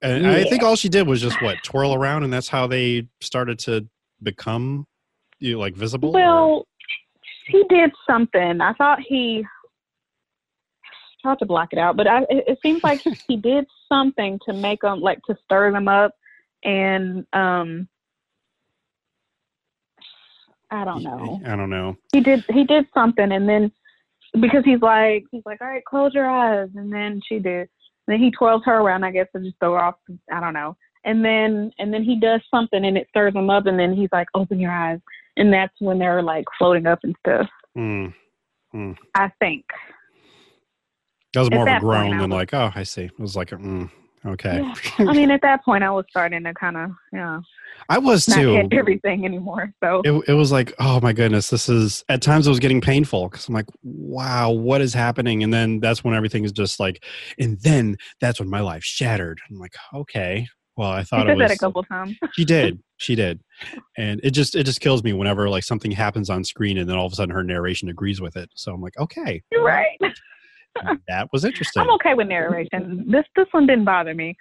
and 0.00 0.26
I 0.28 0.44
think 0.44 0.62
all 0.62 0.76
she 0.76 0.88
did 0.88 1.06
was 1.08 1.20
just 1.20 1.42
what 1.42 1.56
twirl 1.64 1.92
around 1.94 2.22
and 2.22 2.32
that's 2.32 2.48
how 2.48 2.66
they 2.66 3.08
started 3.20 3.58
to 3.60 3.88
become 4.22 4.86
you 5.40 5.58
like 5.58 5.74
visible 5.74 6.10
or- 6.10 6.12
Well, 6.12 6.66
he 7.46 7.64
did 7.68 7.90
something. 8.06 8.60
I 8.60 8.72
thought 8.74 9.00
he 9.00 9.44
tried 11.22 11.38
to 11.40 11.46
block 11.46 11.70
it 11.72 11.78
out, 11.78 11.96
but 11.96 12.06
I, 12.06 12.20
it, 12.22 12.44
it 12.46 12.58
seems 12.62 12.82
like 12.84 13.00
he 13.26 13.36
did 13.42 13.66
something 13.88 14.38
to 14.46 14.52
make 14.52 14.82
them 14.82 15.00
like 15.00 15.20
to 15.28 15.36
stir 15.44 15.72
them 15.72 15.88
up, 15.88 16.12
and 16.64 17.26
um, 17.32 17.88
I 20.70 20.84
don't 20.84 21.02
know. 21.02 21.40
I 21.46 21.56
don't 21.56 21.70
know 21.70 21.96
He 22.12 22.20
did 22.20 22.44
he 22.50 22.64
did 22.64 22.86
something, 22.92 23.32
and 23.32 23.48
then 23.48 23.72
because 24.40 24.64
he's 24.64 24.82
like 24.82 25.24
he's 25.30 25.42
like, 25.46 25.60
all 25.60 25.68
right, 25.68 25.84
close 25.84 26.12
your 26.14 26.28
eyes, 26.28 26.68
and 26.74 26.92
then 26.92 27.20
she 27.26 27.38
did. 27.38 27.68
And 28.06 28.14
then 28.14 28.20
he 28.20 28.30
twirls 28.30 28.62
her 28.64 28.76
around, 28.80 29.04
I 29.04 29.10
guess, 29.10 29.26
to 29.34 29.42
just 29.42 29.58
throw 29.60 29.72
her 29.74 29.82
off. 29.82 29.94
I 30.32 30.40
don't 30.40 30.54
know. 30.54 30.76
And 31.04 31.24
then 31.24 31.72
and 31.78 31.92
then 31.92 32.02
he 32.04 32.18
does 32.20 32.40
something, 32.50 32.84
and 32.84 32.98
it 32.98 33.06
stirs 33.08 33.32
them 33.32 33.48
up, 33.50 33.66
and 33.66 33.78
then 33.78 33.94
he's 33.94 34.10
like, 34.12 34.28
open 34.34 34.60
your 34.60 34.70
eyes, 34.72 35.00
and 35.38 35.52
that's 35.52 35.74
when 35.78 35.98
they're 35.98 36.22
like 36.22 36.44
floating 36.58 36.86
up 36.86 36.98
and 37.02 37.14
stuff. 37.26 37.48
Hmm. 37.74 38.92
I 39.14 39.30
think. 39.40 39.64
That 41.34 41.40
was 41.40 41.48
At 41.48 41.54
more 41.54 41.68
of 41.68 41.76
a 41.76 41.80
groan 41.80 42.10
than 42.18 42.30
was- 42.30 42.36
like, 42.36 42.54
oh, 42.54 42.70
I 42.74 42.82
see. 42.82 43.04
It 43.04 43.18
was 43.18 43.36
like, 43.36 43.50
mm, 43.50 43.90
okay. 44.26 44.60
Yeah. 44.60 44.74
I 45.08 45.12
mean, 45.12 45.30
at 45.30 45.42
that 45.42 45.64
point, 45.64 45.84
I 45.84 45.90
was 45.90 46.04
starting 46.10 46.42
to 46.44 46.54
kind 46.54 46.76
of, 46.76 46.90
yeah. 47.12 47.40
I 47.88 47.98
was 47.98 48.26
too. 48.26 48.66
everything 48.72 49.24
anymore. 49.24 49.72
So 49.82 50.02
It, 50.04 50.24
it 50.28 50.32
was 50.32 50.50
like, 50.50 50.74
oh 50.80 51.00
my 51.00 51.12
goodness, 51.12 51.48
this 51.50 51.68
is 51.68 52.04
at 52.08 52.22
times 52.22 52.46
it 52.46 52.50
was 52.50 52.58
getting 52.58 52.80
painful 52.80 53.28
because 53.28 53.46
I'm 53.48 53.54
like, 53.54 53.68
wow, 53.82 54.50
what 54.50 54.80
is 54.80 54.92
happening? 54.94 55.42
And 55.42 55.52
then 55.54 55.78
that's 55.80 56.02
when 56.02 56.14
everything 56.14 56.44
is 56.44 56.52
just 56.52 56.80
like, 56.80 57.04
and 57.38 57.58
then 57.60 57.96
that's 58.20 58.40
when 58.40 58.50
my 58.50 58.60
life 58.60 58.82
shattered. 58.82 59.40
I'm 59.48 59.58
like, 59.58 59.74
okay, 59.94 60.46
well, 60.78 60.90
I 60.90 61.02
she 61.02 61.06
thought 61.06 61.26
it 61.26 61.30
said 61.30 61.38
was. 61.38 61.48
that 61.48 61.56
a 61.56 61.58
couple 61.58 61.82
times. 61.82 62.16
she 62.34 62.44
did, 62.44 62.78
she 62.98 63.16
did, 63.16 63.40
and 63.96 64.20
it 64.22 64.30
just 64.30 64.54
it 64.54 64.62
just 64.62 64.80
kills 64.80 65.02
me 65.02 65.12
whenever 65.12 65.50
like 65.50 65.64
something 65.64 65.90
happens 65.90 66.30
on 66.30 66.44
screen 66.44 66.78
and 66.78 66.88
then 66.88 66.96
all 66.96 67.04
of 67.04 67.12
a 67.12 67.16
sudden 67.16 67.34
her 67.34 67.42
narration 67.42 67.88
agrees 67.88 68.20
with 68.20 68.36
it. 68.36 68.48
So 68.54 68.72
I'm 68.72 68.80
like, 68.80 68.96
okay, 68.96 69.42
You're 69.50 69.64
right. 69.64 69.98
that 71.08 71.28
was 71.32 71.44
interesting. 71.44 71.82
I'm 71.82 71.90
okay 71.94 72.14
with 72.14 72.28
narration. 72.28 73.04
This 73.10 73.24
this 73.34 73.48
one 73.50 73.66
didn't 73.66 73.86
bother 73.86 74.14
me. 74.14 74.36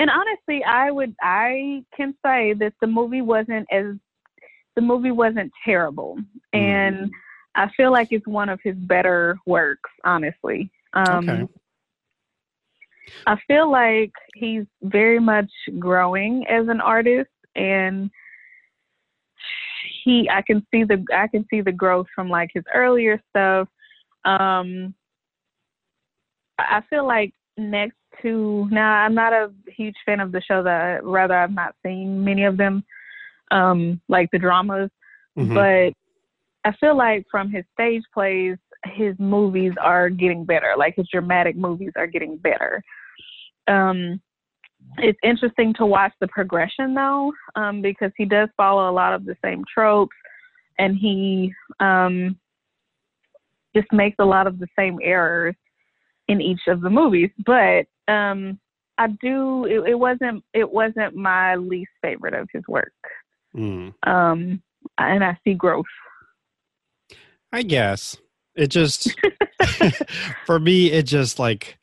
And 0.00 0.10
honestly, 0.10 0.64
I 0.64 0.90
would 0.90 1.14
I 1.22 1.84
can 1.96 2.14
say 2.24 2.52
that 2.54 2.74
the 2.80 2.88
movie 2.88 3.22
wasn't 3.22 3.68
as 3.70 3.94
the 4.74 4.82
movie 4.82 5.12
wasn't 5.12 5.52
terrible. 5.64 6.18
Mm. 6.52 6.58
And 6.58 7.10
I 7.54 7.70
feel 7.76 7.92
like 7.92 8.08
it's 8.10 8.26
one 8.26 8.48
of 8.48 8.58
his 8.64 8.74
better 8.74 9.38
works, 9.46 9.90
honestly. 10.04 10.68
Um 10.94 11.28
Okay. 11.28 11.46
I 13.26 13.36
feel 13.46 13.70
like 13.70 14.12
he's 14.34 14.64
very 14.82 15.18
much 15.18 15.50
growing 15.78 16.44
as 16.48 16.68
an 16.68 16.80
artist 16.80 17.30
and 17.54 18.10
he 20.04 20.28
I 20.30 20.42
can 20.42 20.66
see 20.70 20.84
the 20.84 21.04
I 21.14 21.26
can 21.28 21.44
see 21.50 21.60
the 21.60 21.72
growth 21.72 22.06
from 22.14 22.28
like 22.28 22.50
his 22.52 22.64
earlier 22.74 23.20
stuff. 23.30 23.68
Um 24.24 24.94
I 26.58 26.82
feel 26.88 27.06
like 27.06 27.32
next 27.56 27.96
to 28.22 28.68
now 28.70 28.92
I'm 28.92 29.14
not 29.14 29.32
a 29.32 29.52
huge 29.68 29.96
fan 30.04 30.20
of 30.20 30.32
the 30.32 30.40
show 30.40 30.62
that 30.62 31.04
rather 31.04 31.34
I've 31.34 31.52
not 31.52 31.74
seen 31.84 32.24
many 32.24 32.44
of 32.44 32.56
them 32.56 32.84
um 33.50 34.00
like 34.08 34.28
the 34.32 34.38
dramas 34.38 34.90
Mhm. 35.36 35.54
but 35.54 35.94
I 36.68 36.72
feel 36.78 36.96
like 36.96 37.26
from 37.30 37.50
his 37.50 37.64
stage 37.74 38.02
plays, 38.12 38.56
his 38.94 39.14
movies 39.18 39.72
are 39.80 40.10
getting 40.10 40.44
better. 40.44 40.74
Like 40.76 40.96
his 40.96 41.08
dramatic 41.12 41.56
movies 41.56 41.92
are 41.96 42.06
getting 42.06 42.36
better. 42.36 42.82
Um, 43.68 44.20
it's 44.98 45.18
interesting 45.22 45.74
to 45.74 45.86
watch 45.86 46.12
the 46.20 46.28
progression 46.28 46.94
though, 46.94 47.32
um, 47.54 47.82
because 47.82 48.12
he 48.16 48.24
does 48.24 48.48
follow 48.56 48.90
a 48.90 48.92
lot 48.92 49.12
of 49.12 49.24
the 49.24 49.36
same 49.44 49.64
tropes, 49.72 50.16
and 50.78 50.96
he 50.96 51.52
um, 51.80 52.38
just 53.74 53.92
makes 53.92 54.16
a 54.18 54.24
lot 54.24 54.46
of 54.46 54.58
the 54.58 54.68
same 54.78 54.98
errors 55.02 55.54
in 56.28 56.40
each 56.40 56.60
of 56.68 56.80
the 56.80 56.90
movies. 56.90 57.30
But 57.44 57.86
um, 58.08 58.58
I 58.98 59.08
do. 59.20 59.64
It, 59.64 59.90
it 59.90 59.98
wasn't. 59.98 60.44
It 60.54 60.70
wasn't 60.70 61.14
my 61.14 61.56
least 61.56 61.90
favorite 62.02 62.34
of 62.34 62.48
his 62.52 62.62
work. 62.68 62.92
Mm. 63.54 63.94
Um, 64.06 64.62
and 64.98 65.24
I 65.24 65.38
see 65.44 65.54
growth. 65.54 65.84
I 67.52 67.62
guess 67.62 68.16
it 68.56 68.68
just 68.68 69.14
for 70.46 70.58
me 70.58 70.90
it 70.90 71.04
just 71.04 71.38
like 71.38 71.78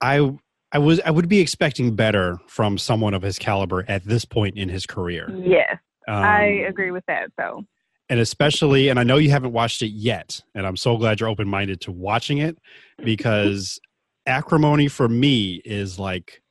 I 0.00 0.36
I 0.72 0.78
was 0.78 1.00
I 1.00 1.10
would 1.10 1.28
be 1.28 1.40
expecting 1.40 1.94
better 1.94 2.38
from 2.46 2.78
someone 2.78 3.14
of 3.14 3.22
his 3.22 3.38
caliber 3.38 3.84
at 3.88 4.04
this 4.04 4.24
point 4.24 4.56
in 4.56 4.68
his 4.68 4.84
career. 4.84 5.32
Yes, 5.42 5.78
Um, 6.08 6.22
I 6.22 6.44
agree 6.68 6.90
with 6.90 7.04
that. 7.06 7.30
So 7.38 7.64
and 8.08 8.20
especially 8.20 8.88
and 8.88 8.98
I 8.98 9.02
know 9.02 9.16
you 9.16 9.30
haven't 9.30 9.52
watched 9.52 9.82
it 9.82 9.88
yet 9.88 10.40
and 10.54 10.66
I'm 10.66 10.76
so 10.76 10.96
glad 10.96 11.20
you're 11.20 11.28
open 11.28 11.48
minded 11.48 11.80
to 11.82 11.92
watching 11.92 12.38
it 12.38 12.56
because 13.02 13.78
acrimony 14.26 14.88
for 14.88 15.08
me 15.08 15.60
is 15.64 15.98
like 15.98 16.42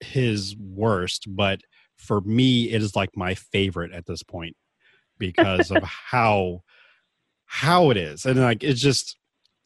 his 0.00 0.56
worst 0.56 1.26
but 1.28 1.60
for 1.96 2.20
me 2.22 2.70
it 2.70 2.82
is 2.82 2.96
like 2.96 3.10
my 3.16 3.34
favorite 3.34 3.92
at 3.92 4.06
this 4.06 4.22
point 4.22 4.56
because 5.18 5.70
of 5.70 5.82
how 5.84 6.62
how 7.52 7.90
it 7.90 7.96
is. 7.96 8.24
And 8.24 8.38
like 8.38 8.62
it's 8.62 8.80
just 8.80 9.16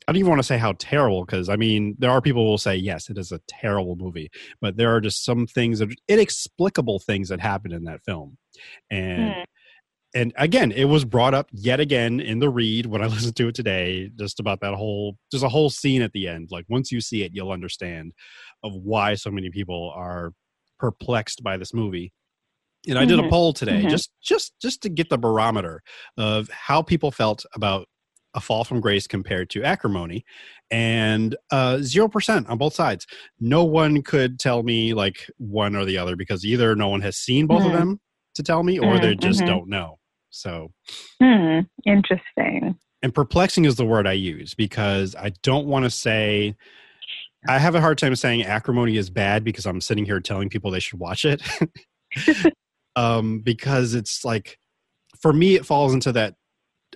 i 0.08 0.12
don't 0.12 0.18
even 0.18 0.30
want 0.30 0.38
to 0.38 0.46
say 0.46 0.58
how 0.58 0.74
terrible 0.78 1.24
because 1.24 1.48
i 1.48 1.56
mean 1.56 1.96
there 1.98 2.10
are 2.10 2.20
people 2.20 2.44
who 2.44 2.50
will 2.50 2.58
say 2.58 2.76
yes 2.76 3.08
it 3.08 3.16
is 3.16 3.32
a 3.32 3.40
terrible 3.48 3.96
movie 3.96 4.30
but 4.60 4.76
there 4.76 4.94
are 4.94 5.00
just 5.00 5.24
some 5.24 5.46
things 5.46 5.78
that 5.78 5.88
inexplicable 6.08 6.98
things 6.98 7.30
that 7.30 7.40
happen 7.40 7.72
in 7.72 7.84
that 7.84 8.02
film. 8.04 8.36
And 8.90 9.28
Hmm. 9.28 9.42
and 10.14 10.32
again 10.36 10.72
it 10.72 10.84
was 10.84 11.04
brought 11.04 11.34
up 11.34 11.48
yet 11.52 11.80
again 11.80 12.20
in 12.20 12.38
the 12.38 12.48
read 12.48 12.86
when 12.86 13.02
i 13.02 13.06
listened 13.14 13.36
to 13.36 13.48
it 13.48 13.54
today 13.54 14.10
just 14.16 14.40
about 14.40 14.60
that 14.60 14.74
whole 14.74 15.16
just 15.30 15.44
a 15.44 15.48
whole 15.48 15.70
scene 15.70 16.02
at 16.02 16.12
the 16.12 16.26
end. 16.26 16.48
Like 16.50 16.64
once 16.68 16.90
you 16.90 17.00
see 17.02 17.22
it 17.22 17.32
you'll 17.34 17.52
understand 17.52 18.12
of 18.62 18.74
why 18.74 19.14
so 19.14 19.30
many 19.30 19.50
people 19.50 19.92
are 19.94 20.32
perplexed 20.78 21.42
by 21.42 21.56
this 21.58 21.74
movie 21.74 22.12
and 22.88 22.98
i 22.98 23.04
did 23.04 23.18
a 23.18 23.22
Mhm. 23.22 23.30
poll 23.30 23.52
today 23.52 23.82
Mhm. 23.84 23.90
just 23.90 24.10
just 24.22 24.52
just 24.60 24.82
to 24.82 24.88
get 24.88 25.08
the 25.10 25.18
barometer 25.18 25.82
of 26.16 26.48
how 26.50 26.82
people 26.82 27.10
felt 27.10 27.44
about 27.54 27.86
a 28.34 28.40
fall 28.40 28.64
from 28.64 28.80
grace 28.80 29.06
compared 29.06 29.48
to 29.48 29.62
acrimony 29.62 30.24
and 30.70 31.36
uh, 31.52 31.76
0% 31.76 32.48
on 32.50 32.58
both 32.58 32.74
sides 32.74 33.06
no 33.38 33.62
one 33.64 34.02
could 34.02 34.38
tell 34.40 34.62
me 34.64 34.92
like 34.92 35.30
one 35.38 35.76
or 35.76 35.84
the 35.84 35.96
other 35.96 36.16
because 36.16 36.44
either 36.44 36.74
no 36.74 36.88
one 36.88 37.00
has 37.00 37.16
seen 37.16 37.46
both 37.46 37.64
of 37.64 37.70
Mhm. 37.70 37.72
them 37.72 38.00
to 38.34 38.42
tell 38.42 38.62
me 38.64 38.78
or 38.78 38.98
they 38.98 39.14
Mhm, 39.14 39.20
just 39.20 39.42
mhm. 39.42 39.46
don't 39.46 39.68
know 39.68 39.98
so 40.30 40.72
Hmm, 41.22 41.60
interesting. 41.86 42.76
and 43.02 43.14
perplexing 43.14 43.66
is 43.66 43.76
the 43.76 43.86
word 43.86 44.06
I 44.06 44.12
use 44.14 44.54
because 44.54 45.14
I 45.14 45.30
don't 45.42 45.66
want 45.66 45.84
to 45.84 45.90
say 45.90 46.56
I 47.46 47.58
have 47.58 47.74
a 47.74 47.80
hard 47.80 47.98
time 47.98 48.16
saying 48.16 48.42
acrimony 48.42 48.96
is 48.96 49.10
bad 49.10 49.44
because 49.44 49.66
I'm 49.66 49.80
sitting 49.80 50.04
here 50.06 50.18
telling 50.18 50.48
people 50.48 50.70
they 50.70 50.80
should 50.80 50.98
watch 50.98 51.24
it. 51.24 51.42
um, 52.96 53.40
because 53.40 53.94
it's 53.94 54.24
like 54.24 54.58
for 55.20 55.32
me 55.32 55.54
it 55.54 55.66
falls 55.66 55.94
into 55.94 56.12
that 56.12 56.34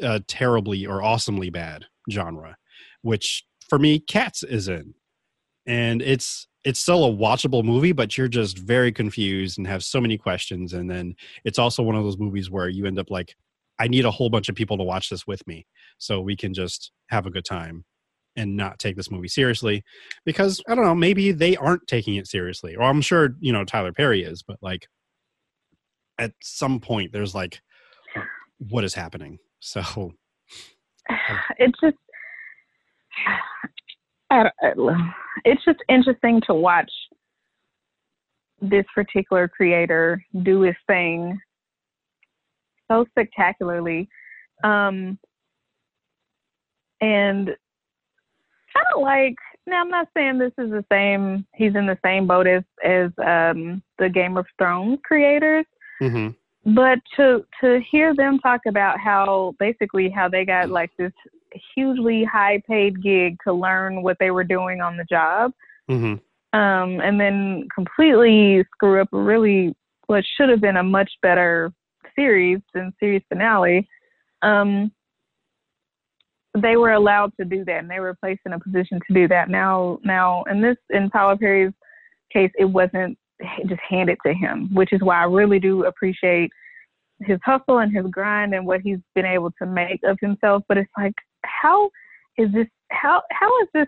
uh, 0.03 0.21
terribly 0.29 0.87
or 0.87 1.03
awesomely 1.03 1.51
bad 1.51 1.87
genre, 2.11 2.57
which 3.03 3.45
for 3.69 3.79
me 3.79 3.99
Cats 3.99 4.43
is 4.43 4.69
in. 4.69 4.95
And 5.67 6.01
it's 6.01 6.49
it's 6.65 6.81
still 6.81 7.05
a 7.05 7.13
watchable 7.13 7.65
movie, 7.65 7.93
but 7.93 8.17
you're 8.19 8.29
just 8.29 8.59
very 8.59 8.93
confused 8.93 9.59
and 9.59 9.67
have 9.67 9.85
so 9.85 10.01
many 10.01 10.19
questions. 10.19 10.73
And 10.73 10.91
then 10.91 11.15
it's 11.45 11.59
also 11.59 11.83
one 11.83 11.95
of 11.95 12.05
those 12.05 12.19
movies 12.19 12.51
where 12.51 12.69
you 12.69 12.85
end 12.85 12.99
up 12.99 13.11
like, 13.11 13.35
I 13.79 13.87
need 13.89 14.05
a 14.05 14.11
whole 14.11 14.29
bunch 14.29 14.49
of 14.49 14.55
people 14.55 14.77
to 14.77 14.83
watch 14.83 15.09
this 15.09 15.27
with 15.27 15.47
me 15.47 15.67
so 15.99 16.21
we 16.21 16.37
can 16.37 16.53
just 16.53 16.91
have 17.09 17.27
a 17.27 17.31
good 17.31 17.45
time 17.45 17.85
and 18.37 18.57
not 18.57 18.79
take 18.79 18.97
this 18.97 19.11
movie 19.11 19.29
seriously 19.29 19.83
because 20.25 20.61
I 20.69 20.75
don't 20.75 20.85
know, 20.85 20.95
maybe 20.95 21.33
they 21.33 21.57
aren't 21.57 21.87
taking 21.87 22.17
it 22.17 22.27
seriously. 22.27 22.77
Or 22.77 22.85
I'm 22.85 23.01
sure, 23.01 23.37
you 23.41 23.53
know, 23.53 23.65
Tyler 23.65 23.93
Perry 23.93 24.23
is, 24.23 24.43
but 24.43 24.59
like 24.61 24.89
at 26.19 26.33
some 26.43 26.81
point 26.81 27.13
there's 27.13 27.35
like 27.35 27.61
what 28.59 28.85
is 28.85 28.95
happening? 28.95 29.39
So 29.61 30.13
It's 31.59 31.79
just, 31.81 31.97
don't- 34.31 35.13
it's 35.45 35.65
just 35.65 35.79
interesting 35.89 36.41
to 36.47 36.55
watch 36.55 36.91
this 38.61 38.85
particular 38.95 39.47
creator 39.49 40.23
do 40.43 40.63
his 40.63 40.75
thing 40.87 41.39
so 42.91 43.05
spectacularly. 43.11 44.09
Um, 44.65 45.19
and 47.01 47.47
kind 47.47 48.87
of 48.97 49.03
like, 49.03 49.37
now 49.67 49.81
I'm 49.81 49.91
not 49.91 50.09
saying 50.17 50.39
this 50.39 50.53
is 50.59 50.71
the 50.71 50.85
same, 50.91 51.47
he's 51.55 51.75
in 51.77 51.87
the 51.87 51.99
same 52.05 52.27
boat 52.27 52.47
as, 52.47 52.63
as 52.85 53.11
um, 53.25 53.83
the 53.99 54.09
Game 54.09 54.37
of 54.37 54.47
Thrones 54.59 54.99
creators. 55.05 55.67
Mhm. 56.01 56.35
but 56.65 56.99
to 57.17 57.45
to 57.61 57.81
hear 57.91 58.15
them 58.15 58.39
talk 58.39 58.61
about 58.67 58.99
how 58.99 59.55
basically 59.59 60.09
how 60.11 60.29
they 60.29 60.45
got 60.45 60.71
like 60.71 60.91
this 60.99 61.13
hugely 61.75 62.25
high 62.25 62.63
paid 62.69 63.03
gig 63.03 63.37
to 63.45 63.53
learn 63.53 64.03
what 64.03 64.17
they 64.21 64.31
were 64.31 64.45
doing 64.45 64.81
on 64.81 64.97
the 64.97 65.05
job 65.05 65.53
Mhm. 65.89 66.21
um 66.53 67.01
and 67.01 67.21
then 67.21 67.67
completely 67.75 68.65
screw 68.75 69.01
up 69.01 69.13
a 69.13 69.19
really 69.19 69.75
what 70.07 70.25
should 70.37 70.49
have 70.49 70.61
been 70.61 70.77
a 70.77 70.83
much 70.83 71.11
better 71.23 71.73
series 72.15 72.61
than 72.75 72.93
series 73.01 73.23
finale 73.29 73.89
um 74.43 74.91
they 76.57 76.77
were 76.77 76.93
allowed 76.93 77.33
to 77.37 77.45
do 77.45 77.65
that 77.65 77.79
and 77.79 77.91
they 77.91 78.01
were 78.01 78.15
placed 78.15 78.41
in 78.47 78.53
a 78.53 78.61
position 78.61 78.99
to 79.07 79.15
do 79.15 79.29
that 79.29 79.49
now 79.49 79.99
now 80.05 80.43
in 80.45 80.61
this 80.61 80.77
in 80.91 81.11
Tyler 81.11 81.37
Perry's 81.37 81.73
case 82.33 82.51
it 82.59 82.65
wasn't 82.65 83.17
just 83.67 83.81
handed 83.89 84.19
to 84.27 84.33
him 84.33 84.69
which 84.73 84.93
is 84.93 85.01
why 85.03 85.21
I 85.21 85.25
really 85.25 85.59
do 85.59 85.85
appreciate 85.85 86.51
his 87.21 87.39
hustle 87.45 87.79
and 87.79 87.95
his 87.95 88.07
grind 88.11 88.55
and 88.55 88.67
what 88.67 88.81
he's 88.81 88.99
been 89.15 89.27
able 89.27 89.51
to 89.61 89.67
make 89.67 90.01
of 90.05 90.19
himself 90.21 90.63
but 90.69 90.77
it's 90.77 90.91
like 90.97 91.15
how 91.45 91.91
is 92.37 92.51
this 92.53 92.67
how 92.91 93.23
how 93.31 93.49
is 93.63 93.69
this 93.75 93.87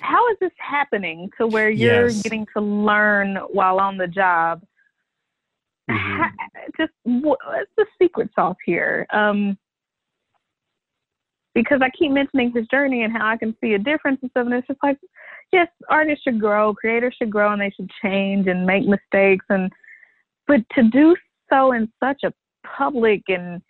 how 0.00 0.28
is 0.30 0.36
this 0.40 0.52
happening 0.58 1.30
to 1.38 1.46
where 1.46 1.70
you're 1.70 2.08
Yes. 2.08 2.22
getting 2.22 2.46
to 2.56 2.62
learn 2.62 3.36
while 3.52 3.78
on 3.78 3.96
the 3.96 4.08
job 4.08 4.62
Mhm. 5.90 6.16
Ha- 6.18 6.32
just 6.76 6.92
what's 7.02 7.70
the 7.76 7.86
secret 8.00 8.30
sauce 8.34 8.56
here 8.64 9.06
um 9.12 9.58
because 11.54 11.80
I 11.82 11.90
keep 11.90 12.12
mentioning 12.12 12.52
his 12.54 12.66
journey 12.68 13.02
and 13.02 13.12
how 13.12 13.26
I 13.26 13.36
can 13.36 13.56
see 13.60 13.74
a 13.74 13.78
difference 13.78 14.18
and 14.22 14.30
stuff. 14.30 14.46
And 14.46 14.54
it's 14.54 14.66
just 14.66 14.82
like, 14.82 14.98
yes, 15.52 15.68
artists 15.90 16.22
should 16.24 16.40
grow, 16.40 16.74
creators 16.74 17.14
should 17.18 17.30
grow, 17.30 17.52
and 17.52 17.60
they 17.60 17.70
should 17.70 17.90
change 18.02 18.46
and 18.46 18.66
make 18.66 18.86
mistakes. 18.86 19.44
And 19.48 19.70
but 20.46 20.60
to 20.74 20.82
do 20.90 21.14
so 21.50 21.72
in 21.72 21.90
such 22.02 22.22
a 22.24 22.32
public 22.66 23.22
and 23.28 23.62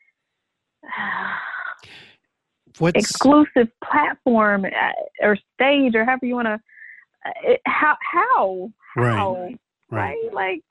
What's 2.78 2.98
exclusive 2.98 3.68
platform 3.84 4.64
uh, 4.64 4.92
or 5.26 5.36
stage 5.54 5.94
or 5.94 6.04
however 6.06 6.24
you 6.26 6.34
want 6.34 6.46
to, 6.48 6.59
how 7.66 7.96
how 8.12 8.70
right? 8.96 9.16
how 9.16 9.34
Right. 9.90 10.16
right? 10.24 10.32
Like, 10.32 10.62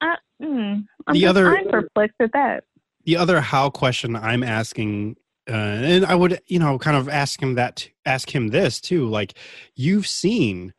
uh, 0.00 0.16
mm, 0.44 0.84
I'm 1.06 1.14
The 1.14 1.20
just, 1.20 1.30
other- 1.30 1.56
I'm 1.56 1.68
perplexed 1.70 2.16
at 2.20 2.32
that. 2.32 2.64
the 3.04 3.16
other 3.16 3.40
how 3.40 3.70
question 3.70 4.16
I'm 4.16 4.42
asking, 4.42 5.16
uh, 5.48 5.52
and 5.52 6.06
I 6.06 6.14
would, 6.14 6.40
you 6.46 6.58
know, 6.58 6.78
kind 6.78 6.96
of 6.96 7.08
ask 7.08 7.42
him 7.42 7.54
that, 7.54 7.88
ask 8.06 8.32
him 8.34 8.48
this 8.48 8.80
too. 8.80 9.08
Like, 9.08 9.34
you've 9.74 10.06
seen 10.06 10.72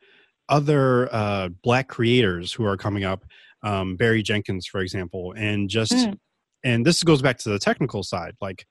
other 0.48 1.08
uh, 1.12 1.48
black 1.62 1.88
creators 1.88 2.52
who 2.52 2.64
are 2.64 2.76
coming 2.76 3.04
up, 3.04 3.24
um, 3.62 3.96
Barry 3.96 4.22
Jenkins, 4.22 4.66
for 4.66 4.80
example, 4.80 5.32
and 5.36 5.68
just, 5.68 5.92
Mm. 5.92 6.18
and 6.64 6.86
this 6.86 7.02
goes 7.02 7.22
back 7.22 7.38
to 7.38 7.48
the 7.48 7.58
technical 7.58 8.02
side. 8.02 8.34
Like, 8.40 8.66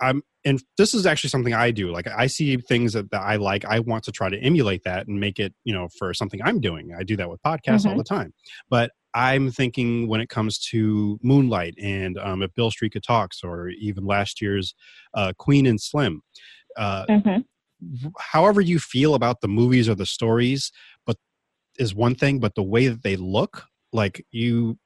I'm, 0.00 0.22
and 0.44 0.62
this 0.76 0.92
is 0.94 1.06
actually 1.06 1.30
something 1.30 1.54
I 1.54 1.70
do. 1.70 1.90
Like, 1.90 2.06
I 2.06 2.26
see 2.26 2.56
things 2.58 2.92
that, 2.92 3.10
that 3.10 3.22
I 3.22 3.36
like. 3.36 3.64
I 3.64 3.80
want 3.80 4.04
to 4.04 4.12
try 4.12 4.28
to 4.28 4.38
emulate 4.38 4.84
that 4.84 5.06
and 5.08 5.18
make 5.18 5.38
it, 5.38 5.54
you 5.64 5.72
know, 5.72 5.88
for 5.98 6.12
something 6.12 6.40
I'm 6.44 6.60
doing. 6.60 6.94
I 6.98 7.02
do 7.02 7.16
that 7.16 7.30
with 7.30 7.42
podcasts 7.42 7.86
all 7.86 7.94
Mhm. 7.94 7.98
the 7.98 8.04
time. 8.04 8.34
But 8.68 8.90
I'm 9.16 9.50
thinking 9.50 10.08
when 10.08 10.20
it 10.20 10.28
comes 10.28 10.58
to 10.70 11.18
Moonlight 11.22 11.74
and 11.82 12.18
um, 12.18 12.42
if 12.42 12.54
Bill 12.54 12.70
could 12.92 13.02
talks, 13.02 13.42
or 13.42 13.70
even 13.70 14.04
last 14.04 14.42
year's 14.42 14.74
uh, 15.14 15.32
Queen 15.38 15.66
and 15.66 15.80
Slim. 15.80 16.22
Uh, 16.76 17.06
hmm 17.08 17.38
however 18.18 18.60
you 18.60 18.78
feel 18.78 19.14
about 19.14 19.40
the 19.40 19.48
movies 19.48 19.88
or 19.88 19.94
the 19.94 20.06
stories, 20.06 20.72
but 21.04 21.16
is 21.78 21.94
one 21.94 22.14
thing. 22.14 22.40
But 22.40 22.54
the 22.54 22.62
way 22.62 22.88
that 22.88 23.02
they 23.02 23.16
look, 23.16 23.64
like 23.92 24.26
you 24.30 24.78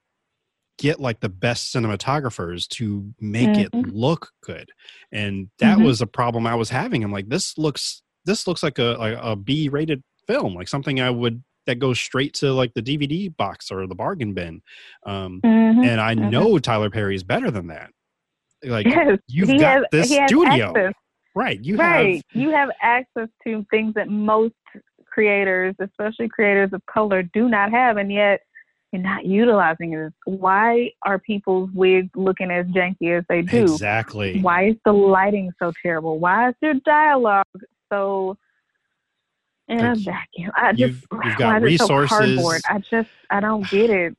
get 0.79 1.01
like 1.01 1.21
the 1.21 1.29
best 1.29 1.75
cinematographers 1.75 2.69
to 2.69 3.13
make 3.21 3.59
it 3.59 3.73
Mhm. 3.73 3.83
look 3.83 4.31
good, 4.43 4.71
and 5.13 5.51
that 5.61 5.81
Mhm. 5.81 5.83
was 5.83 6.01
a 6.03 6.07
problem 6.07 6.47
I 6.47 6.55
was 6.55 6.71
having. 6.71 7.05
I'm 7.05 7.13
like, 7.13 7.29
this 7.31 7.59
looks 7.59 8.03
this 8.27 8.47
looks 8.47 8.63
like 8.63 8.79
a 8.79 8.97
like 8.99 9.19
a 9.21 9.37
B 9.37 9.69
rated 9.69 10.03
film, 10.27 10.55
like 10.55 10.69
something 10.69 11.01
I 11.01 11.11
would 11.11 11.43
that 11.71 11.79
goes 11.79 12.01
straight 12.01 12.35
to 12.35 12.53
like 12.53 12.75
the 12.75 12.83
DVD 12.83 13.35
box 13.35 13.71
or 13.71 13.87
the 13.87 13.95
bargain 13.95 14.35
bin. 14.35 14.61
Um, 15.07 15.41
hmm 15.45 15.85
and 15.85 16.01
I 16.01 16.15
Mhm. 16.15 16.31
know 16.31 16.59
Tyler 16.59 16.91
Perry 16.91 17.15
is 17.15 17.23
better 17.23 17.51
than 17.51 17.69
that. 17.69 17.91
Like 18.63 18.87
yes, 18.87 19.19
you've 19.29 19.57
got 19.59 19.79
has, 19.79 19.85
this 19.93 20.09
studio, 20.11 20.73
access. 20.73 20.95
right? 21.35 21.59
You 21.65 21.79
right. 21.79 22.15
have 22.17 22.23
You 22.43 22.51
have 22.51 22.71
access 22.83 23.29
to 23.45 23.65
things 23.71 23.95
that 23.95 24.09
most 24.09 24.55
creators, 25.07 25.75
especially 25.81 26.29
creators 26.29 26.73
of 26.73 26.85
color, 26.87 27.23
do 27.23 27.49
not 27.49 27.71
have, 27.71 27.97
and 27.97 28.13
yet 28.13 28.41
you're 28.93 29.03
not 29.03 29.25
utilizing 29.25 29.95
it. 29.95 30.13
Why 30.25 30.91
are 31.05 31.19
people's 31.19 31.71
wigs 31.73 32.11
looking 32.15 32.51
as 32.51 32.67
janky 32.67 33.17
as 33.17 33.25
they 33.29 33.43
do? 33.43 33.73
exactly. 33.73 34.41
Why 34.41 34.69
is 34.71 34.77
the 34.85 34.93
lighting 34.93 35.53
so 35.59 35.73
terrible? 35.83 36.19
Why 36.19 36.49
is 36.51 36.55
your 36.61 36.75
dialogue 36.85 37.45
so 37.93 38.37
in 39.71 39.81
a 39.85 39.95
Like, 39.95 39.99
vacuum? 40.05 40.51
I 40.57 40.73
just 40.73 40.81
you've- 40.81 41.07
you've 41.25 41.37
got 41.39 41.57
is 41.65 41.79
so 41.79 41.95
resources. 41.97 42.09
cardboard? 42.37 42.61
I 42.69 42.79
just 42.79 43.09
I 43.31 43.41
don't 43.41 43.69
get 43.71 43.91
it. 43.91 44.17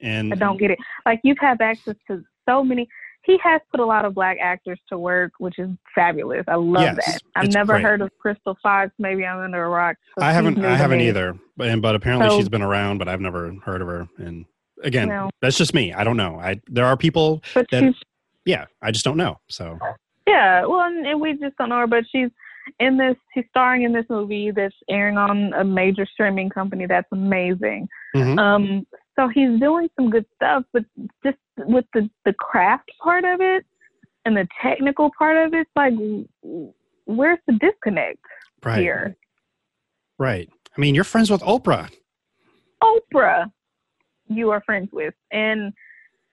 And 0.00 0.32
I 0.32 0.36
don't 0.36 0.56
get 0.58 0.70
it. 0.70 0.78
Like 1.06 1.20
you 1.24 1.34
have 1.40 1.60
access 1.60 1.96
to 2.08 2.22
so 2.48 2.62
many. 2.62 2.88
He 3.24 3.38
has 3.42 3.60
put 3.70 3.80
a 3.80 3.84
lot 3.84 4.04
of 4.06 4.14
black 4.14 4.38
actors 4.40 4.80
to 4.88 4.98
work, 4.98 5.32
which 5.38 5.58
is 5.58 5.68
fabulous. 5.94 6.44
I 6.48 6.54
love 6.54 6.82
Yes, 6.82 6.96
that. 7.06 7.22
I've 7.36 7.52
never 7.52 7.74
great. 7.74 7.82
heard 7.82 8.00
of 8.00 8.10
Crystal 8.18 8.56
Fox. 8.62 8.92
Maybe 8.98 9.26
I'm 9.26 9.40
under 9.40 9.62
a 9.64 9.68
rock. 9.68 9.96
so 10.18 10.24
I 10.24 10.32
haven't 10.32 10.64
I 10.64 10.74
haven't 10.76 11.00
either. 11.02 11.36
But 11.56 11.68
and, 11.68 11.82
but 11.82 11.94
apparently 11.96 12.28
So- 12.30 12.38
she's 12.38 12.48
been 12.48 12.62
around, 12.62 12.98
but 12.98 13.08
I've 13.08 13.20
never 13.20 13.52
heard 13.64 13.82
of 13.82 13.88
her. 13.88 14.08
And 14.18 14.46
again, 14.82 15.28
that's 15.42 15.58
just 15.58 15.74
me. 15.74 15.92
I 15.92 16.02
don't 16.04 16.16
know. 16.16 16.36
I 16.40 16.60
there 16.68 16.86
are 16.86 16.96
people. 16.96 17.42
But 17.54 17.66
that- 17.72 17.82
she's 17.82 17.94
Yeah, 18.46 18.66
I 18.80 18.90
just 18.92 19.04
don't 19.04 19.16
know. 19.18 19.38
So 19.48 19.78
yeah. 20.26 20.64
Well, 20.64 20.80
and, 20.80 21.04
and 21.06 21.20
we 21.20 21.32
just 21.34 21.56
don't 21.58 21.68
know 21.68 21.78
her. 21.80 21.86
But 21.88 22.04
she's 22.10 22.30
in 22.78 22.96
this. 22.96 23.16
he's 23.34 23.44
starring 23.50 23.82
in 23.82 23.92
this 23.92 24.06
movie 24.08 24.50
that's 24.50 24.74
airing 24.88 25.16
on 25.16 25.52
a 25.54 25.64
major 25.64 26.06
streaming 26.06 26.48
company. 26.48 26.86
That's 26.86 27.08
amazing. 27.12 27.88
Mhm. 28.14 28.38
Um, 28.38 28.86
so 29.16 29.28
he's 29.28 29.58
doing 29.60 29.88
some 29.96 30.10
good 30.10 30.26
stuff, 30.34 30.64
but 30.72 30.84
just 31.24 31.38
with 31.58 31.84
the 31.94 32.08
the 32.24 32.32
craft 32.34 32.90
part 33.02 33.24
of 33.24 33.40
it 33.40 33.64
and 34.24 34.36
the 34.36 34.48
technical 34.62 35.10
part 35.16 35.36
of 35.36 35.54
it, 35.54 35.66
it's 35.66 35.70
like, 35.76 35.94
where's 37.04 37.38
the 37.46 37.54
disconnect 37.54 38.18
right, 38.62 38.78
here? 38.78 39.16
right. 40.18 40.48
I 40.76 40.80
mean, 40.80 40.94
you're 40.94 41.04
friends 41.04 41.30
with 41.30 41.42
Oprah. 41.42 41.90
Oprah, 42.82 43.50
you 44.28 44.50
are 44.50 44.62
friends 44.62 44.88
with, 44.92 45.14
and 45.30 45.72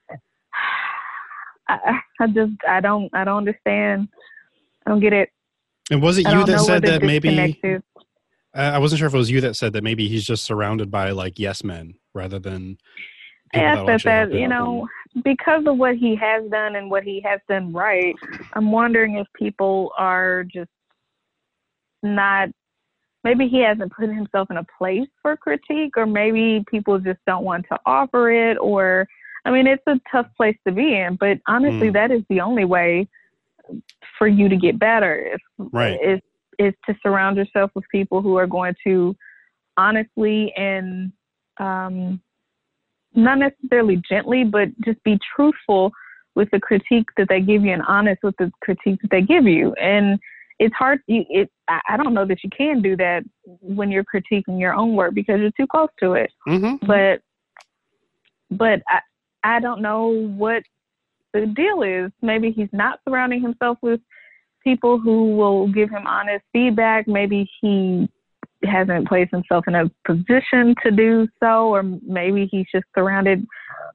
I, 1.68 2.00
I 2.20 2.28
just 2.28 2.54
I 2.68 2.80
don't 2.80 3.10
I 3.14 3.24
don't 3.24 3.38
understand. 3.38 4.08
I 4.86 4.92
don't 4.92 5.02
get 5.02 5.14
it. 5.14 5.30
And 5.92 6.02
was 6.02 6.18
it 6.18 6.28
you 6.28 6.44
that 6.46 6.60
said 6.60 6.84
that 6.84 7.02
maybe. 7.02 7.56
I 8.54 8.80
wasn't 8.80 9.00
sure 9.00 9.08
if 9.08 9.14
it 9.14 9.18
was 9.18 9.30
you 9.30 9.42
that 9.42 9.56
said 9.56 9.74
that 9.74 9.84
maybe 9.84 10.08
he's 10.08 10.26
just 10.26 10.44
surrounded 10.44 10.90
by 10.90 11.12
like 11.12 11.38
yes 11.38 11.64
men 11.64 11.94
rather 12.16 12.40
than 12.40 12.78
people 13.54 13.68
Yeah, 13.68 13.76
that'll 13.76 13.90
I 13.90 13.94
actually 13.94 14.10
said 14.10 14.18
help 14.20 14.30
that, 14.32 14.40
you 14.40 14.48
know, 14.48 14.88
because 15.24 15.64
of 15.68 15.78
what 15.78 15.96
he 15.96 16.16
has 16.16 16.50
done 16.50 16.76
and 16.76 16.90
what 16.90 17.04
he 17.04 17.22
has 17.22 17.40
done 17.48 17.72
right, 17.72 18.16
I'm 18.54 18.72
wondering 18.72 19.18
if 19.18 19.28
people 19.36 19.92
are 19.98 20.44
just 20.44 20.72
not, 22.02 22.50
maybe 23.24 23.48
he 23.48 23.60
hasn't 23.60 23.92
put 23.94 24.10
himself 24.10 24.50
in 24.50 24.58
a 24.58 24.66
place 24.78 25.08
for 25.22 25.38
critique, 25.38 25.96
or 25.96 26.06
maybe 26.08 26.64
people 26.70 26.98
just 27.00 27.20
don't 27.28 27.44
want 27.44 27.66
to 27.72 27.78
offer 27.86 28.32
it, 28.32 28.58
or, 28.60 29.08
I 29.46 29.52
mean, 29.52 29.68
it's 29.68 29.84
a 29.88 30.00
tough 30.12 30.28
place 30.36 30.58
to 30.66 30.74
be 30.74 30.96
in, 30.96 31.16
but 31.20 31.38
honestly, 31.48 31.90
Mm. 31.90 31.94
that 31.94 32.12
is 32.12 32.24
the 32.30 32.42
only 32.42 32.66
way 32.66 33.08
for 34.18 34.28
you 34.28 34.50
to 34.50 34.56
get 34.56 34.80
better. 34.80 35.34
Is, 35.34 35.40
Right. 35.58 36.00
Is, 36.04 36.20
is 36.60 36.74
to 36.88 36.96
surround 37.04 37.38
yourself 37.38 37.72
with 37.76 37.86
people 37.92 38.22
who 38.22 38.36
are 38.36 38.48
going 38.48 38.76
to 38.86 39.16
honestly 39.78 40.54
and, 40.56 41.12
um, 41.60 42.22
not 43.14 43.40
necessarily 43.40 44.02
gently, 44.08 44.44
but 44.44 44.70
just 44.86 45.02
be 45.04 45.20
truthful 45.36 45.92
with 46.36 46.50
the 46.52 46.60
critique 46.60 47.08
that 47.18 47.28
they 47.30 47.42
give 47.42 47.64
you 47.64 47.74
and 47.74 47.82
honest 47.88 48.22
with 48.22 48.36
the 48.38 48.52
critique 48.62 49.00
that 49.02 49.10
they 49.10 49.22
give 49.22 49.46
you. 49.46 49.74
And 49.74 50.20
it's 50.60 50.76
hard. 50.76 51.00
You, 51.08 51.26
it. 51.30 51.50
I 51.68 51.98
don't 51.98 52.14
know 52.14 52.26
that 52.26 52.44
you 52.44 52.50
can 52.56 52.82
do 52.82 52.96
that 52.98 53.24
when 53.62 53.92
you're 53.92 54.06
critiquing 54.06 54.60
your 54.60 54.74
own 54.74 54.96
work 54.96 55.14
because 55.14 55.40
you're 55.40 55.52
too 55.58 55.68
close 55.68 55.90
to 56.00 56.14
it. 56.14 56.32
Mhm. 56.48 56.80
But, 56.88 57.22
but 58.50 58.82
I, 58.88 59.02
I 59.44 59.60
don't 59.60 59.82
know 59.82 60.08
what 60.10 60.64
the 61.40 61.48
deal 61.48 61.84
is. 61.84 62.12
Maybe 62.22 62.52
he's 62.52 62.70
not 62.72 63.00
surrounding 63.08 63.42
himself 63.42 63.78
with 63.82 64.00
people 64.64 65.00
who 65.00 65.36
will 65.36 65.68
give 65.68 65.90
him 65.90 66.06
honest 66.08 66.44
feedback. 66.54 67.08
Maybe 67.08 67.50
he 67.62 68.10
hasn't 68.64 69.08
placed 69.08 69.32
himself 69.32 69.66
in 69.68 69.76
a 69.76 69.90
position 70.06 70.76
to 70.84 70.92
do 70.92 71.28
so, 71.40 71.70
or 71.74 71.84
maybe 71.84 72.48
he's 72.52 72.66
just 72.74 72.86
surrounded 72.98 73.46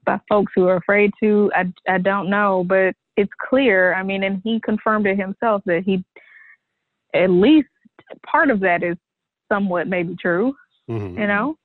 by 0.05 0.19
folks 0.29 0.51
who 0.55 0.67
are 0.67 0.77
afraid 0.77 1.11
to. 1.21 1.51
I, 1.55 1.71
I 1.87 1.97
don't 1.97 2.29
know, 2.29 2.63
but 2.67 2.95
it's 3.17 3.31
clear. 3.49 3.93
I 3.93 4.03
mean, 4.03 4.23
and 4.23 4.41
he 4.43 4.59
confirmed 4.61 5.05
it 5.05 5.17
himself 5.17 5.61
that 5.65 5.83
he, 5.85 6.03
at 7.13 7.29
least 7.29 7.67
part 8.25 8.49
of 8.49 8.59
that 8.61 8.83
is 8.83 8.97
somewhat 9.51 9.87
maybe 9.87 10.15
true, 10.15 10.55
Mhm. 10.89 11.19
you 11.19 11.27
know, 11.27 11.55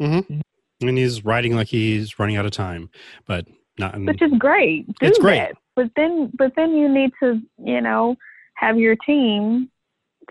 Mm-hmm. 0.00 0.40
And 0.86 0.98
he's 0.98 1.24
writing 1.24 1.54
like 1.56 1.68
he's 1.68 2.18
running 2.18 2.36
out 2.36 2.44
of 2.44 2.50
time, 2.50 2.90
but 3.26 3.46
not. 3.78 3.94
In, 3.94 4.06
which 4.06 4.22
is 4.22 4.32
great. 4.38 4.86
Do 4.86 5.06
It's 5.06 5.18
great. 5.18 5.38
that. 5.38 5.52
But 5.74 5.90
then, 5.96 6.30
but 6.38 6.52
then 6.56 6.74
you 6.74 6.88
need 6.88 7.10
to, 7.22 7.40
you 7.62 7.80
know, 7.80 8.16
have 8.54 8.78
your 8.78 8.96
team 8.96 9.70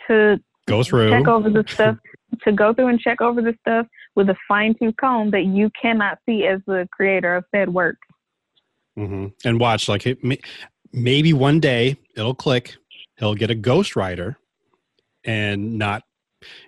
to 0.08 0.40
go 0.68 0.84
through. 0.84 1.12
check 1.12 1.28
over 1.28 1.50
the 1.50 1.64
stuff 1.70 1.98
to 2.44 2.52
go 2.52 2.74
through 2.74 2.88
and 2.88 3.00
check 3.00 3.22
over 3.22 3.42
the 3.42 3.56
stuff 3.62 3.86
with 4.16 4.30
a 4.30 4.36
fine 4.48 4.76
tooth 4.82 4.96
comb 5.00 5.32
that 5.32 5.46
you 5.46 5.70
cannot 5.80 6.18
see 6.28 6.46
as 6.46 6.60
the 6.66 6.88
creator 6.92 7.36
of 7.36 7.44
said 7.54 7.72
work. 7.74 7.98
hmm 8.96 9.28
And 9.44 9.60
watch, 9.60 9.88
like 9.88 10.08
it, 10.08 10.18
maybe 10.92 11.34
one 11.34 11.60
day 11.60 11.98
it'll 12.16 12.36
click. 12.36 12.76
He'll 13.18 13.36
get 13.36 13.52
a 13.52 13.56
ghostwriter 13.56 14.36
and 15.24 15.78
not 15.78 16.04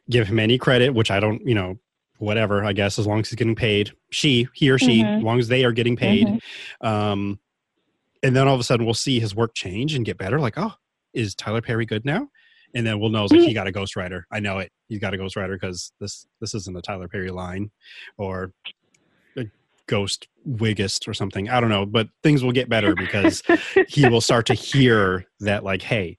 give 0.09 0.27
him 0.27 0.39
any 0.39 0.57
credit, 0.57 0.93
which 0.93 1.11
I 1.11 1.19
don't, 1.19 1.45
you 1.45 1.55
know, 1.55 1.77
whatever. 2.19 2.63
I 2.63 2.73
guess 2.73 2.97
as 2.99 3.05
long 3.07 3.19
as 3.19 3.29
he's 3.29 3.35
getting 3.35 3.55
paid, 3.55 3.91
she, 4.09 4.47
he 4.53 4.69
or 4.69 4.77
she, 4.79 5.01
Mhm. 5.03 5.17
as 5.17 5.23
long 5.23 5.39
as 5.39 5.47
they 5.47 5.63
are 5.65 5.71
getting 5.71 5.95
paid. 5.95 6.27
Mhm. 6.27 6.41
Um, 6.87 7.39
and 8.23 8.35
then 8.35 8.47
all 8.47 8.53
of 8.55 8.59
a 8.59 8.63
sudden 8.63 8.85
we'll 8.85 8.93
see 8.95 9.19
his 9.19 9.35
work 9.35 9.53
change 9.53 9.93
and 9.93 10.05
get 10.05 10.17
better. 10.17 10.39
Like, 10.39 10.57
oh, 10.57 10.73
is 11.13 11.35
Tyler 11.35 11.61
Perry 11.61 11.85
good 11.85 12.05
now? 12.05 12.29
And 12.73 12.85
then 12.85 12.99
we'll 12.99 13.09
know 13.09 13.25
like 13.25 13.39
he 13.41 13.53
got 13.53 13.67
a 13.67 13.71
ghostwriter. 13.71 14.23
I 14.31 14.39
know 14.39 14.59
it. 14.59 14.71
He's 14.89 14.99
got 14.99 15.13
a 15.13 15.17
ghostwriter 15.17 15.53
because 15.53 15.91
this 15.99 16.27
this 16.41 16.53
isn't 16.53 16.75
a 16.77 16.81
Tyler 16.81 17.07
Perry 17.07 17.31
line 17.31 17.71
or 18.17 18.51
a 19.37 19.45
ghost 19.87 20.27
wigist 20.47 21.07
or 21.07 21.13
something. 21.13 21.49
I 21.49 21.59
don't 21.61 21.69
know, 21.69 21.85
but 21.85 22.09
things 22.23 22.43
will 22.43 22.51
get 22.51 22.67
better 22.69 22.93
because 22.93 23.41
he 23.87 24.07
will 24.09 24.21
start 24.21 24.45
to 24.47 24.53
hear 24.53 25.25
that 25.39 25.63
like, 25.63 25.81
hey, 25.81 26.17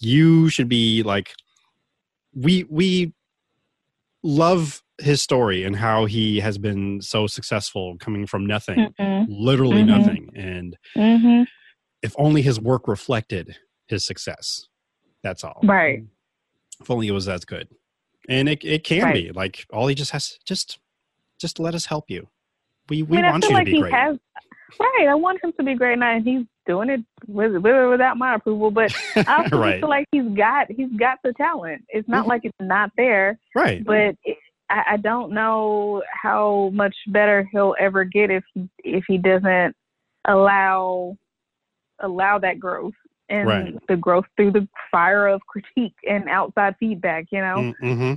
you 0.00 0.48
should 0.48 0.68
be 0.68 1.02
like 1.04 1.32
we 2.34 2.64
we 2.68 3.12
love 4.22 4.82
his 5.00 5.22
story 5.22 5.64
and 5.64 5.76
how 5.76 6.04
he 6.06 6.40
has 6.40 6.58
been 6.58 7.00
so 7.00 7.26
successful 7.26 7.96
coming 7.98 8.26
from 8.26 8.44
nothing 8.46 8.92
Mm-mm. 8.98 9.26
literally 9.28 9.82
Mhm. 9.82 9.86
nothing 9.86 10.30
and 10.34 10.76
Mhm. 10.96 11.46
if 12.02 12.14
only 12.18 12.42
his 12.42 12.60
work 12.60 12.88
reflected 12.88 13.56
his 13.86 14.04
success 14.04 14.66
that's 15.22 15.44
all 15.44 15.60
Right. 15.62 16.02
if 16.80 16.90
only 16.90 17.06
it 17.08 17.12
was 17.12 17.28
as 17.28 17.44
good 17.44 17.68
and 18.28 18.48
it, 18.48 18.64
it 18.64 18.82
can 18.84 19.04
Right. 19.04 19.14
be 19.14 19.32
like 19.32 19.66
all 19.72 19.86
he 19.86 19.94
just 19.94 20.10
has 20.10 20.38
just 20.44 20.78
just 21.40 21.60
let 21.60 21.74
us 21.74 21.86
help 21.86 22.10
you 22.10 22.28
we 22.88 23.02
we 23.02 23.18
I 23.18 23.22
mean, 23.22 23.30
want 23.30 23.44
you 23.44 23.54
like 23.54 23.66
to 23.66 23.70
be 23.70 23.76
he 23.76 23.80
great 23.82 23.94
has. 23.94 24.18
Right, 24.78 25.06
I 25.08 25.14
want 25.14 25.42
him 25.42 25.52
to 25.54 25.62
be 25.64 25.74
great 25.74 25.98
now, 25.98 26.14
and 26.14 26.22
he's 26.26 26.44
doing 26.66 26.90
it 26.90 27.00
with, 27.26 27.52
with 27.52 27.88
without 27.90 28.18
my 28.18 28.34
approval. 28.34 28.70
But 28.70 28.94
I 29.16 29.48
right 29.52 29.80
feel 29.80 29.88
like 29.88 30.06
he's 30.12 30.28
got 30.36 30.70
he's 30.70 30.90
got 30.98 31.18
the 31.24 31.32
talent. 31.34 31.84
It's 31.88 32.06
not 32.08 32.26
Mhm. 32.26 32.28
like 32.28 32.44
it's 32.44 32.56
not 32.60 32.90
there, 32.96 33.38
right 33.54 33.82
but 33.84 34.14
it, 34.24 34.36
I, 34.70 34.82
I 34.92 34.96
don't 34.98 35.32
know 35.32 36.02
how 36.22 36.70
much 36.72 36.94
better 37.08 37.48
he'll 37.52 37.74
ever 37.80 38.04
get 38.04 38.30
if 38.30 38.44
he 38.54 38.68
if 38.84 39.04
he 39.08 39.18
doesn't 39.18 39.74
allow 40.26 41.16
allow 42.00 42.38
that 42.38 42.58
growth 42.60 42.94
and 43.28 43.46
Right. 43.46 43.74
the 43.88 43.96
growth 43.96 44.24
through 44.36 44.52
the 44.52 44.66
fire 44.90 45.26
of 45.28 45.40
critique 45.46 45.94
and 46.08 46.28
outside 46.28 46.74
feedback. 46.80 47.26
You 47.30 47.40
know, 47.40 47.74
hmm 47.80 48.14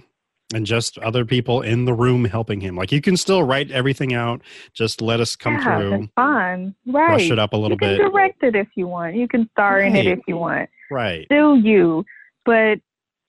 And 0.53 0.65
just 0.65 0.97
other 0.99 1.25
people 1.25 1.61
in 1.61 1.85
the 1.85 1.93
room 1.93 2.25
helping 2.25 2.59
him. 2.61 2.75
Like 2.75 2.91
you 2.91 3.01
can 3.01 3.17
still 3.17 3.43
write 3.43 3.71
everything 3.71 4.13
out. 4.13 4.41
Just 4.73 5.01
let 5.01 5.19
us 5.19 5.35
come 5.35 5.53
yeah, 5.53 5.63
through, 5.77 5.89
that's 5.91 6.11
fine. 6.15 6.75
Right. 6.85 7.07
brush 7.07 7.31
it 7.31 7.39
up 7.39 7.53
a 7.53 7.57
little 7.57 7.75
you 7.75 7.79
can 7.79 7.97
bit. 7.97 8.11
direct 8.11 8.43
it 8.43 8.55
if 8.55 8.67
you 8.75 8.87
want. 8.87 9.15
You 9.15 9.27
can 9.27 9.49
star 9.51 9.79
in 9.81 9.95
it 9.95 10.07
if 10.07 10.19
you 10.27 10.37
want. 10.37 10.69
Right. 10.89 11.25
do 11.29 11.55
you. 11.55 12.05
But 12.45 12.79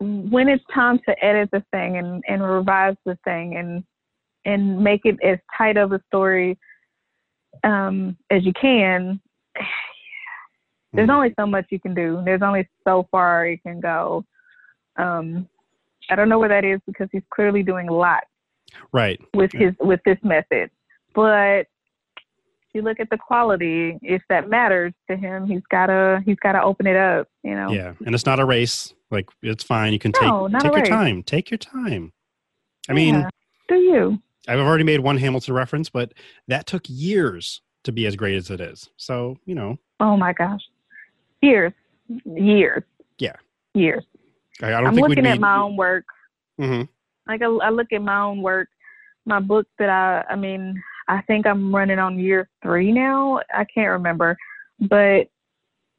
when 0.03 0.49
it's 0.49 0.65
time 0.75 0.99
to 1.09 1.25
edit 1.25 1.51
the 1.53 1.65
thing 1.73 1.97
and, 1.97 2.23
and 2.29 2.43
revise 2.43 2.97
the 3.05 3.17
thing 3.25 3.57
and 3.57 3.85
and 4.45 4.83
make 4.83 5.03
it 5.05 5.17
as 5.23 5.39
tight 5.57 5.77
of 5.77 5.93
a 5.93 6.01
story 6.09 6.59
um, 7.63 8.17
as 8.31 8.45
you 8.45 8.53
can, 8.53 9.21
there's 10.93 11.09
Mhm. 11.09 11.15
only 11.15 11.35
so 11.39 11.47
much 11.47 11.67
you 11.71 11.79
can 11.79 11.95
do. 11.95 12.21
There's 12.25 12.43
only 12.43 12.69
so 12.83 13.07
far 13.13 13.47
you 13.47 13.59
can 13.59 13.79
go. 13.79 14.25
Um, 14.97 15.49
I 16.11 16.17
don't 16.17 16.29
know 16.29 16.41
where 16.41 16.49
that 16.49 16.65
is 16.65 16.81
because 16.87 17.09
he's 17.13 17.23
clearly 17.31 17.63
doing 17.63 17.89
a 17.89 17.93
lot 17.93 18.25
Right. 18.93 19.21
with 19.35 19.55
Yeah. 19.55 19.61
his 19.61 19.79
with 19.79 20.01
this 20.05 20.19
method. 20.25 20.71
But 21.15 21.69
you 22.75 22.83
look 22.83 23.01
at 23.01 23.11
the 23.11 23.19
quality, 23.19 23.99
if 24.03 24.23
that 24.29 24.49
matters 24.49 24.93
to 25.11 25.17
him, 25.17 25.47
he's 25.47 25.63
gotta 25.71 26.23
he's 26.25 26.37
gotta 26.43 26.63
open 26.63 26.87
it 26.87 26.97
up. 26.97 27.29
You 27.43 27.55
know. 27.55 27.71
Yeah. 27.71 27.95
And 28.07 28.15
it's 28.15 28.27
not 28.27 28.41
a 28.41 28.45
race. 28.45 28.95
Like 29.11 29.29
it's 29.43 29.63
fine. 29.65 29.93
You 29.93 29.99
can 29.99 30.13
take 30.13 30.23
No, 30.23 30.47
not 30.47 30.63
take 30.63 30.73
your 30.73 30.81
race. 30.81 30.89
time. 30.89 31.23
Take 31.23 31.51
your 31.51 31.59
time. 31.59 32.13
I 32.89 32.93
mean, 32.95 33.15
Yeah. 33.17 33.29
do 33.69 33.75
you? 33.77 34.23
I've 34.49 34.59
already 34.59 34.85
made 34.85 35.01
one 35.01 35.19
Hamilton 35.19 35.55
reference, 35.55 35.89
but 35.91 36.13
that 36.49 36.67
took 36.67 36.83
years 36.89 37.61
to 37.85 37.93
be 37.93 38.07
as 38.07 38.17
great 38.17 38.37
as 38.37 38.51
it 38.51 38.61
is. 38.61 38.89
So, 38.97 39.37
you 39.45 39.55
know, 39.55 39.79
Oh 40.01 40.17
my 40.17 40.33
gosh, 40.33 40.63
years, 41.43 41.73
years. 42.25 42.83
Yeah. 43.19 43.37
years. 43.75 44.05
I, 44.63 44.71
don't 44.71 44.87
I'm 44.87 44.95
think 44.95 45.09
looking 45.09 45.27
at 45.27 45.39
my 45.41 45.57
own 45.59 45.77
work. 45.77 46.05
Mhm. 46.61 46.89
Like 47.29 47.43
I, 47.43 47.47
I 47.47 47.71
look 47.71 47.93
at 47.93 48.03
my 48.03 48.21
own 48.21 48.43
work, 48.43 48.69
my 49.27 49.39
book 49.41 49.67
that 49.79 49.89
I. 49.89 50.25
I 50.33 50.37
mean, 50.37 50.81
I 51.13 51.23
think 51.23 51.47
I'm 51.47 51.75
running 51.75 51.99
on 51.99 52.19
year 52.19 52.49
three 52.63 52.91
now. 52.93 53.41
I 53.55 53.65
can't 53.65 53.91
remember, 53.91 54.37
but 54.81 55.29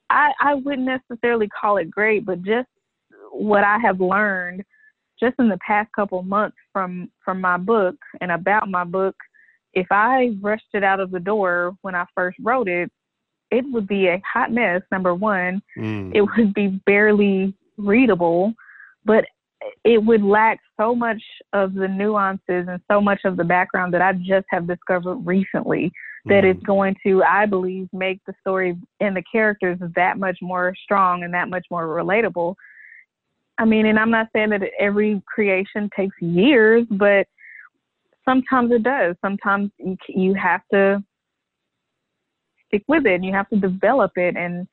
I 0.10 0.32
I 0.42 0.56
wouldn't 0.56 0.88
necessarily 0.88 1.48
call 1.50 1.78
it 1.78 1.92
great, 1.92 2.26
but 2.26 2.42
just 2.42 2.68
what 3.32 3.64
I 3.64 3.78
have 3.80 4.02
learned 4.02 4.64
just 5.20 5.36
in 5.40 5.50
the 5.50 5.60
past 5.66 5.90
couple 5.96 6.22
months 6.24 6.58
from 6.72 7.10
from 7.24 7.40
my 7.40 7.58
book 7.58 7.96
and 8.22 8.32
about 8.32 8.70
my 8.70 8.84
book 8.84 9.16
if 9.74 9.88
i 9.92 10.36
rushed 10.42 10.74
it 10.74 10.84
out 10.84 11.00
of 11.00 11.12
the 11.12 11.20
door 11.20 11.76
when 11.82 11.96
i 11.96 12.06
first 12.16 12.38
wrote 12.42 12.68
it 12.68 12.92
it 13.52 13.64
would 13.72 13.88
be 13.88 14.08
a 14.08 14.22
hot 14.32 14.52
mess 14.52 14.82
number 14.92 15.14
one 15.14 15.62
Mm. 15.78 16.12
it 16.14 16.22
would 16.22 16.54
be 16.54 16.80
barely 16.86 17.54
readable 17.78 18.54
but 19.06 19.26
it 19.84 20.04
would 20.04 20.24
lack 20.24 20.60
so 20.80 20.96
much 20.96 21.22
of 21.54 21.74
the 21.74 21.88
nuances 21.88 22.68
and 22.68 22.82
so 22.92 23.00
much 23.02 23.22
of 23.26 23.38
the 23.38 23.44
background 23.44 23.94
that 23.94 24.02
i 24.02 24.14
just 24.14 24.46
have 24.50 24.68
discovered 24.68 25.16
recently 25.18 25.92
that 26.26 26.44
Mhm. 26.44 26.52
it's 26.52 26.64
going 26.64 26.96
to, 27.04 27.22
I 27.24 27.46
believe, 27.46 27.90
make 27.92 28.24
the 28.26 28.34
story 28.40 28.78
and 29.02 29.16
the 29.16 29.24
characters 29.24 29.78
that 29.80 30.18
much 30.18 30.42
more 30.42 30.74
strong 30.84 31.24
and 31.24 31.34
that 31.34 31.50
much 31.50 31.66
more 31.70 31.88
relatable. 31.88 32.56
I 33.58 33.66
mean, 33.66 33.86
and 33.88 34.00
I'm 34.00 34.10
not 34.10 34.30
saying 34.34 34.50
that 34.52 34.64
every 34.80 35.22
creation 35.26 35.90
takes 35.96 36.16
years, 36.22 36.88
but 36.90 37.28
sometimes 38.26 38.72
it 38.72 38.84
does. 38.84 39.16
Sometimes 39.22 39.72
you, 39.78 39.98
you 40.08 40.34
have 40.34 40.62
to 40.72 41.04
stick 42.68 42.84
with 42.88 43.06
it 43.06 43.16
and 43.16 43.26
you 43.26 43.34
have 43.34 43.50
to 43.50 43.58
develop 43.58 44.18
it. 44.18 44.36
And 44.38 44.68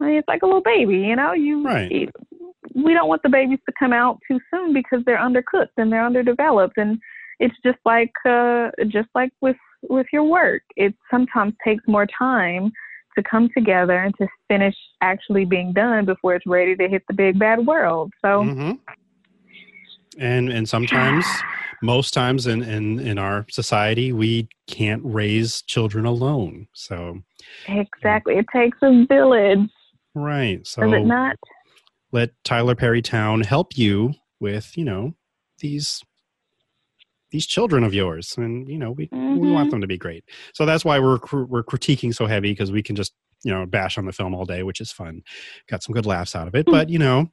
I 0.00 0.06
mean, 0.06 0.16
it's 0.16 0.28
like 0.28 0.42
a 0.42 0.46
little 0.46 0.62
baby, 0.62 0.96
you 0.98 1.16
know, 1.16 1.32
you, 1.34 1.62
Right. 1.62 2.10
We 2.74 2.92
don't 2.94 3.08
want 3.08 3.22
the 3.22 3.28
babies 3.28 3.58
to 3.66 3.74
come 3.78 3.92
out 3.92 4.18
too 4.30 4.38
soon 4.52 4.72
because 4.72 5.00
they're 5.04 5.18
undercooked 5.18 5.76
and 5.76 5.92
they're 5.92 6.04
underdeveloped. 6.06 6.76
And 6.76 6.98
it's 7.40 7.54
just 7.64 7.78
like, 7.84 8.12
uh, 8.24 8.70
just 8.88 9.08
like 9.14 9.30
with, 9.40 9.56
with 9.88 10.06
your 10.12 10.24
work, 10.24 10.62
it 10.76 10.94
sometimes 11.10 11.54
takes 11.64 11.84
more 11.86 12.06
time 12.18 12.72
to 13.16 13.22
come 13.22 13.48
together 13.56 13.98
and 14.02 14.14
to 14.18 14.26
finish 14.48 14.74
actually 15.00 15.44
being 15.44 15.72
done 15.72 16.04
before 16.04 16.34
it's 16.34 16.46
ready 16.46 16.76
to 16.76 16.88
hit 16.88 17.02
the 17.08 17.14
big 17.14 17.38
bad 17.38 17.66
world. 17.66 18.12
So, 18.22 18.42
Mhm. 18.42 18.78
And 20.18 20.48
and 20.48 20.66
sometimes, 20.66 21.26
most 21.82 22.14
times 22.14 22.46
in, 22.46 22.62
in 22.62 22.98
in 23.00 23.18
our 23.18 23.44
society, 23.50 24.12
we 24.12 24.48
can't 24.66 25.02
raise 25.04 25.62
children 25.62 26.06
alone. 26.06 26.68
So 26.72 27.22
exactly, 27.68 28.36
it 28.36 28.46
takes 28.50 28.78
a 28.82 29.04
village, 29.06 29.68
right. 30.14 30.58
does 30.58 30.66
So 30.66 30.92
it 30.92 31.04
not? 31.04 31.36
Let 32.16 32.30
Tyler 32.44 32.74
Perry 32.74 33.02
Town 33.02 33.42
help 33.42 33.76
you 33.76 34.14
with 34.40 34.76
you 34.76 34.84
know 34.84 35.14
these 35.58 36.02
these 37.30 37.46
children 37.46 37.84
of 37.84 37.92
yours, 37.92 38.34
and 38.38 38.66
you 38.68 38.78
know 38.78 38.90
we 38.92 39.08
we 39.12 39.50
want 39.50 39.68
Mhm. 39.68 39.70
them 39.72 39.80
to 39.82 39.86
be 39.86 39.98
great. 39.98 40.24
So 40.54 40.64
that's 40.64 40.84
why 40.84 40.98
we're 40.98 41.18
we're 41.32 41.62
critiquing 41.62 42.14
so 42.14 42.26
heavy 42.26 42.52
because 42.52 42.72
we 42.72 42.82
can 42.82 42.96
just 42.96 43.12
you 43.44 43.52
know 43.52 43.66
bash 43.66 43.98
on 43.98 44.06
the 44.06 44.12
film 44.12 44.34
all 44.34 44.46
day, 44.46 44.62
which 44.62 44.80
is 44.80 44.90
fun. 44.90 45.22
Got 45.68 45.82
some 45.82 45.92
good 45.92 46.06
laughs 46.06 46.34
out 46.34 46.48
of 46.48 46.54
it, 46.54 46.66
Hmm. 46.66 46.72
but 46.72 46.88
you 46.88 46.98
know 46.98 47.30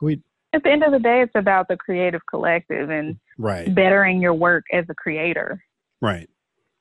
we 0.00 0.22
At 0.54 0.62
the 0.62 0.70
end 0.70 0.82
of 0.82 0.92
the 0.92 0.98
day, 0.98 1.22
it's 1.22 1.34
about 1.34 1.68
the 1.68 1.76
creative 1.76 2.22
collective 2.28 2.88
and 2.90 3.16
right. 3.38 3.74
bettering 3.74 4.20
your 4.22 4.34
work 4.34 4.64
as 4.72 4.84
a 4.88 4.94
creator. 4.94 5.62
Right. 6.00 6.28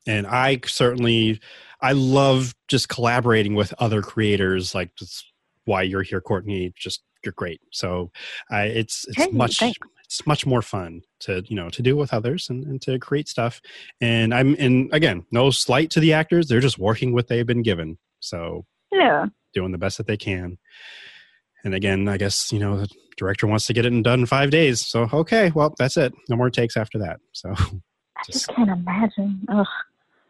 And 0.08 0.26
I 0.26 0.60
certainly 0.66 1.40
I 1.82 1.92
love 1.94 2.54
just 2.68 2.90
collaborating 2.90 3.56
with 3.56 3.74
other 3.80 4.02
creators. 4.02 4.74
Like 4.76 4.92
that's 5.00 5.24
why 5.66 5.82
you're 5.84 6.04
here, 6.04 6.22
Courtney. 6.22 6.74
Just 6.78 7.04
you're 7.24 7.34
great. 7.34 7.62
So 7.72 8.12
I 8.50 8.64
it's 8.64 9.06
it's 9.08 9.18
Hey, 9.18 9.32
much 9.32 9.58
thanks. 9.60 9.78
it's 10.06 10.26
much 10.28 10.46
more 10.46 10.62
fun 10.62 11.02
to 11.22 11.44
you 11.48 11.56
know 11.56 11.70
to 11.70 11.82
do 11.82 11.96
with 11.96 12.14
others 12.14 12.48
and, 12.50 12.64
and 12.66 12.82
to 12.84 12.98
create 13.00 13.28
stuff. 13.28 13.62
And 14.00 14.34
I'm 14.34 14.56
and 14.60 14.90
again, 14.94 15.26
no 15.32 15.50
slight 15.52 15.90
to 15.92 16.00
the 16.00 16.14
actors. 16.14 16.48
They're 16.48 16.60
just 16.60 16.78
working 16.80 17.14
what 17.14 17.28
they've 17.28 17.46
been 17.46 17.62
given. 17.64 17.98
So 18.20 18.66
Yeah. 18.92 19.26
doing 19.54 19.72
the 19.72 19.78
best 19.78 19.98
that 19.98 20.08
they 20.08 20.18
can. 20.18 20.58
And 21.64 21.76
again, 21.76 22.08
I 22.08 22.18
guess, 22.18 22.52
you 22.52 22.58
know, 22.60 22.78
the 22.78 22.88
director 23.18 23.46
wants 23.46 23.68
to 23.68 23.74
get 23.74 23.86
it 23.86 24.04
done 24.04 24.22
in 24.22 24.26
five 24.26 24.50
days. 24.50 24.88
So 24.88 25.08
okay, 25.14 25.52
well 25.54 25.74
that's 25.78 25.98
it. 25.98 26.14
No 26.30 26.36
more 26.36 26.50
takes 26.50 26.76
after 26.76 26.98
that. 27.00 27.20
So 27.34 27.50
I 27.58 28.24
Just- 28.26 28.32
just 28.34 28.48
can't 28.56 28.70
imagine. 28.70 29.42
Ugh. 29.50 29.66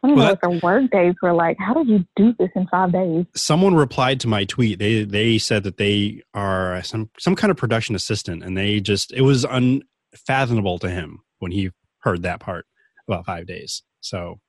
I 0.04 0.08
don't 0.08 0.16
Well, 0.16 0.26
know 0.26 0.32
what 0.32 0.40
their 0.42 0.60
work 0.62 0.90
days 0.90 1.14
were 1.22 1.32
like. 1.32 1.56
How 1.60 1.74
did 1.74 1.88
you 1.88 2.04
do 2.16 2.34
this 2.38 2.50
in 2.56 2.66
five 2.68 2.92
days? 2.92 3.24
someone 3.36 3.74
replied 3.74 4.18
to 4.20 4.28
my 4.28 4.44
tweet. 4.44 4.78
They 4.78 5.04
they 5.04 5.38
said 5.38 5.62
that 5.64 5.76
they 5.76 6.22
are 6.34 6.82
some 6.82 7.10
some 7.18 7.36
kind 7.36 7.50
of 7.50 7.56
production 7.56 7.94
assistant, 7.94 8.42
and 8.42 8.56
they 8.56 8.80
just 8.80 9.12
it 9.12 9.22
was 9.22 9.44
unfathomable 9.44 10.78
to 10.80 10.90
him 10.90 11.20
when 11.38 11.52
he 11.52 11.70
heard 12.00 12.22
that 12.22 12.40
part 12.40 12.66
about 13.08 13.26
five 13.26 13.46
days. 13.46 13.82
So 14.00 14.40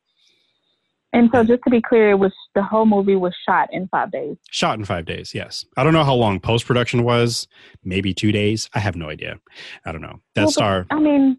And 1.11 1.29
so, 1.31 1.43
just 1.43 1.61
to 1.65 1.69
be 1.69 1.81
clear, 1.81 2.09
it 2.11 2.15
was 2.19 2.33
the 2.55 2.63
whole 2.63 2.85
movie 2.87 3.15
was 3.15 3.35
shot 3.47 3.69
in 3.71 3.87
five 3.89 4.11
days. 4.11 4.35
shot 4.49 4.79
in 4.79 4.85
five 4.85 5.05
days. 5.05 5.33
Yes, 5.35 5.63
I 5.77 5.83
don't 5.83 5.93
know 5.93 6.03
how 6.03 6.15
long 6.15 6.39
post 6.39 6.65
production 6.65 7.03
was. 7.03 7.47
Maybe 7.83 8.13
two 8.13 8.31
days. 8.31 8.69
I 8.73 8.79
have 8.79 8.95
no 8.95 9.09
idea. 9.09 9.39
I 9.85 9.91
don't 9.91 10.01
know. 10.01 10.19
Death 10.33 10.45
Well, 10.45 10.45
but, 10.47 10.51
Star. 10.53 10.85
I 10.89 10.99
mean, 10.99 11.37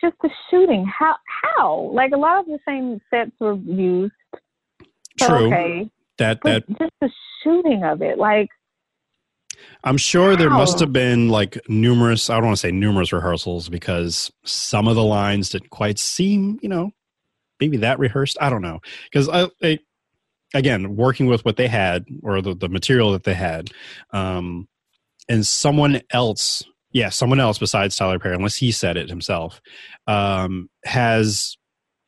just 0.00 0.16
the 0.22 0.30
shooting. 0.50 0.86
How? 0.86 1.16
How? 1.26 1.90
Like 1.92 2.12
a 2.12 2.16
lot 2.16 2.40
of 2.40 2.46
the 2.46 2.58
same 2.66 3.00
sets 3.10 3.32
were 3.40 3.54
used. 3.54 4.12
True. 5.18 5.46
Okay, 5.46 5.90
That 6.18 6.40
but 6.42 6.66
that 6.66 6.78
just 6.78 6.92
the 7.00 7.10
shooting 7.42 7.84
of 7.84 8.02
it, 8.02 8.18
like 8.18 8.48
I'm 9.82 9.96
sure 9.96 10.36
there 10.36 10.50
must 10.50 10.80
have 10.80 10.92
been 10.92 11.28
like 11.28 11.58
numerous. 11.68 12.30
I 12.30 12.36
don't 12.36 12.46
want 12.46 12.56
to 12.56 12.60
say 12.60 12.72
numerous 12.72 13.12
rehearsals 13.12 13.68
because 13.68 14.30
some 14.44 14.88
of 14.88 14.96
the 14.96 15.04
lines 15.04 15.50
didn't 15.50 15.70
quite 15.70 15.98
seem, 15.98 16.58
you 16.62 16.68
know, 16.68 16.90
maybe 17.60 17.76
that 17.78 17.98
rehearsed. 17.98 18.38
I 18.40 18.50
don't 18.50 18.62
know 18.62 18.80
because 19.04 19.28
I, 19.28 19.48
I, 19.62 19.78
again, 20.54 20.96
working 20.96 21.26
with 21.26 21.44
what 21.44 21.56
they 21.56 21.68
had 21.68 22.06
or 22.22 22.40
the, 22.40 22.54
the 22.54 22.68
material 22.68 23.12
that 23.12 23.24
they 23.24 23.34
had, 23.34 23.70
um, 24.10 24.68
and 25.28 25.46
someone 25.46 26.00
else, 26.10 26.62
yeah, 26.94 27.10
someone 27.10 27.40
else 27.40 27.58
besides 27.58 27.96
Tyler 27.96 28.18
Perry, 28.18 28.36
unless 28.36 28.56
he 28.56 28.72
said 28.72 28.96
it 28.96 29.10
himself, 29.10 29.60
um, 30.06 30.70
has 30.84 31.58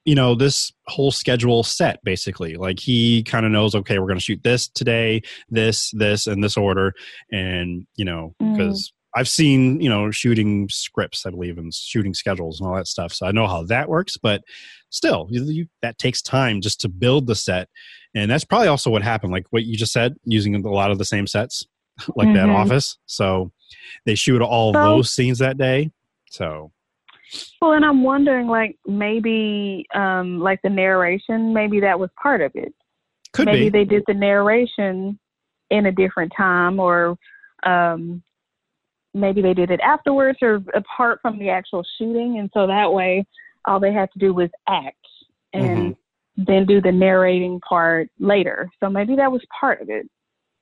you 0.07 0.15
know 0.15 0.37
this 0.37 0.73
whole 0.87 1.11
schedule 1.11 1.65
set 1.65 1.99
basically 2.05 2.55
like 2.55 2.79
he 2.79 3.25
kind 3.25 3.45
of 3.45 3.51
knows 3.51 3.75
okay 3.75 3.99
we're 3.99 4.07
going 4.07 4.17
to 4.19 4.25
shoot 4.25 4.41
this 4.45 4.69
today 4.69 5.21
this 5.51 5.91
this 5.91 6.29
and 6.29 6.45
this 6.45 6.57
order 6.57 6.95
and 7.33 7.85
you 7.97 8.05
know 8.05 8.33
because 8.39 8.89
mm. 8.89 9.21
i've 9.21 9.29
seen 9.29 9.81
you 9.81 9.89
know 9.89 10.13
shooting 10.13 10.69
scripts 10.71 11.27
i 11.27 11.31
believe 11.31 11.59
and 11.59 11.75
shooting 11.75 12.15
schedules 12.15 12.61
and 12.61 12.69
all 12.69 12.77
that 12.77 12.87
stuff 12.87 13.13
so 13.13 13.27
i 13.27 13.33
know 13.33 13.49
how 13.49 13.65
that 13.65 13.89
works 13.89 14.17
but 14.17 14.43
still 14.91 15.27
you, 15.29 15.43
you, 15.47 15.67
that 15.83 15.99
takes 15.99 16.23
time 16.23 16.61
just 16.61 16.81
to 16.81 16.89
build 16.89 17.27
the 17.27 17.35
set 17.35 17.69
and 18.15 18.31
that's 18.31 18.45
probably 18.45 18.69
also 18.69 18.91
what 18.91 19.03
happened 19.03 19.33
like 19.33 19.47
what 19.51 19.65
you 19.65 19.77
just 19.77 19.93
said 19.93 20.15
using 20.25 20.55
a 20.55 20.71
lot 20.71 20.93
of 20.93 20.99
the 20.99 21.05
same 21.05 21.27
sets 21.27 21.67
like 22.15 22.29
mm-hmm. 22.29 22.37
that 22.37 22.49
office 22.49 22.97
so 23.07 23.51
they 24.05 24.15
shoot 24.15 24.43
all 24.43 24.73
so, 24.73 24.83
those 24.83 25.11
scenes 25.13 25.39
that 25.39 25.59
day 25.59 25.91
so 26.31 26.71
well, 27.61 27.73
and 27.73 27.85
I'm 27.85 28.03
wondering, 28.03 28.47
like 28.47 28.77
maybe, 28.87 29.87
um, 29.95 30.41
like 30.41 30.61
the 30.63 30.71
narration, 30.71 31.53
maybe 31.53 31.81
that 31.81 31.99
was 31.99 32.11
part 32.21 32.41
of 32.41 32.53
it. 32.55 32.73
Could 33.33 33.47
maybe 33.47 33.69
be. 33.69 33.79
they 33.79 33.85
did 33.85 34.05
the 34.07 34.15
narration 34.15 35.19
in 35.71 35.87
a 35.87 35.93
different 35.93 36.33
time, 36.37 36.79
or 36.79 37.17
um, 37.65 38.23
maybe 39.15 39.43
they 39.43 39.55
did 39.55 39.71
it 39.71 39.81
afterwards, 39.81 40.39
or 40.41 40.63
apart 40.75 41.21
from 41.21 41.39
the 41.39 41.51
actual 41.51 41.85
shooting, 41.99 42.39
and 42.39 42.51
so 42.55 42.67
that 42.67 42.93
way, 42.93 43.27
all 43.65 43.81
they 43.81 43.93
had 43.93 44.11
to 44.13 44.19
do 44.19 44.33
was 44.33 44.51
act 44.69 44.97
and 45.53 45.97
mm-hmm. 45.97 46.45
then 46.45 46.67
do 46.67 46.81
the 46.81 46.93
narrating 46.93 47.61
part 47.61 48.09
later. 48.21 48.71
So 48.81 48.89
maybe 48.89 49.17
that 49.17 49.33
was 49.33 49.43
part 49.59 49.81
of 49.81 49.91
it. 49.91 50.09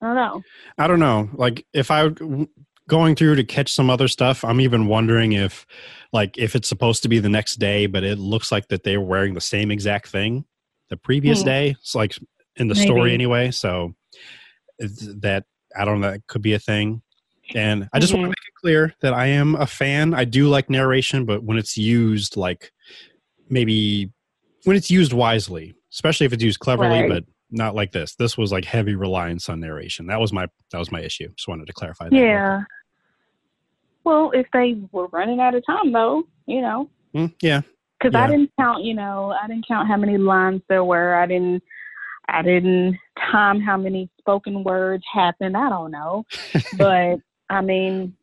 I 0.00 0.06
don't 0.06 0.16
know. 0.16 0.42
I 0.78 0.86
don't 0.86 1.00
know. 1.00 1.28
Like 1.34 1.66
if 1.72 1.90
I 1.90 2.08
going 2.88 3.14
through 3.14 3.36
to 3.36 3.44
catch 3.44 3.72
some 3.72 3.90
other 3.90 4.08
stuff, 4.08 4.44
I'm 4.44 4.60
even 4.60 4.86
wondering 4.86 5.32
if 5.32 5.66
like 6.12 6.36
if 6.38 6.54
it's 6.54 6.68
supposed 6.68 7.02
to 7.02 7.08
be 7.08 7.18
the 7.18 7.28
next 7.28 7.56
day, 7.56 7.86
but 7.86 8.04
it 8.04 8.18
looks 8.18 8.52
like 8.52 8.68
that 8.68 8.84
they 8.84 8.96
were 8.96 9.04
wearing 9.04 9.34
the 9.34 9.40
same 9.40 9.70
exact 9.70 10.08
thing 10.08 10.44
the 10.90 10.96
previous 10.96 11.40
hmm. 11.40 11.46
day. 11.46 11.70
It's 11.80 11.94
like 11.94 12.16
in 12.56 12.68
the 12.68 12.74
Maybe. 12.74 12.86
story 12.86 13.14
anyway. 13.14 13.50
So 13.50 13.94
that 14.78 15.44
I 15.76 15.84
don't 15.84 16.00
know, 16.00 16.12
that 16.12 16.26
could 16.26 16.42
be 16.42 16.54
a 16.54 16.58
thing. 16.58 17.02
And 17.54 17.88
I 17.92 17.98
just 17.98 18.12
mm-hmm. 18.12 18.22
want 18.22 18.26
to 18.26 18.30
make 18.30 18.48
it 18.48 18.60
clear 18.60 18.94
that 19.02 19.12
I 19.12 19.26
am 19.26 19.54
a 19.56 19.66
fan. 19.66 20.14
I 20.14 20.24
do 20.24 20.48
like 20.48 20.70
narration, 20.70 21.26
but 21.26 21.42
when 21.42 21.58
it's 21.58 21.76
used 21.76 22.36
like 22.36 22.72
maybe 23.48 24.10
when 24.64 24.76
it's 24.76 24.90
used 24.90 25.12
wisely, 25.12 25.74
especially 25.92 26.26
if 26.26 26.32
it's 26.32 26.42
used 26.42 26.60
cleverly, 26.60 27.02
right. 27.02 27.08
but 27.08 27.24
not 27.54 27.74
like 27.74 27.92
this. 27.92 28.14
This 28.16 28.36
was 28.36 28.52
like 28.52 28.64
heavy 28.64 28.94
reliance 28.94 29.48
on 29.48 29.60
narration. 29.60 30.06
That 30.06 30.20
was 30.20 30.32
my 30.32 30.46
that 30.72 30.78
was 30.78 30.90
my 30.92 31.00
issue. 31.00 31.28
Just 31.36 31.48
wanted 31.48 31.66
to 31.66 31.72
clarify 31.72 32.08
that. 32.08 32.16
Yeah. 32.16 32.62
Well, 34.04 34.32
if 34.34 34.46
they 34.52 34.76
were 34.92 35.06
running 35.08 35.40
out 35.40 35.54
of 35.54 35.64
time, 35.66 35.92
though, 35.92 36.24
you 36.46 36.60
know. 36.60 36.90
Mm, 37.14 37.32
yeah. 37.40 37.62
Because 37.98 38.12
yeah. 38.12 38.24
I 38.24 38.26
didn't 38.26 38.50
count, 38.58 38.84
you 38.84 38.94
know, 38.94 39.34
I 39.42 39.46
didn't 39.46 39.66
count 39.66 39.88
how 39.88 39.96
many 39.96 40.18
lines 40.18 40.60
there 40.68 40.84
were. 40.84 41.14
I 41.14 41.26
didn't, 41.26 41.62
I 42.28 42.42
didn't 42.42 42.98
time 43.32 43.60
how 43.60 43.76
many 43.76 44.10
spoken 44.18 44.62
words 44.64 45.04
happened. 45.12 45.56
I 45.56 45.70
don't 45.70 45.90
know, 45.90 46.24
but 46.76 47.16
I 47.48 47.60
mean, 47.62 48.14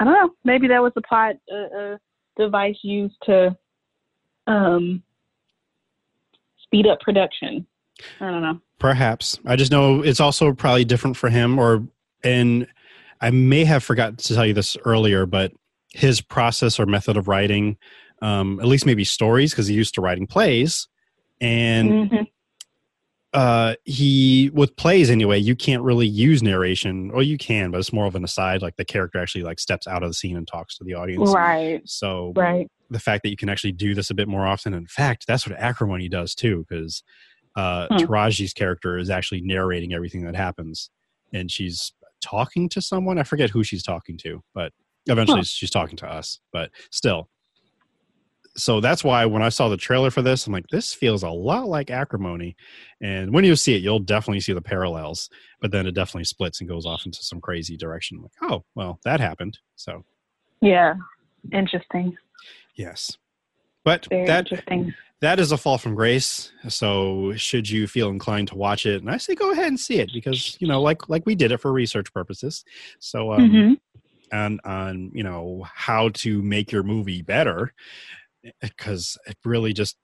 I 0.00 0.04
don't 0.04 0.14
know. 0.14 0.30
Maybe 0.44 0.66
that 0.68 0.82
was 0.82 0.92
a 0.96 1.02
plot 1.02 1.36
uh, 1.52 1.96
device 2.36 2.78
used 2.82 3.16
to 3.24 3.56
um, 4.46 5.02
speed 6.62 6.86
up 6.86 7.00
production. 7.00 7.66
I 8.20 8.30
don't 8.30 8.42
know. 8.42 8.60
Perhaps. 8.78 9.38
I 9.46 9.56
just 9.56 9.72
know 9.72 10.02
it's 10.02 10.20
also 10.20 10.52
probably 10.52 10.84
different 10.84 11.16
for 11.16 11.30
him 11.30 11.58
or 11.58 11.86
and 12.22 12.66
I 13.20 13.30
may 13.30 13.64
have 13.64 13.82
forgotten 13.82 14.16
to 14.16 14.34
tell 14.34 14.46
you 14.46 14.54
this 14.54 14.76
earlier, 14.84 15.26
but 15.26 15.52
his 15.92 16.20
process 16.20 16.78
or 16.78 16.86
method 16.86 17.16
of 17.16 17.28
writing, 17.28 17.78
um, 18.20 18.60
at 18.60 18.66
least 18.66 18.86
maybe 18.86 19.04
stories, 19.04 19.52
because 19.52 19.66
he 19.66 19.74
used 19.74 19.94
to 19.94 20.00
writing 20.00 20.26
plays, 20.26 20.88
and 21.40 21.90
mm-hmm. 21.90 22.22
uh, 23.32 23.74
he 23.84 24.50
with 24.52 24.76
plays 24.76 25.10
anyway, 25.10 25.38
you 25.38 25.56
can't 25.56 25.82
really 25.82 26.06
use 26.06 26.42
narration, 26.42 27.10
or 27.12 27.22
you 27.22 27.38
can, 27.38 27.70
but 27.70 27.78
it's 27.78 27.92
more 27.92 28.06
of 28.06 28.14
an 28.14 28.24
aside. 28.24 28.60
Like 28.60 28.76
the 28.76 28.84
character 28.84 29.18
actually 29.18 29.44
like 29.44 29.58
steps 29.58 29.86
out 29.86 30.02
of 30.02 30.10
the 30.10 30.14
scene 30.14 30.36
and 30.36 30.46
talks 30.46 30.76
to 30.78 30.84
the 30.84 30.94
audience, 30.94 31.32
right? 31.32 31.80
So, 31.86 32.32
right. 32.36 32.68
The 32.88 33.00
fact 33.00 33.24
that 33.24 33.30
you 33.30 33.36
can 33.36 33.48
actually 33.48 33.72
do 33.72 33.94
this 33.94 34.10
a 34.10 34.14
bit 34.14 34.28
more 34.28 34.46
often. 34.46 34.72
In 34.72 34.86
fact, 34.86 35.26
that's 35.26 35.46
what 35.46 35.58
acrimony 35.58 36.08
does 36.08 36.34
too, 36.34 36.64
because 36.68 37.02
uh, 37.56 37.88
hmm. 37.88 37.96
Taraji's 37.96 38.52
character 38.52 38.98
is 38.98 39.10
actually 39.10 39.40
narrating 39.40 39.92
everything 39.92 40.24
that 40.24 40.36
happens, 40.36 40.90
and 41.32 41.50
she's 41.50 41.92
talking 42.20 42.68
to 42.70 42.80
someone. 42.80 43.18
I 43.18 43.22
forget 43.22 43.50
who 43.50 43.64
she's 43.64 43.82
talking 43.82 44.16
to, 44.18 44.42
but 44.54 44.72
eventually 45.06 45.40
huh. 45.40 45.44
she's 45.44 45.70
talking 45.70 45.96
to 45.96 46.06
us. 46.06 46.40
But 46.52 46.70
still, 46.90 47.28
so 48.56 48.80
that's 48.80 49.04
why 49.04 49.26
when 49.26 49.42
I 49.42 49.50
saw 49.50 49.68
the 49.68 49.76
trailer 49.76 50.10
for 50.10 50.22
this, 50.22 50.46
I'm 50.46 50.52
like, 50.52 50.68
this 50.68 50.94
feels 50.94 51.22
a 51.22 51.30
lot 51.30 51.68
like 51.68 51.90
Acrimony. 51.90 52.56
And 53.00 53.32
when 53.32 53.44
you 53.44 53.54
see 53.54 53.74
it, 53.74 53.82
you'll 53.82 53.98
definitely 53.98 54.40
see 54.40 54.52
the 54.52 54.62
parallels. 54.62 55.28
But 55.60 55.72
then 55.72 55.86
it 55.86 55.92
definitely 55.92 56.24
splits 56.24 56.60
and 56.60 56.68
goes 56.68 56.86
off 56.86 57.04
into 57.06 57.22
some 57.22 57.40
crazy 57.40 57.76
direction. 57.76 58.22
Like, 58.22 58.32
oh, 58.50 58.64
well, 58.74 58.98
that 59.04 59.20
happened. 59.20 59.58
So, 59.76 60.04
yeah, 60.60 60.94
interesting. 61.52 62.16
Yes, 62.74 63.16
but 63.84 64.06
Very 64.10 64.26
that 64.26 64.50
interesting 64.50 64.94
that 65.20 65.40
is 65.40 65.50
a 65.50 65.56
fall 65.56 65.78
from 65.78 65.94
grace. 65.94 66.52
So 66.68 67.32
should 67.36 67.70
you 67.70 67.86
feel 67.86 68.10
inclined 68.10 68.48
to 68.48 68.56
watch 68.56 68.84
it, 68.84 69.00
and 69.00 69.10
I 69.10 69.16
say 69.16 69.34
go 69.34 69.50
ahead 69.50 69.68
and 69.68 69.80
see 69.80 69.98
it 69.98 70.10
because 70.12 70.56
you 70.60 70.68
know, 70.68 70.82
like 70.82 71.08
like 71.08 71.24
we 71.24 71.34
did 71.34 71.52
it 71.52 71.60
for 71.60 71.72
research 71.72 72.12
purposes. 72.12 72.64
So 72.98 73.32
um, 73.32 73.50
mm-hmm. 73.50 74.36
on 74.36 74.60
on 74.64 75.10
you 75.14 75.22
know 75.22 75.64
how 75.72 76.10
to 76.10 76.42
make 76.42 76.70
your 76.70 76.82
movie 76.82 77.22
better 77.22 77.72
because 78.60 79.16
it 79.26 79.36
really 79.44 79.72
just 79.72 79.96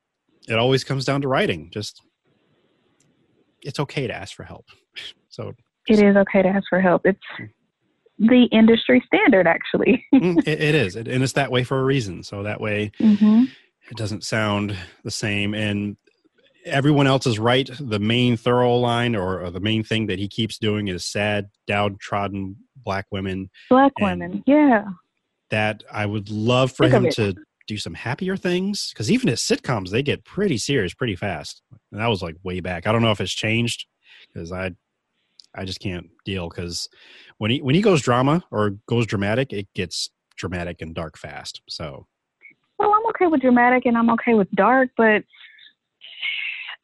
it 0.48 0.58
always 0.58 0.82
comes 0.82 1.04
down 1.04 1.20
to 1.22 1.28
writing. 1.28 1.70
Just 1.72 2.00
it's 3.60 3.80
okay 3.80 4.06
to 4.06 4.14
ask 4.14 4.34
for 4.34 4.44
help. 4.44 4.66
So 5.28 5.54
it 5.88 5.98
is 5.98 6.14
okay 6.14 6.42
to 6.42 6.48
ask 6.50 6.64
for 6.68 6.78
help. 6.78 7.06
It's 7.06 7.18
mm. 7.40 7.48
the 8.18 8.46
industry 8.52 9.02
standard, 9.06 9.46
actually. 9.46 10.04
Mm, 10.14 10.38
it, 10.46 10.60
it 10.60 10.74
is, 10.74 10.94
and 10.94 11.08
it's 11.08 11.32
that 11.32 11.50
way 11.50 11.64
for 11.64 11.80
a 11.80 11.84
reason. 11.84 12.22
So 12.22 12.42
that 12.42 12.60
way. 12.60 12.92
Mm-hmm 13.00 13.44
it 13.90 13.96
doesn't 13.96 14.24
sound 14.24 14.76
the 15.04 15.10
same. 15.10 15.54
And 15.54 15.96
everyone 16.64 17.06
else 17.06 17.26
is 17.26 17.38
right. 17.38 17.68
The 17.78 17.98
main 17.98 18.36
thorough 18.36 18.76
line 18.76 19.16
or, 19.16 19.42
or 19.42 19.50
the 19.50 19.60
main 19.60 19.82
thing 19.82 20.06
that 20.06 20.18
he 20.18 20.28
keeps 20.28 20.58
doing 20.58 20.88
is 20.88 21.04
sad 21.04 21.50
downtrodden 21.66 22.56
black 22.76 23.06
women. 23.10 23.50
Black 23.70 23.92
women 24.00 24.42
yeah. 24.46 24.84
that 25.50 25.82
i 25.90 26.06
would 26.06 26.30
love 26.30 26.72
for 26.72 26.88
Think 26.88 27.04
him 27.04 27.12
to 27.12 27.34
do 27.66 27.78
some 27.78 27.94
happier 27.94 28.36
things. 28.36 28.90
Because 28.92 29.10
even 29.10 29.28
his 29.28 29.40
sitcoms 29.40 29.90
they 29.90 30.02
get 30.02 30.24
pretty 30.24 30.58
serious 30.58 30.94
pretty 30.94 31.16
fast. 31.16 31.62
And 31.90 32.00
that 32.00 32.08
was 32.08 32.22
like 32.22 32.36
way 32.42 32.60
back. 32.60 32.86
I 32.86 32.92
don't 32.92 33.02
know 33.02 33.12
if 33.12 33.20
it's 33.20 33.32
changed 33.32 33.86
because 34.32 34.52
i 34.52 34.70
i 35.54 35.64
just 35.64 35.80
can't 35.80 36.08
deal 36.24 36.48
because 36.48 36.88
when 37.38 37.50
he 37.50 37.60
when 37.60 37.74
he 37.74 37.82
goes 37.82 38.00
drama 38.00 38.44
or 38.50 38.70
goes 38.86 39.06
dramatic 39.06 39.52
it 39.52 39.66
gets 39.74 40.10
dramatic 40.36 40.80
and 40.80 40.94
dark 40.94 41.18
fast. 41.18 41.62
So 41.68 42.06
okay 43.14 43.26
with 43.26 43.40
dramatic 43.40 43.86
and 43.86 43.96
I'm 43.96 44.10
okay 44.10 44.34
with 44.34 44.50
dark, 44.52 44.90
but 44.96 45.22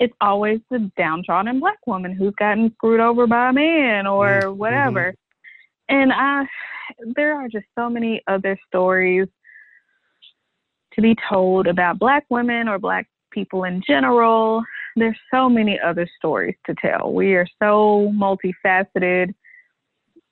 it's 0.00 0.14
always 0.20 0.60
the 0.70 0.90
downtrodden 0.96 1.60
black 1.60 1.78
woman 1.86 2.14
who's 2.14 2.34
gotten 2.38 2.72
screwed 2.74 3.00
over 3.00 3.26
by 3.26 3.50
a 3.50 3.52
man 3.52 4.06
or 4.06 4.42
mm-hmm. 4.42 4.58
whatever. 4.58 5.14
And 5.88 6.12
I, 6.12 6.44
there 7.16 7.34
are 7.34 7.48
just 7.48 7.66
so 7.76 7.90
many 7.90 8.22
other 8.28 8.58
stories 8.66 9.28
to 10.94 11.02
be 11.02 11.16
told 11.28 11.66
about 11.66 11.98
black 11.98 12.24
women 12.30 12.68
or 12.68 12.78
black 12.78 13.06
people 13.32 13.64
in 13.64 13.82
general. 13.86 14.62
There's 14.96 15.18
so 15.32 15.48
many 15.48 15.78
other 15.80 16.08
stories 16.16 16.56
to 16.66 16.74
tell. 16.74 17.12
We 17.12 17.34
are 17.34 17.46
so 17.60 18.12
multifaceted. 18.14 19.34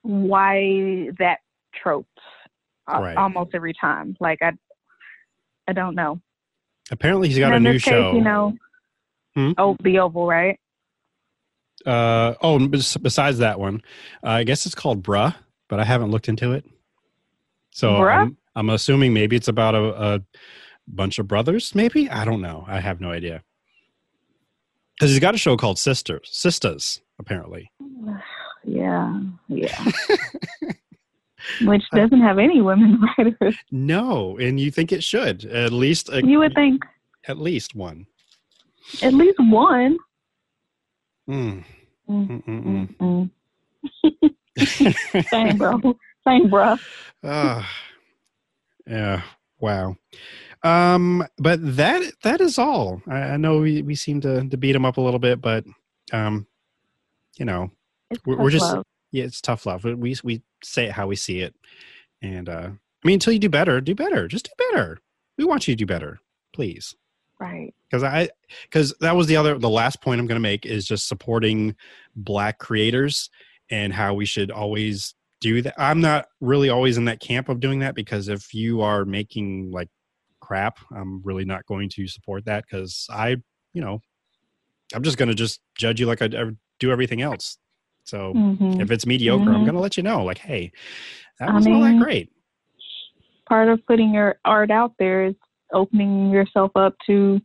Why 0.02 1.08
that 1.18 1.38
trope 1.74 2.06
right. 2.88 3.16
almost 3.16 3.50
every 3.54 3.74
time? 3.80 4.16
Like 4.20 4.38
I, 4.42 4.52
I 5.68 5.72
don't 5.72 5.94
know. 5.94 6.20
Apparently, 6.90 7.28
he's 7.28 7.38
got 7.38 7.52
a 7.52 7.60
new 7.60 7.72
case, 7.72 7.82
show. 7.82 8.12
You 8.12 8.20
know, 8.20 8.54
hmm? 9.34 9.52
oh, 9.58 9.76
the 9.80 9.98
Oval, 9.98 10.26
right? 10.26 10.58
Uh 11.84 12.34
oh. 12.40 12.66
Besides 12.68 13.38
that 13.38 13.60
one, 13.60 13.82
uh, 14.24 14.30
I 14.30 14.44
guess 14.44 14.66
it's 14.66 14.74
called 14.74 15.02
Bruh, 15.02 15.34
but 15.68 15.80
I 15.80 15.84
haven't 15.84 16.10
looked 16.10 16.28
into 16.28 16.52
it. 16.52 16.64
So 17.70 17.96
I'm, 17.96 18.36
I'm, 18.54 18.70
assuming 18.70 19.12
maybe 19.12 19.36
it's 19.36 19.48
about 19.48 19.74
a, 19.74 20.14
a 20.14 20.22
bunch 20.88 21.18
of 21.18 21.28
brothers. 21.28 21.74
Maybe 21.74 22.08
I 22.08 22.24
don't 22.24 22.40
know. 22.40 22.64
I 22.66 22.80
have 22.80 23.00
no 23.00 23.10
idea. 23.10 23.42
Because 24.94 25.10
he's 25.10 25.20
got 25.20 25.34
a 25.34 25.38
show 25.38 25.58
called 25.58 25.78
Sisters, 25.78 26.28
Sisters, 26.32 27.00
apparently. 27.18 27.70
Yeah, 28.68 29.20
yeah. 29.46 29.92
which 31.62 31.82
doesn't 31.94 32.20
have 32.20 32.38
any 32.38 32.60
women 32.60 33.00
writers. 33.18 33.56
No, 33.70 34.36
and 34.38 34.58
you 34.60 34.70
think 34.70 34.92
it 34.92 35.02
should 35.04 35.44
at 35.46 35.72
least. 35.72 36.08
A, 36.10 36.24
you 36.26 36.38
would 36.38 36.54
think 36.54 36.82
at 37.28 37.38
least 37.38 37.74
one. 37.74 38.06
At 39.02 39.14
least 39.14 39.38
one. 39.40 39.98
Mm. 41.28 41.64
Mm. 42.08 43.30
Same, 45.28 45.56
bro. 45.58 45.80
Same, 46.26 46.48
bro. 46.48 46.76
Uh, 47.22 47.62
yeah. 48.86 49.22
Wow. 49.58 49.96
Um, 50.62 51.26
but 51.38 51.58
that 51.76 52.02
that 52.22 52.40
is 52.40 52.58
all. 52.58 53.02
I, 53.08 53.18
I 53.20 53.36
know 53.36 53.58
we, 53.60 53.82
we 53.82 53.94
seem 53.94 54.20
to, 54.22 54.48
to 54.48 54.56
beat 54.56 54.74
him 54.76 54.84
up 54.84 54.96
a 54.96 55.00
little 55.00 55.18
bit, 55.20 55.40
but 55.40 55.64
um, 56.12 56.46
you 57.38 57.44
know, 57.44 57.70
It's 58.10 58.24
We're- 58.24 58.42
we're 58.42 58.50
just- 58.50 58.64
love. 58.74 58.84
Yeah, 59.16 59.24
it's 59.24 59.40
tough 59.40 59.64
love. 59.64 59.84
We 59.84 60.14
we 60.22 60.42
say 60.62 60.86
it 60.86 60.92
how 60.92 61.06
we 61.06 61.16
see 61.16 61.40
it, 61.40 61.54
and 62.20 62.48
uh, 62.48 62.70
I 62.70 63.06
mean, 63.06 63.14
until 63.14 63.32
you 63.32 63.38
do 63.38 63.48
better, 63.48 63.80
do 63.80 63.94
better. 63.94 64.28
Just 64.28 64.46
do 64.46 64.64
better. 64.70 64.98
We 65.38 65.44
want 65.44 65.66
you 65.66 65.74
to 65.74 65.78
do 65.78 65.86
better, 65.86 66.20
please. 66.52 66.94
right. 67.40 67.72
Because 67.90 68.02
I 68.02 68.28
because 68.64 68.94
that 69.00 69.16
was 69.16 69.26
the 69.26 69.36
other 69.36 69.58
the 69.58 69.70
last 69.70 70.02
point 70.02 70.20
I'm 70.20 70.26
going 70.26 70.36
to 70.36 70.40
make 70.40 70.66
is 70.66 70.84
just 70.84 71.08
supporting 71.08 71.76
black 72.14 72.58
creators 72.58 73.30
and 73.70 73.92
how 73.92 74.12
we 74.14 74.26
should 74.26 74.50
always 74.50 75.14
do 75.40 75.62
that. 75.62 75.74
I'm 75.78 76.00
not 76.00 76.26
really 76.40 76.68
always 76.68 76.98
in 76.98 77.06
that 77.06 77.20
camp 77.20 77.48
of 77.48 77.60
doing 77.60 77.78
that 77.80 77.94
because 77.94 78.28
if 78.28 78.52
you 78.52 78.82
are 78.82 79.04
making 79.04 79.70
like 79.70 79.88
crap, 80.40 80.78
I'm 80.94 81.22
really 81.22 81.44
not 81.44 81.64
going 81.66 81.88
to 81.90 82.06
support 82.06 82.44
that 82.46 82.64
because 82.68 83.06
I, 83.10 83.36
you 83.72 83.80
know, 83.80 84.00
I'm 84.94 85.02
just 85.02 85.16
going 85.16 85.28
to 85.28 85.34
just 85.34 85.60
judge 85.76 86.00
you 86.00 86.06
like 86.06 86.20
I 86.20 86.26
I 86.26 86.50
do 86.80 86.90
everything 86.90 87.22
else. 87.22 87.58
So 88.06 88.32
hmm 88.32 88.80
if 88.80 88.90
it's 88.90 89.06
mediocre, 89.06 89.52
I'm 89.52 89.62
Mhm. 89.62 89.64
going 89.64 89.74
to 89.74 89.80
let 89.80 89.96
you 89.96 90.02
know, 90.02 90.24
like, 90.24 90.38
hey, 90.38 90.72
that 91.38 91.48
I 91.48 91.52
wasn't 91.52 91.74
all 91.74 91.80
that 91.82 91.98
great. 91.98 92.30
Part 93.48 93.68
of 93.68 93.84
putting 93.86 94.12
your 94.12 94.38
art 94.44 94.70
out 94.70 94.92
there 94.98 95.24
is 95.24 95.34
opening 95.72 96.30
yourself 96.30 96.72
up 96.76 96.94
to 97.06 97.40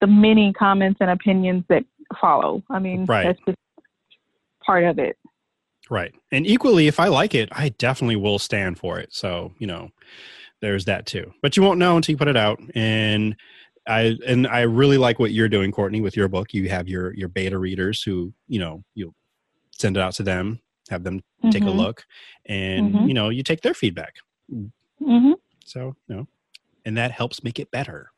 the 0.00 0.06
many 0.06 0.52
comments 0.52 0.98
and 1.00 1.10
opinions 1.10 1.64
that 1.68 1.84
follow. 2.20 2.62
I 2.70 2.78
mean, 2.78 3.06
Right. 3.06 3.24
that's 3.24 3.38
just 3.46 3.58
part 4.64 4.84
of 4.84 4.98
it. 4.98 5.16
Right. 5.90 6.14
And 6.30 6.46
equally, 6.46 6.86
if 6.86 7.00
I 7.00 7.08
like 7.08 7.34
it, 7.34 7.48
I 7.52 7.70
definitely 7.70 8.16
will 8.16 8.38
stand 8.38 8.78
for 8.78 8.98
it. 9.00 9.12
So, 9.12 9.52
you 9.58 9.66
know, 9.66 9.90
there's 10.60 10.84
that 10.84 11.06
too. 11.06 11.32
But 11.42 11.56
you 11.56 11.62
won't 11.62 11.78
know 11.78 11.96
until 11.96 12.12
you 12.12 12.16
put 12.16 12.28
it 12.28 12.36
out. 12.36 12.60
And 12.74 13.34
I 13.88 14.16
and 14.26 14.46
I 14.46 14.60
really 14.60 14.98
like 14.98 15.18
what 15.18 15.32
you're 15.32 15.48
doing, 15.48 15.72
Courtney, 15.72 16.00
with 16.00 16.16
your 16.16 16.28
book. 16.28 16.54
You 16.54 16.68
have 16.68 16.86
your 16.86 17.12
your 17.14 17.28
beta 17.28 17.58
readers 17.58 18.02
who, 18.02 18.32
you 18.46 18.60
know, 18.60 18.84
you 18.94 19.12
send 19.80 19.96
it 19.96 20.00
out 20.00 20.12
to 20.14 20.22
them, 20.22 20.60
have 20.90 21.02
them 21.04 21.22
take 21.50 21.64
a 21.64 21.66
Mhm. 21.66 21.76
look, 21.76 22.04
and 22.46 22.94
Mhm. 22.94 23.08
you 23.08 23.14
know, 23.14 23.28
you 23.30 23.42
take 23.42 23.62
their 23.62 23.74
feedback. 23.74 24.14
hmm 24.98 25.32
So, 25.64 25.94
you 26.08 26.16
know, 26.16 26.28
and 26.84 26.96
that 26.96 27.10
helps 27.12 27.42
make 27.44 27.58
it 27.58 27.70
better. 27.70 28.10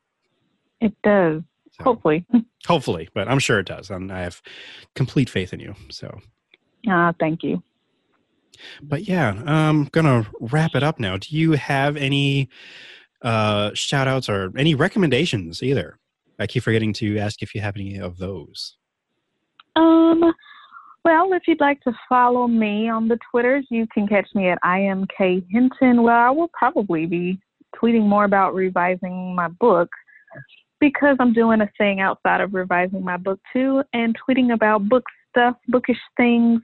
It 0.80 0.94
does. 1.02 1.42
So, 1.72 1.84
Hopefully. 1.84 2.24
hopefully, 2.66 3.08
but 3.14 3.28
I'm 3.28 3.38
sure 3.38 3.58
it 3.60 3.66
does. 3.66 3.90
And 3.90 4.10
I 4.12 4.20
have 4.20 4.42
complete 4.94 5.30
faith 5.30 5.52
in 5.52 5.60
you. 5.60 5.74
So 5.90 6.20
Ah, 6.88 7.12
thank 7.18 7.42
you. 7.44 7.62
but 8.82 9.08
yeah 9.08 9.42
i'm 9.46 9.84
gonna 9.86 10.24
wrap 10.40 10.74
it 10.74 10.82
up 10.82 11.00
now 11.00 11.16
do 11.16 11.34
you 11.36 11.52
have 11.52 11.96
any 11.96 12.48
uh 13.22 13.70
shout 13.74 14.06
outs 14.06 14.28
or 14.28 14.52
any 14.56 14.74
recommendations 14.74 15.62
either 15.62 15.98
i 16.38 16.46
keep 16.46 16.62
forgetting 16.62 16.92
to 16.92 17.18
ask 17.18 17.42
if 17.42 17.54
you 17.54 17.60
have 17.60 17.76
any 17.76 17.96
of 17.98 18.18
those 18.18 18.76
Um, 19.74 20.34
well, 21.04 21.32
if 21.32 21.42
you'd 21.46 21.60
like 21.60 21.80
to 21.82 21.92
follow 22.08 22.46
me 22.46 22.88
on 22.88 23.08
the 23.08 23.18
Twitters, 23.30 23.66
you 23.70 23.86
can 23.92 24.06
catch 24.06 24.28
me 24.34 24.48
at 24.48 24.58
IMK 24.64 25.44
Hinton, 25.50 26.02
where 26.02 26.16
I 26.16 26.30
will 26.30 26.50
probably 26.52 27.06
be 27.06 27.38
tweeting 27.76 28.06
more 28.06 28.24
about 28.24 28.54
revising 28.54 29.34
my 29.34 29.48
book 29.48 29.88
because 30.80 31.16
I'm 31.20 31.32
doing 31.32 31.60
a 31.60 31.70
thing 31.78 32.00
outside 32.00 32.40
of 32.40 32.54
revising 32.54 33.04
my 33.04 33.16
book 33.16 33.40
too, 33.52 33.82
and 33.92 34.16
tweeting 34.18 34.52
about 34.52 34.88
book 34.88 35.04
stuff, 35.30 35.56
bookish 35.68 35.98
things 36.16 36.60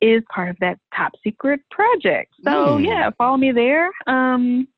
is 0.00 0.22
part 0.32 0.50
of 0.50 0.56
that 0.60 0.78
top 0.94 1.12
secret 1.24 1.60
project. 1.70 2.32
So 2.44 2.76
Hmm. 2.76 2.84
yeah, 2.84 3.10
follow 3.18 3.36
me 3.36 3.52
there. 3.52 3.90
Um, 4.06 4.68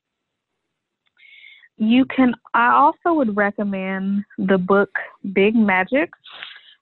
you 1.76 2.04
can. 2.06 2.34
I 2.54 2.72
also 2.72 3.14
would 3.14 3.36
recommend 3.36 4.24
the 4.38 4.58
book 4.58 4.90
Big 5.32 5.54
Magic 5.54 6.10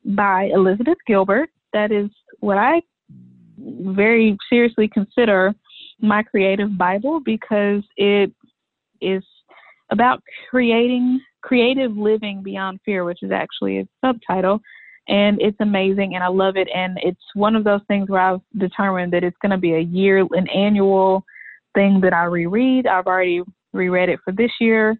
by 0.04 0.50
Elizabeth 0.52 0.98
Gilbert. 1.06 1.50
That 1.78 1.92
is 1.92 2.10
what 2.40 2.58
I 2.58 2.82
very 3.56 4.36
seriously 4.50 4.88
consider 4.88 5.54
my 6.00 6.24
creative 6.24 6.76
Bible 6.76 7.20
because 7.24 7.84
it 7.96 8.32
is 9.00 9.22
about 9.92 10.20
creating 10.50 11.20
creative 11.40 11.96
living 11.96 12.42
beyond 12.42 12.80
fear, 12.84 13.04
which 13.04 13.22
is 13.22 13.30
actually 13.30 13.78
its 13.78 13.90
subtitle. 14.04 14.58
And 15.06 15.40
it's 15.40 15.56
amazing 15.60 16.16
and 16.16 16.24
I 16.24 16.26
love 16.26 16.56
it. 16.56 16.66
And 16.74 16.98
it's 17.00 17.22
one 17.34 17.54
of 17.54 17.62
those 17.62 17.82
things 17.86 18.10
where 18.10 18.22
I've 18.22 18.40
determined 18.58 19.12
that 19.12 19.22
it's 19.22 19.38
going 19.40 19.52
to 19.52 19.56
be 19.56 19.74
a 19.74 19.80
year, 19.80 20.26
an 20.32 20.48
annual 20.48 21.24
thing 21.76 22.00
that 22.00 22.12
I 22.12 22.24
reread. 22.24 22.88
I've 22.88 23.06
already 23.06 23.42
reread 23.72 24.08
it 24.08 24.18
for 24.24 24.32
this 24.32 24.50
year. 24.60 24.96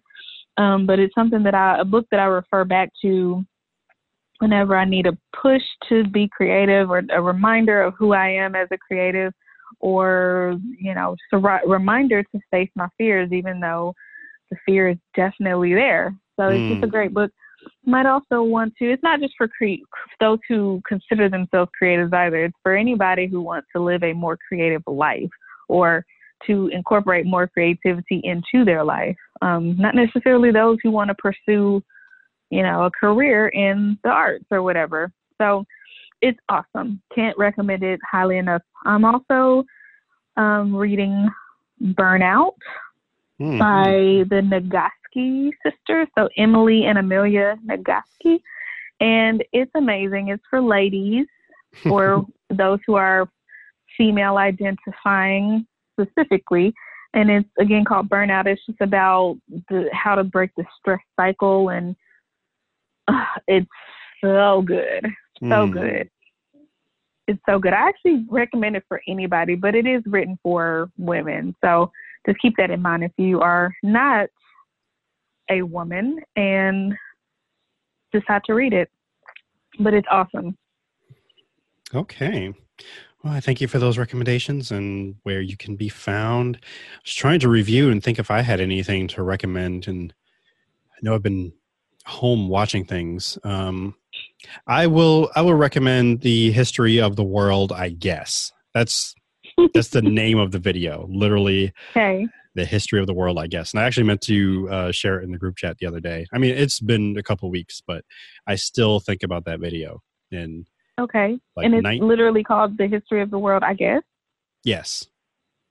Um, 0.55 0.85
but 0.85 0.97
it's 0.97 1.13
something 1.13 1.43
that 1.43 1.55
I, 1.55 1.79
a 1.79 1.85
book 1.85 2.05
that 2.11 2.21
I 2.21 2.25
refer 2.25 2.63
back 2.63 2.89
to 3.01 3.43
whenever 4.39 4.75
I 4.75 4.85
need 4.85 5.05
a 5.05 5.17
push 5.39 5.61
to 5.89 6.05
be 6.05 6.29
creative 6.29 6.89
or 6.89 7.03
a 7.11 7.21
reminder 7.21 7.81
of 7.81 7.93
who 7.97 8.13
I 8.13 8.29
am 8.29 8.55
as 8.55 8.67
a 8.71 8.77
creative 8.77 9.33
or, 9.79 10.57
you 10.79 10.95
know, 10.95 11.15
just 11.15 11.43
a 11.43 11.67
reminder 11.67 12.23
to 12.23 12.39
face 12.49 12.69
my 12.75 12.87
fears, 12.97 13.31
even 13.31 13.59
though 13.59 13.93
the 14.49 14.57
fear 14.65 14.89
is 14.89 14.97
definitely 15.15 15.73
there. 15.73 16.13
So 16.37 16.49
it's 16.49 16.67
just 16.69 16.83
a 16.83 16.87
Mm. 16.87 16.91
great 16.91 17.13
book. 17.13 17.31
Might 17.85 18.05
also 18.05 18.41
want 18.41 18.75
to, 18.77 18.89
it's 18.89 19.03
not 19.03 19.19
just 19.19 19.35
for 19.37 19.47
cre- 19.47 19.83
those 20.19 20.39
who 20.47 20.81
consider 20.87 21.29
themselves 21.29 21.71
creatives 21.79 22.13
either. 22.13 22.45
It's 22.45 22.57
for 22.63 22.75
anybody 22.75 23.27
who 23.27 23.41
wants 23.41 23.67
to 23.75 23.81
live 23.81 24.03
a 24.03 24.13
more 24.13 24.37
creative 24.47 24.83
life 24.87 25.29
or 25.67 26.05
to 26.47 26.67
incorporate 26.69 27.25
more 27.25 27.47
creativity 27.47 28.21
into 28.23 28.63
their 28.63 28.83
life. 28.83 29.17
Um, 29.41 29.75
not 29.77 29.93
necessarily 29.93 30.51
those 30.51 30.77
who 30.81 30.91
want 30.91 31.09
to 31.09 31.15
pursue 31.15 31.83
you 32.49 32.63
know, 32.63 32.85
a 32.85 32.91
career 32.91 33.47
in 33.49 33.97
the 34.03 34.09
arts 34.09 34.45
or 34.51 34.63
whatever. 34.63 35.11
So 35.37 35.65
it's 36.21 36.39
awesome. 36.49 37.01
Can't 37.13 37.37
recommend 37.37 37.83
it 37.83 37.99
highly 38.09 38.37
enough. 38.37 38.61
I'm 38.85 39.05
also 39.05 39.63
um, 40.37 40.75
reading 40.75 41.29
Burnout 41.81 42.55
Hmm. 43.39 43.57
by 43.57 44.25
the 44.29 44.41
Nagoski 44.43 45.51
sisters, 45.63 46.07
so 46.17 46.27
Emily 46.37 46.85
and 46.85 46.97
Amelia 46.97 47.57
Nagoski. 47.65 48.41
And 48.99 49.43
it's 49.53 49.71
amazing. 49.75 50.27
It's 50.27 50.43
for 50.49 50.61
ladies 50.61 51.25
or 51.85 52.25
those 52.49 52.79
who 52.85 52.95
are 52.95 53.29
female 53.97 54.35
identifying 54.35 55.65
specifically. 55.93 56.73
And 57.13 57.31
it's 57.31 57.49
again 57.59 57.85
called 57.85 58.09
Burnout. 58.09 58.45
It's 58.45 58.61
just 58.65 58.81
about 58.81 59.37
the, 59.69 59.89
how 59.93 60.15
to 60.15 60.23
break 60.25 60.51
the 60.57 60.65
stress 60.77 60.99
cycle 61.15 61.69
and 61.69 61.95
uh, 63.09 63.25
it's 63.47 63.67
so 64.23 64.61
good. 64.61 65.05
So 65.49 65.67
Hmm. 65.67 65.71
good. 65.71 66.09
It's 67.27 67.39
so 67.47 67.59
good. 67.59 67.73
I 67.73 67.87
actually 67.87 68.25
recommend 68.29 68.75
it 68.75 68.83
for 68.87 69.01
anybody, 69.07 69.55
but 69.55 69.75
it 69.75 69.85
is 69.85 70.01
written 70.05 70.37
for 70.41 70.89
women. 70.97 71.55
So 71.63 71.91
just 72.25 72.39
keep 72.39 72.55
that 72.57 72.71
in 72.71 72.81
mind 72.81 73.03
if 73.03 73.11
you 73.17 73.39
are 73.41 73.71
not 73.83 74.29
a 75.49 75.61
woman 75.61 76.19
and 76.35 76.93
decide 78.11 78.43
to 78.45 78.53
read 78.53 78.73
it. 78.73 78.89
But 79.79 79.93
it's 79.93 80.07
awesome. 80.09 80.57
Okay. 81.93 82.53
Well, 83.23 83.33
I 83.33 83.39
thank 83.41 83.61
you 83.61 83.67
for 83.67 83.79
those 83.79 83.97
recommendations 83.97 84.71
and 84.71 85.15
where 85.23 85.41
you 85.41 85.57
can 85.57 85.75
be 85.75 85.89
found. 85.89 86.57
I 86.63 86.99
was 87.03 87.13
trying 87.13 87.39
to 87.41 87.49
review 87.49 87.89
and 87.89 88.03
think 88.03 88.17
if 88.17 88.31
I 88.31 88.41
had 88.41 88.61
anything 88.61 89.07
to 89.09 89.23
recommend, 89.23 89.87
and 89.87 90.13
I 90.91 90.97
know 91.01 91.15
I've 91.15 91.23
been 91.23 91.51
home 92.09 92.49
watching 92.49 92.85
things. 92.85 93.37
Um, 93.43 93.95
I 94.67 94.87
will. 94.87 95.29
I 95.35 95.41
will 95.41 95.53
recommend 95.53 96.21
the 96.21 96.51
history 96.51 96.99
of 96.99 97.15
the 97.15 97.23
world. 97.23 97.71
I 97.71 97.89
guess 97.89 98.51
that's 98.73 99.13
that's 99.73 99.89
the 99.89 100.01
name 100.01 100.37
of 100.39 100.51
the 100.51 100.59
video. 100.59 101.07
Literally, 101.09 101.73
Okay. 101.91 102.27
the 102.55 102.65
history 102.65 102.99
of 102.99 103.07
the 103.07 103.13
world. 103.13 103.37
I 103.37 103.47
guess. 103.47 103.73
And 103.73 103.81
I 103.81 103.85
actually 103.85 104.07
meant 104.07 104.21
to 104.21 104.67
uh, 104.71 104.91
share 104.91 105.19
it 105.19 105.23
in 105.23 105.31
the 105.31 105.37
group 105.37 105.55
chat 105.57 105.77
the 105.79 105.85
other 105.87 105.99
day. 105.99 106.25
I 106.33 106.37
mean, 106.37 106.55
it's 106.55 106.79
been 106.79 107.17
a 107.17 107.23
couple 107.23 107.49
weeks, 107.49 107.81
but 107.85 108.03
I 108.47 108.55
still 108.55 108.99
think 108.99 109.23
about 109.23 109.45
that 109.45 109.59
video. 109.59 110.01
And 110.31 110.65
Okay. 110.99 111.37
like, 111.55 111.65
and 111.65 111.73
it's 111.75 111.83
night- 111.83 112.01
literally 112.01 112.43
called 112.43 112.77
The 112.77 112.87
History 112.87 113.21
of 113.21 113.31
the 113.31 113.39
World, 113.39 113.63
I 113.63 113.73
guess. 113.73 114.01
yes. 114.63 115.05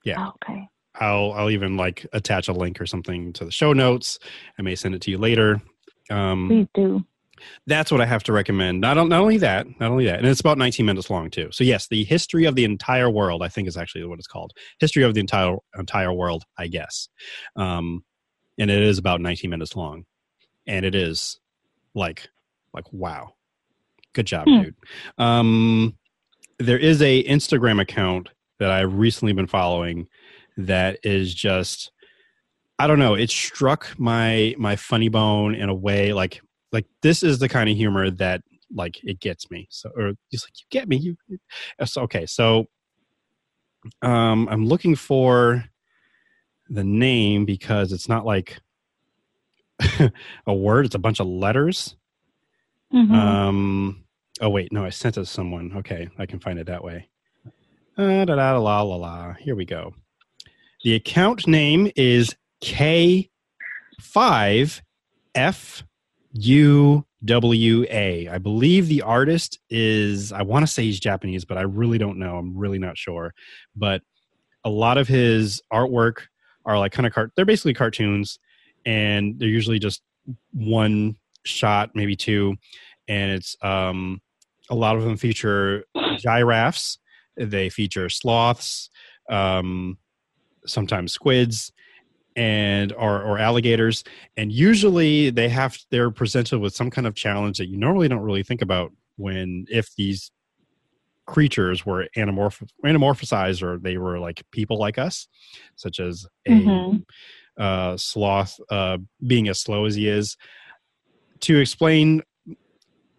Yeah. 0.04 0.26
Oh, 0.26 0.32
okay. 0.42 0.68
I'll 1.00 1.32
I'll 1.32 1.50
even 1.50 1.76
like 1.76 2.06
attach 2.12 2.48
a 2.48 2.52
link 2.52 2.80
or 2.80 2.86
something 2.86 3.32
to 3.34 3.44
the 3.44 3.50
show 3.50 3.72
notes. 3.72 4.18
I 4.58 4.62
may 4.62 4.74
send 4.74 4.94
it 4.94 5.02
to 5.02 5.10
you 5.10 5.18
later. 5.18 5.60
Um, 6.10 6.48
Please 6.48 6.66
do. 6.74 7.04
that's 7.66 7.90
what 7.92 8.00
I 8.00 8.06
have 8.06 8.22
to 8.24 8.32
recommend. 8.32 8.80
Not 8.80 8.94
not 8.96 9.12
only 9.20 9.36
that, 9.38 9.66
not 9.80 9.90
only 9.90 10.06
that, 10.06 10.18
and 10.18 10.26
it's 10.26 10.40
about 10.40 10.58
19 10.58 10.84
minutes 10.86 11.10
long 11.10 11.30
too. 11.30 11.48
So 11.52 11.64
yes, 11.64 11.88
the 11.88 12.04
history 12.04 12.44
of 12.44 12.54
the 12.54 12.64
entire 12.64 13.10
world, 13.10 13.42
I 13.42 13.48
think, 13.48 13.68
is 13.68 13.76
actually 13.76 14.04
what 14.04 14.18
it's 14.18 14.26
called. 14.28 14.52
History 14.80 15.02
of 15.04 15.14
the 15.14 15.20
entire 15.20 15.56
entire 15.78 16.12
world, 16.12 16.44
I 16.58 16.66
guess. 16.68 17.08
Um, 17.56 18.04
and 18.58 18.70
it 18.70 18.82
is 18.82 18.98
about 18.98 19.20
19 19.20 19.50
minutes 19.50 19.76
long, 19.76 20.04
and 20.66 20.84
it 20.84 20.94
is 20.94 21.38
like 21.94 22.28
like 22.74 22.92
wow, 22.92 23.34
good 24.14 24.26
job, 24.26 24.46
Hmm. 24.46 24.62
dude. 24.62 24.74
Um, 25.18 25.96
there 26.58 26.78
is 26.78 27.00
a 27.02 27.22
Instagram 27.24 27.80
account 27.80 28.28
that 28.58 28.70
I've 28.72 28.94
recently 28.94 29.32
been 29.32 29.46
following 29.46 30.08
that 30.56 30.98
is 31.04 31.32
just 31.32 31.92
I 32.78 32.86
don't 32.86 32.98
know, 32.98 33.14
it 33.14 33.30
struck 33.30 33.94
my 33.98 34.54
my 34.58 34.76
funny 34.76 35.08
bone 35.08 35.54
in 35.54 35.68
a 35.68 35.74
way 35.74 36.12
like 36.12 36.40
like 36.72 36.86
this 37.02 37.22
is 37.22 37.38
the 37.38 37.48
kind 37.48 37.68
of 37.68 37.76
humor 37.76 38.10
that 38.10 38.42
like 38.74 39.02
it 39.02 39.20
gets 39.20 39.50
me. 39.50 39.66
So 39.70 39.90
or 39.96 40.12
he's 40.28 40.44
like 40.44 40.52
you 40.60 40.66
get 40.70 40.88
me. 40.88 40.96
You 40.96 41.16
okay, 41.96 42.26
so 42.26 42.66
um 44.02 44.48
I'm 44.50 44.66
looking 44.66 44.94
for 44.96 45.64
the 46.68 46.84
name 46.84 47.44
because 47.44 47.92
it's 47.92 48.08
not 48.08 48.26
like 48.26 48.58
a 50.46 50.54
word, 50.54 50.86
it's 50.86 50.94
a 50.94 50.98
bunch 51.00 51.20
of 51.20 51.26
letters. 51.26 51.96
Mhm. 52.92 53.12
Um. 53.14 54.04
Oh 54.40 54.48
wait, 54.50 54.72
no, 54.72 54.84
I 54.84 54.90
sent 54.90 55.16
it 55.16 55.20
to 55.20 55.26
someone. 55.26 55.72
Okay, 55.76 56.08
I 56.18 56.26
can 56.26 56.38
find 56.38 56.58
it 56.58 56.66
that 56.66 56.84
way. 56.84 57.08
Uh, 57.96 58.24
da 58.24 58.36
da 58.36 58.56
la 58.58 58.82
la 58.82 58.96
la. 58.96 59.32
Here 59.34 59.56
we 59.56 59.64
go. 59.64 59.94
The 60.84 60.94
account 60.94 61.46
name 61.46 61.90
is 61.96 62.36
K 62.60 63.30
five 64.00 64.82
F 65.34 65.84
U 66.32 67.04
W 67.24 67.86
A. 67.90 68.28
I 68.28 68.38
believe 68.38 68.88
the 68.88 69.02
artist 69.02 69.58
is. 69.70 70.32
I 70.32 70.42
want 70.42 70.64
to 70.64 70.72
say 70.72 70.84
he's 70.84 71.00
Japanese, 71.00 71.44
but 71.44 71.58
I 71.58 71.62
really 71.62 71.98
don't 71.98 72.18
know. 72.18 72.36
I'm 72.36 72.56
really 72.56 72.78
not 72.78 72.96
sure. 72.96 73.34
But 73.74 74.02
a 74.64 74.70
lot 74.70 74.98
of 74.98 75.08
his 75.08 75.62
artwork 75.72 76.22
are 76.64 76.78
like 76.78 76.92
kind 76.92 77.06
of 77.06 77.12
cart. 77.12 77.32
They're 77.34 77.44
basically 77.44 77.74
cartoons, 77.74 78.38
and 78.84 79.38
they're 79.38 79.48
usually 79.48 79.78
just 79.78 80.02
one 80.52 81.16
shot, 81.44 81.90
maybe 81.94 82.14
two, 82.14 82.56
and 83.08 83.32
it's 83.32 83.56
um, 83.62 84.20
a 84.68 84.74
lot 84.74 84.96
of 84.96 85.02
them 85.02 85.16
feature 85.16 85.84
giraffes. 86.18 86.98
They 87.36 87.70
feature 87.70 88.08
sloths, 88.08 88.90
um, 89.30 89.96
sometimes 90.66 91.12
squids, 91.12 91.72
and 92.38 92.92
or, 92.92 93.20
or 93.20 93.36
alligators. 93.36 94.04
And 94.36 94.52
usually 94.52 95.30
they 95.30 95.48
have 95.48 95.76
they're 95.90 96.12
presented 96.12 96.60
with 96.60 96.72
some 96.72 96.88
kind 96.88 97.06
of 97.06 97.16
challenge 97.16 97.58
that 97.58 97.66
you 97.66 97.76
normally 97.76 98.06
don't 98.06 98.20
really 98.20 98.44
think 98.44 98.62
about 98.62 98.92
when 99.16 99.66
if 99.68 99.92
these 99.96 100.30
creatures 101.26 101.84
were 101.84 102.06
anamorph- 102.16 102.70
anamorphosized 102.84 103.60
or 103.60 103.76
they 103.78 103.98
were 103.98 104.20
like 104.20 104.42
people 104.52 104.78
like 104.78 104.98
us, 104.98 105.26
such 105.74 105.98
as 105.98 106.26
a 106.46 106.50
Mhm. 106.52 107.04
uh, 107.58 107.96
sloth 107.96 108.58
uh, 108.70 108.98
being 109.26 109.48
as 109.48 109.58
slow 109.58 109.84
as 109.84 109.96
he 109.96 110.08
is. 110.08 110.36
To 111.40 111.58
explain 111.58 112.22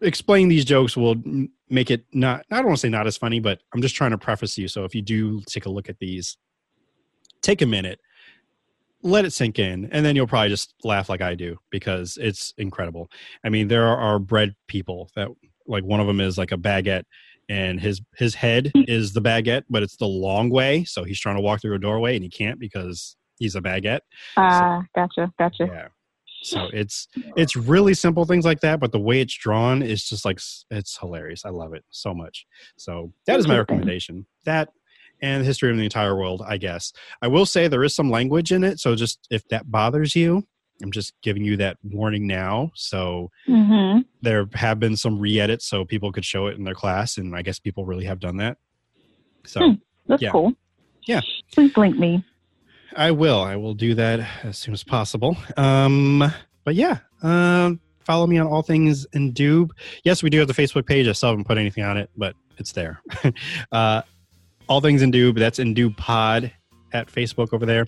explain 0.01 0.47
these 0.47 0.63
jokes 0.63 0.95
will 0.95 1.21
make 1.69 1.91
it 1.91 2.05
not 2.13 2.45
I 2.49 2.55
don't 2.55 2.67
want 2.67 2.77
to 2.77 2.81
say 2.81 2.89
not 2.89 3.05
as 3.05 3.17
funny, 3.17 3.41
but 3.41 3.59
I'm 3.73 3.81
just 3.81 3.95
trying 3.95 4.11
to 4.11 4.17
preface 4.17 4.57
you. 4.57 4.69
So 4.69 4.85
if 4.85 4.95
you 4.95 5.01
do 5.01 5.41
take 5.41 5.65
a 5.65 5.69
look 5.69 5.89
at 5.89 5.99
these, 5.99 6.37
take 7.41 7.61
a 7.61 7.65
minute, 7.65 7.99
let 9.01 9.25
it 9.25 9.31
sink 9.31 9.59
in, 9.59 9.89
and 9.91 10.05
then 10.05 10.15
you'll 10.15 10.27
probably 10.27 10.49
just 10.49 10.73
laugh 10.83 11.09
like 11.09 11.21
I 11.21 11.35
do 11.35 11.57
because 11.69 12.17
it's 12.21 12.53
incredible. 12.57 13.09
I 13.43 13.49
mean, 13.49 13.67
there 13.67 13.85
are, 13.85 14.19
bread 14.19 14.53
people 14.67 15.09
that 15.15 15.29
like 15.65 15.83
one 15.83 15.99
of 15.99 16.07
them 16.07 16.19
is 16.19 16.37
like 16.37 16.51
a 16.51 16.57
baguette 16.57 17.03
and 17.47 17.79
his 17.79 18.01
his 18.17 18.35
head 18.35 18.71
is 18.75 19.13
the 19.13 19.21
baguette 19.21 19.63
but 19.69 19.81
it's 19.81 19.95
the 19.95 20.05
long 20.05 20.49
way 20.49 20.83
so 20.83 21.03
he's 21.03 21.19
trying 21.19 21.35
to 21.35 21.41
walk 21.41 21.61
through 21.61 21.75
a 21.75 21.79
doorway 21.79 22.15
and 22.15 22.23
he 22.23 22.29
can't 22.29 22.59
because 22.59 23.15
he's 23.37 23.55
a 23.55 23.61
baguette. 23.61 24.01
Ah, 24.37 24.83
gotcha, 24.93 25.31
gotcha. 25.39 25.65
yeah. 25.65 25.87
So 26.41 26.67
it's 26.71 27.07
it's 27.35 27.55
really 27.55 27.93
simple 27.93 28.25
things 28.25 28.45
like 28.45 28.61
that 28.61 28.79
but 28.79 28.91
the 28.91 28.99
way 28.99 29.19
it's 29.21 29.35
drawn 29.35 29.81
is 29.81 30.03
just 30.03 30.25
like 30.25 30.39
it's 30.69 30.97
hilarious. 30.97 31.45
I 31.45 31.49
love 31.49 31.73
it 31.73 31.83
so 31.89 32.13
much. 32.13 32.45
So 32.77 33.13
that 33.25 33.39
is 33.39 33.47
my 33.47 33.57
recommendation. 33.57 34.25
That 34.45 34.69
and 35.21 35.41
the 35.41 35.45
history 35.45 35.69
of 35.71 35.77
the 35.77 35.83
entire 35.83 36.15
world 36.15 36.41
i 36.47 36.57
guess 36.57 36.91
i 37.21 37.27
will 37.27 37.45
say 37.45 37.67
there 37.67 37.83
is 37.83 37.95
some 37.95 38.09
language 38.09 38.51
in 38.51 38.63
it 38.63 38.79
so 38.79 38.95
just 38.95 39.27
if 39.29 39.47
that 39.49 39.69
bothers 39.71 40.15
you 40.15 40.43
i'm 40.83 40.91
just 40.91 41.13
giving 41.21 41.43
you 41.43 41.57
that 41.57 41.77
warning 41.83 42.25
now 42.27 42.71
so 42.75 43.29
hmm 43.45 43.99
there 44.21 44.47
have 44.53 44.79
been 44.81 44.97
some 44.97 45.17
re-edits 45.17 45.65
so 45.65 45.85
people 45.85 46.11
could 46.11 46.25
show 46.25 46.47
it 46.47 46.57
in 46.57 46.63
their 46.65 46.73
class 46.73 47.17
and 47.17 47.35
i 47.35 47.41
guess 47.41 47.57
people 47.59 47.85
really 47.85 48.05
have 48.05 48.19
done 48.19 48.37
that 48.37 48.57
so 49.45 49.61
Hmm. 49.61 49.73
That's 50.07 50.21
Yeah. 50.23 50.31
cool. 50.31 50.53
Yeah. 51.07 51.21
Please 51.53 51.71
link 51.77 51.97
me. 51.97 52.23
i 52.95 53.11
will 53.11 53.39
i 53.41 53.55
will 53.55 53.73
do 53.75 53.93
that 53.95 54.19
as 54.43 54.57
soon 54.57 54.73
as 54.73 54.83
possible 54.83 55.37
um 55.57 56.23
but 56.65 56.73
yeah 56.75 56.97
um 57.21 57.79
follow 58.05 58.25
me 58.25 58.37
on 58.39 58.47
all 58.47 58.63
things 58.63 59.05
Indube. 59.15 59.69
yes 60.03 60.23
we 60.23 60.29
do 60.31 60.39
have 60.39 60.47
the 60.47 60.53
facebook 60.53 60.87
page 60.87 61.07
i 61.07 61.11
still 61.11 61.29
haven't 61.29 61.45
put 61.45 61.57
anything 61.59 61.83
on 61.83 61.95
it 61.97 62.09
but 62.17 62.35
it's 62.57 62.71
there 62.71 63.01
uh 63.71 64.01
all 64.69 64.79
things 64.79 65.01
Indube. 65.01 65.37
that's 65.37 65.59
Indube 65.59 65.97
pod 65.97 66.51
at 66.93 67.11
facebook 67.11 67.53
over 67.53 67.65
there. 67.65 67.85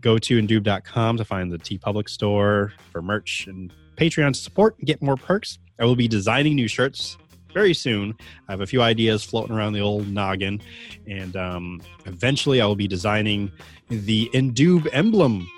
Go 0.00 0.18
to 0.18 0.40
indube.com 0.40 1.16
to 1.16 1.24
find 1.24 1.50
the 1.50 1.58
TeePublic 1.58 2.08
store 2.08 2.72
for 2.92 3.02
merch 3.02 3.46
and 3.48 3.72
patreon 3.96 4.36
support 4.36 4.78
and 4.78 4.86
get 4.86 5.02
more 5.02 5.16
perks. 5.16 5.58
I 5.80 5.84
will 5.84 5.96
be 5.96 6.06
designing 6.06 6.54
new 6.54 6.68
shirts 6.68 7.16
very 7.52 7.74
soon. 7.74 8.14
I 8.48 8.52
have 8.52 8.60
a 8.60 8.66
few 8.66 8.82
ideas 8.82 9.24
floating 9.24 9.56
around 9.56 9.72
the 9.72 9.80
old 9.80 10.06
noggin 10.06 10.60
and 11.08 11.34
um, 11.36 11.80
eventually 12.06 12.60
i 12.60 12.66
will 12.66 12.76
be 12.76 12.86
designing 12.86 13.50
the 13.88 14.30
Indube 14.34 14.86
emblem 14.92 15.48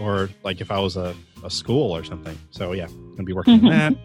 or 0.00 0.30
like 0.44 0.60
if 0.60 0.70
i 0.70 0.78
was 0.78 0.96
a, 0.96 1.14
a 1.42 1.50
school 1.50 1.90
or 1.94 2.04
something. 2.04 2.38
So 2.50 2.72
yeah 2.72 2.86
gonna 2.86 3.24
be 3.24 3.32
working 3.32 3.60
on 3.60 3.70
that 3.70 3.96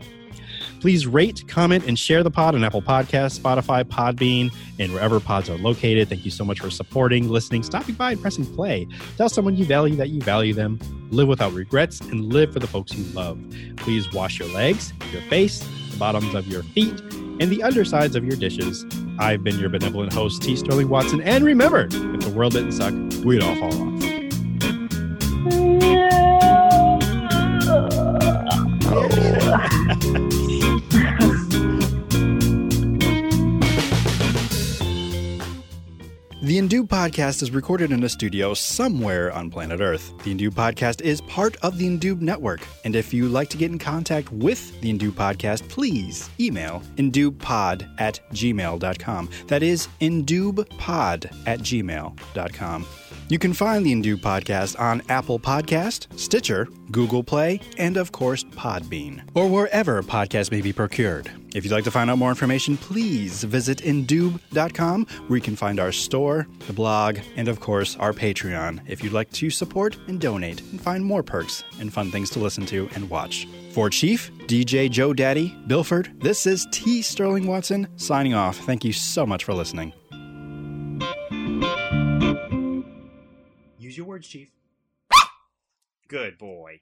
please 0.80 1.08
rate 1.08 1.44
comment 1.48 1.86
and 1.88 1.98
share 1.98 2.24
the 2.24 2.32
pod 2.32 2.56
on 2.56 2.64
apple 2.64 2.82
Podcasts, 2.82 3.40
spotify 3.40 3.84
podbean 3.84 4.54
and 4.80 4.94
wherever 4.94 5.20
pods 5.20 5.50
are 5.50 5.58
located. 5.58 6.10
Thank 6.10 6.26
you 6.26 6.32
so 6.32 6.44
much 6.46 6.60
for 6.60 6.70
supporting 6.70 7.30
listening 7.30 7.64
stopping 7.64 7.96
by 7.96 8.12
and 8.12 8.22
pressing 8.22 8.46
play. 8.56 8.88
Tell 9.18 9.30
someone 9.30 9.56
you 9.56 9.66
value 9.66 9.96
that 9.98 10.10
you 10.10 10.22
value 10.22 10.54
them. 10.54 10.80
Live 11.12 11.28
without 11.28 11.54
regrets 11.54 12.00
and 12.02 12.32
live 12.32 12.54
for 12.54 12.60
the 12.60 12.68
folks 12.68 12.94
you 12.94 13.04
love. 13.14 13.40
Please 13.78 14.12
wash 14.14 14.40
your 14.40 14.50
legs 14.50 14.94
your 15.12 15.22
face 15.24 15.60
the 15.60 15.98
bottoms 15.98 16.34
of 16.36 16.48
your 16.48 16.64
feet 16.64 17.00
and 17.02 17.50
the 17.50 17.64
undersides 17.64 18.16
of 18.16 18.24
your 18.24 18.38
dishes. 18.38 18.86
I've 19.18 19.44
been 19.44 19.60
your 19.60 19.70
benevolent 19.70 20.14
host 20.14 20.42
t. 20.42 20.56
Sterling 20.56 20.90
watson. 20.90 21.22
And 21.22 21.44
remember 21.44 21.88
if 21.92 22.22
the 22.22 22.34
world 22.36 22.54
didn't 22.54 22.74
suck 22.74 22.94
we'd 23.26 23.44
all 23.44 23.56
fall 23.56 23.74
off 23.74 24.00
The 36.50 36.58
Indube 36.58 36.88
Podcast 36.88 37.44
is 37.44 37.52
recorded 37.52 37.92
in 37.92 38.04
a 38.04 38.10
studio 38.10 38.56
somewhere 38.56 39.32
on 39.32 39.52
planet 39.52 39.82
Earth. 39.82 40.12
The 40.24 40.34
Indube 40.34 40.56
Podcast 40.56 41.00
is 41.02 41.22
part 41.22 41.56
of 41.58 41.78
the 41.78 41.86
Indube 41.86 42.22
Network, 42.22 42.62
and 42.84 42.96
if 42.96 43.14
you'd 43.14 43.30
like 43.30 43.50
to 43.50 43.58
get 43.58 43.70
in 43.70 43.78
contact 43.78 44.32
with 44.32 44.82
the 44.82 44.92
Indube 44.92 45.12
Podcast, 45.12 45.70
please 45.70 46.28
email 46.40 46.82
indubepod 46.98 47.88
at 48.00 48.20
gmail.com. 48.34 49.30
That 49.46 49.62
is 49.62 49.88
indubepod 50.02 51.32
at 51.46 51.60
gmail.com. 51.60 52.86
You 53.30 53.38
can 53.38 53.54
find 53.54 53.86
the 53.86 53.94
Indube 53.94 54.22
Podcast 54.22 54.80
on 54.80 55.04
Apple 55.08 55.40
Podcast, 55.40 56.20
Stitcher, 56.20 56.68
Google 56.90 57.24
Play, 57.24 57.60
and 57.78 57.96
of 57.96 58.12
course 58.12 58.44
Podbean, 58.44 59.22
or 59.36 59.48
wherever 59.48 60.02
podcasts 60.02 60.52
may 60.52 60.62
be 60.62 60.74
procured. 60.74 61.30
If 61.54 61.64
you'd 61.64 61.72
like 61.72 61.84
to 61.84 61.92
find 61.92 62.10
out 62.10 62.18
more 62.18 62.32
information, 62.32 62.76
please 62.76 63.44
visit 63.44 63.80
indube.com 63.80 65.06
where 65.28 65.38
you 65.38 65.44
can 65.44 65.56
find 65.56 65.80
our 65.80 65.92
store, 65.92 66.48
the 66.66 66.74
blog, 66.74 67.20
and 67.36 67.48
of 67.48 67.60
course 67.60 67.96
our 67.98 68.14
Patreon 68.14 68.82
if 68.88 69.04
you'd 69.04 69.14
like 69.14 69.32
to 69.34 69.52
support 69.52 69.96
and 70.08 70.20
donate 70.20 70.62
and 70.62 70.82
find 70.82 71.06
more 71.06 71.22
perks 71.22 71.64
and 71.80 71.94
fun 71.94 72.10
things 72.10 72.32
to 72.32 72.40
listen 72.40 72.66
to 72.66 72.90
and 72.96 73.12
watch. 73.12 73.48
For 73.74 73.92
Chief, 73.92 74.32
DJ 74.48 74.90
Joe 74.90 75.14
Daddy, 75.14 75.56
Bilford, 75.68 76.20
this 76.20 76.48
is 76.48 76.66
T. 76.72 77.04
Sterling 77.04 77.46
Watson 77.46 77.88
signing 77.96 78.34
off. 78.34 78.58
Thank 78.58 78.84
you 78.84 78.92
so 78.92 79.24
much 79.24 79.44
for 79.44 79.54
listening. 79.54 79.94
Your 84.00 84.08
words, 84.08 84.28
Chief. 84.28 84.50
Good 86.08 86.38
boy. 86.40 86.80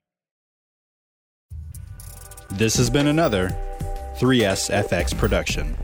This 2.52 2.77
has 2.77 2.89
been 2.89 3.07
another 3.07 3.49
3SFX 4.19 5.18
production. 5.18 5.76